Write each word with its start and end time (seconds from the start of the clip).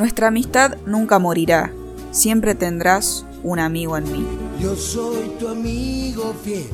Nuestra 0.00 0.28
amistad 0.28 0.76
nunca 0.86 1.18
morirá. 1.18 1.70
Siempre 2.10 2.54
tendrás 2.54 3.26
un 3.42 3.58
amigo 3.58 3.98
en 3.98 4.10
mí. 4.10 4.26
Yo 4.58 4.74
soy 4.74 5.30
tu 5.38 5.46
amigo 5.46 6.34
fiel. 6.42 6.70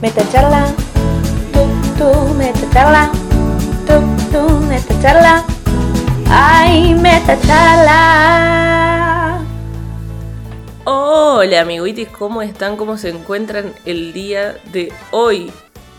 Metacharla, 0.00 0.68
tú, 1.52 1.58
tú, 1.98 2.34
metacharla, 2.34 3.10
tú, 3.84 3.94
tú, 4.30 4.60
metacharla, 4.66 5.44
ay, 6.28 6.94
metacharla. 6.94 7.90
Hola 10.84 11.62
amiguitis, 11.62 12.06
¿cómo 12.10 12.42
están? 12.42 12.76
¿Cómo 12.76 12.96
se 12.96 13.08
encuentran 13.08 13.72
el 13.86 14.12
día 14.12 14.56
de 14.72 14.92
hoy? 15.10 15.50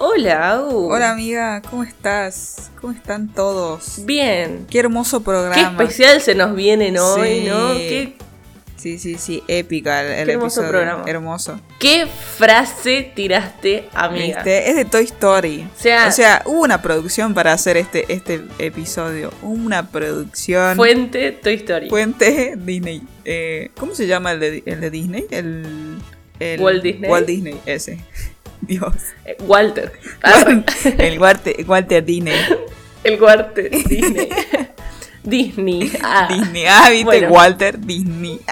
Hola, 0.04 0.54
Agu. 0.54 0.92
Hola 0.92 1.12
amiga, 1.12 1.62
¿cómo 1.70 1.84
estás? 1.84 2.72
¿Cómo 2.82 2.92
están 2.92 3.28
todos? 3.28 4.04
Bien. 4.04 4.66
Qué 4.68 4.80
hermoso 4.80 5.20
Qué 5.20 5.26
programa. 5.26 5.84
especial 5.84 6.20
se 6.22 6.34
nos 6.34 6.56
vienen 6.56 6.98
hoy, 6.98 7.42
Sí. 7.42 7.46
¿no? 7.48 7.74
Qué, 7.76 8.16
Sí, 8.78 8.98
sí, 8.98 9.16
sí, 9.20 9.44
épica 9.48 10.02
el, 10.02 10.08
el 10.12 10.26
Qué 10.26 10.32
hermoso 10.32 10.62
episodio. 10.62 10.70
programa. 10.72 11.04
Hermoso. 11.06 11.62
qué 11.80 12.08
frase 12.08 13.12
tiraste, 13.16 13.88
amiga. 13.94 14.42
Es 14.42 14.76
de 14.76 14.86
Toy 14.86 15.04
Story. 15.04 15.68
O 15.78 15.80
sea- 15.80 16.08
o 16.08 16.12
sea, 16.12 16.42
hubo 16.48 16.62
una 16.62 16.82
producción 16.82 17.36
para 17.36 17.54
hacer 17.54 17.78
este, 17.78 18.12
este 18.12 18.42
episodio. 18.58 19.32
Una 19.44 19.88
producción. 19.92 20.78
Fuente 20.78 21.32
Toy 21.32 21.54
Story. 21.54 21.90
Puente 21.90 22.56
Disney. 22.58 23.04
Eh, 23.24 23.70
¿Cómo 23.78 23.94
se 23.94 24.08
llama 24.08 24.32
el 24.32 24.40
de, 24.40 24.64
el 24.66 24.82
de 24.82 24.90
Disney? 24.90 25.28
El, 25.30 26.00
el- 26.40 26.60
Walt 26.60 26.82
Disney. 26.82 27.08
Walt 27.12 27.28
Disney, 27.28 27.62
ese. 27.68 28.00
Dios. 28.62 28.94
Eh, 29.26 29.38
Walter. 29.42 29.92
Arre. 30.22 30.64
el 30.98 31.20
Walter, 31.20 31.56
Walter 31.68 32.06
Disney. 32.06 32.36
El 33.04 33.22
Walter 33.22 33.70
Disney. 33.70 34.30
Disney. 35.24 35.92
Ah. 36.04 36.28
Disney. 36.30 36.66
Ah, 36.68 36.90
viste, 36.90 37.06
Bueno. 37.06 37.30
Walter 37.30 37.80
Disney. 37.80 38.40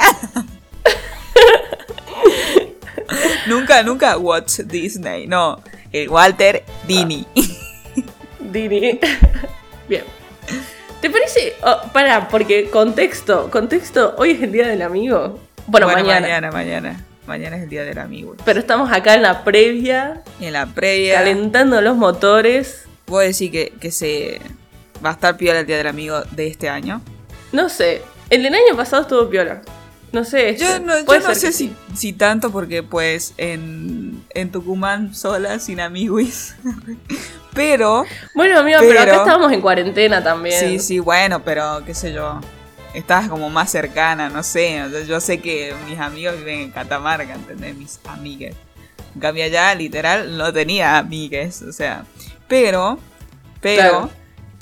nunca, 3.48 3.84
nunca 3.84 4.18
Watch 4.18 4.60
Disney. 4.60 5.28
No, 5.28 5.62
el 5.92 6.10
Walter 6.10 6.64
Disney. 6.88 7.26
Dini. 8.40 9.00
Bien. 9.88 10.04
¿Te 11.02 11.10
parece? 11.10 11.56
Oh, 11.64 11.82
para, 11.94 12.28
porque 12.28 12.70
contexto, 12.70 13.50
contexto, 13.52 14.16
hoy 14.18 14.32
es 14.32 14.42
el 14.42 14.52
día 14.52 14.68
del 14.68 14.82
amigo. 14.82 15.40
Bueno, 15.68 15.88
mañana. 15.88 16.22
Mañana, 16.22 16.52
mañana. 16.52 17.06
Mañana 17.30 17.58
es 17.58 17.64
el 17.64 17.70
día 17.70 17.84
del 17.84 18.00
amigo. 18.00 18.36
Pero 18.44 18.60
estamos 18.60 18.92
acá 18.92 19.14
en 19.14 19.22
la 19.22 19.44
previa, 19.44 20.24
en 20.42 20.54
la 20.54 20.66
previa. 20.66 21.14
calentando 21.14 21.80
los 21.80 21.96
motores. 21.96 22.86
¿Puedo 23.06 23.22
decir 23.22 23.52
que, 23.52 23.72
que 23.80 23.92
se 23.92 24.42
va 25.06 25.12
a 25.12 25.14
estar 25.14 25.38
piola 25.38 25.60
el 25.60 25.68
día 25.68 25.78
del 25.78 25.86
amigo 25.86 26.22
de 26.32 26.48
este 26.48 26.70
año? 26.70 27.02
No 27.52 27.70
sé, 27.70 28.02
el 28.32 28.42
del 28.42 28.56
año 28.56 28.76
pasado 28.76 29.04
estuvo 29.04 29.30
piola. 29.30 29.62
No 30.12 30.26
sé. 30.26 30.58
Yo 30.58 30.68
este, 30.68 30.80
no, 30.80 31.06
yo 31.06 31.20
no 31.20 31.36
sé 31.36 31.52
si, 31.52 31.68
sí. 31.68 31.76
si 31.96 32.14
tanto 32.14 32.52
porque 32.52 32.82
pues 32.82 33.36
en, 33.38 34.24
en 34.32 34.52
Tucumán 34.52 35.14
sola, 35.14 35.60
sin 35.60 35.80
amigos. 35.80 36.56
pero, 37.54 38.06
Bueno, 38.34 38.60
amigo, 38.60 38.80
pero, 38.82 39.02
acá 39.02 39.18
estábamos 39.18 39.52
en 39.52 39.62
cuarentena 39.62 40.24
también. 40.24 40.60
sí, 40.60 40.80
sí, 40.80 40.98
bueno, 40.98 41.44
pero 41.44 41.84
qué 41.86 41.94
sé 41.94 42.12
yo. 42.12 42.42
Estás 42.94 43.28
como 43.30 43.50
más 43.50 43.70
cercana, 43.72 44.30
no 44.30 44.42
sé. 44.44 44.82
o 44.84 44.90
sea, 44.90 45.04
yo 45.04 45.20
sé 45.20 45.40
que 45.40 45.74
mis 45.88 46.00
amigos 46.00 46.38
viven 46.38 46.60
en 46.62 46.72
Catamarca, 46.72 47.34
¿entendés? 47.36 47.76
Mis 47.76 48.00
amigas. 48.06 48.56
En 49.16 49.22
cambio 49.22 49.44
allá, 49.46 49.74
literal, 49.76 50.38
no 50.38 50.52
tenía 50.54 50.98
amigues, 50.98 51.62
o 51.62 51.72
sea. 51.72 52.06
Pero, 52.48 52.98
pero, 53.62 53.82
Claro. 53.82 54.10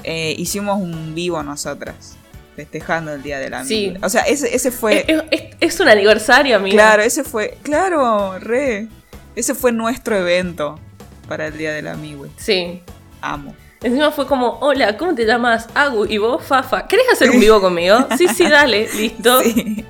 eh, 0.04 0.36
hicimos 0.38 0.78
un 0.80 1.16
vivo 1.16 1.42
nosotras, 1.44 2.18
festejando 2.56 3.14
el 3.14 3.24
Día 3.24 3.40
del 3.40 3.54
Amigo. 3.54 3.68
Sí. 3.70 3.94
O 4.04 4.10
sea, 4.10 4.22
ese, 4.24 4.54
ese 4.56 4.72
fue... 4.72 5.06
Es, 5.08 5.24
es- 5.32 5.44
es 5.60 5.80
un 5.80 5.88
aniversario, 5.90 6.58
amigo. 6.58 6.76
Claro, 6.76 7.02
ese 7.04 7.24
fue, 7.24 7.58
claro, 7.64 8.38
re. 8.40 8.88
Ese 9.36 9.54
fue 9.56 9.72
nuestro 9.72 10.16
evento 10.18 10.80
para 11.28 11.48
el 11.48 11.58
Día 11.58 11.72
del 11.74 11.88
Amigo. 11.88 12.28
Sí. 12.38 12.82
Amo. 13.22 13.56
Encima 13.84 14.12
fue 14.12 14.26
como, 14.26 14.58
hola, 14.62 14.98
¿cómo 14.98 15.14
te 15.14 15.26
llamas? 15.26 15.68
Agu, 15.76 16.06
y 16.06 16.18
vos, 16.18 16.44
Fafa. 16.44 16.88
¿Querés 16.88 17.06
hacer 17.12 17.30
un 17.30 17.40
vivo 17.40 17.62
conmigo? 17.62 18.08
Sí, 18.18 18.28
sí, 18.28 18.48
dale, 18.50 18.90
listo. 18.96 19.42
Sí. 19.42 19.86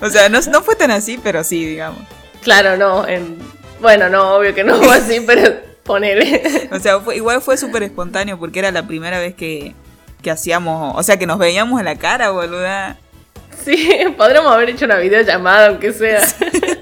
o 0.00 0.10
sea, 0.10 0.28
no, 0.28 0.40
no 0.50 0.62
fue 0.62 0.76
tan 0.76 0.90
así, 0.90 1.18
pero 1.22 1.42
sí, 1.44 1.64
digamos. 1.64 2.00
Claro, 2.42 2.76
no. 2.76 3.06
En... 3.06 3.38
Bueno, 3.80 4.08
no, 4.08 4.34
obvio 4.36 4.54
que 4.54 4.62
no 4.64 4.76
fue 4.76 4.94
así, 4.94 5.20
pero 5.26 5.54
ponele. 5.84 6.68
O 6.70 6.78
sea, 6.78 7.00
fue- 7.00 7.16
igual 7.16 7.40
fue 7.40 7.56
súper 7.56 7.82
espontáneo 7.82 8.38
porque 8.38 8.58
era 8.60 8.70
la 8.70 8.86
primera 8.86 9.18
vez 9.18 9.34
que, 9.34 9.74
que 10.22 10.30
hacíamos, 10.30 10.94
o 10.96 11.02
sea, 11.02 11.16
que 11.18 11.26
nos 11.26 11.38
veíamos 11.38 11.78
en 11.80 11.86
la 11.86 11.96
cara, 11.96 12.30
boluda. 12.30 12.98
Sí, 13.64 13.90
podríamos 14.16 14.52
haber 14.52 14.70
hecho 14.70 14.84
una 14.86 14.96
videollamada, 14.98 15.68
aunque 15.68 15.92
sea. 15.92 16.20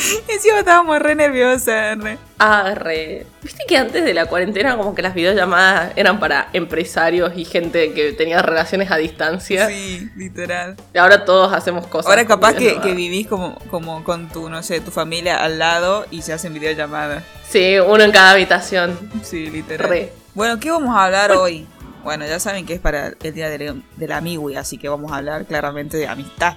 encima 0.28 0.58
estábamos 0.60 0.98
re 0.98 1.14
nerviosas, 1.14 1.98
re. 1.98 2.18
Arre. 2.38 3.26
Viste 3.42 3.64
que 3.68 3.76
antes 3.76 4.04
de 4.04 4.14
la 4.14 4.26
cuarentena 4.26 4.76
como 4.76 4.94
que 4.94 5.02
las 5.02 5.14
videollamadas 5.14 5.92
eran 5.96 6.18
para 6.18 6.48
empresarios 6.52 7.32
y 7.36 7.44
gente 7.44 7.92
que 7.92 8.12
tenía 8.12 8.40
relaciones 8.42 8.90
a 8.90 8.96
distancia. 8.96 9.68
Sí, 9.68 10.08
literal. 10.16 10.76
Y 10.94 10.98
ahora 10.98 11.24
todos 11.24 11.52
hacemos 11.52 11.86
cosas. 11.86 12.10
Ahora 12.10 12.26
capaz 12.26 12.54
que, 12.54 12.78
vivís 12.94 13.26
como, 13.26 13.58
como 13.70 14.02
con 14.04 14.28
tu, 14.28 14.48
no 14.48 14.62
sé, 14.62 14.80
tu 14.80 14.90
familia 14.90 15.42
al 15.42 15.58
lado 15.58 16.06
y 16.10 16.22
se 16.22 16.32
hacen 16.32 16.54
videollamadas. 16.54 17.22
Sí, 17.48 17.78
uno 17.78 18.02
en 18.02 18.12
cada 18.12 18.32
habitación. 18.32 18.98
Sí, 19.22 19.50
literal. 19.50 19.88
Re. 19.88 20.12
Bueno, 20.34 20.58
¿qué 20.60 20.70
vamos 20.70 20.94
a 20.96 21.04
hablar 21.04 21.32
hoy? 21.32 21.66
Bueno, 22.02 22.24
ya 22.26 22.38
saben 22.40 22.64
que 22.64 22.74
es 22.74 22.80
para 22.80 23.12
el 23.22 23.34
día 23.34 23.50
del, 23.50 23.82
del 23.96 24.12
amigo, 24.12 24.48
y 24.48 24.56
así 24.56 24.78
que 24.78 24.88
vamos 24.88 25.12
a 25.12 25.16
hablar 25.16 25.44
claramente 25.44 25.98
de 25.98 26.06
amistad. 26.08 26.56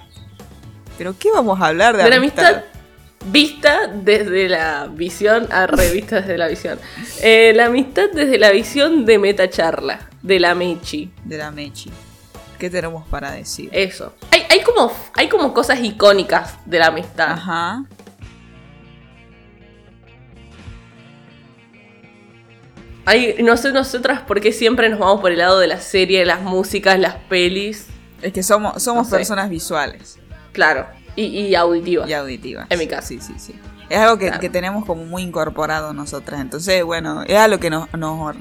Pero 0.96 1.14
¿qué 1.18 1.30
vamos 1.30 1.60
a 1.60 1.66
hablar 1.66 1.96
de, 1.96 2.04
De 2.04 2.14
amistad? 2.14 2.46
amistad 2.46 2.74
vista 3.26 3.86
desde 3.88 4.48
la 4.48 4.86
visión, 4.86 5.48
a 5.50 5.66
revista 5.66 6.20
desde 6.20 6.38
la 6.38 6.48
visión. 6.48 6.78
Eh, 7.22 7.52
la 7.54 7.66
amistad 7.66 8.06
desde 8.12 8.38
la 8.38 8.50
visión 8.50 9.04
de 9.04 9.18
Metacharla, 9.18 10.08
de 10.22 10.40
la 10.40 10.54
Mechi. 10.54 11.10
De 11.24 11.38
la 11.38 11.50
Mechi. 11.50 11.90
¿Qué 12.58 12.70
tenemos 12.70 13.06
para 13.08 13.32
decir? 13.32 13.68
Eso. 13.72 14.14
Hay, 14.30 14.42
hay, 14.48 14.60
como, 14.62 14.92
hay 15.14 15.28
como 15.28 15.52
cosas 15.52 15.80
icónicas 15.82 16.54
de 16.66 16.78
la 16.78 16.86
amistad. 16.86 17.30
Ajá. 17.32 17.84
Hay, 23.06 23.36
no 23.42 23.56
sé 23.56 23.72
nosotras 23.72 24.22
por 24.22 24.40
qué 24.40 24.50
siempre 24.52 24.88
nos 24.88 24.98
vamos 24.98 25.20
por 25.20 25.30
el 25.30 25.38
lado 25.38 25.58
de 25.58 25.66
la 25.66 25.78
serie, 25.80 26.24
las 26.24 26.40
músicas, 26.40 26.98
las 26.98 27.16
pelis. 27.28 27.86
Es 28.22 28.32
que 28.32 28.42
somos, 28.42 28.82
somos 28.82 29.06
No 29.06 29.10
sé. 29.10 29.16
personas 29.16 29.50
visuales 29.50 30.18
Claro. 30.52 30.86
Y, 31.16 31.22
y 31.24 31.54
auditivas. 31.54 32.08
y 32.08 32.12
auditivas. 32.12 32.66
En 32.70 32.78
mi 32.78 32.86
caso. 32.86 33.08
Sí, 33.08 33.20
sí, 33.20 33.34
sí. 33.38 33.54
Es 33.88 33.98
algo 33.98 34.18
que, 34.18 34.26
Claro. 34.26 34.40
que 34.40 34.48
tenemos 34.50 34.84
como 34.84 35.04
muy 35.04 35.22
incorporado 35.22 35.92
nosotras. 35.92 36.40
Entonces, 36.40 36.82
bueno, 36.84 37.22
es 37.22 37.36
algo 37.36 37.58
que 37.58 37.70
nos... 37.70 37.92
Nos... 37.92 38.36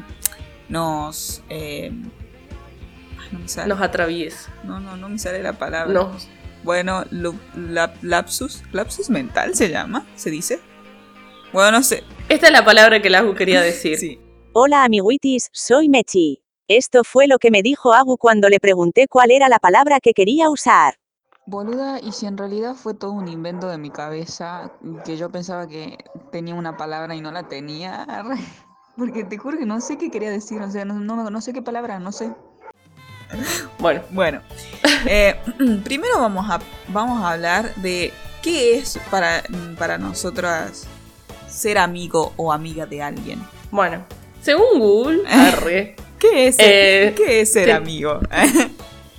nos 0.70 1.44
eh, 1.50 1.92
ay, 1.92 3.28
no 3.32 3.40
me 3.40 3.48
sale. 3.48 3.68
Nos 3.68 3.82
atraviesa. 3.82 4.52
No, 4.64 4.80
no, 4.80 4.96
no 4.98 5.10
me 5.10 5.20
sale 5.20 5.44
la 5.44 5.54
palabra. 5.54 5.94
Nos, 5.94 6.28
Bueno, 6.64 7.04
lapsus, 8.02 8.64
lapsus 8.72 9.10
mental 9.10 9.54
se 9.56 9.70
llama, 9.70 10.06
se 10.16 10.30
dice. 10.32 10.60
Bueno, 11.52 11.72
no 11.74 11.84
sé. 11.84 12.04
Esta 12.30 12.48
es 12.48 12.54
la 12.54 12.66
palabra 12.66 13.02
que 13.02 13.10
Lagu 13.10 13.36
quería 13.36 13.62
decir. 13.62 13.98
Sí. 13.98 14.20
Hola 14.54 14.84
amiguitis, 14.86 15.50
soy 15.52 15.90
Mechi. 15.90 16.42
Esto 16.70 17.04
fue 17.04 17.28
lo 17.28 17.38
que 17.38 17.52
me 17.52 17.62
dijo 17.62 17.94
Agu 17.94 18.18
cuando 18.18 18.50
le 18.50 18.60
pregunté 18.60 19.08
cuál 19.10 19.32
era 19.32 19.50
la 19.50 19.60
palabra 19.60 20.00
que 20.00 20.14
quería 20.14 20.50
usar. 20.50 20.96
Boluda, 21.46 22.00
y 22.02 22.14
si 22.14 22.26
en 22.26 22.38
realidad 22.38 22.74
fue 22.76 22.94
todo 22.94 23.12
un 23.12 23.28
invento 23.28 23.68
de 23.68 23.78
mi 23.78 23.90
cabeza, 23.92 24.72
que 25.04 25.18
yo 25.18 25.30
pensaba 25.30 25.68
que 25.68 25.98
tenía 26.32 26.56
una 26.56 26.78
palabra 26.78 27.16
y 27.16 27.22
no 27.22 27.32
la 27.32 27.44
tenía. 27.44 28.08
Porque 28.98 29.24
te 29.24 29.38
juro 29.38 29.58
que 29.58 29.66
no 29.66 29.82
sé 29.82 29.98
qué 29.98 30.10
quería 30.12 30.30
decir, 30.30 30.62
o 30.62 30.70
sea, 30.72 30.86
no, 30.86 30.94
no, 31.00 31.30
no 31.30 31.42
sé 31.42 31.52
qué 31.52 31.62
palabra, 31.62 32.00
no 32.00 32.12
sé. 32.12 32.32
Bueno, 33.80 34.02
Bueno, 34.12 34.42
eh, 35.08 35.36
primero 35.84 36.20
vamos 36.20 36.50
a, 36.50 36.60
vamos 36.90 37.22
a 37.24 37.32
hablar 37.34 37.74
de 37.76 38.14
qué 38.42 38.78
es 38.78 39.00
para, 39.10 39.42
para 39.78 39.98
nosotras 39.98 40.86
ser 41.50 41.78
amigo 41.78 42.34
o 42.38 42.54
amiga 42.54 42.86
de 42.86 43.02
alguien. 43.02 43.42
bueno. 43.72 44.06
Según 44.42 44.78
Google, 44.80 45.24
arre, 45.30 45.96
¿Qué 46.20 46.48
es 46.48 46.58
Eh, 46.60 47.14
¿qué 47.18 47.42
es 47.42 47.54
ser 47.54 47.66
te- 47.66 47.72
amigo? 47.72 48.20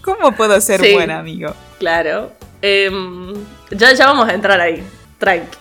¿Cómo 0.02 0.32
puedo 0.32 0.60
ser 0.60 0.80
Sí. 0.82 0.92
buen 0.92 1.10
amigo? 1.10 1.54
Claro. 1.84 2.32
Em, 2.62 3.34
ya, 3.70 3.92
ya 3.92 4.06
vamos 4.06 4.26
a 4.28 4.32
entrar 4.32 4.58
ahí, 4.58 4.82
tranqui. 5.18 5.58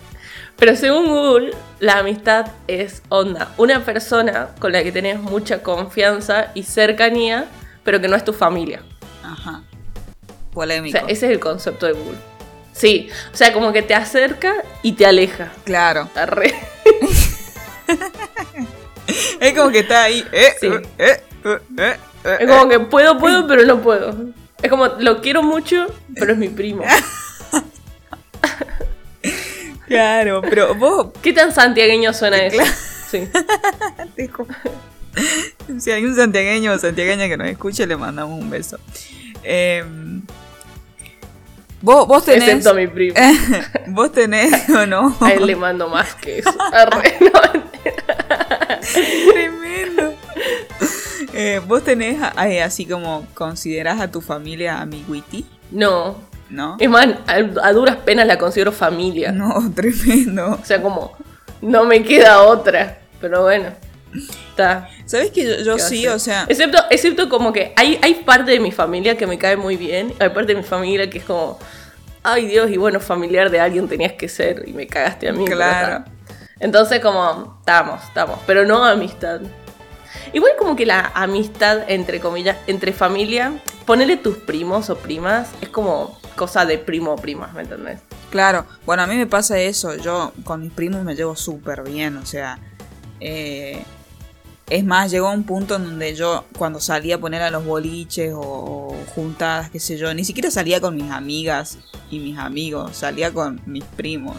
Pero 0.56 0.74
según 0.78 1.08
Google, 1.08 1.52
la 1.81 1.98
amistad 2.00 2.48
es 2.68 3.02
onda. 3.10 3.52
Una 3.58 3.84
persona 3.84 4.50
con 4.60 4.72
la 4.72 4.81
que 4.84 4.92
tenés 4.94 5.20
mucha 5.20 5.62
confianza 5.62 6.52
y 6.54 6.64
cercanía, 6.64 7.46
pero 7.84 8.00
que 8.00 8.08
no 8.08 8.16
es 8.16 8.24
tu 8.24 8.31
familia. 8.31 8.81
Ajá. 9.24 9.64
O 10.52 10.52
Polémico. 10.54 10.98
sea, 10.98 11.08
ese 11.10 11.25
es 11.25 11.31
el 11.34 11.40
concepto 11.42 11.88
de 11.88 11.92
Google. 11.94 12.18
Sí, 12.72 13.10
o 13.34 13.36
sea, 13.36 13.52
como 13.52 13.74
que 13.74 13.81
te 13.81 13.96
acerca 13.96 14.54
y 14.81 14.94
te 14.94 15.06
aleja. 15.06 15.52
Claro. 15.66 16.10
Arre. 16.16 16.54
Es 19.40 19.54
como 19.54 19.69
que 19.69 19.80
está 19.80 20.04
ahí. 20.04 20.26
Eh, 20.31 20.54
Sí. 20.60 20.68
eh, 20.98 21.22
eh, 21.78 21.98
Es 22.40 22.48
como 22.50 22.69
que 22.69 22.80
puedo, 22.80 23.18
puedo, 23.18 23.46
pero 23.48 23.64
no 23.66 23.81
puedo. 23.81 24.16
Es 24.63 24.69
como, 24.69 24.88
lo 24.88 25.21
quiero 25.21 25.44
mucho, 25.44 25.86
pero 26.15 26.31
es 26.31 26.38
mi 26.39 26.50
primo. 26.50 26.83
Claro, 29.86 30.42
pero 30.42 30.74
vos, 30.74 31.12
¿Qué 31.21 31.33
tan 31.33 31.51
santiagueño 31.54 32.13
suena 32.13 32.38
eso? 32.38 32.63
Sí. 33.12 33.27
Dijo. 34.18 34.48
Si 35.77 35.92
hay 35.92 36.04
un 36.06 36.15
santiagueño 36.15 36.71
o 36.71 36.80
santiagueña 36.80 37.27
que 37.27 37.38
nos 37.38 37.48
escuche, 37.48 37.86
le 37.86 37.95
mandamos 37.95 38.39
un 38.39 38.50
beso. 38.50 38.80
Eh, 39.44 39.83
vos, 41.81 42.07
vos 42.07 42.25
tenés. 42.25 42.48
Excepto 42.48 42.71
a 42.71 42.74
mi 42.74 42.88
primo. 42.88 43.16
vos 43.88 44.12
tenés 44.12 44.68
o 44.69 44.88
no. 44.88 45.16
A 45.19 45.33
él 45.33 45.45
le 45.45 45.56
mando 45.56 45.89
más 45.89 46.16
que 46.16 46.39
eso. 46.39 46.56
Arre, 46.71 47.18
no. 47.19 47.63
Eh, 51.33 51.62
vos 51.68 51.83
tenés 51.83 52.21
eh, 52.45 52.62
así 52.62 52.85
como 52.85 53.25
considerás 53.33 54.00
a 54.00 54.12
tu 54.12 54.21
familia 54.21 54.80
amiguiti, 54.81 55.45
no. 55.71 56.18
¿no? 56.50 56.77
Es 56.80 56.89
más, 56.89 57.07
a, 57.27 57.33
a 57.68 57.74
duras 57.74 57.97
penas 57.97 58.27
la 58.27 58.38
considero 58.38 58.71
familia. 58.71 59.31
No, 59.31 59.71
tremendo. 59.75 60.59
O 60.62 60.65
sea, 60.65 60.81
como, 60.81 61.13
no 61.62 61.85
me 61.85 62.03
queda 62.03 62.44
otra. 62.44 63.00
Pero 63.19 63.44
bueno, 63.44 63.69
está. 64.50 64.89
¿Sabés 65.06 65.31
que 65.31 65.44
yo, 65.44 65.63
yo 65.63 65.75
¿Qué 65.77 65.81
sí? 65.81 66.07
O 66.07 66.19
sea, 66.19 66.45
Excepto, 66.47 66.77
excepto 66.89 67.30
como 67.30 67.53
que 67.53 67.74
hay, 67.75 68.00
hay 68.01 68.15
parte 68.15 68.51
de 68.51 68.59
mi 68.59 68.71
familia 68.71 69.18
que 69.18 69.25
me 69.25 69.38
cae 69.38 69.57
muy 69.57 69.77
bien. 69.77 70.13
Hay 70.19 70.30
parte 70.30 70.53
de 70.53 70.56
mi 70.56 70.63
familia 70.63 71.09
que 71.09 71.19
es 71.19 71.24
como, 71.24 71.57
ay 72.21 72.45
Dios, 72.47 72.69
y 72.69 72.77
bueno, 72.77 73.00
familiar 73.00 73.50
de 73.50 73.59
alguien 73.59 73.88
tenías 73.88 74.13
que 74.13 74.27
ser 74.27 74.63
y 74.68 74.74
me 74.74 74.88
cagaste 74.88 75.30
a 75.30 75.33
mí. 75.33 75.45
Claro. 75.45 76.06
Entonces 76.59 77.00
como, 77.00 77.57
estamos, 77.59 78.03
estamos, 78.03 78.39
pero 78.45 78.65
no 78.65 78.83
amistad. 78.83 79.41
Igual 80.33 80.53
como 80.57 80.75
que 80.75 80.85
la 80.85 81.12
amistad, 81.13 81.83
entre 81.89 82.19
comillas, 82.19 82.57
entre 82.68 82.91
familia, 82.91 83.53
ponerle 83.85 84.18
tus 84.18 84.38
primos 84.38 84.89
o 84.89 84.97
primas, 84.97 85.50
es 85.62 85.69
como 85.69 86.18
cosa 86.35 86.65
de 86.65 86.77
primo 86.80 87.13
o 87.13 87.15
primas, 87.15 87.53
¿me 87.53 87.62
entendés? 87.62 88.00
Claro, 88.31 88.65
bueno, 88.85 89.03
a 89.03 89.07
mí 89.07 89.15
me 89.15 89.27
pasa 89.27 89.59
eso. 89.59 89.95
Yo 89.95 90.33
con 90.44 90.62
mis 90.62 90.71
primos 90.71 91.03
me 91.03 91.15
llevo 91.15 91.35
súper 91.35 91.83
bien, 91.83 92.18
o 92.18 92.25
sea. 92.25 92.57
eh, 93.19 93.83
es 94.69 94.83
más, 94.85 95.12
llegó 95.12 95.27
a 95.27 95.31
un 95.33 95.44
punto 95.44 95.75
en 95.75 95.83
donde 95.83 96.15
yo, 96.15 96.45
cuando 96.57 96.80
salía 96.80 97.15
a 97.15 97.18
poner 97.19 97.41
a 97.44 97.51
los 97.51 97.63
boliches 97.65 98.33
o, 98.33 98.39
o 98.39 98.95
juntadas, 99.13 99.69
qué 99.69 99.80
sé 99.80 99.97
yo, 99.97 100.12
ni 100.13 100.24
siquiera 100.24 100.50
salía 100.50 100.80
con 100.80 100.95
mis 100.95 101.12
amigas 101.12 101.77
y 102.09 102.19
mis 102.19 102.38
amigos, 102.39 102.95
salía 102.95 103.31
con 103.31 103.62
mis 103.65 103.83
primos. 103.83 104.38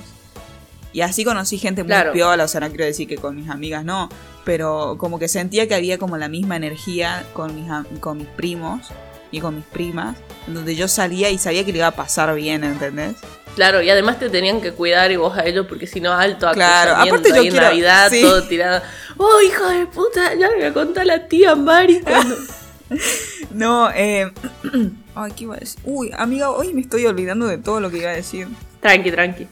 Y 0.94 1.02
así 1.02 1.24
conocí 1.24 1.58
gente 1.58 1.82
muy 1.82 1.88
Claro. 1.88 2.12
piola, 2.12 2.44
o 2.44 2.48
sea, 2.48 2.60
no 2.60 2.68
quiero 2.68 2.84
decir 2.84 3.06
que 3.06 3.16
con 3.16 3.36
mis 3.36 3.50
amigas 3.50 3.84
no, 3.84 4.08
pero 4.44 4.96
como 4.98 5.18
que 5.18 5.28
sentía 5.28 5.66
que 5.68 5.74
había 5.74 5.98
como 5.98 6.16
la 6.16 6.28
misma 6.28 6.56
energía 6.56 7.24
con 7.32 7.54
mis, 7.54 7.70
con 8.00 8.18
mis 8.18 8.26
primos 8.28 8.88
y 9.30 9.40
con 9.40 9.56
mis 9.56 9.64
primas, 9.64 10.16
donde 10.46 10.76
yo 10.76 10.86
salía 10.86 11.30
y 11.30 11.38
sabía 11.38 11.64
que 11.64 11.72
le 11.72 11.78
iba 11.78 11.88
a 11.88 11.96
pasar 11.96 12.34
bien, 12.34 12.62
¿entendés? 12.64 13.16
Claro, 13.54 13.80
y 13.82 13.88
además 13.90 14.18
te 14.18 14.30
tenían 14.30 14.60
que 14.60 14.72
cuidar 14.72 15.12
y 15.12 15.16
vos 15.16 15.36
a 15.38 15.44
ellos 15.44 15.66
porque 15.68 15.86
si 15.86 16.00
no, 16.00 16.12
alto 16.12 16.50
Claro, 16.52 16.96
aparte 16.96 17.30
yo 17.30 17.42
quiero- 17.42 17.60
Navidad, 17.60 18.10
sí. 18.10 18.20
todo 18.20 18.42
tirado. 18.44 18.82
¡Oh, 19.16 19.40
hijo 19.46 19.66
de 19.68 19.86
puta! 19.86 20.34
Ya 20.34 20.48
me 20.50 20.70
voy 20.70 20.92
a 20.96 21.04
la 21.04 21.28
tía 21.28 21.54
Mari 21.54 22.00
cuando... 22.00 22.36
No, 23.50 23.90
eh. 23.90 24.30
Ay, 25.14 25.32
¿qué 25.36 25.44
iba 25.44 25.54
a 25.54 25.58
decir? 25.58 25.80
Uy, 25.84 26.10
amiga, 26.16 26.50
hoy 26.50 26.74
me 26.74 26.80
estoy 26.80 27.06
olvidando 27.06 27.46
de 27.46 27.58
todo 27.58 27.80
lo 27.80 27.90
que 27.90 27.98
iba 27.98 28.10
a 28.10 28.14
decir. 28.14 28.48
tranqui, 28.80 29.10
tranqui. 29.10 29.48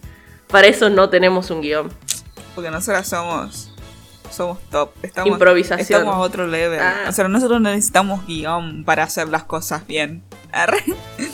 Para 0.48 0.66
eso 0.66 0.90
no 0.90 1.08
tenemos 1.08 1.50
un 1.50 1.60
guion. 1.62 1.90
Porque 2.54 2.70
nosotras 2.70 3.08
somos. 3.08 3.71
Somos 4.32 4.58
top. 4.70 4.90
Estamos, 5.02 5.32
Improvisación. 5.32 6.00
Estamos 6.00 6.14
a 6.14 6.18
otro 6.18 6.46
level. 6.46 6.80
Ah. 6.80 7.04
O 7.08 7.12
sea, 7.12 7.28
nosotros 7.28 7.60
no 7.60 7.70
necesitamos 7.70 8.26
guion 8.26 8.84
para 8.84 9.02
hacer 9.02 9.28
las 9.28 9.44
cosas 9.44 9.86
bien. 9.86 10.22
Arre. 10.50 10.82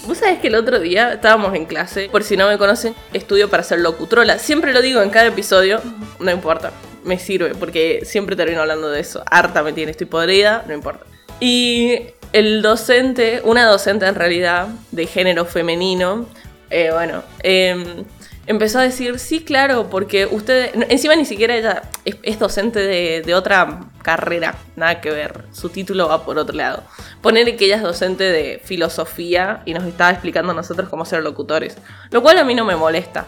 Vos 0.07 0.19
sabés 0.19 0.41
que 0.41 0.49
el 0.49 0.55
otro 0.55 0.81
día 0.81 1.13
estábamos 1.13 1.55
en 1.55 1.65
clase, 1.65 2.09
por 2.11 2.25
si 2.25 2.37
no 2.37 2.49
me 2.49 2.59
conocen, 2.59 2.95
estudio 3.13 3.49
para 3.49 3.63
ser 3.63 3.81
locutrola. 3.81 4.39
Siempre 4.39 4.73
lo 4.73 4.83
digo 4.83 5.01
en 5.03 5.11
cada 5.11 5.27
episodio, 5.27 5.81
no 6.21 6.31
importa, 6.31 6.73
me 7.05 7.19
sirve, 7.19 7.55
porque 7.55 8.03
siempre 8.05 8.37
termino 8.37 8.61
hablando 8.61 8.91
de 8.91 9.01
eso. 9.01 9.23
Harta 9.31 9.63
me 9.63 9.73
tiene, 9.73 9.93
estoy 9.93 10.07
podrida, 10.07 10.65
no 10.67 10.75
importa. 10.75 11.05
Y 11.41 11.99
el 12.33 12.63
docente, 12.63 13.41
una 13.45 13.67
docente 13.67 14.07
en 14.07 14.15
realidad, 14.15 14.69
de 14.93 15.07
género 15.07 15.45
femenino, 15.45 16.27
eh, 16.71 16.91
bueno, 16.93 17.23
eh, 17.43 18.05
empezó 18.49 18.79
a 18.79 18.83
decir, 18.83 19.19
sí, 19.19 19.45
claro, 19.45 19.89
porque 19.91 20.27
usted, 20.27 20.71
encima 20.89 21.15
ni 21.15 21.27
siquiera 21.27 21.55
ella 21.55 21.83
es, 22.05 22.39
docente 22.39 22.81
de, 22.81 23.35
otra 23.35 23.81
carrera, 24.03 24.55
nada 24.75 25.01
que 25.03 25.11
ver, 25.11 25.45
su 25.53 25.69
título 25.69 26.09
va 26.09 26.25
por 26.25 26.39
otro 26.39 26.57
lado. 26.57 26.83
Ponerle 27.21 27.57
que 27.57 27.67
ella 27.67 27.77
es 27.77 27.83
docente 27.83 28.25
de 28.25 28.61
filosofía 28.65 29.63
y 29.67 29.75
nos 29.75 29.85
estaba 29.85 30.11
explicando 30.11 30.53
a 30.53 30.55
nosotros 30.55 30.89
cómo 30.89 31.05
ser 31.05 31.23
locutores, 31.23 31.77
lo 32.11 32.23
cual 32.23 32.39
a 32.39 32.45
mí 32.45 32.55
no 32.55 32.65
me 32.65 32.75
molesta. 32.75 33.27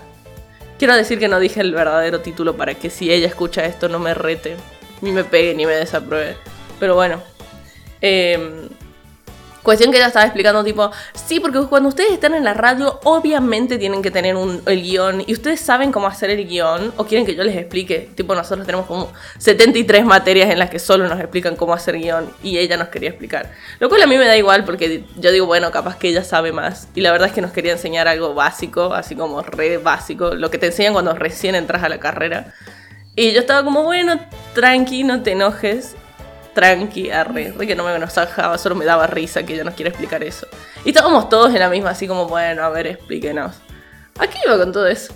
Quiero 0.78 0.96
decir 0.96 1.18
que 1.18 1.28
no 1.28 1.38
dije 1.38 1.60
el 1.60 1.74
verdadero 1.74 2.20
título 2.20 2.56
para 2.56 2.74
que 2.74 2.88
si 2.88 3.12
ella 3.12 3.26
escucha 3.26 3.66
esto 3.66 3.90
no 3.90 3.98
me 3.98 4.14
rete, 4.14 4.56
ni 5.02 5.12
me 5.12 5.24
pegue, 5.24 5.54
ni 5.54 5.66
me 5.66 5.74
desapruebe. 5.74 6.36
Pero 6.78 6.94
bueno. 6.94 7.22
Eh, 8.00 8.70
Cuestión 9.62 9.90
que 9.90 9.98
ella 9.98 10.06
estaba 10.06 10.24
explicando, 10.24 10.64
tipo, 10.64 10.90
sí, 11.12 11.38
porque 11.38 11.60
cuando 11.68 11.90
ustedes 11.90 12.12
están 12.12 12.34
en 12.34 12.44
la 12.44 12.54
radio, 12.54 12.98
obviamente 13.04 13.76
tienen 13.78 14.00
que 14.00 14.10
tener 14.10 14.36
un, 14.36 14.62
el 14.64 14.82
guion. 14.82 15.22
Y 15.26 15.34
ustedes 15.34 15.60
saben 15.60 15.92
cómo 15.92 16.06
hacer 16.06 16.30
el 16.30 16.46
guion, 16.48 16.94
o 16.96 17.04
quieren 17.04 17.26
que 17.26 17.34
yo 17.34 17.44
les 17.44 17.56
explique. 17.56 18.10
Tipo, 18.14 18.34
nosotros 18.34 18.66
tenemos 18.66 18.86
como 18.86 19.12
73 19.38 20.04
materias 20.04 20.50
en 20.50 20.58
las 20.58 20.70
que 20.70 20.78
solo 20.78 21.08
nos 21.08 21.20
explican 21.20 21.56
cómo 21.56 21.74
hacer 21.74 21.96
guion, 21.98 22.30
y 22.42 22.58
ella 22.58 22.78
nos 22.78 22.88
quería 22.88 23.10
explicar. 23.10 23.52
Lo 23.78 23.88
cual 23.90 24.02
a 24.02 24.06
mí 24.06 24.16
me 24.16 24.26
da 24.26 24.36
igual, 24.36 24.64
porque 24.64 25.04
yo 25.16 25.30
digo, 25.30 25.46
bueno, 25.46 25.70
capaz 25.70 25.96
que 25.96 26.08
ella 26.08 26.24
sabe 26.24 26.52
más. 26.52 26.88
Y 26.94 27.02
la 27.02 27.12
verdad 27.12 27.28
es 27.28 27.34
que 27.34 27.42
nos 27.42 27.52
quería 27.52 27.72
enseñar 27.72 28.08
algo 28.08 28.34
básico, 28.34 28.94
así 28.94 29.14
como 29.14 29.42
re 29.42 29.76
básico, 29.76 30.34
lo 30.34 30.50
que 30.50 30.56
te 30.56 30.66
enseñan 30.66 30.94
cuando 30.94 31.14
recién 31.14 31.54
entras 31.54 31.82
a 31.82 31.88
la 31.90 32.00
carrera. 32.00 32.54
Y 33.14 33.32
yo 33.32 33.40
estaba 33.40 33.62
como, 33.62 33.82
bueno, 33.82 34.18
tranqui, 34.54 35.04
no 35.04 35.22
te 35.22 35.32
enojes 35.32 35.96
tranqui, 36.54 37.10
arre, 37.10 37.52
re 37.56 37.66
que 37.66 37.74
no 37.74 37.84
me 37.84 37.94
enojaba, 37.94 38.58
solo 38.58 38.74
me 38.74 38.84
daba 38.84 39.06
risa 39.06 39.44
que 39.44 39.54
ella 39.54 39.64
nos 39.64 39.74
quiera 39.74 39.90
explicar 39.90 40.22
eso. 40.22 40.46
Y 40.84 40.90
estábamos 40.90 41.28
todos 41.28 41.52
en 41.54 41.60
la 41.60 41.68
misma, 41.68 41.90
así 41.90 42.06
como, 42.06 42.26
bueno, 42.26 42.62
a 42.62 42.68
ver, 42.70 42.86
explíquenos. 42.86 43.54
¿A 44.18 44.26
qué 44.26 44.38
iba 44.44 44.58
con 44.58 44.72
todo 44.72 44.86
eso? 44.86 45.14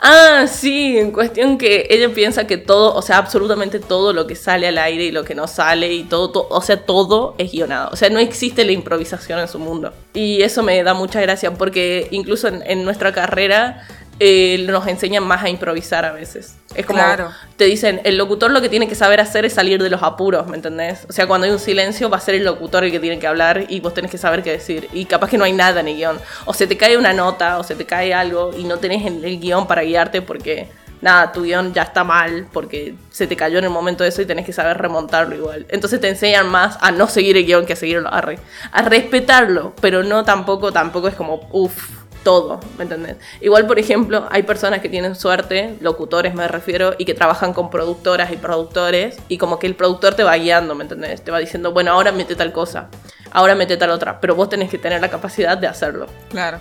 Ah, 0.00 0.46
sí, 0.48 0.98
en 0.98 1.12
cuestión 1.12 1.58
que 1.58 1.86
ella 1.90 2.08
piensa 2.12 2.46
que 2.46 2.56
todo, 2.56 2.94
o 2.94 3.02
sea, 3.02 3.18
absolutamente 3.18 3.78
todo 3.80 4.12
lo 4.12 4.26
que 4.26 4.34
sale 4.34 4.66
al 4.66 4.78
aire 4.78 5.04
y 5.04 5.12
lo 5.12 5.24
que 5.24 5.34
no 5.34 5.46
sale 5.46 5.92
y 5.92 6.04
todo, 6.04 6.30
to- 6.30 6.48
o 6.50 6.60
sea, 6.62 6.78
todo 6.84 7.34
es 7.38 7.52
guionado. 7.52 7.90
O 7.92 7.96
sea, 7.96 8.08
no 8.10 8.18
existe 8.18 8.64
la 8.64 8.72
improvisación 8.72 9.38
en 9.38 9.48
su 9.48 9.58
mundo. 9.58 9.92
Y 10.14 10.42
eso 10.42 10.62
me 10.62 10.82
da 10.82 10.94
mucha 10.94 11.20
gracia 11.20 11.52
porque 11.52 12.08
incluso 12.10 12.48
en 12.48 12.84
nuestra 12.84 13.12
carrera 13.12 13.86
eh, 14.20 14.64
nos 14.68 14.86
enseñan 14.86 15.24
más 15.24 15.42
a 15.42 15.48
improvisar 15.48 16.04
a 16.04 16.12
veces. 16.12 16.56
Es 16.74 16.86
como, 16.86 16.98
Claro. 17.00 17.30
te 17.56 17.64
dicen, 17.64 18.00
el 18.04 18.16
locutor 18.16 18.50
lo 18.50 18.60
que 18.60 18.68
tiene 18.68 18.88
que 18.88 18.94
saber 18.94 19.20
hacer 19.20 19.44
es 19.44 19.52
salir 19.52 19.82
de 19.82 19.90
los 19.90 20.02
apuros, 20.02 20.46
¿me 20.46 20.56
entendés? 20.56 21.06
O 21.08 21.12
sea, 21.12 21.26
cuando 21.26 21.46
hay 21.46 21.52
un 21.52 21.58
silencio 21.58 22.08
va 22.10 22.16
a 22.16 22.20
ser 22.20 22.34
el 22.36 22.44
locutor 22.44 22.84
el 22.84 22.90
que 22.92 23.00
tiene 23.00 23.18
que 23.18 23.26
hablar 23.26 23.64
y 23.68 23.80
vos 23.80 23.94
tenés 23.94 24.10
que 24.10 24.18
saber 24.18 24.42
qué 24.42 24.50
decir. 24.52 24.88
Y 24.92 25.04
capaz 25.04 25.30
que 25.30 25.38
no 25.38 25.44
hay 25.44 25.52
nada 25.52 25.80
en 25.80 25.88
el 25.88 25.96
guion. 25.96 26.18
O 26.46 26.54
se 26.54 26.66
te 26.66 26.76
cae 26.76 26.96
una 26.96 27.12
nota 27.12 27.58
o 27.58 27.64
se 27.64 27.74
te 27.74 27.84
cae 27.86 28.12
algo 28.14 28.52
y 28.56 28.64
no 28.64 28.78
tenés 28.78 29.04
el, 29.06 29.24
el 29.24 29.38
guion 29.40 29.66
para 29.68 29.82
guiarte 29.82 30.20
porque, 30.22 30.68
nada, 31.00 31.30
tu 31.32 31.42
guion 31.42 31.72
ya 31.74 31.82
está 31.82 32.02
mal 32.02 32.46
porque 32.52 32.94
se 33.10 33.26
te 33.28 33.36
cayó 33.36 33.58
en 33.58 33.64
el 33.64 33.70
momento 33.70 34.02
de 34.02 34.08
eso 34.10 34.22
y 34.22 34.26
tenés 34.26 34.44
que 34.46 34.52
saber 34.52 34.78
remontarlo 34.78 35.36
igual. 35.36 35.66
Entonces 35.68 36.00
te 36.00 36.08
enseñan 36.08 36.48
más 36.48 36.76
a 36.80 36.90
no 36.90 37.08
seguir 37.08 37.36
el 37.36 37.46
guion 37.46 37.66
que 37.66 37.74
a 37.74 37.76
seguirlo, 37.76 38.12
a, 38.12 38.20
re- 38.20 38.38
a 38.72 38.82
respetarlo, 38.82 39.74
pero 39.80 40.02
no 40.02 40.24
tampoco, 40.24 40.72
tampoco 40.72 41.06
es 41.08 41.14
como, 41.14 41.48
uff, 41.52 41.88
todo, 42.24 42.58
¿me 42.76 42.82
entendés? 42.84 43.16
Igual, 43.40 43.66
por 43.66 43.78
ejemplo, 43.78 44.26
hay 44.30 44.42
personas 44.42 44.80
que 44.80 44.88
tienen 44.88 45.14
suerte, 45.14 45.76
locutores 45.80 46.34
me 46.34 46.48
refiero, 46.48 46.94
y 46.98 47.04
que 47.04 47.14
trabajan 47.14 47.52
con 47.52 47.70
productoras 47.70 48.32
y 48.32 48.36
productores, 48.36 49.18
y 49.28 49.38
como 49.38 49.60
que 49.60 49.68
el 49.68 49.76
productor 49.76 50.14
te 50.14 50.24
va 50.24 50.34
guiando, 50.36 50.74
¿me 50.74 50.82
entendés? 50.82 51.22
Te 51.22 51.30
va 51.30 51.38
diciendo, 51.38 51.72
bueno, 51.72 51.92
ahora 51.92 52.10
mete 52.10 52.34
tal 52.34 52.52
cosa, 52.52 52.88
ahora 53.30 53.54
mete 53.54 53.76
tal 53.76 53.90
otra, 53.90 54.20
pero 54.20 54.34
vos 54.34 54.48
tenés 54.48 54.70
que 54.70 54.78
tener 54.78 55.00
la 55.00 55.10
capacidad 55.10 55.56
de 55.56 55.68
hacerlo. 55.68 56.06
Claro. 56.30 56.58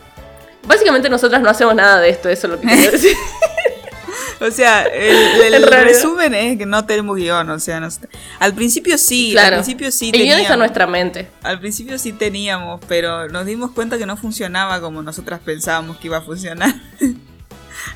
Básicamente 0.66 1.10
nosotras 1.10 1.42
no 1.42 1.50
hacemos 1.50 1.74
nada 1.74 2.00
de 2.00 2.10
esto, 2.10 2.30
eso 2.30 2.48
es 2.48 2.54
lo 2.54 2.60
que 2.60 2.68
quiero 2.68 2.92
decir. 2.92 3.18
O 4.44 4.52
sea, 4.52 4.84
el, 4.84 5.64
resumen 5.68 6.34
es 6.34 6.58
que 6.58 6.66
no 6.66 6.86
tenemos 6.86 7.16
guion, 7.16 7.50
o 7.50 7.60
sea, 7.60 7.80
no 7.80 7.88
al 8.40 8.54
principio 8.54 8.98
sí, 8.98 9.30
al 9.30 9.34
claro. 9.34 9.56
principio 9.58 9.90
sí 9.90 10.08
el 10.08 10.12
guion 10.12 10.22
teníamos. 10.22 10.42
está 10.42 10.54
en 10.54 10.60
nuestra 10.60 10.88
mente. 10.88 11.28
Al 11.44 11.60
principio 11.62 11.98
sí 11.98 12.12
teníamos, 12.12 12.82
pero 12.90 13.30
nos 13.30 13.46
dimos 13.46 13.72
cuenta 13.72 13.98
que 13.98 14.06
no 14.06 14.18
funcionaba 14.18 14.82
como 14.82 15.02
nosotras 15.02 15.40
pensábamos 15.40 15.96
que 15.98 16.08
iba 16.08 16.18
a 16.18 16.22
funcionar. 16.22 16.76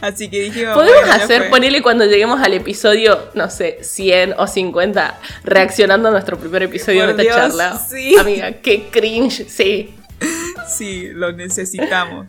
Así 0.02 0.30
que 0.30 0.42
dijimos, 0.44 0.74
Podemos 0.74 1.02
bueno, 1.02 1.14
hacer, 1.22 1.50
ponerle 1.50 1.82
cuando 1.82 2.06
lleguemos 2.06 2.42
al 2.42 2.54
episodio, 2.54 3.30
no 3.34 3.50
sé, 3.50 3.80
100 3.82 4.36
o 4.38 4.48
50, 4.48 5.20
reaccionando 5.44 6.08
a 6.08 6.12
nuestro 6.12 6.38
primer 6.38 6.64
episodio 6.64 7.06
Por 7.06 7.16
de 7.16 7.24
esta 7.24 7.46
Dios, 7.46 7.58
charla. 7.58 7.78
sí. 7.78 8.16
Amiga, 8.18 8.54
qué 8.54 8.88
cringe, 8.90 9.46
sí. 9.50 9.94
Sí, 10.68 11.10
lo 11.14 11.32
necesitamos. 11.32 12.28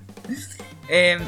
Eh, 0.89 1.19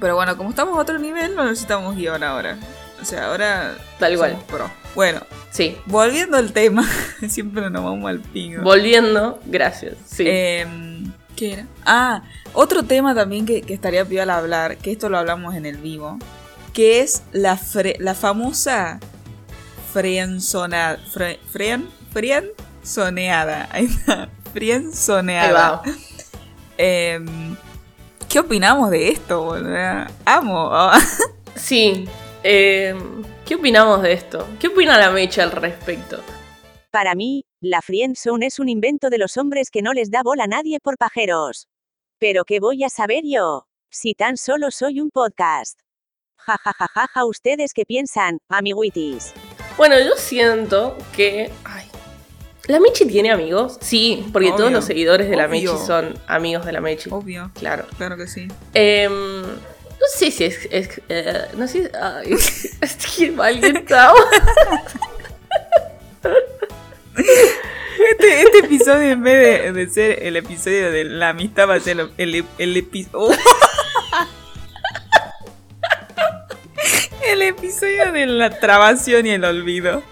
pero 0.00 0.14
bueno, 0.16 0.36
como 0.36 0.50
estamos 0.50 0.76
a 0.76 0.80
otro 0.80 0.98
nivel, 0.98 1.34
no 1.34 1.44
necesitamos 1.44 1.96
guion 1.96 2.22
ahora. 2.22 2.56
sea, 3.04 3.26
ahora. 3.28 3.74
Tal 3.98 4.16
cual. 4.16 4.36
pro. 4.48 4.70
Bueno, 4.94 5.20
Sí. 5.50 5.76
volviendo 5.86 6.36
al 6.36 6.52
tema, 6.52 6.88
siempre 7.28 7.68
nos 7.70 7.84
vamos 7.84 8.08
al 8.08 8.20
pingo. 8.20 8.62
Volviendo, 8.62 9.40
gracias. 9.46 9.94
Sí. 10.06 10.24
Em, 10.26 11.12
¿Qué 11.36 11.52
era? 11.52 11.66
Ah, 11.84 12.22
otro 12.54 12.82
tema 12.84 13.14
también 13.14 13.44
que, 13.44 13.60
que 13.62 13.74
estaría 13.74 14.04
piola 14.06 14.34
al 14.38 14.44
hablar, 14.44 14.76
que 14.78 14.92
esto 14.92 15.08
lo 15.10 15.18
hablamos 15.18 15.54
en 15.54 15.66
el 15.66 15.76
vivo, 15.76 16.18
que 16.72 17.00
es 17.00 17.22
la, 17.32 17.58
fre- 17.58 17.96
la 17.98 18.14
famosa 18.14 18.98
frienzona, 19.92 20.98
fre- 21.12 21.38
frien, 21.50 21.88
frienzoneada. 22.12 23.68
Ahí 23.70 23.86
está, 23.86 24.22
Ahí 24.24 24.28
frienzoneada. 24.52 25.70
va. 25.70 25.82
Em, 26.78 27.56
¿Qué 28.28 28.40
opinamos 28.40 28.90
de 28.90 29.08
esto, 29.08 29.42
boludo? 29.42 30.06
Amo. 30.24 30.70
Sí. 31.56 32.06
eh, 32.42 32.94
¿Qué 33.46 33.54
opinamos 33.54 34.02
de 34.02 34.12
esto? 34.12 34.46
¿Qué 34.60 34.68
opina 34.68 34.98
la 34.98 35.10
Mecha 35.10 35.42
al 35.42 35.52
respecto? 35.52 36.20
Para 36.90 37.14
mí, 37.14 37.46
la 37.62 37.80
friendzone 37.80 38.46
es 38.46 38.58
un 38.58 38.68
invento 38.68 39.08
de 39.08 39.16
los 39.18 39.38
hombres 39.38 39.70
que 39.70 39.80
no 39.80 39.94
les 39.94 40.10
da 40.10 40.22
bola 40.22 40.44
a 40.44 40.48
nadie 40.48 40.78
por 40.82 40.98
pajeros. 40.98 41.66
Pero 42.18 42.44
¿qué 42.44 42.60
voy 42.60 42.84
a 42.84 42.90
saber 42.90 43.22
yo? 43.24 43.66
Si 43.90 44.12
tan 44.14 44.36
solo 44.36 44.70
soy 44.70 45.00
un 45.00 45.10
podcast. 45.10 45.80
Ja 46.36 46.58
ja 46.62 46.72
ja 46.78 46.86
ja 46.94 47.06
ja, 47.12 47.24
ustedes 47.24 47.72
qué 47.72 47.84
piensan, 47.86 48.38
amiguitis. 48.48 49.32
Bueno, 49.78 49.98
yo 49.98 50.12
siento 50.16 50.96
que. 51.16 51.50
¿La 52.66 52.80
Mechi 52.80 53.06
tiene 53.06 53.30
amigos? 53.30 53.78
Sí, 53.80 54.26
porque 54.32 54.48
Obvio. 54.48 54.56
todos 54.56 54.72
los 54.72 54.84
seguidores 54.84 55.30
de 55.30 55.36
la 55.36 55.46
Mechi 55.46 55.68
son 55.86 56.18
amigos 56.26 56.66
de 56.66 56.72
la 56.72 56.80
Mechi. 56.80 57.10
Obvio. 57.12 57.50
Claro. 57.54 57.86
Claro 57.96 58.16
que 58.16 58.26
sí. 58.26 58.48
Em, 58.74 59.42
no 59.42 60.06
sé 60.12 60.30
si 60.30 60.44
es. 60.44 60.68
es, 60.70 61.00
eh, 61.08 61.42
no 61.56 61.68
sé. 61.68 61.90
Ay, 62.00 62.32
estoy 62.80 63.30
mal. 63.30 63.60
Este, 68.10 68.42
este 68.42 68.58
episodio, 68.58 69.10
en 69.12 69.22
vez 69.22 69.62
de, 69.62 69.72
de 69.72 69.90
ser 69.90 70.22
el 70.22 70.36
episodio 70.36 70.90
de 70.90 71.04
la 71.04 71.30
amistad, 71.30 71.68
va 71.68 71.74
a 71.74 71.80
ser 71.80 71.98
el, 71.98 72.10
el, 72.18 72.44
el 72.58 72.76
episodio. 72.76 73.36
el 77.26 77.42
episodio 77.42 78.12
de 78.12 78.26
la 78.26 78.58
trabación 78.58 79.26
y 79.26 79.30
el 79.30 79.44
olvido. 79.44 80.02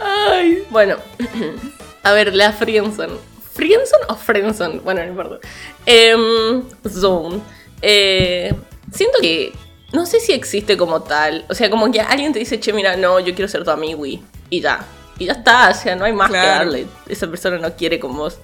Ay. 0.00 0.64
Bueno, 0.70 0.96
a 2.02 2.12
ver, 2.12 2.34
la 2.34 2.52
Friendzone. 2.52 3.14
¿Friendzone 3.52 4.04
o 4.08 4.14
Friendzone? 4.16 4.80
Bueno, 4.80 5.02
no 5.02 5.08
importa. 5.08 5.48
Em, 5.86 6.62
zone. 6.88 7.40
Eh, 7.82 8.54
siento 8.92 9.18
que. 9.20 9.52
No 9.92 10.06
sé 10.06 10.18
si 10.18 10.32
existe 10.32 10.76
como 10.76 11.02
tal. 11.02 11.44
O 11.48 11.54
sea, 11.54 11.70
como 11.70 11.90
que 11.92 12.00
alguien 12.00 12.32
te 12.32 12.40
dice, 12.40 12.58
che, 12.58 12.72
mira, 12.72 12.96
no, 12.96 13.20
yo 13.20 13.34
quiero 13.34 13.48
ser 13.48 13.62
tu 13.62 13.70
amigui. 13.70 14.22
Y 14.50 14.60
ya. 14.60 14.84
Y 15.18 15.26
ya 15.26 15.34
está. 15.34 15.70
O 15.70 15.74
sea, 15.74 15.94
no 15.94 16.04
hay 16.04 16.12
más 16.12 16.30
que 16.30 16.36
darle. 16.36 16.86
Esa 17.08 17.28
persona 17.28 17.58
no 17.58 17.74
quiere 17.76 18.00
con 18.00 18.16
vos. 18.16 18.38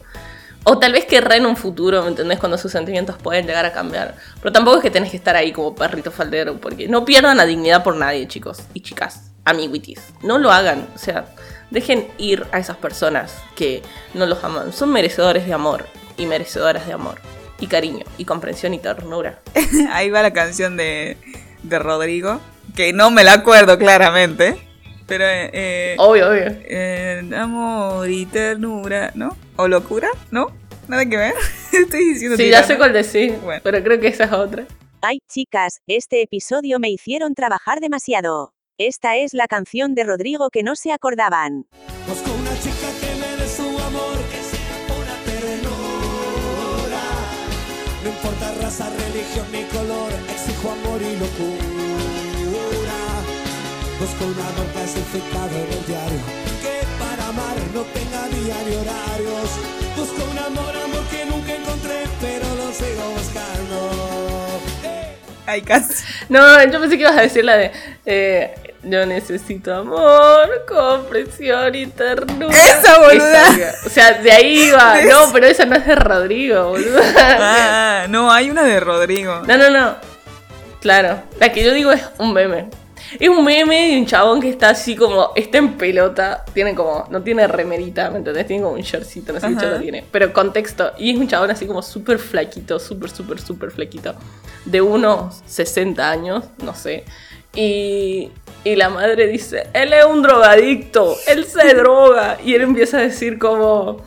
O 0.64 0.78
tal 0.78 0.92
vez 0.92 1.06
querrá 1.06 1.36
en 1.36 1.46
un 1.46 1.56
futuro, 1.56 2.02
¿me 2.02 2.08
entendés? 2.08 2.38
Cuando 2.38 2.58
sus 2.58 2.70
sentimientos 2.70 3.16
pueden 3.16 3.46
llegar 3.46 3.64
a 3.64 3.72
cambiar. 3.72 4.14
Pero 4.40 4.52
tampoco 4.52 4.76
es 4.76 4.82
que 4.82 4.90
tenés 4.90 5.10
que 5.10 5.16
estar 5.16 5.34
ahí 5.34 5.52
como 5.52 5.74
perrito 5.74 6.10
faldero, 6.10 6.58
porque 6.58 6.86
no 6.86 7.04
pierdan 7.04 7.38
la 7.38 7.46
dignidad 7.46 7.82
por 7.82 7.96
nadie, 7.96 8.28
chicos 8.28 8.60
y 8.74 8.80
chicas. 8.80 9.30
Amiguitis. 9.44 10.12
No 10.22 10.36
lo 10.36 10.52
hagan. 10.52 10.86
O 10.94 10.98
sea, 10.98 11.34
dejen 11.70 12.06
ir 12.18 12.46
a 12.52 12.58
esas 12.58 12.76
personas 12.76 13.36
que 13.56 13.82
no 14.14 14.26
los 14.26 14.42
aman. 14.44 14.72
Son 14.72 14.90
merecedores 14.90 15.46
de 15.46 15.52
amor 15.52 15.86
y 16.16 16.26
merecedoras 16.26 16.86
de 16.86 16.92
amor. 16.92 17.16
Y 17.60 17.66
cariño, 17.66 18.04
y 18.16 18.24
comprensión 18.24 18.72
y 18.74 18.78
ternura. 18.78 19.40
Ahí 19.90 20.08
va 20.10 20.22
la 20.22 20.32
canción 20.32 20.76
de, 20.76 21.16
de 21.62 21.78
Rodrigo, 21.78 22.40
que 22.74 22.92
no 22.94 23.10
me 23.10 23.22
la 23.24 23.34
acuerdo 23.34 23.78
claramente. 23.78 24.56
Pero, 25.06 25.24
eh, 25.24 25.50
eh, 25.52 25.96
Obvio, 25.98 26.30
obvio. 26.30 26.44
eh, 26.46 27.28
amor 27.36 28.08
y 28.08 28.24
ternura, 28.26 29.10
¿no? 29.14 29.36
¿O 29.56 29.68
locura? 29.68 30.08
¿No? 30.30 30.46
Nada 30.88 31.04
que 31.04 31.16
ver. 31.16 31.34
Estoy 31.72 32.00
diciendo 32.14 32.36
Sí, 32.36 32.48
ya 32.48 32.62
sé 32.62 32.78
cuál 32.78 32.92
decir, 32.92 33.36
Bueno. 33.42 33.60
pero 33.62 33.82
creo 33.82 34.00
que 34.00 34.08
esa 34.08 34.24
es 34.24 34.32
otra. 34.32 34.64
Ay, 35.02 35.18
chicas, 35.28 35.80
este 35.86 36.22
episodio 36.22 36.78
me 36.78 36.90
hicieron 36.90 37.34
trabajar 37.34 37.80
demasiado. 37.80 38.52
Esta 38.82 39.16
es 39.16 39.34
la 39.34 39.46
canción 39.46 39.94
de 39.94 40.04
Rodrigo 40.04 40.48
que 40.48 40.62
no 40.62 40.74
se 40.74 40.90
acordaban. 40.90 41.66
Busco 42.08 42.32
una 42.32 42.58
chica 42.62 42.88
que 42.98 43.14
me 43.20 43.36
dé 43.36 43.46
su 43.46 43.60
amor, 43.60 44.16
que 44.32 44.40
sea 44.40 44.76
pura 44.88 45.14
ternura. 45.28 47.04
No 48.02 48.08
importa 48.08 48.54
raza, 48.62 48.88
religión 48.88 49.46
ni 49.52 49.64
color, 49.64 50.10
exijo 50.32 50.70
amor 50.70 50.98
y 51.02 51.12
locura. 51.12 51.60
Busco 54.00 54.24
un 54.24 54.40
amor 54.48 54.66
clasificado 54.72 55.56
en 55.60 55.72
el 55.76 55.84
diario, 55.84 56.24
que 56.62 56.80
para 56.98 57.28
amar 57.28 57.56
no 57.74 57.82
tenga 57.82 58.28
día 58.28 58.56
ni 58.64 58.76
horarios. 58.76 59.50
Busco 59.94 60.24
un 60.24 60.38
amor, 60.38 60.74
amor 60.74 61.04
que 61.10 61.26
nunca 61.26 61.54
encontré, 61.54 62.04
pero 62.18 62.46
lo 62.54 62.72
sigo 62.72 63.10
buscando. 63.12 64.30
Ay, 65.44 65.60
casi. 65.60 66.02
No, 66.30 66.64
yo 66.64 66.80
pensé 66.80 66.96
que 66.96 67.02
ibas 67.02 67.18
a 67.18 67.22
decir 67.22 67.44
la 67.44 67.56
de 67.56 67.72
eh, 68.06 68.69
Yo 68.82 69.04
necesito 69.04 69.74
amor, 69.74 70.64
comprensión 70.66 71.74
y 71.74 71.86
ternura. 71.86 72.56
Esa, 72.56 72.98
boluda. 72.98 73.48
Esa, 73.50 73.86
o 73.86 73.90
sea, 73.90 74.12
de 74.14 74.32
ahí 74.32 74.70
va. 74.70 75.00
No, 75.08 75.32
pero 75.32 75.46
esa 75.46 75.66
no 75.66 75.76
es 75.76 75.86
de 75.86 75.94
Rodrigo, 75.94 76.68
boludo. 76.70 77.00
Ah, 77.18 78.06
no, 78.08 78.32
hay 78.32 78.50
una 78.50 78.64
de 78.64 78.80
Rodrigo. 78.80 79.42
No, 79.46 79.56
no, 79.58 79.70
no. 79.70 79.96
Claro. 80.80 81.22
La 81.38 81.52
que 81.52 81.62
yo 81.62 81.74
digo 81.74 81.92
es 81.92 82.02
un 82.18 82.32
meme. 82.32 82.68
Es 83.18 83.28
un 83.28 83.44
meme 83.44 83.88
de 83.88 83.98
un 83.98 84.06
chabón 84.06 84.40
que 84.40 84.48
está 84.48 84.70
así 84.70 84.96
como. 84.96 85.32
Está 85.34 85.58
en 85.58 85.76
pelota. 85.76 86.44
Tiene 86.54 86.74
como. 86.74 87.06
No 87.10 87.22
tiene 87.22 87.46
remerita, 87.46 88.10
¿me 88.10 88.18
entendés? 88.18 88.46
Tiene 88.46 88.62
como 88.62 88.76
un 88.76 88.82
shortcito, 88.82 89.32
no 89.34 89.40
sé 89.40 89.48
qué 89.48 89.54
Ajá. 89.56 89.66
lo 89.66 89.80
tiene. 89.80 90.06
Pero 90.10 90.32
contexto. 90.32 90.92
Y 90.96 91.10
es 91.10 91.18
un 91.18 91.28
chabón 91.28 91.50
así 91.50 91.66
como 91.66 91.82
súper 91.82 92.18
flaquito, 92.18 92.78
súper, 92.78 93.10
súper, 93.10 93.40
súper 93.40 93.70
flaquito. 93.72 94.14
De 94.64 94.80
unos 94.80 95.42
60 95.46 96.10
años, 96.10 96.44
no 96.62 96.74
sé. 96.74 97.04
Y. 97.54 98.30
Y 98.62 98.76
la 98.76 98.90
madre 98.90 99.26
dice: 99.26 99.68
Él 99.72 99.92
es 99.92 100.04
un 100.04 100.22
drogadicto. 100.22 101.16
Él 101.26 101.46
se 101.46 101.74
droga. 101.74 102.38
Y 102.44 102.54
él 102.54 102.62
empieza 102.62 102.98
a 102.98 103.02
decir 103.02 103.38
como. 103.38 103.98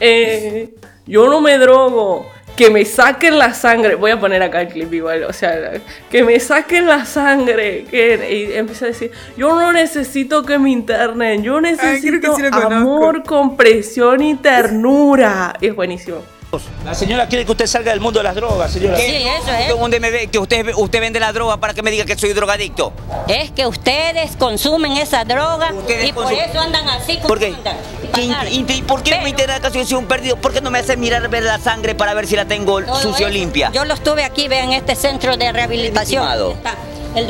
Eh, 0.00 0.74
yo 1.06 1.28
no 1.28 1.40
me 1.40 1.58
drogo. 1.58 2.30
Que 2.56 2.70
me 2.70 2.86
saquen 2.86 3.38
la 3.38 3.52
sangre. 3.52 3.96
Voy 3.96 4.12
a 4.12 4.18
poner 4.18 4.42
acá 4.42 4.62
el 4.62 4.68
clip 4.68 4.90
igual. 4.94 5.24
O 5.24 5.32
sea, 5.32 5.72
que 6.10 6.24
me 6.24 6.40
saquen 6.40 6.86
la 6.86 7.04
sangre. 7.04 7.84
Que, 7.84 8.48
y 8.50 8.56
empieza 8.56 8.86
a 8.86 8.88
decir, 8.88 9.10
yo 9.36 9.54
no 9.54 9.72
necesito 9.74 10.42
que 10.42 10.58
me 10.58 10.70
internen. 10.70 11.42
Yo 11.42 11.60
necesito 11.60 12.34
sí 12.34 12.42
lo 12.42 12.50
conozco. 12.50 12.74
amor, 12.74 13.22
compresión 13.24 14.22
y 14.22 14.36
ternura. 14.36 15.54
Y 15.60 15.66
es 15.66 15.74
buenísimo. 15.74 16.35
La 16.84 16.94
señora 16.94 17.26
quiere 17.26 17.44
que 17.44 17.50
usted 17.50 17.66
salga 17.66 17.90
del 17.90 18.00
mundo 18.00 18.20
de 18.20 18.24
las 18.24 18.34
drogas, 18.34 18.70
señora. 18.70 18.96
Sí, 18.96 19.04
eso 19.04 19.50
es. 19.52 19.68
¿Dónde 19.68 19.98
me 20.00 20.10
ve 20.10 20.28
que 20.28 20.38
usted, 20.38 20.72
usted 20.76 21.00
vende 21.00 21.18
la 21.20 21.32
droga 21.32 21.56
para 21.58 21.74
que 21.74 21.82
me 21.82 21.90
diga 21.90 22.04
que 22.04 22.16
soy 22.16 22.32
drogadicto? 22.32 22.92
Es 23.28 23.50
que 23.50 23.66
ustedes 23.66 24.36
consumen 24.36 24.92
esa 24.92 25.24
droga 25.24 25.72
Ustedes 25.72 26.08
y 26.08 26.12
por 26.12 26.32
eso 26.32 26.60
andan 26.60 26.88
así 26.88 27.16
como 27.16 27.28
¿Por 27.28 27.38
qué? 27.40 27.48
andan. 27.48 27.76
¿Y, 28.02 28.28
Pasar. 28.28 28.48
y- 28.48 28.64
y 28.68 28.82
por 28.82 29.02
qué 29.02 29.10
no 29.10 29.16
me 29.18 29.22
Pero 29.24 29.28
interesa 29.28 29.60
que 29.72 29.84
soy 29.84 29.94
un 29.98 30.06
perdido? 30.06 30.36
¿Por 30.36 30.52
qué 30.52 30.60
no 30.60 30.70
me 30.70 30.78
hace 30.78 30.96
mirar 30.96 31.28
ver 31.28 31.42
la 31.42 31.58
sangre 31.58 31.94
para 31.94 32.14
ver 32.14 32.26
si 32.26 32.36
la 32.36 32.44
tengo 32.46 32.80
sucio 32.96 33.26
eso, 33.26 33.28
limpia? 33.28 33.70
Yo 33.72 33.84
lo 33.84 33.94
estuve 33.94 34.24
aquí, 34.24 34.46
vean, 34.48 34.72
este 34.72 34.94
centro 34.94 35.36
de 35.36 35.52
rehabilitación. 35.52 36.26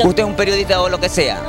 Usted 0.03 0.19
es 0.23 0.25
un 0.25 0.35
periodista 0.35 0.79
o 0.81 0.89
lo 0.89 0.99
que 0.99 1.09
sea. 1.09 1.41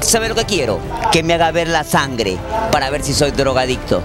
¿Sabe 0.00 0.28
lo 0.28 0.34
que 0.34 0.44
quiero? 0.44 0.78
Que 1.12 1.22
me 1.22 1.34
haga 1.34 1.50
ver 1.50 1.68
la 1.68 1.84
sangre 1.84 2.38
para 2.70 2.88
ver 2.88 3.02
si 3.02 3.12
soy 3.12 3.32
drogadicto. 3.32 4.00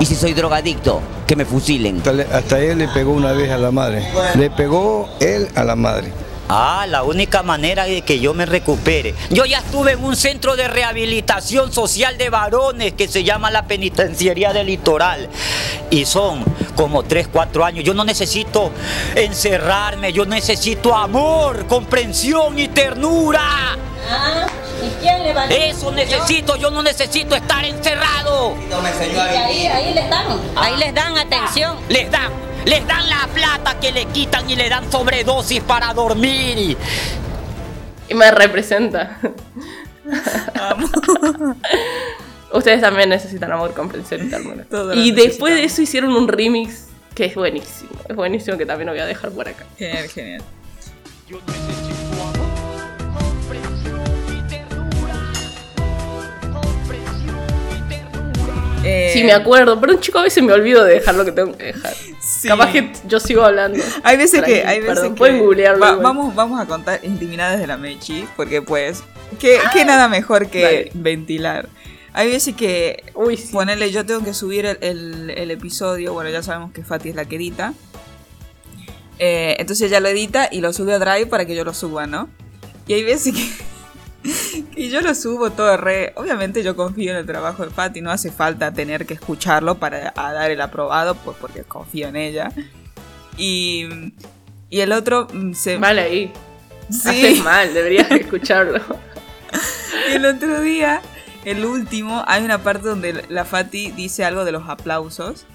Y 0.00 0.06
si 0.06 0.14
soy 0.14 0.32
drogadicto, 0.32 1.00
que 1.26 1.36
me 1.36 1.44
fusilen. 1.44 2.02
Hasta, 2.32 2.60
él 2.60 2.78
le 2.78 2.88
pegó 2.88 3.12
una 3.12 3.32
vez 3.32 3.50
a 3.50 3.58
la 3.58 3.70
madre. 3.70 4.06
Le 4.36 4.50
pegó 4.50 5.08
él 5.20 5.48
a 5.54 5.64
la 5.64 5.76
madre. 5.76 6.12
Ah, 6.48 6.86
la 6.88 7.02
única 7.02 7.42
manera 7.42 7.84
de 7.84 8.00
que 8.02 8.20
yo 8.20 8.32
me 8.32 8.46
recupere. 8.46 9.14
Yo 9.30 9.44
ya 9.44 9.58
estuve 9.58 9.92
en 9.92 10.02
un 10.02 10.16
centro 10.16 10.56
de 10.56 10.66
rehabilitación 10.66 11.72
social 11.72 12.16
de 12.16 12.30
varones 12.30 12.94
que 12.94 13.06
se 13.06 13.22
llama 13.22 13.50
la 13.50 13.66
Penitenciaría 13.66 14.54
del 14.54 14.68
Litoral. 14.68 15.28
Y 15.90 16.06
son 16.06 16.44
como 16.74 17.02
3, 17.02 17.28
4 17.30 17.64
años. 17.64 17.84
Yo 17.84 17.92
no 17.92 18.04
necesito 18.04 18.72
encerrarme, 19.14 20.12
yo 20.12 20.24
necesito 20.24 20.96
amor, 20.96 21.66
comprensión 21.66 22.58
y 22.58 22.68
ternura. 22.68 23.76
Ah, 24.10 24.46
¿y 24.82 25.02
quién 25.02 25.22
le 25.22 25.68
Eso 25.68 25.92
necesito, 25.92 26.56
yo 26.56 26.70
no 26.70 26.82
necesito 26.82 27.34
estar 27.34 27.62
encerrado. 27.64 28.54
Y 29.12 29.36
ahí, 29.36 29.66
ahí 29.66 29.92
les 29.92 30.08
dan, 30.08 30.26
ahí 30.56 30.76
les 30.78 30.94
dan 30.94 31.18
atención. 31.18 31.76
Les 31.88 32.10
dan, 32.10 32.32
les 32.64 32.86
dan 32.86 33.08
la 33.08 33.28
plata 33.32 33.78
que 33.80 33.92
le 33.92 34.06
quitan 34.06 34.48
y 34.48 34.56
le 34.56 34.68
dan 34.68 34.90
sobredosis 34.90 35.62
para 35.62 35.94
dormir. 35.94 36.76
Y 38.08 38.14
me 38.14 38.30
representa. 38.30 39.18
Ustedes 42.52 42.80
también 42.80 43.10
necesitan 43.10 43.52
amor, 43.52 43.74
comprensión 43.74 44.26
y 44.26 44.30
ternura. 44.30 44.64
Y 44.94 45.12
después 45.12 45.54
de 45.54 45.64
eso 45.64 45.82
hicieron 45.82 46.14
un 46.16 46.28
remix 46.28 46.86
que 47.14 47.26
es 47.26 47.34
buenísimo. 47.34 47.90
Es 48.08 48.16
buenísimo 48.16 48.56
que 48.56 48.64
también 48.64 48.86
lo 48.86 48.92
voy 48.92 49.00
a 49.00 49.06
dejar 49.06 49.30
por 49.30 49.48
acá. 49.48 49.66
Genial, 49.76 50.08
genial. 50.08 50.42
Eh, 58.88 59.10
Sí, 59.12 59.24
me 59.24 59.32
acuerdo, 59.32 59.80
pero 59.80 59.94
un 59.94 60.00
chico 60.00 60.18
a 60.18 60.22
veces 60.22 60.42
me 60.42 60.52
olvido 60.52 60.84
de 60.84 60.94
dejar 60.94 61.14
lo 61.14 61.24
que 61.24 61.32
tengo 61.32 61.56
que 61.56 61.64
dejar. 61.66 61.94
sí. 62.20 62.46
Capaz 62.48 62.70
que 62.72 62.92
yo 63.06 63.18
sigo 63.20 63.42
hablando. 63.42 63.82
Hay 64.04 64.16
veces 64.16 64.42
que, 64.42 64.64
hay 64.64 64.80
veces 64.80 64.94
perdón, 64.94 65.14
que- 65.14 65.18
pueden 65.18 65.38
googlearlo 65.40 65.80
Va- 65.80 65.96
vamos, 65.96 66.34
vamos 66.34 66.60
a 66.60 66.66
contar 66.66 67.00
intimidades 67.02 67.58
de 67.60 67.66
la 67.66 67.76
Mechi, 67.76 68.26
porque 68.36 68.62
pues, 68.62 69.02
¿qué, 69.38 69.58
qué 69.72 69.84
nada 69.84 70.08
mejor 70.08 70.48
que 70.48 70.62
Dale. 70.62 70.90
ventilar? 70.94 71.68
Hay 72.12 72.30
veces 72.30 72.54
que, 72.54 73.04
Uy, 73.14 73.36
sí. 73.36 73.52
ponerle, 73.52 73.90
yo 73.90 74.04
tengo 74.06 74.24
que 74.24 74.34
subir 74.34 74.66
el, 74.66 74.78
el- 74.82 75.30
el 75.30 75.50
episodio, 75.50 76.12
bueno, 76.12 76.30
ya 76.30 76.42
sabemos 76.42 76.72
que 76.72 76.82
Fati 76.84 77.10
es 77.10 77.14
la 77.14 77.24
que 77.24 77.36
edita. 77.36 77.74
Eh, 79.18 79.56
entonces 79.58 79.88
ella 79.88 80.00
lo 80.00 80.08
edita 80.08 80.48
y 80.50 80.60
lo 80.60 80.72
sube 80.72 80.94
a 80.94 80.98
Drive 80.98 81.26
para 81.26 81.44
que 81.44 81.54
yo 81.56 81.64
lo 81.64 81.74
suba, 81.74 82.06
¿no? 82.06 82.28
Y 82.86 82.94
hay 82.94 83.02
veces 83.04 83.34
que, 83.34 83.48
que 84.22 84.90
yo 84.90 85.00
lo 85.00 85.14
subo 85.14 85.50
todo 85.50 85.76
re... 85.76 86.12
Obviamente 86.16 86.62
yo 86.62 86.76
confío 86.76 87.12
en 87.12 87.18
el 87.18 87.26
trabajo 87.26 87.64
de 87.64 87.70
Fati, 87.70 88.00
no 88.00 88.10
hace 88.10 88.30
falta 88.30 88.72
tener 88.72 89.06
que 89.06 89.14
escucharlo 89.14 89.76
para 89.76 90.12
a 90.16 90.32
dar 90.32 90.50
el 90.50 90.60
aprobado, 90.60 91.14
pues 91.14 91.36
porque 91.40 91.62
confío 91.62 92.08
en 92.08 92.16
ella. 92.16 92.52
Y, 93.36 94.12
y 94.70 94.80
el 94.80 94.92
otro 94.92 95.28
mm, 95.32 95.52
se... 95.54 95.78
Mal 95.78 95.98
ahí. 95.98 96.32
Sí. 96.90 97.08
Haces 97.08 97.44
mal, 97.44 97.74
deberías 97.74 98.10
escucharlo. 98.10 98.80
Y 100.10 100.12
el 100.12 100.26
otro 100.26 100.60
día, 100.60 101.00
el 101.44 101.64
último, 101.64 102.22
hay 102.26 102.44
una 102.44 102.58
parte 102.62 102.88
donde 102.88 103.24
la 103.28 103.44
Fati 103.44 103.90
dice 103.92 104.24
algo 104.24 104.44
de 104.44 104.52
los 104.52 104.68
aplausos. 104.68 105.46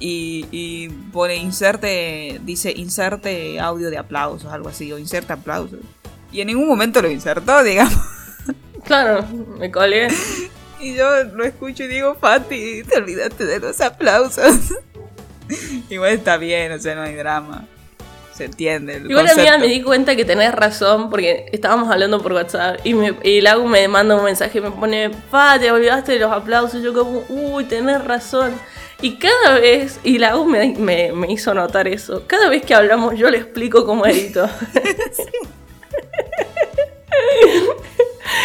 Y, 0.00 0.46
y 0.50 0.88
pone 0.88 1.36
inserte, 1.36 2.40
dice 2.44 2.72
inserte 2.76 3.60
audio 3.60 3.90
de 3.90 3.98
aplausos, 3.98 4.52
algo 4.52 4.68
así, 4.68 4.92
o 4.92 4.98
inserte 4.98 5.32
aplausos. 5.32 5.80
Y 6.34 6.40
en 6.40 6.48
ningún 6.48 6.66
momento 6.66 7.00
lo 7.00 7.08
insertó, 7.08 7.62
digamos. 7.62 7.94
Claro, 8.84 9.24
me 9.58 9.70
colgué. 9.70 10.08
Y 10.80 10.94
yo 10.96 11.24
lo 11.24 11.44
escucho 11.44 11.84
y 11.84 11.86
digo, 11.86 12.16
Fati, 12.16 12.82
te 12.82 12.98
olvidaste 12.98 13.46
de 13.46 13.60
los 13.60 13.80
aplausos. 13.80 14.74
Igual 15.88 16.10
está 16.14 16.36
bien, 16.36 16.72
o 16.72 16.78
sea, 16.78 16.96
no 16.96 17.02
hay 17.02 17.14
drama. 17.14 17.66
Se 18.34 18.46
entiende. 18.46 18.96
El 18.96 19.08
Igual 19.08 19.28
a 19.28 19.30
mí 19.30 19.42
concepto. 19.42 19.60
me 19.60 19.68
di 19.68 19.82
cuenta 19.82 20.16
que 20.16 20.24
tenés 20.24 20.52
razón 20.52 21.08
porque 21.08 21.46
estábamos 21.52 21.88
hablando 21.88 22.20
por 22.20 22.32
WhatsApp 22.32 22.80
y, 22.82 22.94
me, 22.94 23.14
y 23.22 23.40
Lagu 23.40 23.68
me 23.68 23.86
manda 23.86 24.16
un 24.16 24.24
mensaje 24.24 24.58
y 24.58 24.60
me 24.60 24.72
pone, 24.72 25.10
pa, 25.30 25.56
te 25.60 25.70
olvidaste 25.70 26.12
de 26.12 26.18
los 26.18 26.32
aplausos. 26.32 26.82
Yo 26.82 26.92
como, 26.92 27.22
uy, 27.28 27.62
tenés 27.64 28.02
razón. 28.02 28.52
Y 29.00 29.18
cada 29.18 29.60
vez, 29.60 30.00
y 30.02 30.18
Lagu 30.18 30.46
me, 30.46 30.74
me, 30.74 31.12
me 31.12 31.30
hizo 31.30 31.54
notar 31.54 31.86
eso, 31.86 32.24
cada 32.26 32.48
vez 32.48 32.64
que 32.64 32.74
hablamos 32.74 33.16
yo 33.16 33.30
le 33.30 33.38
explico 33.38 33.86
cómo 33.86 34.04
edito. 34.04 34.50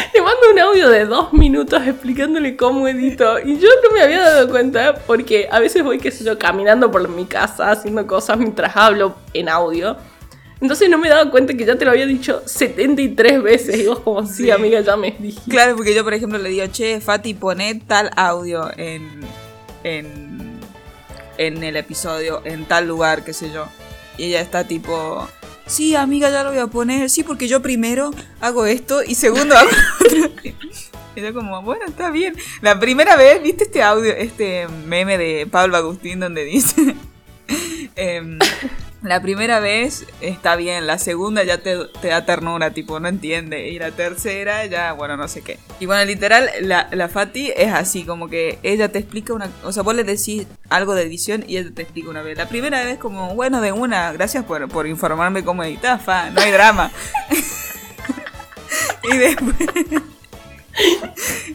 Le 0.13 0.21
mando 0.21 0.39
un 0.51 0.59
audio 0.59 0.89
de 0.89 1.05
dos 1.05 1.33
minutos 1.33 1.85
explicándole 1.85 2.55
cómo 2.55 2.87
edito. 2.87 3.39
Y 3.39 3.57
yo 3.59 3.67
no 3.83 3.91
me 3.91 4.01
había 4.01 4.19
dado 4.21 4.49
cuenta 4.49 4.95
porque 5.05 5.47
a 5.51 5.59
veces 5.59 5.83
voy, 5.83 5.99
qué 5.99 6.11
sé 6.11 6.23
yo, 6.23 6.37
caminando 6.39 6.89
por 6.91 7.07
mi 7.09 7.25
casa 7.25 7.71
haciendo 7.71 8.05
cosas 8.07 8.37
mientras 8.37 8.75
hablo 8.75 9.15
en 9.33 9.49
audio. 9.49 9.97
Entonces 10.61 10.89
no 10.89 10.97
me 10.97 11.07
daba 11.07 11.31
cuenta 11.31 11.53
que 11.53 11.63
ya 11.65 11.77
te 11.77 11.85
lo 11.85 11.91
había 11.91 12.05
dicho 12.05 12.41
73 12.45 13.41
veces. 13.41 13.77
Y 13.77 13.87
vos 13.87 13.99
como, 13.99 14.25
sí, 14.25 14.43
Sí. 14.45 14.51
amiga, 14.51 14.81
ya 14.81 14.97
me 14.97 15.11
dijiste. 15.17 15.49
Claro, 15.51 15.75
porque 15.75 15.93
yo, 15.95 16.03
por 16.03 16.13
ejemplo, 16.13 16.37
le 16.37 16.49
digo, 16.49 16.65
che, 16.67 16.99
Fati, 16.99 17.33
poné 17.33 17.75
tal 17.87 18.09
audio 18.17 18.69
en, 18.75 19.21
en, 19.85 20.59
en 21.37 21.63
el 21.63 21.77
episodio, 21.77 22.41
en 22.43 22.65
tal 22.65 22.87
lugar, 22.87 23.23
qué 23.23 23.31
sé 23.33 23.51
yo. 23.53 23.67
Y 24.17 24.25
ella 24.25 24.41
está 24.41 24.65
tipo, 24.65 25.25
sí, 25.69 25.95
amiga, 25.95 26.29
ya 26.29 26.43
lo 26.43 26.49
voy 26.49 26.59
a 26.59 26.67
poner. 26.67 27.09
Sí, 27.09 27.23
porque 27.23 27.47
yo 27.47 27.61
primero 27.61 28.11
hago 28.41 28.65
esto 28.65 29.01
y 29.03 29.15
segundo 29.15 29.55
hago 29.55 29.69
otro. 29.99 30.31
Y 31.15 31.21
yo 31.21 31.33
como, 31.33 31.61
bueno, 31.61 31.85
está 31.87 32.11
bien. 32.11 32.35
La 32.61 32.79
primera 32.79 33.15
vez, 33.15 33.41
¿viste 33.41 33.63
este 33.63 33.81
audio, 33.81 34.11
este 34.11 34.67
meme 34.85 35.17
de 35.17 35.47
Pablo 35.47 35.77
Agustín 35.77 36.19
donde 36.19 36.43
dice... 36.43 36.95
em, 37.95 38.37
la 39.01 39.21
primera 39.21 39.59
vez 39.59 40.05
está 40.21 40.55
bien, 40.55 40.85
la 40.85 40.97
segunda 40.97 41.43
ya 41.43 41.59
te, 41.59 41.77
te 42.01 42.09
da 42.09 42.25
ternura, 42.25 42.71
tipo, 42.71 42.99
no 42.99 43.07
entiende. 43.07 43.69
Y 43.69 43.79
la 43.79 43.91
tercera 43.91 44.65
ya, 44.65 44.93
bueno, 44.93 45.15
no 45.17 45.27
sé 45.27 45.41
qué. 45.41 45.59
Y 45.79 45.85
bueno, 45.85 46.03
literal, 46.05 46.49
la, 46.61 46.89
la 46.91 47.07
Fati 47.07 47.51
es 47.55 47.73
así, 47.73 48.03
como 48.03 48.27
que 48.27 48.59
ella 48.63 48.91
te 48.91 48.99
explica 48.99 49.33
una... 49.33 49.49
O 49.63 49.71
sea, 49.71 49.83
vos 49.83 49.95
le 49.95 50.03
decís 50.03 50.47
algo 50.69 50.95
de 50.95 51.03
edición 51.03 51.45
y 51.47 51.57
ella 51.57 51.71
te 51.73 51.83
explica 51.83 52.09
una 52.09 52.21
vez. 52.21 52.37
La 52.37 52.49
primera 52.49 52.83
vez 52.83 52.97
como, 52.97 53.35
bueno, 53.35 53.61
de 53.61 53.71
una, 53.71 54.11
gracias 54.11 54.43
por, 54.43 54.67
por 54.67 54.87
informarme 54.87 55.43
cómo 55.43 55.63
editas, 55.63 56.01
fa, 56.01 56.29
no 56.29 56.41
hay 56.41 56.51
drama. 56.51 56.91
y 59.03 59.17
después... 59.17 60.18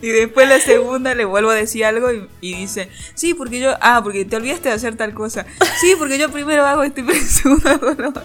Y 0.03 0.09
después 0.09 0.48
la 0.48 0.61
segunda 0.61 1.14
le 1.14 1.24
vuelvo 1.24 1.50
a 1.50 1.55
decir 1.55 1.85
algo 1.85 2.12
y, 2.12 2.29
y 2.40 2.55
dice, 2.57 2.88
sí, 3.14 3.33
porque 3.35 3.61
yo, 3.61 3.74
ah, 3.81 4.00
porque 4.03 4.24
te 4.24 4.37
olvidaste 4.37 4.68
de 4.68 4.74
hacer 4.74 4.96
tal 4.96 5.14
cosa. 5.14 5.46
Sí, 5.81 5.94
porque 5.98 6.18
yo 6.18 6.31
primero 6.31 6.66
hago 6.66 6.83
esto 6.83 7.00
y 7.00 7.14
segundo 7.14 7.68
hago 7.70 7.92
lo 7.92 8.09
otro". 8.11 8.22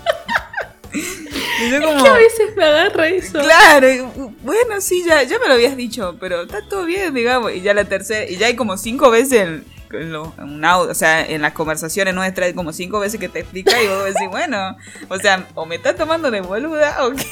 Y 0.92 1.70
yo 1.72 1.82
como, 1.84 2.04
Que 2.04 2.10
a 2.10 2.14
veces 2.14 2.56
me 2.56 2.64
agarra 2.64 3.08
eso. 3.10 3.40
claro, 3.40 3.90
y, 3.92 4.00
bueno, 4.42 4.82
sí, 4.82 5.04
ya, 5.08 5.22
ya 5.24 5.38
me 5.40 5.48
lo 5.48 5.54
habías 5.54 5.78
dicho, 5.78 6.18
pero 6.20 6.42
está 6.44 6.62
todo 6.68 6.86
bien, 6.86 7.14
digamos. 7.14 7.54
Y 7.54 7.62
ya 7.62 7.74
la 7.74 7.86
tercera, 7.86 8.30
y 8.30 8.38
ya 8.38 8.48
hay 8.48 8.56
como 8.56 8.76
cinco 8.78 9.12
veces 9.12 9.42
en, 9.42 9.66
en 9.92 10.12
lo- 10.12 10.34
en 10.38 10.46
un 10.46 10.66
audio, 10.66 10.92
o 10.92 10.96
sea, 10.96 11.24
en 11.26 11.42
las 11.44 11.54
conversaciones 11.54 12.14
nuestras 12.16 12.48
hay 12.48 12.54
como 12.54 12.74
cinco 12.74 13.00
veces 13.00 13.20
que 13.20 13.30
te 13.30 13.40
explica 13.40 13.82
y 13.82 13.88
vos 13.88 14.04
decís, 14.06 14.28
bueno, 14.30 14.76
o 15.10 15.18
sea, 15.20 15.48
o 15.54 15.66
me 15.66 15.76
estás 15.76 15.96
tomando 15.96 16.32
de 16.32 16.42
boluda 16.42 17.06
o 17.06 17.12
qué. 17.12 17.26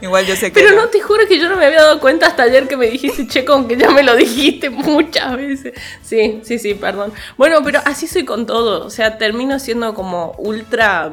Igual 0.00 0.26
yo 0.26 0.36
sé 0.36 0.52
que 0.52 0.60
Pero 0.60 0.76
no, 0.76 0.88
te 0.88 1.00
juro 1.00 1.26
que 1.26 1.38
yo 1.40 1.48
no 1.48 1.56
me 1.56 1.66
había 1.66 1.82
dado 1.82 1.98
cuenta 2.00 2.26
hasta 2.26 2.44
ayer 2.44 2.68
que 2.68 2.76
me 2.76 2.86
dijiste, 2.86 3.26
che, 3.26 3.44
con 3.44 3.66
que 3.66 3.76
ya 3.76 3.90
me 3.90 4.02
lo 4.02 4.14
dijiste 4.14 4.70
muchas 4.70 5.36
veces. 5.36 5.74
Sí, 6.02 6.40
sí, 6.44 6.58
sí, 6.58 6.74
perdón. 6.74 7.12
Bueno, 7.36 7.60
pero 7.64 7.80
así 7.84 8.06
soy 8.06 8.24
con 8.24 8.46
todo. 8.46 8.86
O 8.86 8.90
sea, 8.90 9.18
termino 9.18 9.58
siendo 9.58 9.94
como 9.94 10.34
ultra 10.38 11.12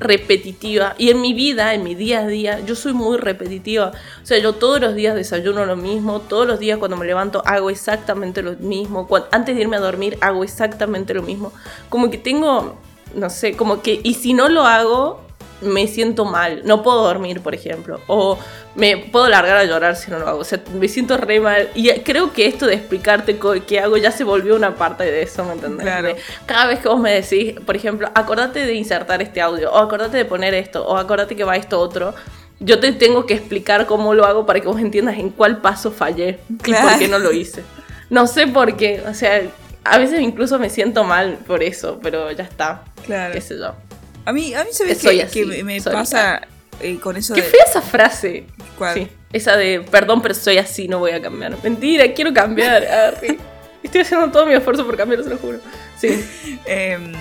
repetitiva. 0.00 0.94
Y 0.98 1.10
en 1.10 1.20
mi 1.20 1.34
vida, 1.34 1.74
en 1.74 1.84
mi 1.84 1.94
día 1.94 2.20
a 2.20 2.26
día, 2.26 2.60
yo 2.60 2.74
soy 2.74 2.92
muy 2.92 3.18
repetitiva. 3.18 3.92
O 4.22 4.26
sea, 4.26 4.38
yo 4.38 4.54
todos 4.54 4.80
los 4.80 4.94
días 4.94 5.14
desayuno 5.14 5.66
lo 5.66 5.76
mismo, 5.76 6.20
todos 6.20 6.46
los 6.46 6.58
días 6.58 6.78
cuando 6.78 6.96
me 6.96 7.06
levanto 7.06 7.42
hago 7.44 7.70
exactamente 7.70 8.42
lo 8.42 8.52
mismo. 8.54 9.06
Antes 9.30 9.54
de 9.54 9.60
irme 9.60 9.76
a 9.76 9.80
dormir 9.80 10.18
hago 10.20 10.42
exactamente 10.42 11.14
lo 11.14 11.22
mismo. 11.22 11.52
Como 11.88 12.10
que 12.10 12.18
tengo, 12.18 12.76
no 13.14 13.30
sé, 13.30 13.56
como 13.56 13.82
que, 13.82 14.00
y 14.02 14.14
si 14.14 14.32
no 14.32 14.48
lo 14.48 14.62
hago, 14.62 15.20
me 15.60 15.86
siento 15.86 16.24
mal, 16.24 16.62
no 16.64 16.82
puedo 16.82 17.02
dormir, 17.04 17.40
por 17.40 17.54
ejemplo, 17.54 18.00
o 18.06 18.38
me 18.74 18.96
puedo 18.96 19.28
largar 19.28 19.56
a 19.56 19.64
llorar 19.64 19.96
si 19.96 20.10
no 20.10 20.18
lo 20.18 20.28
hago, 20.28 20.38
o 20.40 20.44
sea, 20.44 20.60
me 20.78 20.88
siento 20.88 21.16
re 21.16 21.40
mal. 21.40 21.68
Y 21.74 21.90
creo 22.00 22.32
que 22.32 22.46
esto 22.46 22.66
de 22.66 22.74
explicarte 22.74 23.38
qué 23.66 23.80
hago 23.80 23.96
ya 23.96 24.10
se 24.10 24.24
volvió 24.24 24.56
una 24.56 24.74
parte 24.76 25.04
de 25.04 25.22
eso, 25.22 25.44
¿me 25.44 25.52
entendés? 25.52 25.82
Claro. 25.82 26.14
Cada 26.46 26.66
vez 26.66 26.78
que 26.80 26.88
vos 26.88 27.00
me 27.00 27.12
decís, 27.12 27.54
por 27.66 27.76
ejemplo, 27.76 28.08
acordate 28.14 28.66
de 28.66 28.74
insertar 28.74 29.22
este 29.22 29.40
audio, 29.40 29.72
o 29.72 29.78
acordate 29.78 30.16
de 30.16 30.24
poner 30.24 30.54
esto, 30.54 30.86
o 30.86 30.96
acordate 30.96 31.36
que 31.36 31.44
va 31.44 31.56
esto 31.56 31.78
otro. 31.78 32.14
Yo 32.58 32.78
te 32.78 32.92
tengo 32.92 33.24
que 33.24 33.34
explicar 33.34 33.86
cómo 33.86 34.12
lo 34.14 34.26
hago 34.26 34.44
para 34.44 34.60
que 34.60 34.66
vos 34.66 34.80
entiendas 34.80 35.18
en 35.18 35.30
cuál 35.30 35.58
paso 35.62 35.90
fallé 35.90 36.40
y 36.48 36.72
por 36.74 36.98
qué 36.98 37.08
no 37.08 37.18
lo 37.18 37.32
hice. 37.32 37.62
No 38.10 38.26
sé 38.26 38.46
por 38.46 38.76
qué, 38.76 39.02
o 39.08 39.14
sea, 39.14 39.42
a 39.82 39.98
veces 39.98 40.20
incluso 40.20 40.58
me 40.58 40.68
siento 40.68 41.04
mal 41.04 41.38
por 41.46 41.62
eso, 41.62 41.98
pero 42.02 42.30
ya 42.32 42.44
está. 42.44 42.82
Claro. 43.06 43.32
Qué 43.32 43.40
sé 43.40 43.56
yo. 43.56 43.74
A 44.24 44.32
mí, 44.32 44.54
a 44.54 44.64
mí 44.64 44.70
sabes 44.72 44.98
Soy 45.00 45.16
que, 45.18 45.22
así, 45.24 45.44
que 45.46 45.64
me- 45.64 45.80
soy 45.80 45.92
pasa 45.92 46.42
eh, 46.80 46.98
con 47.00 47.16
eso 47.16 47.34
Qué 47.34 47.42
de... 47.42 47.48
fea 47.48 47.64
esa 47.68 47.82
frase. 47.82 48.46
¿Cuál? 48.78 48.94
Sí, 48.94 49.08
esa 49.32 49.56
de, 49.56 49.80
perdón, 49.80 50.22
pero 50.22 50.34
soy 50.34 50.58
así, 50.58 50.88
no 50.88 50.98
voy 50.98 51.12
a 51.12 51.20
cambiar. 51.22 51.56
Mentira, 51.62 52.12
quiero 52.14 52.32
cambiar. 52.32 52.84
arre. 52.86 53.38
Estoy 53.82 54.02
haciendo 54.02 54.30
todo 54.30 54.44
mi 54.46 54.52
esfuerzo 54.52 54.84
por 54.84 54.96
cambiar, 54.96 55.22
se 55.24 55.30
lo 55.30 55.38
juro. 55.38 55.58
Sí. 55.98 56.22
Em, 56.66 57.12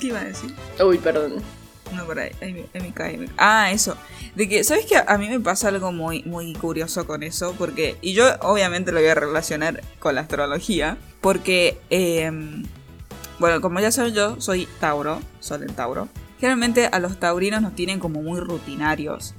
¿Qué 0.00 0.08
iba 0.08 0.20
a 0.20 0.24
decir? 0.24 0.52
Uy, 0.84 0.98
perdón. 0.98 1.42
No, 1.94 2.04
por 2.04 2.18
ahí, 2.18 2.30
ahí, 2.42 2.52
me- 2.52 2.66
ahí 2.74 2.82
me 2.82 2.92
cae. 2.92 3.16
me- 3.16 3.28
Ah, 3.38 3.70
eso. 3.72 3.96
De 4.34 4.48
que, 4.48 4.62
¿sabes 4.62 4.84
qué? 4.86 4.96
A 5.04 5.16
mí 5.16 5.28
me 5.28 5.40
pasa 5.40 5.68
algo 5.68 5.90
muy, 5.90 6.22
muy 6.24 6.52
curioso 6.54 7.06
con 7.06 7.22
eso, 7.22 7.54
porque, 7.56 7.96
y 8.02 8.12
yo 8.12 8.26
obviamente 8.40 8.92
lo 8.92 9.00
voy 9.00 9.08
a 9.08 9.14
relacionar 9.14 9.80
con 9.98 10.14
la 10.14 10.20
astrología, 10.20 10.98
porque, 11.20 11.78
em, 11.90 12.64
bueno, 13.38 13.60
como 13.60 13.80
ya 13.80 13.90
saben 13.90 14.12
yo, 14.14 14.40
soy 14.40 14.68
Tauro, 14.80 15.20
Sol 15.40 15.62
en 15.62 15.74
Tauro. 15.74 16.08
Generalmente 16.38 16.86
a 16.86 16.98
los 16.98 17.18
taurinos 17.18 17.62
nos 17.62 17.74
tienen 17.74 17.98
como 17.98 18.22
muy 18.22 18.40
rutinarios. 18.40 19.34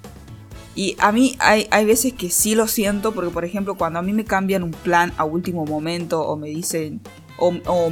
Y 0.76 0.96
a 1.00 1.12
mí 1.12 1.36
hay, 1.40 1.68
hay 1.72 1.86
veces 1.86 2.14
que 2.14 2.30
sí 2.30 2.56
lo 2.56 2.68
siento, 2.68 3.14
porque 3.14 3.32
por 3.32 3.44
ejemplo, 3.44 3.76
cuando 3.76 4.00
a 4.00 4.02
mí 4.02 4.14
me 4.14 4.26
cambian 4.26 4.64
un 4.64 4.72
plan 4.72 5.12
a 5.18 5.26
último 5.26 5.66
momento 5.66 6.22
o 6.22 6.38
me 6.38 6.50
dicen, 6.50 7.02
o, 7.38 7.54
o, 7.66 7.92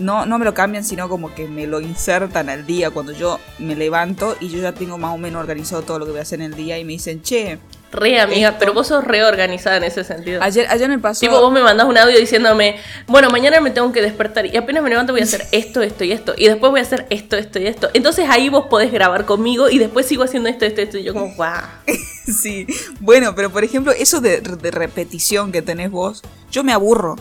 no, 0.00 0.26
no 0.26 0.38
me 0.38 0.44
lo 0.44 0.54
cambian, 0.54 0.82
sino 0.82 1.08
como 1.08 1.34
que 1.34 1.46
me 1.46 1.66
lo 1.66 1.80
insertan 1.80 2.48
al 2.48 2.66
día 2.66 2.90
cuando 2.90 3.12
yo 3.12 3.38
me 3.58 3.76
levanto 3.76 4.36
y 4.40 4.48
yo 4.48 4.58
ya 4.58 4.72
tengo 4.72 4.98
más 4.98 5.14
o 5.14 5.18
menos 5.18 5.40
organizado 5.40 5.82
todo 5.82 5.98
lo 5.98 6.06
que 6.06 6.12
voy 6.12 6.20
a 6.20 6.22
hacer 6.22 6.40
en 6.40 6.52
el 6.52 6.56
día 6.56 6.78
y 6.78 6.84
me 6.84 6.92
dicen, 6.92 7.22
che, 7.22 7.58
Re 7.92 8.20
amiga, 8.20 8.48
Esto- 8.50 8.58
pero 8.60 8.72
vos 8.72 8.86
sos 8.86 9.02
reorganizada 9.04 9.76
en 9.78 9.84
ese 9.84 10.04
sentido. 10.04 10.40
ayer, 10.42 10.66
ayer 10.70 10.88
me 10.88 10.98
pasó... 10.98 11.20
Tipo, 11.20 11.40
vos 11.40 11.52
me 11.52 11.60
mandás 11.60 11.86
un 11.86 11.98
audio 11.98 12.18
diciéndome, 12.18 12.76
bueno, 13.08 13.30
mañana 13.30 13.60
me 13.60 13.70
tengo 13.70 13.90
que 13.90 14.00
despertar 14.00 14.46
y 14.46 14.56
apenas 14.56 14.82
me 14.82 14.90
levanto 14.90 15.12
voy 15.12 15.22
a 15.22 15.24
hacer 15.24 15.44
esto, 15.52 15.82
esto 15.82 16.04
y 16.04 16.12
esto. 16.12 16.34
Y 16.36 16.46
después 16.46 16.70
voy 16.70 16.80
a 16.80 16.82
hacer 16.84 17.06
esto, 17.10 17.36
esto 17.36 17.58
y 17.58 17.66
esto. 17.66 17.90
Entonces 17.92 18.26
ahí 18.28 18.48
vos 18.48 18.66
podés 18.66 18.92
grabar 18.92 19.24
conmigo 19.24 19.68
y 19.68 19.78
después 19.78 20.06
sigo 20.06 20.22
haciendo 20.22 20.48
esto, 20.48 20.64
esto, 20.66 20.80
esto. 20.82 20.98
Y 20.98 21.02
yo 21.02 21.14
como, 21.14 21.34
guau. 21.34 21.62
Sí, 22.26 22.66
bueno, 23.00 23.34
pero 23.34 23.50
por 23.50 23.64
ejemplo, 23.64 23.90
eso 23.92 24.20
de, 24.20 24.40
de 24.40 24.70
repetición 24.70 25.50
que 25.50 25.62
tenés 25.62 25.90
vos, 25.90 26.22
yo 26.52 26.62
me 26.62 26.72
aburro. 26.72 27.16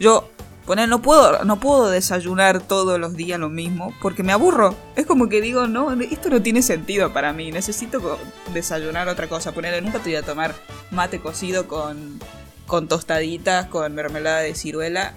Yo, 0.00 0.28
poner, 0.68 0.86
no 0.88 1.00
puedo, 1.00 1.44
no 1.44 1.58
puedo 1.58 1.88
desayunar 1.88 2.60
todos 2.60 3.00
los 3.00 3.16
días 3.16 3.40
lo 3.40 3.48
mismo 3.48 3.94
porque 4.02 4.22
me 4.22 4.32
aburro. 4.32 4.76
Es 4.96 5.06
como 5.06 5.28
que 5.28 5.40
digo, 5.40 5.66
no, 5.66 5.90
esto 6.00 6.28
no 6.28 6.42
tiene 6.42 6.60
sentido 6.62 7.10
para 7.12 7.32
mí. 7.32 7.50
Necesito 7.50 8.18
desayunar 8.52 9.08
otra 9.08 9.28
cosa. 9.28 9.52
Ponerle, 9.52 9.80
nunca 9.80 9.98
te 9.98 10.10
voy 10.10 10.16
a 10.16 10.22
tomar 10.22 10.54
mate 10.90 11.20
cocido 11.20 11.66
con, 11.66 12.20
con 12.66 12.86
tostaditas, 12.86 13.66
con 13.68 13.94
mermelada 13.94 14.40
de 14.40 14.54
ciruela 14.54 15.14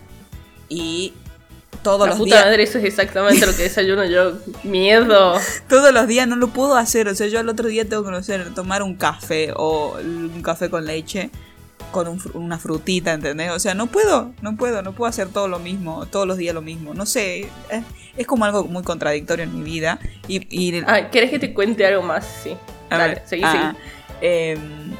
y 0.69 1.13
todos 1.83 2.01
La 2.01 2.07
los 2.07 2.17
puta 2.17 2.35
días. 2.35 2.45
madre, 2.45 2.63
eso 2.63 2.77
es 2.77 2.85
exactamente 2.85 3.45
lo 3.45 3.53
que 3.53 3.63
desayuno 3.63 4.05
yo. 4.05 4.33
Miedo. 4.63 5.35
Todos 5.67 5.93
los 5.93 6.07
días 6.07 6.29
no 6.29 6.37
lo 6.37 6.47
puedo 6.47 6.77
hacer. 6.77 7.09
O 7.09 7.13
sea, 7.15 7.27
yo 7.27 7.39
al 7.39 7.49
otro 7.49 7.67
día 7.67 7.83
tengo 7.87 8.05
que 8.05 8.11
no 8.11 8.23
sé, 8.23 8.39
tomar 8.55 8.83
un 8.83 8.95
café 8.95 9.51
o 9.55 9.97
un 9.99 10.41
café 10.41 10.69
con 10.69 10.85
leche 10.85 11.29
con 11.91 12.07
un 12.07 12.21
una 12.33 12.57
frutita, 12.57 13.13
¿entendés? 13.13 13.51
O 13.51 13.59
sea, 13.59 13.73
no 13.73 13.87
puedo, 13.87 14.31
no 14.41 14.55
puedo, 14.57 14.81
no 14.81 14.93
puedo 14.93 15.09
hacer 15.09 15.27
todo 15.29 15.47
lo 15.47 15.59
mismo, 15.59 16.05
todos 16.07 16.27
los 16.27 16.37
días 16.37 16.53
lo 16.55 16.61
mismo. 16.61 16.93
No 16.93 17.05
sé, 17.05 17.41
es, 17.69 17.83
es 18.17 18.27
como 18.27 18.45
algo 18.45 18.63
muy 18.65 18.83
contradictorio 18.83 19.43
en 19.43 19.53
mi 19.57 19.63
vida. 19.63 19.99
Y, 20.27 20.47
y 20.49 20.81
Ay, 20.87 21.07
¿querés 21.11 21.29
que 21.29 21.39
te 21.39 21.53
cuente 21.53 21.85
algo 21.85 22.01
más? 22.03 22.25
Sí. 22.43 22.55
a 22.89 22.97
Dale, 22.97 23.13
ver, 23.15 23.23
seguí, 23.25 23.43
ah, 23.45 23.75
em, 24.21 24.91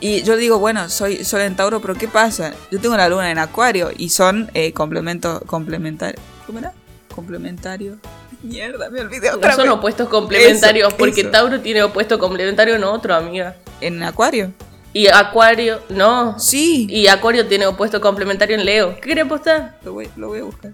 y 0.00 0.22
yo 0.24 0.36
digo, 0.36 0.58
bueno, 0.58 0.88
soy 0.88 1.20
en 1.32 1.54
Tauro, 1.54 1.80
pero 1.80 1.94
¿qué 1.94 2.08
pasa? 2.08 2.54
Yo 2.72 2.80
tengo 2.80 2.96
la 2.96 3.08
luna 3.08 3.30
en 3.30 3.38
Acuario 3.38 3.90
y 3.96 4.08
son 4.08 4.50
eh, 4.52 4.72
complementos 4.72 5.40
complementarios. 5.46 6.20
¿Cómo 6.44 6.58
era? 6.58 6.72
Complementario. 7.14 7.98
Mierda, 8.42 8.90
me 8.90 9.00
olvidé 9.00 9.30
No 9.30 9.36
otra 9.36 9.54
son 9.54 9.64
vez. 9.66 9.72
opuestos 9.74 10.08
complementarios, 10.08 10.88
Eso, 10.88 10.96
porque 10.96 11.20
eso. 11.20 11.30
Tauro 11.30 11.60
tiene 11.60 11.84
opuesto 11.84 12.18
complementario 12.18 12.74
en 12.74 12.82
otro, 12.82 13.14
amiga. 13.14 13.54
¿En 13.80 14.02
Acuario? 14.02 14.50
Y 14.92 15.06
Acuario, 15.08 15.80
no. 15.88 16.38
Sí. 16.38 16.86
Y 16.90 17.06
Acuario 17.06 17.46
tiene 17.46 17.66
opuesto 17.66 18.00
complementario 18.00 18.56
en 18.56 18.64
Leo. 18.64 18.94
¿Qué 18.96 19.08
querés 19.08 19.24
apostar? 19.24 19.78
Lo 19.84 19.94
voy, 19.94 20.08
lo 20.16 20.28
voy 20.28 20.40
a 20.40 20.44
buscar. 20.44 20.72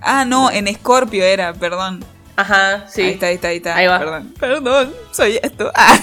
Ah, 0.00 0.24
no, 0.24 0.50
en 0.50 0.66
Escorpio 0.68 1.24
era, 1.24 1.52
perdón. 1.54 2.04
Ajá, 2.36 2.86
sí. 2.88 3.02
Ahí 3.02 3.10
está, 3.12 3.26
ahí 3.26 3.34
está, 3.36 3.48
ahí 3.48 3.56
está. 3.58 3.76
Ahí 3.76 3.86
va. 3.86 3.98
Perdón, 4.00 4.34
perdón, 4.38 4.94
soy 5.12 5.38
esto. 5.42 5.70
Ah. 5.76 5.98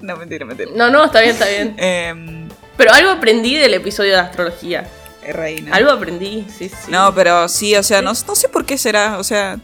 No, 0.00 0.16
mentira, 0.16 0.46
mentira. 0.46 0.70
No, 0.74 0.88
no, 0.90 1.04
está 1.04 1.20
bien, 1.20 1.32
está 1.34 1.46
bien. 1.46 1.74
Em, 1.78 2.48
Pero 2.78 2.90
algo 2.92 3.10
aprendí 3.10 3.56
del 3.56 3.74
episodio 3.74 4.12
de 4.12 4.18
astrología. 4.18 4.88
eh, 5.22 5.32
reina. 5.32 5.76
Algo 5.76 5.90
aprendí, 5.90 6.46
sí, 6.48 6.70
sí. 6.70 6.90
No, 6.90 7.14
pero 7.14 7.48
sí, 7.48 7.76
o 7.76 7.82
sea, 7.82 8.00
no, 8.00 8.12
no 8.26 8.34
sé 8.34 8.48
por 8.48 8.64
qué 8.64 8.78
será, 8.78 9.18
o 9.18 9.24
sea, 9.24 9.58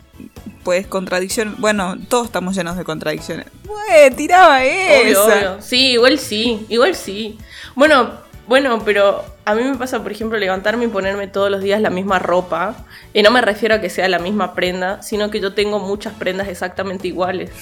pues 0.66 0.88
contradicción. 0.88 1.54
Bueno, 1.58 1.94
todos 2.08 2.26
estamos 2.26 2.56
llenos 2.56 2.76
de 2.76 2.82
contradicciones. 2.82 3.46
Güey, 3.64 4.10
tiraba 4.16 4.64
esa. 4.64 5.00
Obvio, 5.00 5.24
obvio. 5.24 5.62
Sí, 5.62 5.92
igual 5.92 6.18
sí, 6.18 6.66
igual 6.68 6.96
sí. 6.96 7.38
Bueno, 7.76 8.10
bueno, 8.48 8.82
pero 8.84 9.24
a 9.44 9.54
mí 9.54 9.62
me 9.62 9.76
pasa, 9.76 10.02
por 10.02 10.10
ejemplo, 10.10 10.36
levantarme 10.36 10.86
y 10.86 10.88
ponerme 10.88 11.28
todos 11.28 11.52
los 11.52 11.62
días 11.62 11.80
la 11.80 11.90
misma 11.90 12.18
ropa. 12.18 12.84
Y 13.14 13.22
no 13.22 13.30
me 13.30 13.42
refiero 13.42 13.76
a 13.76 13.80
que 13.80 13.88
sea 13.88 14.08
la 14.08 14.18
misma 14.18 14.54
prenda, 14.54 15.02
sino 15.02 15.30
que 15.30 15.38
yo 15.38 15.54
tengo 15.54 15.78
muchas 15.78 16.14
prendas 16.14 16.48
exactamente 16.48 17.06
iguales. 17.06 17.52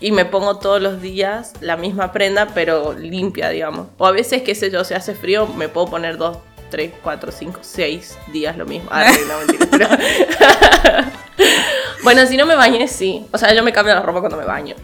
Y 0.00 0.10
me 0.10 0.24
pongo 0.24 0.58
todos 0.58 0.82
los 0.82 1.00
días 1.00 1.52
la 1.60 1.76
misma 1.76 2.10
prenda, 2.10 2.48
pero 2.54 2.92
limpia, 2.92 3.50
digamos. 3.50 3.86
O 3.98 4.06
a 4.08 4.10
veces, 4.10 4.42
qué 4.42 4.56
sé 4.56 4.72
yo, 4.72 4.82
si 4.82 4.94
hace 4.94 5.14
frío, 5.14 5.46
me 5.46 5.68
puedo 5.68 5.86
poner 5.86 6.16
dos, 6.16 6.38
tres, 6.70 6.92
cuatro, 7.02 7.32
cinco, 7.32 7.60
seis 7.62 8.16
días 8.32 8.56
lo 8.56 8.66
mismo. 8.66 8.88
Ah, 8.92 9.10
no, 9.28 9.34
bueno, 12.02 12.26
si 12.26 12.36
no 12.36 12.46
me 12.46 12.54
bañé, 12.54 12.88
sí. 12.88 13.26
O 13.32 13.38
sea, 13.38 13.52
yo 13.54 13.62
me 13.62 13.72
cambio 13.72 13.94
la 13.94 14.02
ropa 14.02 14.20
cuando 14.20 14.36
me 14.38 14.44
baño. 14.44 14.74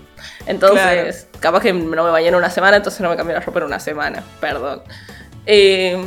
Entonces, 0.46 1.28
capaz 1.40 1.60
que 1.60 1.72
no 1.72 2.04
me 2.04 2.10
bañé 2.10 2.28
en 2.28 2.34
una 2.34 2.50
semana, 2.50 2.76
entonces 2.76 3.00
no 3.00 3.10
me 3.10 3.16
cambio 3.16 3.34
la 3.34 3.40
ropa 3.40 3.60
en 3.60 3.66
una 3.66 3.80
semana. 3.80 4.22
Perdón. 4.40 4.82
Eh, 5.46 6.02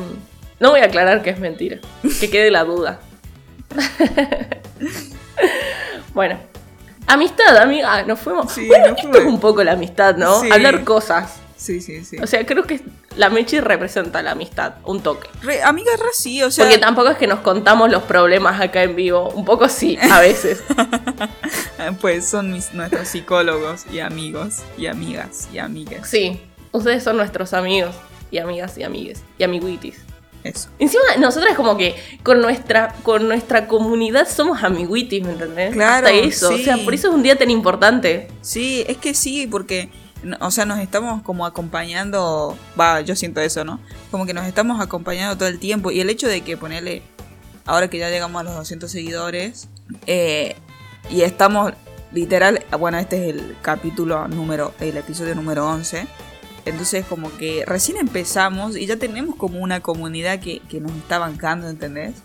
no 0.60 0.72
voy 0.72 0.80
a 0.82 0.86
aclarar 0.86 1.22
que 1.22 1.30
es 1.30 1.40
mentira. 1.40 1.78
Que 2.20 2.30
quede 2.30 2.52
la 2.52 2.64
duda. 2.64 3.00
bueno. 6.14 6.38
Amistad, 7.08 7.58
amiga. 7.58 8.04
Nos 8.04 8.20
fuimos. 8.20 8.52
Sí, 8.52 8.68
bueno, 8.68 8.88
nos 8.88 8.98
esto 8.98 9.10
fuimos. 9.10 9.28
es 9.28 9.34
un 9.34 9.40
poco 9.40 9.64
la 9.64 9.74
amistad, 9.74 10.16
¿no? 10.16 10.42
Sí. 10.42 10.50
Hablar 10.52 10.84
cosas. 10.84 11.40
Sí, 11.66 11.82
sí, 11.82 12.06
sí. 12.06 12.18
O 12.22 12.28
sea, 12.28 12.46
creo 12.46 12.64
que 12.64 12.80
la 13.18 13.32
Mechi 13.32 13.60
representa 13.60 14.22
la 14.22 14.32
amistad, 14.32 14.76
un 14.84 15.02
toque. 15.02 15.28
Re- 15.42 15.64
amiga, 15.64 15.92
re 15.98 16.10
sí, 16.14 16.44
o 16.44 16.52
sea. 16.52 16.66
Porque 16.66 16.78
tampoco 16.78 17.10
es 17.10 17.18
que 17.18 17.26
nos 17.26 17.40
contamos 17.40 17.90
los 17.90 18.04
problemas 18.04 18.62
acá 18.62 18.84
en 18.84 18.96
vivo. 18.96 19.30
Un 19.32 19.46
poco 19.46 19.68
sí, 19.68 19.98
a 20.00 20.20
veces. 20.20 20.64
Pues 22.02 22.26
son 22.28 22.52
mis, 22.52 22.74
nuestros 22.74 23.08
psicólogos 23.08 23.86
y 23.92 24.00
amigos 24.00 24.60
y 24.78 24.88
amigas 24.88 25.48
y 25.54 25.60
amigas. 25.60 26.10
Sí, 26.10 26.42
ustedes 26.72 27.04
son 27.04 27.18
nuestros 27.18 27.54
amigos 27.54 27.94
y 28.32 28.38
amigas 28.40 28.78
y 28.78 28.84
amigues 28.84 29.24
y 29.38 29.44
amiguitis. 29.44 29.96
Eso. 30.44 30.70
Encima, 30.78 31.04
nosotras 31.20 31.56
como 31.56 31.76
que 31.76 31.96
con 32.24 32.40
nuestra, 32.42 32.94
con 33.04 33.28
nuestra 33.28 33.68
comunidad 33.68 34.28
somos 34.28 34.64
amiguitis, 34.64 35.24
¿me 35.24 35.32
entendés? 35.32 35.74
Claro, 35.74 36.08
Hasta 36.08 36.20
eso. 36.20 36.50
sí. 36.50 36.62
O 36.62 36.64
sea, 36.64 36.78
por 36.78 36.94
eso 36.94 37.08
es 37.10 37.14
un 37.16 37.24
día 37.24 37.36
tan 37.36 37.50
importante. 37.50 38.28
Sí, 38.42 38.86
es 38.88 38.98
que 38.98 39.14
sí, 39.16 39.48
porque, 39.48 39.90
o 40.40 40.52
sea, 40.52 40.66
nos 40.66 40.80
estamos 40.80 41.22
como 41.24 41.46
acompañando, 41.46 42.58
va, 42.80 43.02
yo 43.02 43.16
siento 43.16 43.42
eso, 43.42 43.64
¿no? 43.64 43.80
Como 44.12 44.26
que 44.26 44.34
nos 44.34 44.46
estamos 44.46 44.82
acompañando 44.82 45.38
todo 45.38 45.48
el 45.48 45.60
tiempo 45.60 45.92
y 45.92 46.00
el 46.00 46.10
hecho 46.10 46.28
de 46.28 46.42
que 46.42 46.58
ponerle, 46.58 47.02
ahora 47.66 47.90
que 47.90 47.98
ya 47.98 48.10
llegamos 48.10 48.40
a 48.40 48.44
los 48.44 48.56
200 48.56 48.90
seguidores, 48.90 49.68
eh, 50.08 50.56
y 51.10 51.22
estamos 51.22 51.74
literal, 52.12 52.64
bueno, 52.80 52.98
este 52.98 53.30
es 53.30 53.36
el 53.36 53.58
capítulo 53.62 54.28
número, 54.28 54.74
el 54.80 54.98
episodio 54.98 55.36
número 55.36 55.68
11, 55.68 56.08
entonces 56.66 57.06
como 57.06 57.36
que 57.38 57.64
recién 57.68 57.98
empezamos 57.98 58.76
y 58.76 58.88
ya 58.88 58.98
tenemos 58.98 59.36
como 59.36 59.60
una 59.60 59.82
comunidad 59.82 60.40
que, 60.40 60.60
que 60.62 60.80
nos 60.80 60.92
está 60.94 61.20
bancando, 61.20 61.70
¿entendés? 61.70 62.16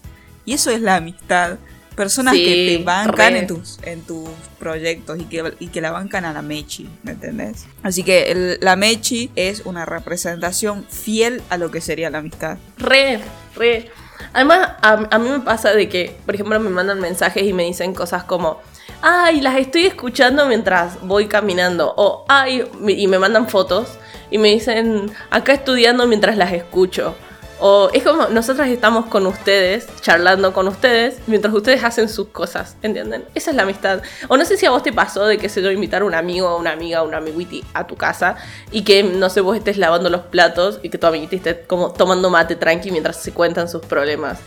Y 0.44 0.54
eso 0.54 0.70
es 0.70 0.80
la 0.80 0.96
amistad. 0.96 1.58
Personas 1.96 2.34
Sí, 2.34 2.44
que 2.44 2.78
te 2.78 2.84
bancan 2.84 3.32
re. 3.34 3.38
en 3.40 3.46
tus, 3.46 3.78
en 3.82 4.00
tus 4.02 4.28
proyectos 4.58 5.18
y 5.18 5.24
que, 5.24 5.54
y 5.58 5.68
que 5.68 5.80
la 5.80 5.90
bancan 5.90 6.24
a 6.24 6.32
la 6.32 6.40
Mechi, 6.42 6.88
¿me 7.02 7.12
entendés? 7.12 7.66
Así 7.82 8.02
que 8.04 8.30
el- 8.30 8.58
la 8.60 8.76
Mechi 8.76 9.30
es 9.36 9.62
una 9.66 9.84
representación 9.84 10.86
fiel 10.88 11.42
a 11.50 11.56
lo 11.58 11.70
que 11.70 11.80
sería 11.80 12.08
la 12.10 12.18
amistad. 12.18 12.58
Re, 12.78 13.20
re. 13.56 13.90
Además, 14.32 14.70
a, 14.82 15.08
a 15.10 15.18
mí 15.18 15.28
me 15.28 15.40
pasa 15.40 15.72
de 15.72 15.88
que, 15.88 16.16
por 16.24 16.34
ejemplo, 16.34 16.58
me 16.60 16.70
mandan 16.70 17.00
mensajes 17.00 17.42
y 17.42 17.52
me 17.52 17.64
dicen 17.64 17.92
cosas 17.94 18.22
como, 18.24 18.60
ay, 19.02 19.40
las 19.40 19.56
estoy 19.56 19.86
escuchando 19.86 20.46
mientras 20.46 21.00
voy 21.02 21.26
caminando. 21.26 21.92
O, 21.96 22.24
ay, 22.28 22.64
y 22.88 23.06
me 23.08 23.18
mandan 23.18 23.48
fotos 23.48 23.98
y 24.30 24.38
me 24.38 24.48
dicen, 24.50 25.10
acá 25.30 25.52
estudiando 25.54 26.06
mientras 26.06 26.36
las 26.36 26.52
escucho. 26.52 27.16
O 27.62 27.90
es 27.92 28.02
como 28.02 28.28
nosotras 28.28 28.68
estamos 28.68 29.06
con 29.06 29.26
ustedes, 29.26 29.86
charlando 30.00 30.54
con 30.54 30.66
ustedes, 30.66 31.18
mientras 31.26 31.52
ustedes 31.52 31.84
hacen 31.84 32.08
sus 32.08 32.28
cosas, 32.28 32.76
¿entienden? 32.80 33.24
Esa 33.34 33.50
es 33.50 33.56
la 33.56 33.64
amistad. 33.64 34.02
O 34.28 34.38
no 34.38 34.46
sé 34.46 34.56
si 34.56 34.64
a 34.64 34.70
vos 34.70 34.82
te 34.82 34.94
pasó 34.94 35.26
de 35.26 35.36
que 35.36 35.50
se 35.50 35.60
yo 35.60 35.70
invitar 35.70 36.00
a 36.00 36.06
un 36.06 36.14
amigo, 36.14 36.56
una 36.56 36.72
amiga, 36.72 37.02
un 37.02 37.14
amiguiti 37.14 37.62
a 37.74 37.86
tu 37.86 37.96
casa 37.96 38.36
y 38.70 38.82
que, 38.82 39.02
no 39.02 39.28
sé, 39.28 39.42
vos 39.42 39.58
estés 39.58 39.76
lavando 39.76 40.08
los 40.08 40.22
platos 40.22 40.80
y 40.82 40.88
que 40.88 40.96
tu 40.96 41.06
amiguiti 41.06 41.36
esté 41.36 41.60
como 41.66 41.92
tomando 41.92 42.30
mate 42.30 42.56
tranqui 42.56 42.90
mientras 42.90 43.16
se 43.16 43.32
cuentan 43.32 43.68
sus 43.68 43.82
problemas. 43.82 44.38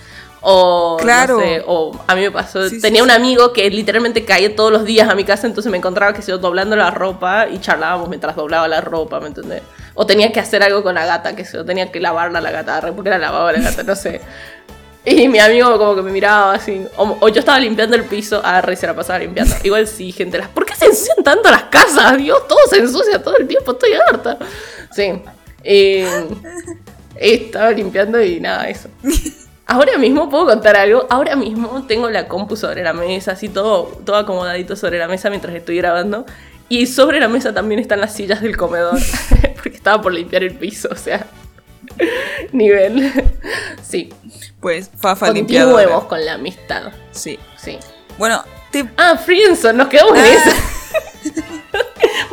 O, 0.46 0.98
Claro. 1.00 1.36
no 1.38 1.42
sé, 1.42 1.64
o 1.66 1.98
a 2.06 2.16
mí 2.16 2.22
me 2.22 2.32
pasó, 2.32 2.68
Sí, 2.70 2.82
tenía 2.82 3.00
sí. 3.00 3.04
un 3.04 3.12
amigo 3.12 3.54
que 3.54 3.70
literalmente 3.70 4.26
caía 4.26 4.54
todos 4.56 4.72
los 4.74 4.84
días 4.84 5.10
a 5.10 5.16
mi 5.16 5.24
casa, 5.24 5.48
entonces 5.48 5.72
me 5.72 5.78
encontraba 5.78 6.14
que 6.14 6.22
se 6.22 6.32
yo 6.32 6.38
doblando 6.38 6.76
la 6.76 6.92
ropa 6.92 7.48
y 7.48 7.60
charlábamos 7.60 8.10
mientras 8.10 8.36
doblaba 8.36 8.68
la 8.68 8.82
ropa, 8.82 9.22
¿me 9.22 9.28
entendés? 9.28 9.62
O 9.94 10.06
tenía 10.06 10.34
que 10.34 10.42
hacer 10.42 10.62
algo 10.62 10.84
con 10.84 10.96
la 10.96 11.06
gata, 11.06 11.34
que 11.36 11.46
se 11.46 11.56
yo 11.56 11.64
tenía 11.64 11.90
que 11.92 12.02
lavarla 12.02 12.40
a 12.40 12.42
la 12.42 12.52
gata, 12.52 12.82
porque 12.94 13.10
la 13.10 13.18
lavaba 13.20 13.54
la 13.54 13.62
gata, 13.62 13.84
no 13.84 13.96
sé. 13.96 14.20
Y 15.06 15.28
mi 15.30 15.40
amigo 15.40 15.78
como 15.78 15.96
que 15.96 16.02
me 16.02 16.12
miraba 16.12 16.54
así, 16.54 16.86
o, 16.98 17.18
o 17.22 17.30
yo 17.30 17.40
estaba 17.40 17.60
limpiando 17.60 17.96
el 17.96 18.04
piso, 18.04 18.42
ah, 18.44 18.60
re 18.62 18.76
se 18.76 18.86
la 18.88 18.94
pasaba 18.96 19.20
limpiando. 19.20 19.56
Igual 19.64 19.88
sí, 19.88 20.12
gente, 20.12 20.38
las, 20.38 20.50
¿por 20.50 20.66
qué 20.66 20.76
se 20.76 20.86
ensucian 20.86 21.24
tanto 21.24 21.50
las 21.52 21.64
casas? 21.64 22.18
Dios, 22.18 22.48
todo 22.50 22.60
se 22.70 22.78
ensucia 22.80 23.22
todo 23.24 23.38
el 23.38 23.48
tiempo, 23.48 23.72
estoy 23.74 23.92
harta. 23.94 24.38
Sí. 24.92 25.22
Y 25.64 26.04
estaba 27.16 27.72
limpiando 27.72 28.22
y 28.22 28.40
nada, 28.42 28.68
eso. 28.70 28.90
Ahora 29.66 29.98
mismo 29.98 30.30
puedo 30.30 30.46
contar 30.46 30.76
algo. 30.76 31.08
Ahora 31.10 31.36
mismo 31.36 31.86
tengo 31.88 32.10
la 32.10 32.28
compu 32.28 32.56
sobre 32.58 32.84
la 32.84 32.94
mesa, 32.94 33.32
así 33.32 33.50
todo, 33.50 33.84
todo 34.06 34.18
acomodadito 34.18 34.76
sobre 34.76 35.00
la 35.00 35.08
mesa 35.08 35.30
mientras 35.30 35.56
estoy 35.56 35.78
grabando. 35.78 36.26
Y 36.70 36.88
sobre 36.88 37.20
la 37.20 37.28
mesa 37.28 37.54
también 37.54 37.80
están 37.80 38.02
las 38.02 38.14
sillas 38.14 38.42
del 38.42 38.58
comedor. 38.58 38.98
porque 39.56 39.70
estaba 39.78 40.02
por 40.02 40.14
limpiar 40.14 40.44
el 40.44 40.56
piso, 40.56 40.90
o 40.92 40.96
sea. 40.96 41.28
Nivel. 42.52 43.12
Sí. 43.82 44.14
Pues, 44.60 44.90
Fafa 44.98 45.32
limpiadora. 45.32 45.74
Continuemos 45.84 46.06
con 46.06 46.26
la 46.26 46.34
amistad. 46.34 46.92
Sí. 47.12 47.38
Sí. 47.58 47.78
Bueno, 48.18 48.44
te... 48.72 48.86
Ah, 48.98 49.18
Friendzone, 49.18 49.78
nos 49.78 49.88
quedamos 49.88 50.18
en 50.18 50.24
Ah. 50.26 50.28
eso. 50.30 50.56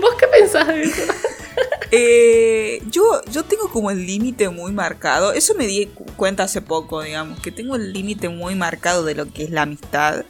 ¿Vos 0.00 0.10
qué 0.18 0.26
pensás 0.28 0.66
de 0.68 0.82
eso? 0.82 1.12
Eh, 1.92 2.82
yo, 2.90 3.02
yo 3.32 3.44
tengo 3.44 3.68
como 3.70 3.90
el 3.90 4.06
límite 4.06 4.48
muy 4.48 4.72
marcado. 4.72 5.32
Eso 5.32 5.54
me 5.56 5.66
di 5.66 5.86
cu- 5.86 6.04
cuenta 6.16 6.44
hace 6.44 6.60
poco, 6.62 7.02
digamos, 7.02 7.40
que 7.40 7.50
tengo 7.50 7.76
el 7.76 7.92
límite 7.92 8.28
muy 8.28 8.54
marcado 8.54 9.04
de 9.04 9.14
lo 9.14 9.26
que 9.32 9.44
es 9.44 9.50
la 9.50 9.62
amistad 9.62 10.24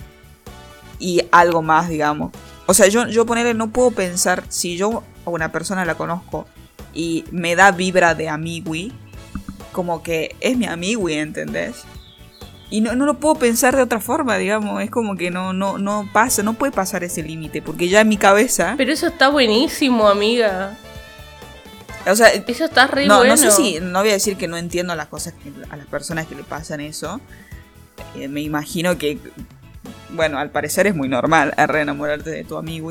y 0.99 1.23
algo 1.31 1.63
más, 1.63 1.89
digamos. 1.89 2.33
O 2.67 2.75
sea, 2.75 2.87
yo, 2.89 3.07
yo 3.09 3.27
ponerle, 3.27 3.55
no 3.55 3.71
puedo 3.71 3.91
pensar, 3.91 4.45
si 4.49 4.77
yo 4.77 5.03
a 5.27 5.31
una 5.31 5.53
persona 5.53 5.85
la 5.85 5.97
conozco 5.97 6.47
y 6.95 7.25
me 7.31 7.57
da 7.57 7.73
vibra 7.73 8.15
de 8.15 8.29
amigui, 8.29 8.93
como 9.73 10.03
que 10.03 10.35
es 10.41 10.57
mi 10.57 10.67
amigo, 10.67 11.09
¿entendés? 11.09 11.85
Y 12.71 12.81
no, 12.81 12.95
no 12.95 13.05
lo 13.05 13.15
puedo 13.19 13.35
pensar 13.35 13.75
de 13.77 13.83
otra 13.83 14.01
forma, 14.01 14.37
digamos. 14.39 14.81
Es 14.83 14.91
como 14.91 15.17
que 15.17 15.31
no, 15.31 15.53
no, 15.53 15.77
no 15.79 16.09
pasa, 16.13 16.43
no 16.45 16.55
puede 16.55 16.71
pasar 16.73 17.03
ese 17.03 17.23
límite. 17.23 17.61
Porque 17.63 17.89
ya 17.89 18.01
en 18.03 18.09
mi 18.09 18.17
cabeza. 18.17 18.75
Pero 18.77 18.93
eso 18.93 19.09
está 19.09 19.29
buenísimo, 19.29 20.07
amiga. 20.09 20.79
O 22.07 22.17
sea, 22.17 22.29
Eso 22.29 22.65
está 22.65 22.87
re 22.87 23.07
no, 23.07 23.19
bueno. 23.19 23.35
no 23.35 23.37
sé 23.37 23.51
si. 23.51 23.81
No 23.81 24.01
voy 24.01 24.11
a 24.11 24.15
decir 24.15 24.37
que 24.37 24.49
no 24.49 24.57
entiendo 24.57 24.95
las 24.95 25.09
cosas 25.09 25.35
que, 25.35 25.53
a 25.71 25.77
las 25.77 25.87
personas 25.87 26.27
que 26.27 26.35
le 26.35 26.45
pasan 26.45 26.81
eso. 26.81 27.21
Eh, 28.17 28.29
me 28.29 28.41
imagino 28.41 28.97
que. 28.99 29.19
Bueno, 30.11 30.39
al 30.39 30.51
parecer 30.51 30.87
es 30.87 30.95
muy 30.95 31.09
normal 31.09 31.53
a 31.57 31.67
re 31.67 31.83
enamorarte 31.83 32.31
de 32.31 32.45
tu 32.45 32.57
amigo. 32.57 32.91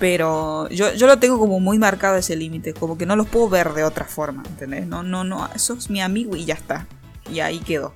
Pero 0.00 0.68
yo, 0.70 0.92
yo 0.94 1.06
lo 1.06 1.18
tengo 1.18 1.38
como 1.38 1.60
muy 1.60 1.78
marcado 1.78 2.16
ese 2.16 2.34
límite. 2.34 2.74
Como 2.74 2.98
que 2.98 3.06
no 3.06 3.14
los 3.14 3.28
puedo 3.28 3.48
ver 3.48 3.72
de 3.72 3.84
otra 3.84 4.04
forma, 4.04 4.42
¿entendés? 4.48 4.86
No, 4.86 5.02
no, 5.02 5.22
no. 5.22 5.48
Eso 5.54 5.74
es 5.74 5.88
mi 5.88 6.02
amigo 6.02 6.34
y 6.36 6.44
ya 6.44 6.54
está. 6.54 6.86
Y 7.30 7.40
ahí 7.40 7.60
quedó. 7.60 7.94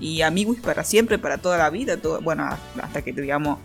Y 0.00 0.22
amigos 0.22 0.56
para 0.62 0.84
siempre, 0.84 1.18
para 1.18 1.38
toda 1.38 1.58
la 1.58 1.70
vida. 1.70 1.98
Todo, 1.98 2.20
bueno, 2.20 2.48
hasta 2.82 3.02
que 3.02 3.12
digamos. 3.12 3.58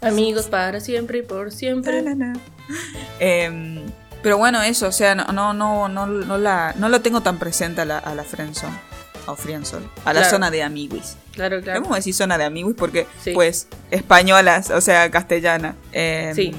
Amigos 0.00 0.46
para 0.46 0.80
siempre 0.80 1.18
y 1.18 1.22
por 1.22 1.50
siempre. 1.50 2.04
Em, 3.18 3.80
pero 4.22 4.38
bueno, 4.38 4.62
eso, 4.62 4.88
o 4.88 4.92
sea, 4.92 5.14
no, 5.14 5.24
no, 5.32 5.52
no, 5.52 5.88
no, 5.88 6.06
no 6.06 6.38
la, 6.38 6.74
no 6.76 6.88
lo 6.88 7.00
tengo 7.00 7.20
tan 7.22 7.38
presente 7.38 7.80
a 7.82 7.84
la, 7.84 7.98
a 7.98 8.14
la 8.14 8.24
friendzone. 8.24 8.78
O 9.26 9.36
friendzone. 9.36 9.86
A 10.04 10.12
la 10.12 10.20
Claro. 10.20 10.30
zona 10.36 10.50
de 10.50 10.62
amiguis. 10.62 11.16
Claro, 11.32 11.60
claro. 11.60 11.80
Vamos 11.82 11.94
a 11.94 11.96
decir 11.96 12.14
zona 12.14 12.38
de 12.38 12.44
amiguis 12.44 12.74
porque, 12.76 13.06
Sí. 13.22 13.32
pues, 13.32 13.68
españolas, 13.90 14.70
o 14.70 14.80
sea, 14.80 15.10
castellana. 15.10 15.76
Em, 15.92 16.34
Sí. 16.34 16.52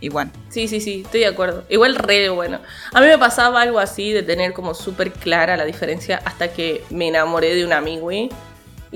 Y 0.00 0.08
bueno. 0.08 0.32
Sí, 0.48 0.66
sí, 0.66 0.80
sí, 0.80 1.02
estoy 1.04 1.20
de 1.20 1.26
acuerdo. 1.28 1.64
Igual 1.68 1.94
re 1.94 2.28
bueno. 2.30 2.58
A 2.92 3.00
mí 3.00 3.06
me 3.06 3.18
pasaba 3.18 3.60
algo 3.60 3.78
así 3.78 4.10
de 4.12 4.22
tener 4.24 4.52
como 4.52 4.74
súper 4.74 5.12
clara 5.12 5.56
la 5.56 5.64
diferencia 5.64 6.20
hasta 6.24 6.48
que 6.52 6.82
me 6.90 7.06
enamoré 7.08 7.54
de 7.54 7.64
un 7.64 7.72
amigo. 7.72 8.10
Y 8.10 8.30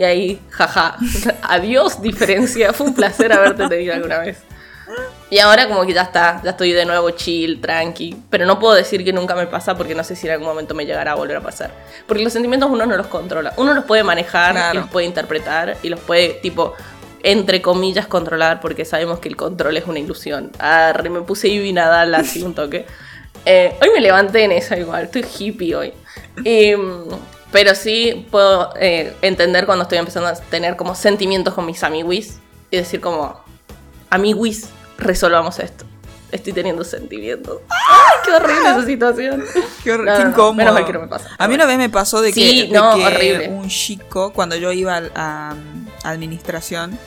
ahí, 0.02 0.40
jaja, 0.50 0.96
adiós 1.42 2.02
diferencia. 2.02 2.72
Fue 2.72 2.86
un 2.86 2.94
placer 2.94 3.32
haberte 3.32 3.68
tenido 3.68 3.94
alguna 3.94 4.18
vez. 4.18 4.38
Y 5.30 5.38
ahora 5.38 5.66
como 5.68 5.84
que 5.84 5.92
ya 5.92 6.02
está, 6.02 6.40
ya 6.44 6.50
estoy 6.50 6.72
de 6.72 6.84
nuevo 6.84 7.10
chill, 7.10 7.60
tranqui. 7.60 8.16
Pero 8.30 8.46
no 8.46 8.58
puedo 8.58 8.74
decir 8.74 9.04
que 9.04 9.12
nunca 9.12 9.34
me 9.34 9.46
pasa 9.46 9.76
porque 9.76 9.94
no 9.94 10.04
sé 10.04 10.14
si 10.14 10.26
en 10.26 10.34
algún 10.34 10.46
momento 10.46 10.74
me 10.74 10.86
llegará 10.86 11.12
a 11.12 11.14
volver 11.16 11.36
a 11.36 11.40
pasar. 11.40 11.70
Porque 12.06 12.22
los 12.22 12.32
sentimientos 12.32 12.70
uno 12.70 12.86
no 12.86 12.96
los 12.96 13.08
controla. 13.08 13.52
Uno 13.56 13.74
los 13.74 13.84
puede 13.84 14.04
manejar 14.04 14.52
Claro. 14.52 14.78
y 14.78 14.82
los 14.82 14.90
puede 14.90 15.06
interpretar 15.06 15.76
y 15.82 15.88
los 15.88 15.98
puede, 16.00 16.28
tipo, 16.34 16.74
entre 17.22 17.60
comillas, 17.60 18.06
controlar 18.06 18.60
porque 18.60 18.84
sabemos 18.84 19.18
que 19.18 19.28
el 19.28 19.36
control 19.36 19.76
es 19.76 19.86
una 19.86 19.98
ilusión. 19.98 20.52
Arre, 20.58 21.10
me 21.10 21.22
puse 21.22 21.48
Ivy 21.48 21.72
Nadal 21.72 22.14
así 22.14 22.42
un 22.42 22.54
toque. 22.54 22.86
Eh, 23.48 23.76
hoy 23.80 23.90
me 23.94 24.00
levanté 24.00 24.42
en 24.42 24.50
esa 24.50 24.76
igual, 24.76 25.04
estoy 25.04 25.24
hippie 25.38 25.76
hoy. 25.76 25.92
Y, 26.44 26.74
mm, 26.74 27.04
pero 27.52 27.76
sí 27.76 28.26
puedo 28.28 28.74
eh, 28.76 29.14
entender 29.22 29.66
cuando 29.66 29.84
estoy 29.84 29.98
empezando 29.98 30.28
a 30.28 30.34
tener 30.34 30.74
como 30.74 30.96
sentimientos 30.96 31.54
con 31.54 31.64
mis 31.64 31.84
amiguis 31.84 32.40
y 32.72 32.76
decir 32.78 33.00
como, 33.00 33.40
amiguis, 34.10 34.70
resolvamos 34.98 35.58
esto. 35.58 35.84
Estoy 36.32 36.52
teniendo 36.52 36.82
sentimientos. 36.84 37.60
¡Ay, 37.68 38.18
qué 38.24 38.32
horrible 38.32 38.68
esa 38.70 38.84
situación! 38.84 39.44
Qué, 39.84 39.92
hor- 39.94 40.04
No, 40.04 40.12
qué 40.12 40.18
no, 40.18 40.24
no, 40.24 40.30
incómodo. 40.30 40.54
menos 40.54 40.74
mal 40.74 40.84
que 40.84 40.92
no 40.92 41.00
me 41.00 41.06
pasa. 41.08 41.30
A 41.38 41.46
mí 41.48 41.54
una 41.54 41.66
vez 41.66 41.78
me 41.78 41.88
pasó 41.88 42.20
de 42.20 42.32
que, 42.32 42.40
Sí, 42.40 42.62
de 42.66 42.68
no, 42.72 42.96
que 42.96 43.06
horrible. 43.06 43.48
un 43.48 43.68
chico, 43.68 44.32
cuando 44.32 44.56
yo 44.56 44.72
iba 44.72 45.00
a, 45.14 45.50
a 46.04 46.10
administración, 46.10 46.98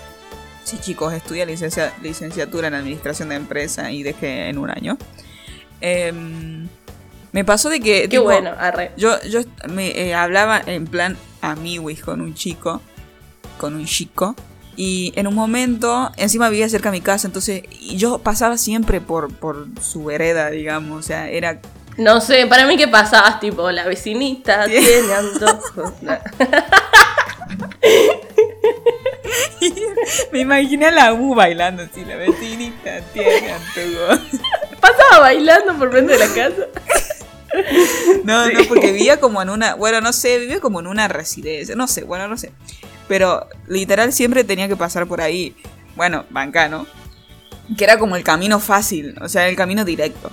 sí 0.63 0.77
chicos, 0.79 1.13
estudié 1.13 1.45
licencia- 1.45 1.93
licenciatura 2.01 2.69
en 2.69 2.75
administración 2.75 3.29
de 3.29 3.35
empresa 3.35 3.91
y 3.91 4.03
dejé 4.03 4.47
en 4.47 4.57
un 4.57 4.69
año. 4.69 4.97
Em, 5.81 6.67
me 7.33 7.43
pasó 7.45 7.69
de 7.69 7.79
que... 7.81 8.03
Qué 8.03 8.07
tipo, 8.07 8.23
bueno, 8.23 8.51
arre. 8.57 8.91
Yo, 8.97 9.21
yo 9.23 9.41
me 9.69 9.89
eh, 9.99 10.15
hablaba 10.15 10.61
en 10.65 10.85
plan 10.87 11.17
amiguis 11.41 12.01
con 12.01 12.21
un 12.21 12.33
chico, 12.33 12.81
con 13.59 13.75
un 13.75 13.85
chico, 13.85 14.35
y 14.81 15.11
en 15.17 15.27
un 15.27 15.35
momento, 15.35 16.09
encima 16.15 16.47
vivía 16.47 16.69
cerca 16.69 16.89
de 16.89 16.99
mi 16.99 17.01
casa, 17.01 17.27
entonces 17.27 17.63
y 17.81 17.97
yo 17.97 18.19
pasaba 18.19 18.57
siempre 18.57 19.01
por, 19.01 19.33
por 19.35 19.67
su 19.81 20.05
vereda, 20.05 20.49
digamos, 20.51 20.99
o 20.99 21.03
sea, 21.05 21.27
era... 21.29 21.59
No 21.97 22.21
sé, 22.21 22.47
para 22.47 22.65
mí 22.65 22.77
que 22.77 22.87
pasabas 22.87 23.41
tipo, 23.41 23.69
la 23.71 23.83
vecinita 23.85 24.67
tiene 24.67 25.13
antojos. 25.13 25.91
Me 30.31 30.39
imaginé 30.39 30.85
a 30.85 30.91
la 30.91 31.13
U 31.13 31.35
bailando 31.35 31.83
así, 31.83 32.05
la 32.05 32.15
vecinita 32.15 33.01
tiene 33.13 33.51
antojo. 33.51 34.21
Pasaba 34.79 35.19
bailando 35.19 35.77
por 35.77 35.91
frente 35.91 36.13
de 36.13 36.19
la 36.19 36.27
casa. 36.33 36.67
No, 38.23 38.45
Sí. 38.45 38.53
no, 38.53 38.63
porque 38.69 38.91
vivía 38.93 39.19
como 39.19 39.41
en 39.41 39.49
una, 39.49 39.73
bueno, 39.75 39.99
no 40.01 40.13
sé, 40.13 40.37
vivía 40.37 40.59
como 40.61 40.79
en 40.79 40.87
una 40.87 41.07
residencia, 41.09 41.75
no 41.75 41.87
sé, 41.87 42.03
bueno, 42.03 42.27
no 42.29 42.37
sé. 42.37 42.51
Pero 43.09 43.45
literal 43.67 44.13
siempre 44.13 44.45
tenía 44.45 44.69
que 44.69 44.77
pasar 44.77 45.05
por 45.07 45.19
ahí, 45.19 45.53
bueno, 45.97 46.23
bancano, 46.29 46.85
que 47.77 47.83
era 47.83 47.97
como 47.99 48.15
el 48.15 48.23
camino 48.23 48.59
fácil, 48.61 49.15
o 49.21 49.27
sea, 49.27 49.49
el 49.49 49.57
camino 49.57 49.83
directo. 49.83 50.31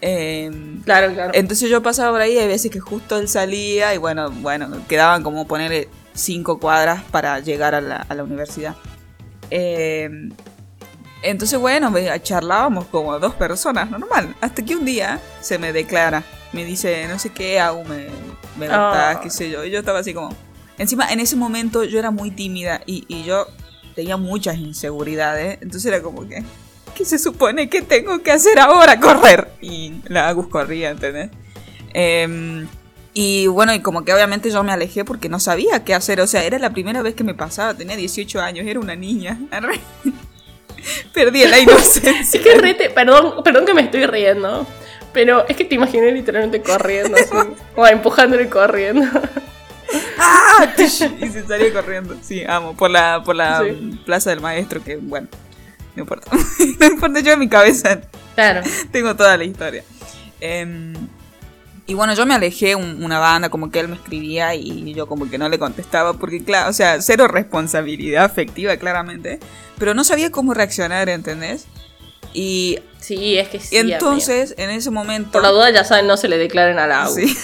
Em, 0.00 0.82
Claro, 0.82 1.12
claro. 1.12 1.32
Entonces 1.34 1.68
yo 1.68 1.82
pasaba 1.82 2.12
por 2.12 2.20
ahí 2.22 2.34
y 2.34 2.38
hay 2.38 2.46
veces 2.48 2.70
que 2.70 2.80
justo 2.80 3.18
él 3.18 3.28
salía 3.28 3.92
y 3.94 3.98
bueno, 3.98 4.30
bueno, 4.30 4.70
quedaban 4.88 5.22
como 5.22 5.46
poner 5.46 5.88
cinco 6.14 6.58
cuadras 6.60 7.02
para 7.10 7.40
llegar 7.40 7.74
a 7.74 7.80
la, 7.82 7.96
a 8.08 8.14
la 8.14 8.22
universidad. 8.24 8.74
Eh, 9.50 10.08
entonces 11.22 11.58
bueno, 11.58 11.92
charlábamos 12.22 12.86
como 12.86 13.18
dos 13.18 13.34
personas, 13.34 13.90
normal. 13.90 14.34
Hasta 14.40 14.64
que 14.64 14.76
un 14.76 14.84
día 14.84 15.18
se 15.40 15.58
me 15.58 15.72
declara, 15.72 16.22
me 16.52 16.64
dice, 16.64 17.06
no 17.08 17.18
sé 17.18 17.30
qué, 17.30 17.58
aún 17.58 17.88
me, 17.88 18.06
me 18.58 18.66
gustás, 18.66 19.16
Ah. 19.16 19.20
qué 19.22 19.30
sé 19.30 19.50
yo. 19.50 19.64
Y 19.64 19.70
yo 19.70 19.80
estaba 19.80 19.98
así 20.00 20.14
como... 20.14 20.30
Encima, 20.78 21.10
en 21.10 21.20
ese 21.20 21.36
momento 21.36 21.84
yo 21.84 21.98
era 21.98 22.10
muy 22.10 22.30
tímida 22.30 22.82
y, 22.86 23.04
y 23.08 23.24
yo 23.24 23.46
tenía 23.96 24.16
muchas 24.16 24.58
inseguridades. 24.58 25.58
Entonces 25.60 25.86
era 25.86 26.02
como 26.02 26.28
que... 26.28 26.44
¿Qué 26.94 27.04
se 27.04 27.18
supone 27.18 27.68
que 27.68 27.82
tengo 27.82 28.22
que 28.22 28.32
hacer 28.32 28.58
ahora? 28.58 28.98
Correr. 29.00 29.48
Y 29.60 29.94
la 30.06 30.28
Agus 30.28 30.48
corría, 30.48 30.90
¿entendés? 30.90 31.30
Em, 31.92 32.66
y 33.12 33.46
bueno, 33.48 33.74
y 33.74 33.80
como 33.80 34.04
que 34.04 34.14
obviamente 34.14 34.50
yo 34.50 34.62
me 34.62 34.72
alejé 34.72 35.04
porque 35.04 35.28
no 35.28 35.38
sabía 35.38 35.84
qué 35.84 35.94
hacer. 35.94 36.20
O 36.20 36.26
sea, 36.26 36.44
era 36.44 36.58
la 36.58 36.70
primera 36.70 37.02
vez 37.02 37.14
que 37.14 37.24
me 37.24 37.34
pasaba. 37.34 37.74
Tenía 37.74 37.96
18 37.96 38.40
años, 38.40 38.66
era 38.66 38.80
una 38.80 38.96
niña. 38.96 39.38
Perdí 41.12 41.44
la 41.46 41.58
inocencia. 41.58 42.20
Es 42.20 42.30
que 42.38 42.54
rete, 42.54 42.88
perdón, 42.88 43.42
perdón 43.42 43.66
que 43.66 43.74
me 43.74 43.82
estoy 43.82 44.06
riendo. 44.06 44.66
Pero 45.12 45.46
es 45.48 45.56
que 45.56 45.64
te 45.64 45.74
imaginé 45.74 46.12
literalmente 46.12 46.62
corriendo 46.62 47.16
así. 47.16 47.30
o 47.76 47.86
empujándolo 47.86 48.42
y 48.42 48.48
corriendo. 48.48 49.06
¡Ah! 50.18 50.74
Y 50.78 50.88
se 50.88 51.46
salió 51.46 51.72
corriendo. 51.72 52.16
Sí, 52.22 52.42
amo. 52.46 52.76
Por 52.76 52.90
la, 52.90 53.22
por 53.24 53.36
la 53.36 53.62
Sí. 53.62 54.00
plaza 54.04 54.30
del 54.30 54.40
maestro, 54.40 54.82
que 54.82 54.96
bueno, 54.96 55.28
no 55.94 56.02
importa. 56.02 56.30
no 56.80 56.86
importa, 56.86 57.20
yo 57.20 57.32
en 57.32 57.38
mi 57.38 57.48
cabeza 57.48 58.00
Claro. 58.34 58.62
tengo 58.90 59.14
toda 59.16 59.36
la 59.36 59.44
historia. 59.44 59.84
Em, 60.40 60.94
y 61.86 61.94
bueno, 61.94 62.14
yo 62.14 62.26
me 62.26 62.34
alejé 62.34 62.74
un- 62.74 63.02
una 63.04 63.18
banda, 63.18 63.48
como 63.48 63.70
que 63.70 63.80
él 63.80 63.88
me 63.88 63.94
escribía 63.96 64.54
y 64.54 64.92
yo 64.94 65.06
como 65.06 65.28
que 65.30 65.38
no 65.38 65.48
le 65.48 65.58
contestaba, 65.58 66.14
porque 66.14 66.42
claro, 66.42 66.70
o 66.70 66.72
sea, 66.72 67.00
cero 67.00 67.28
responsabilidad 67.28 68.24
afectiva, 68.24 68.76
claramente. 68.76 69.38
Pero 69.78 69.94
no 69.94 70.04
sabía 70.04 70.30
cómo 70.30 70.52
reaccionar, 70.54 71.08
¿entendés? 71.08 71.66
Y 72.32 72.78
Sí, 72.98 73.38
es 73.38 73.48
que 73.48 73.60
sí. 73.60 73.78
amiga. 73.78 73.98
entonces, 73.98 74.54
en 74.58 74.70
ese 74.70 74.90
momento... 74.90 75.30
Por 75.32 75.42
la 75.42 75.50
duda, 75.50 75.70
ya 75.70 75.84
saben, 75.84 76.06
no 76.06 76.16
se 76.16 76.28
le 76.28 76.38
declaren 76.38 76.78
a 76.78 76.86
la 76.86 77.04
AU. 77.04 77.14
Sí, 77.14 77.36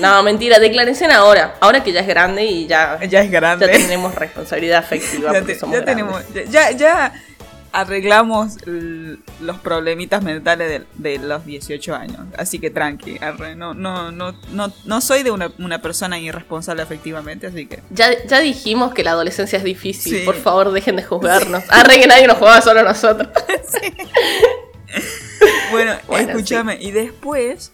No, 0.00 0.22
mentira, 0.22 0.58
declárense 0.58 1.04
ahora. 1.06 1.54
Ahora 1.60 1.82
que 1.82 1.92
ya 1.92 2.00
es 2.00 2.06
grande 2.06 2.44
y 2.44 2.66
ya, 2.66 3.02
ya 3.04 3.22
es 3.22 3.30
grande. 3.30 3.66
ya 3.66 3.72
tenemos 3.72 4.14
responsabilidad 4.14 4.78
afectiva 4.78 5.28
ya, 5.32 5.38
porque 5.40 5.54
te- 5.54 5.58
somos 5.60 5.76
ya 5.76 5.82
grandes. 5.82 6.06
tenemos 6.32 6.50
ya, 6.50 6.70
ya, 6.72 7.12
arreglamos 7.72 8.56
los 9.40 9.58
problemitas 9.58 10.22
mentales 10.22 10.68
de, 10.68 10.86
de 11.18 11.18
los 11.18 11.44
18 11.44 11.92
años 11.96 12.20
así 12.38 12.60
que 12.60 12.70
tranqui 12.70 13.18
arre, 13.20 13.56
no 13.56 13.74
no 13.74 14.12
no 14.12 14.32
no 14.52 14.72
no 14.84 15.00
soy 15.00 15.24
de 15.24 15.32
una, 15.32 15.50
una 15.58 15.82
persona 15.82 16.16
irresponsable 16.20 16.82
afectivamente 16.82 17.48
así 17.48 17.66
que 17.66 17.80
Ya, 17.90 18.10
ya 18.26 18.38
dijimos 18.38 18.94
que 18.94 19.02
la 19.02 19.10
adolescencia 19.10 19.56
es 19.58 19.64
difícil. 19.64 20.18
Sí. 20.20 20.24
Por 20.24 20.36
favor, 20.36 20.70
dejen 20.70 20.94
de 20.94 21.02
juzgarnos. 21.02 21.64
Arre 21.68 21.98
que 21.98 22.06
nadie 22.06 22.28
nos 22.28 22.38
jugaba 22.38 22.60
solo 22.60 22.78
a 22.78 22.84
nosotros. 22.84 23.28
bueno, 25.72 25.94
Bueno, 26.06 26.28
escúchame 26.30 26.78
y 26.80 26.92
después 26.92 27.72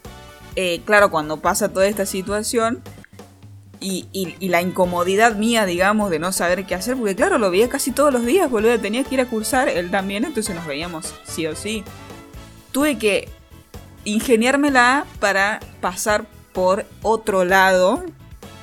eh, 0.56 0.80
claro 0.84 1.10
cuando 1.10 1.38
pasa 1.38 1.68
toda 1.68 1.86
esta 1.86 2.06
situación 2.06 2.82
y, 3.80 4.06
y- 4.12 4.34
y 4.40 4.48
la 4.48 4.60
incomodidad 4.60 5.36
mía, 5.36 5.64
digamos, 5.64 6.10
de 6.10 6.18
no 6.18 6.32
saber 6.32 6.66
qué 6.66 6.74
hacer, 6.74 6.96
porque 6.96 7.16
claro, 7.16 7.38
lo 7.38 7.50
veía 7.50 7.68
casi 7.68 7.92
todos 7.92 8.12
los 8.12 8.26
días, 8.26 8.50
boludo, 8.50 8.78
tenía 8.78 9.04
que 9.04 9.14
ir 9.14 9.20
a 9.22 9.26
cursar, 9.26 9.68
él 9.68 9.90
también, 9.90 10.24
entonces 10.24 10.54
nos 10.54 10.66
veíamos 10.66 11.14
sí 11.24 11.46
o 11.46 11.56
sí. 11.56 11.82
Tuve 12.72 12.98
que 12.98 13.28
ingeniármela 14.04 15.04
para 15.18 15.60
pasar 15.80 16.24
por 16.52 16.84
otro 17.02 17.44
lado 17.44 18.04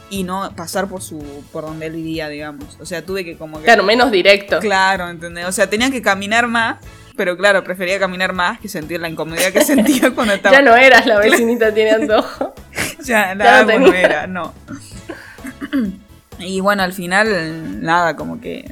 y 0.09 0.23
no 0.23 0.51
pasar 0.55 0.87
por 0.87 1.01
su 1.01 1.19
por 1.51 1.63
donde 1.65 1.87
él 1.87 1.93
vivía, 1.93 2.29
digamos. 2.29 2.77
O 2.79 2.85
sea, 2.85 3.03
tuve 3.05 3.25
que 3.25 3.37
como 3.37 3.57
que 3.59 3.65
Claro, 3.65 3.83
menos 3.83 4.11
directo. 4.11 4.59
Claro, 4.59 5.09
¿entendés? 5.09 5.45
O 5.45 5.51
sea, 5.51 5.69
tenía 5.69 5.91
que 5.91 6.01
caminar 6.01 6.47
más, 6.47 6.77
pero 7.17 7.35
claro, 7.35 7.63
prefería 7.63 7.99
caminar 7.99 8.31
más 8.31 8.59
que 8.59 8.69
sentir 8.69 9.01
la 9.01 9.09
incomodidad 9.09 9.51
que 9.51 9.61
sentía 9.65 10.11
cuando 10.11 10.33
estaba 10.33 10.55
Ya 10.55 10.61
no 10.61 10.75
eras 10.75 11.05
la 11.05 11.19
vecinita 11.19 11.73
tiene 11.73 11.91
antojo. 11.91 12.53
ya 12.99 13.29
Ya 13.29 13.35
nada 13.35 13.59
no 13.61 13.65
bueno 13.65 13.85
tenía. 13.91 14.01
era, 14.01 14.27
no. 14.27 14.53
Y 16.39 16.59
bueno, 16.61 16.83
al 16.83 16.93
final, 16.93 17.81
nada, 17.81 18.15
como 18.15 18.39
que 18.39 18.71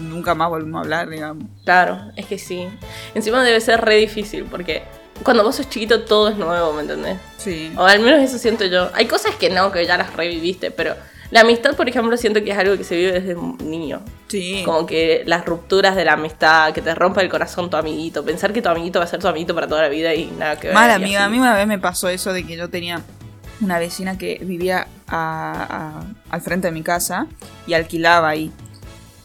nunca 0.00 0.34
más 0.34 0.48
volvimos 0.48 0.78
a 0.78 0.82
hablar, 0.82 1.08
digamos. 1.08 1.44
Claro, 1.64 2.10
es 2.16 2.26
que 2.26 2.38
sí. 2.38 2.66
Encima 3.14 3.44
debe 3.44 3.60
ser 3.60 3.80
re 3.82 3.94
difícil 3.94 4.44
porque 4.50 4.82
cuando 5.22 5.44
vos 5.44 5.54
sos 5.54 5.68
chiquito 5.70 6.02
todo 6.02 6.28
es 6.30 6.36
nuevo, 6.36 6.72
¿me 6.72 6.80
entendés? 6.82 7.18
Sí. 7.38 7.72
O 7.76 7.84
al 7.84 8.00
menos 8.00 8.20
eso 8.20 8.36
siento 8.38 8.64
yo. 8.64 8.90
Hay 8.94 9.06
cosas 9.06 9.36
que 9.36 9.48
no, 9.48 9.70
que 9.70 9.86
ya 9.86 9.96
las 9.96 10.12
reviviste, 10.14 10.72
pero 10.72 10.96
la 11.34 11.40
amistad, 11.40 11.74
por 11.74 11.88
ejemplo, 11.88 12.16
siento 12.16 12.44
que 12.44 12.52
es 12.52 12.58
algo 12.58 12.76
que 12.76 12.84
se 12.84 12.94
vive 12.94 13.10
desde 13.20 13.34
niño. 13.64 14.00
Sí. 14.28 14.62
Como 14.64 14.86
que 14.86 15.24
las 15.26 15.44
rupturas 15.44 15.96
de 15.96 16.04
la 16.04 16.12
amistad, 16.12 16.72
que 16.72 16.80
te 16.80 16.94
rompa 16.94 17.22
el 17.22 17.28
corazón 17.28 17.68
tu 17.70 17.76
amiguito, 17.76 18.24
pensar 18.24 18.52
que 18.52 18.62
tu 18.62 18.68
amiguito 18.68 19.00
va 19.00 19.04
a 19.04 19.08
ser 19.08 19.18
tu 19.18 19.26
amiguito 19.26 19.52
para 19.52 19.66
toda 19.66 19.82
la 19.82 19.88
vida 19.88 20.14
y 20.14 20.26
nada 20.38 20.60
que 20.60 20.68
ver. 20.68 20.74
Mala 20.74 20.94
amiga, 20.94 21.18
así. 21.18 21.26
a 21.26 21.28
mí 21.30 21.40
una 21.40 21.56
vez 21.56 21.66
me 21.66 21.80
pasó 21.80 22.08
eso 22.08 22.32
de 22.32 22.46
que 22.46 22.56
yo 22.56 22.70
tenía 22.70 23.00
una 23.60 23.80
vecina 23.80 24.16
que 24.16 24.38
vivía 24.42 24.86
a- 25.08 25.98
a- 25.98 26.04
al 26.34 26.40
frente 26.40 26.68
de 26.68 26.72
mi 26.72 26.82
casa 26.82 27.26
y 27.66 27.74
alquilaba 27.74 28.28
ahí. 28.28 28.52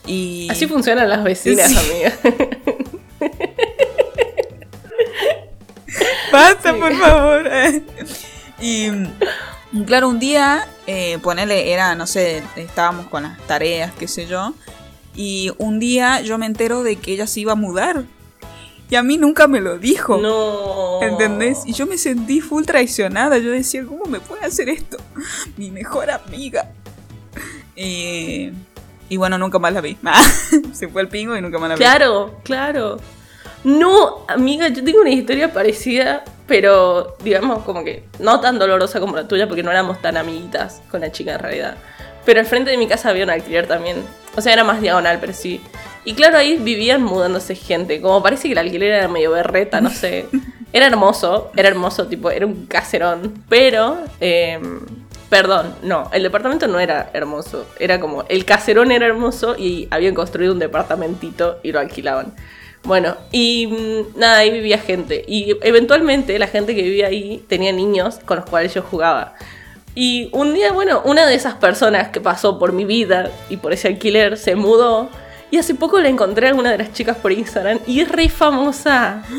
Y 0.08 0.48
Así 0.50 0.66
funcionan 0.66 1.08
las 1.10 1.24
vecinas, 1.24 1.70
Sí. 1.70 1.78
amiga. 1.78 2.14
Basta, 6.32 6.74
por 6.74 6.94
favor. 6.96 7.42
y 8.62 8.90
claro, 9.86 10.10
un 10.10 10.20
día, 10.20 10.68
eh, 10.88 11.18
ponele, 11.22 11.72
era, 11.72 11.96
no 11.96 12.08
sé, 12.08 12.44
estábamos 12.56 13.08
con 13.08 13.24
las 13.24 13.38
tareas, 13.48 13.94
qué 13.98 14.08
sé 14.08 14.28
yo. 14.28 14.54
Y 15.16 15.52
un 15.58 15.80
día 15.80 16.22
yo 16.22 16.38
me 16.38 16.46
entero 16.46 16.84
de 16.84 16.96
que 16.96 17.14
ella 17.14 17.28
se 17.28 17.42
iba 17.42 17.54
a 17.54 17.56
mudar. 17.56 18.06
Y 18.90 18.96
a 18.96 19.04
mí 19.04 19.18
nunca 19.18 19.48
me 19.48 19.62
lo 19.62 19.78
dijo. 19.78 20.18
No. 20.18 21.02
¿Entendés? 21.02 21.60
Y 21.66 21.74
yo 21.74 21.86
me 21.86 21.98
sentí 21.98 22.42
full 22.42 22.64
traicionada. 22.64 23.38
Yo 23.38 23.52
decía, 23.52 23.86
¿cómo 23.86 24.06
me 24.06 24.20
puede 24.20 24.46
hacer 24.46 24.68
esto? 24.70 24.98
Mi 25.58 25.70
mejor 25.70 26.10
amiga. 26.10 26.72
Y, 27.76 28.52
y 29.08 29.18
bueno, 29.18 29.38
nunca 29.38 29.60
más 29.60 29.74
la 29.74 29.82
vi. 29.82 29.98
Se 30.74 30.88
fue 30.88 31.04
el 31.04 31.08
pingo 31.08 31.38
y 31.38 31.42
nunca 31.42 31.60
más 31.60 31.70
la 31.70 31.76
vi. 31.76 31.80
Claro, 31.80 32.40
claro. 32.44 32.98
No, 33.64 34.26
amiga, 34.28 34.70
yo 34.70 34.84
tengo 34.84 35.02
una 35.02 35.10
historia 35.10 35.52
parecida, 35.52 36.24
pero 36.48 37.18
digamos 37.24 37.64
como 37.64 37.84
que 37.84 38.04
no 38.20 38.40
tan 38.40 38.58
dolorosa 38.58 39.00
como 39.00 39.16
la 39.16 39.28
tuya, 39.28 39.48
porque 39.48 39.64
no 39.64 39.72
éramos 39.72 40.02
tan 40.02 40.18
amiguitas 40.18 40.82
con 40.90 41.02
la 41.02 41.12
chica 41.12 41.34
en 41.34 41.40
realidad. 41.40 41.78
Pero 42.26 42.40
al 42.40 42.46
frente 42.46 42.72
de 42.72 42.78
mi 42.78 42.88
casa 42.88 43.10
había 43.10 43.24
un 43.24 43.30
alquiler 43.30 43.68
también. 43.68 43.98
O 44.36 44.42
sea, 44.42 44.54
era 44.54 44.64
más 44.64 44.82
diagonal, 44.82 45.18
pero 45.20 45.34
sí. 45.34 45.62
Y 46.06 46.14
claro, 46.14 46.38
ahí 46.38 46.58
vivían 46.58 47.04
mudándose 47.04 47.56
gente. 47.56 48.02
Como 48.02 48.22
parece 48.24 48.48
que 48.48 48.54
el 48.54 48.58
alquiler 48.60 48.92
era 48.92 49.08
medio 49.08 49.32
berreta, 49.32 49.82
no 49.82 49.90
sé. 49.90 50.28
Era 50.72 50.86
hermoso, 50.86 51.50
era 51.56 51.68
hermoso, 51.68 52.06
tipo, 52.06 52.30
era 52.30 52.46
un 52.46 52.68
caserón. 52.68 53.44
Pero, 53.50 53.98
eh, 54.22 54.60
perdón, 55.28 55.74
no, 55.82 56.12
el 56.14 56.22
departamento 56.22 56.68
no 56.68 56.80
era 56.80 57.10
hermoso. 57.12 57.66
Era 57.80 58.00
como, 58.00 58.24
el 58.30 58.46
caserón 58.46 58.92
era 58.92 59.08
hermoso 59.08 59.56
y 59.58 59.88
habían 59.90 60.14
construido 60.14 60.54
un 60.54 60.60
departamentito 60.60 61.58
y 61.64 61.72
lo 61.72 61.80
alquilaban. 61.80 62.36
Bueno, 62.84 63.16
y 63.32 63.68
mm, 63.68 64.20
nada, 64.20 64.38
ahí 64.38 64.52
vivía 64.52 64.78
gente. 64.78 65.24
Y 65.28 65.56
eventualmente 65.62 66.38
la 66.40 66.48
gente 66.48 66.76
que 66.76 66.82
vivía 66.82 67.08
ahí 67.08 67.44
tenía 67.48 67.72
niños 67.72 68.20
con 68.26 68.38
los 68.38 68.50
cuales 68.50 68.74
yo 68.74 68.82
jugaba. 68.82 69.36
Y 69.96 70.30
un 70.32 70.54
día, 70.54 70.72
bueno, 70.72 71.02
una 71.04 71.26
de 71.26 71.36
esas 71.36 71.56
personas 71.56 72.10
que 72.10 72.22
pasó 72.22 72.58
por 72.58 72.72
mi 72.74 72.86
vida 72.86 73.32
y 73.50 73.58
por 73.58 73.74
ese 73.74 73.88
alquiler 73.88 74.38
se 74.38 74.56
mudó. 74.56 75.10
Y 75.52 75.58
hace 75.58 75.74
poco 75.74 76.00
la 76.00 76.10
encontré 76.10 76.48
a 76.48 76.50
alguna 76.52 76.72
de 76.72 76.78
las 76.78 76.94
chicas 76.94 77.18
por 77.18 77.32
Instagram 77.32 77.80
y 77.88 78.02
es 78.02 78.10
re 78.10 78.30
famosa. 78.30 79.24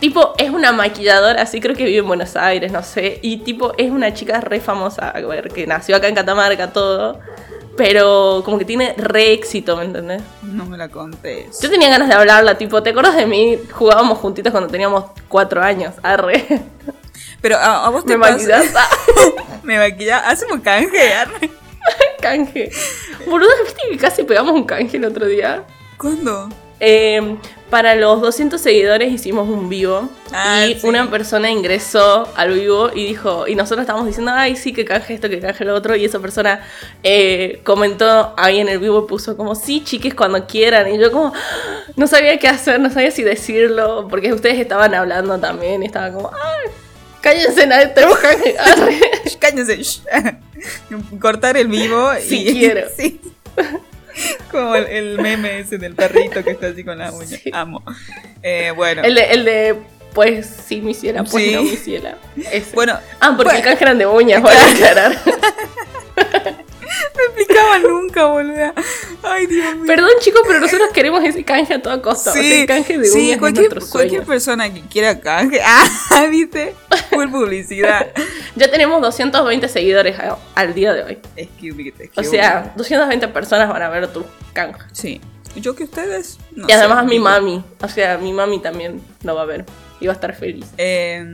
Tipo, 0.00 0.34
es 0.38 0.50
una 0.50 0.70
maquilladora, 0.70 1.42
así 1.42 1.60
creo 1.60 1.74
que 1.74 1.84
vive 1.84 1.98
en 1.98 2.06
Buenos 2.06 2.36
Aires, 2.36 2.70
no 2.70 2.84
sé. 2.84 3.18
Y 3.20 3.38
tipo, 3.38 3.72
es 3.76 3.90
una 3.90 4.14
chica 4.14 4.40
re 4.40 4.60
famosa, 4.60 5.10
a 5.10 5.20
ver, 5.22 5.48
que 5.48 5.66
nació 5.66 5.96
acá 5.96 6.06
en 6.06 6.14
Catamarca, 6.14 6.72
todo. 6.72 7.18
Pero 7.78 8.42
como 8.44 8.58
que 8.58 8.64
tiene 8.64 8.92
re 8.96 9.32
éxito, 9.32 9.76
¿me 9.76 9.84
entendés? 9.84 10.20
No 10.42 10.66
me 10.66 10.76
la 10.76 10.88
contés. 10.88 11.60
Yo 11.60 11.70
tenía 11.70 11.88
ganas 11.88 12.08
de 12.08 12.14
hablarla, 12.14 12.58
tipo, 12.58 12.82
¿te 12.82 12.90
acuerdas 12.90 13.14
de 13.14 13.24
mí? 13.24 13.56
Jugábamos 13.70 14.18
juntitos 14.18 14.50
cuando 14.50 14.68
teníamos 14.68 15.04
cuatro 15.28 15.62
años. 15.62 15.94
Arre. 16.02 16.44
Pero 17.40 17.56
a, 17.56 17.86
a 17.86 17.90
vos 17.90 18.04
te 18.04 18.12
Me 18.18 18.30
maquillás. 18.30 18.66
Me 19.62 19.78
maquillás. 19.78 20.24
Hacemos 20.26 20.60
canje. 20.60 21.14
arre. 21.14 21.50
canje. 22.20 22.70
Boludo, 23.26 23.50
¿viste 23.64 23.80
que 23.90 23.96
casi 23.96 24.24
pegamos 24.24 24.54
un 24.54 24.64
canje 24.64 24.96
el 24.96 25.04
otro 25.04 25.26
día? 25.26 25.62
¿Cuándo? 25.96 26.48
Eh, 26.80 27.36
para 27.70 27.94
los 27.96 28.20
200 28.22 28.60
seguidores 28.60 29.12
hicimos 29.12 29.46
un 29.48 29.68
vivo 29.68 30.08
Ah, 30.32 30.64
y 30.66 30.78
sí. 30.78 30.86
una 30.86 31.10
persona 31.10 31.50
ingresó 31.50 32.26
al 32.36 32.54
vivo 32.54 32.90
y 32.94 33.04
dijo, 33.06 33.46
y 33.46 33.54
nosotros 33.56 33.80
estábamos 33.82 34.06
diciendo, 34.06 34.32
ay, 34.34 34.56
sí, 34.56 34.72
que 34.72 34.84
canje 34.84 35.14
esto, 35.14 35.28
que 35.28 35.40
canje 35.40 35.64
lo 35.64 35.74
otro, 35.74 35.94
y 35.96 36.04
esa 36.04 36.18
persona 36.18 36.62
eh, 37.02 37.60
comentó 37.64 38.32
ahí 38.38 38.60
en 38.60 38.68
el 38.68 38.78
vivo 38.78 39.04
y 39.04 39.08
puso 39.08 39.36
como, 39.36 39.54
sí, 39.54 39.82
chiques, 39.84 40.14
cuando 40.14 40.46
quieran, 40.46 40.92
y 40.92 40.98
yo 40.98 41.12
como, 41.12 41.32
no 41.96 42.06
sabía 42.06 42.38
qué 42.38 42.48
hacer, 42.48 42.80
no 42.80 42.90
sabía 42.90 43.10
si 43.10 43.22
decirlo, 43.22 44.06
porque 44.08 44.32
ustedes 44.32 44.58
estaban 44.58 44.94
hablando 44.94 45.38
también, 45.38 45.82
y 45.82 45.86
estaba 45.86 46.10
como, 46.12 46.30
ay, 46.30 46.70
cállense, 47.20 47.66
nadie. 47.66 47.92
Shh, 49.26 49.36
Cállense. 49.38 49.78
Cortar 51.20 51.56
el 51.56 51.68
vivo. 51.68 52.10
Si 52.20 52.48
y, 52.48 52.52
quiero. 52.52 52.82
Sí. 52.96 53.20
Como 54.50 54.74
el, 54.74 54.86
el 54.86 55.20
meme 55.20 55.60
ese 55.60 55.78
del 55.78 55.94
perrito 55.94 56.42
que 56.44 56.50
está 56.52 56.68
así 56.68 56.84
con 56.84 56.98
las 56.98 57.12
uñas. 57.14 57.40
Sí. 57.42 57.50
Amo. 57.52 57.82
Eh, 58.42 58.72
bueno. 58.74 59.02
El 59.02 59.14
de, 59.14 59.24
el 59.32 59.44
de, 59.44 59.76
pues 60.14 60.46
sí, 60.66 60.80
mi 60.80 60.94
ciela, 60.94 61.24
pues 61.24 61.44
Sí. 61.44 61.52
no, 61.54 61.62
mi 61.62 61.76
ciela. 61.76 62.16
Ese. 62.52 62.74
Bueno, 62.74 62.98
Ah, 63.20 63.28
porque 63.36 63.44
bueno. 63.44 63.58
el 63.58 63.64
canje 63.64 63.84
eran 63.84 63.98
de 63.98 64.06
uñas, 64.06 64.42
voy 64.42 64.52
a 64.54 64.70
aclarar. 64.70 65.18
no 67.16 67.22
explicaba 67.24 67.78
nunca, 67.78 68.26
boluda. 68.26 68.74
Ay, 69.22 69.46
Dios 69.46 69.74
mío. 69.76 69.84
Perdón, 69.86 70.10
chicos, 70.20 70.42
pero 70.46 70.60
nosotros 70.60 70.88
queremos 70.92 71.24
ese 71.24 71.44
canje 71.44 71.74
a 71.74 71.82
toda 71.82 72.00
costa. 72.02 72.30
o 72.30 72.32
sea, 72.32 72.60
el 72.60 72.66
canje 72.66 72.98
de 72.98 73.06
sí, 73.06 73.36
cualquier, 73.38 73.78
cualquier 73.90 74.24
persona 74.24 74.72
que 74.72 74.80
quiera 74.82 75.20
canje. 75.20 75.60
Ah, 76.10 76.26
¿viste? 76.30 76.74
Full 77.10 77.28
publicidad. 77.30 78.08
Ya 78.56 78.68
tenemos 78.70 79.00
220 79.00 79.68
seguidores 79.68 80.18
a- 80.18 80.36
al 80.56 80.74
día 80.74 80.92
de 80.92 81.02
hoy. 81.04 81.18
Es 81.36 81.48
que, 81.60 81.68
es 81.68 82.10
O 82.16 82.22
sea, 82.24 82.72
220 82.76 83.28
personas 83.28 83.68
van 83.68 83.82
a 83.82 83.88
ver 83.88 84.08
tu 84.12 84.24
canje. 84.52 84.80
Sí. 84.92 85.20
Yo 85.56 85.74
que 85.74 85.84
ustedes. 85.84 86.38
no 86.52 86.66
y 86.68 86.72
además 86.72 87.04
sé, 87.04 87.10
mi 87.10 87.18
mami. 87.20 87.64
O 87.80 87.88
sea, 87.88 88.18
mi 88.18 88.32
mami 88.32 88.60
también 88.60 89.00
lo 89.22 89.34
va 89.34 89.42
a 89.42 89.46
ver. 89.46 89.64
Y 90.00 90.06
va 90.06 90.12
a 90.12 90.14
estar 90.14 90.34
feliz. 90.34 90.66
Eh, 90.76 91.24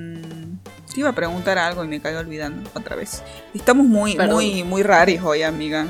te 0.94 1.00
iba 1.00 1.09
a 1.11 1.12
preguntar 1.14 1.59
algo 1.59 1.85
y 1.85 1.88
me 1.88 2.00
caigo 2.00 2.20
olvidando 2.20 2.70
otra 2.74 2.94
vez. 2.96 3.22
Estamos 3.52 3.85
muy, 3.87 4.14
Perdón. 4.14 4.37
muy, 4.37 4.62
muy 4.62 4.83
raros 4.85 5.16
hoy, 5.24 5.42
amiga. 5.42 5.87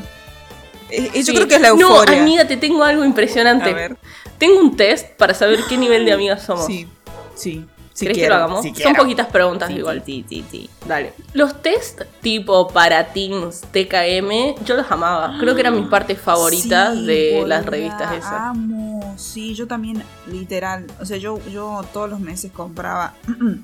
Eh, 0.90 1.10
eh, 1.14 1.22
yo 1.22 1.34
creo 1.34 1.46
que 1.46 1.56
es 1.56 1.60
la 1.60 1.68
No, 1.74 1.90
euforia. 1.90 2.20
amiga, 2.22 2.46
te 2.46 2.56
tengo 2.56 2.82
algo 2.82 3.04
impresionante. 3.04 3.70
A 3.70 3.74
ver. 3.74 3.96
Tengo 4.38 4.58
un 4.60 4.76
test 4.76 5.10
para 5.16 5.34
saber 5.34 5.60
qué 5.68 5.76
nivel 5.76 6.04
de 6.04 6.12
amigas 6.12 6.42
somos. 6.46 6.66
Sí, 6.66 6.88
sí. 7.34 7.66
sí 7.92 8.06
¿Querés 8.06 8.18
que 8.18 8.28
lo 8.28 8.34
hagamos? 8.36 8.62
Son 8.64 8.72
quiero. 8.72 8.94
poquitas 8.94 9.26
preguntas 9.28 9.68
Sí, 9.68 9.74
igual. 9.76 10.02
sí, 10.06 10.24
sí, 10.28 10.44
sí. 10.50 10.70
Dale. 10.86 11.12
Los 11.34 11.60
test 11.62 12.00
tipo 12.22 12.68
para 12.68 13.08
teens 13.12 13.60
TKM, 13.72 14.64
yo 14.64 14.74
los 14.76 14.90
amaba. 14.90 15.36
Creo 15.38 15.54
que 15.54 15.60
eran 15.60 15.74
mis 15.78 15.86
partes 15.90 16.18
favoritas 16.20 16.94
Sí, 16.94 17.04
de 17.06 17.44
las 17.46 17.64
revistas 17.66 18.12
esas. 18.12 18.32
Amo, 18.32 19.14
sí, 19.18 19.54
yo 19.54 19.66
también, 19.66 20.02
literal. 20.28 20.86
O 21.00 21.04
sea, 21.04 21.16
yo, 21.18 21.38
yo 21.50 21.82
todos 21.92 22.08
los 22.10 22.20
meses 22.20 22.50
compraba, 22.52 23.14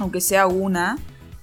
aunque 0.00 0.20
sea 0.20 0.46
una, 0.46 0.98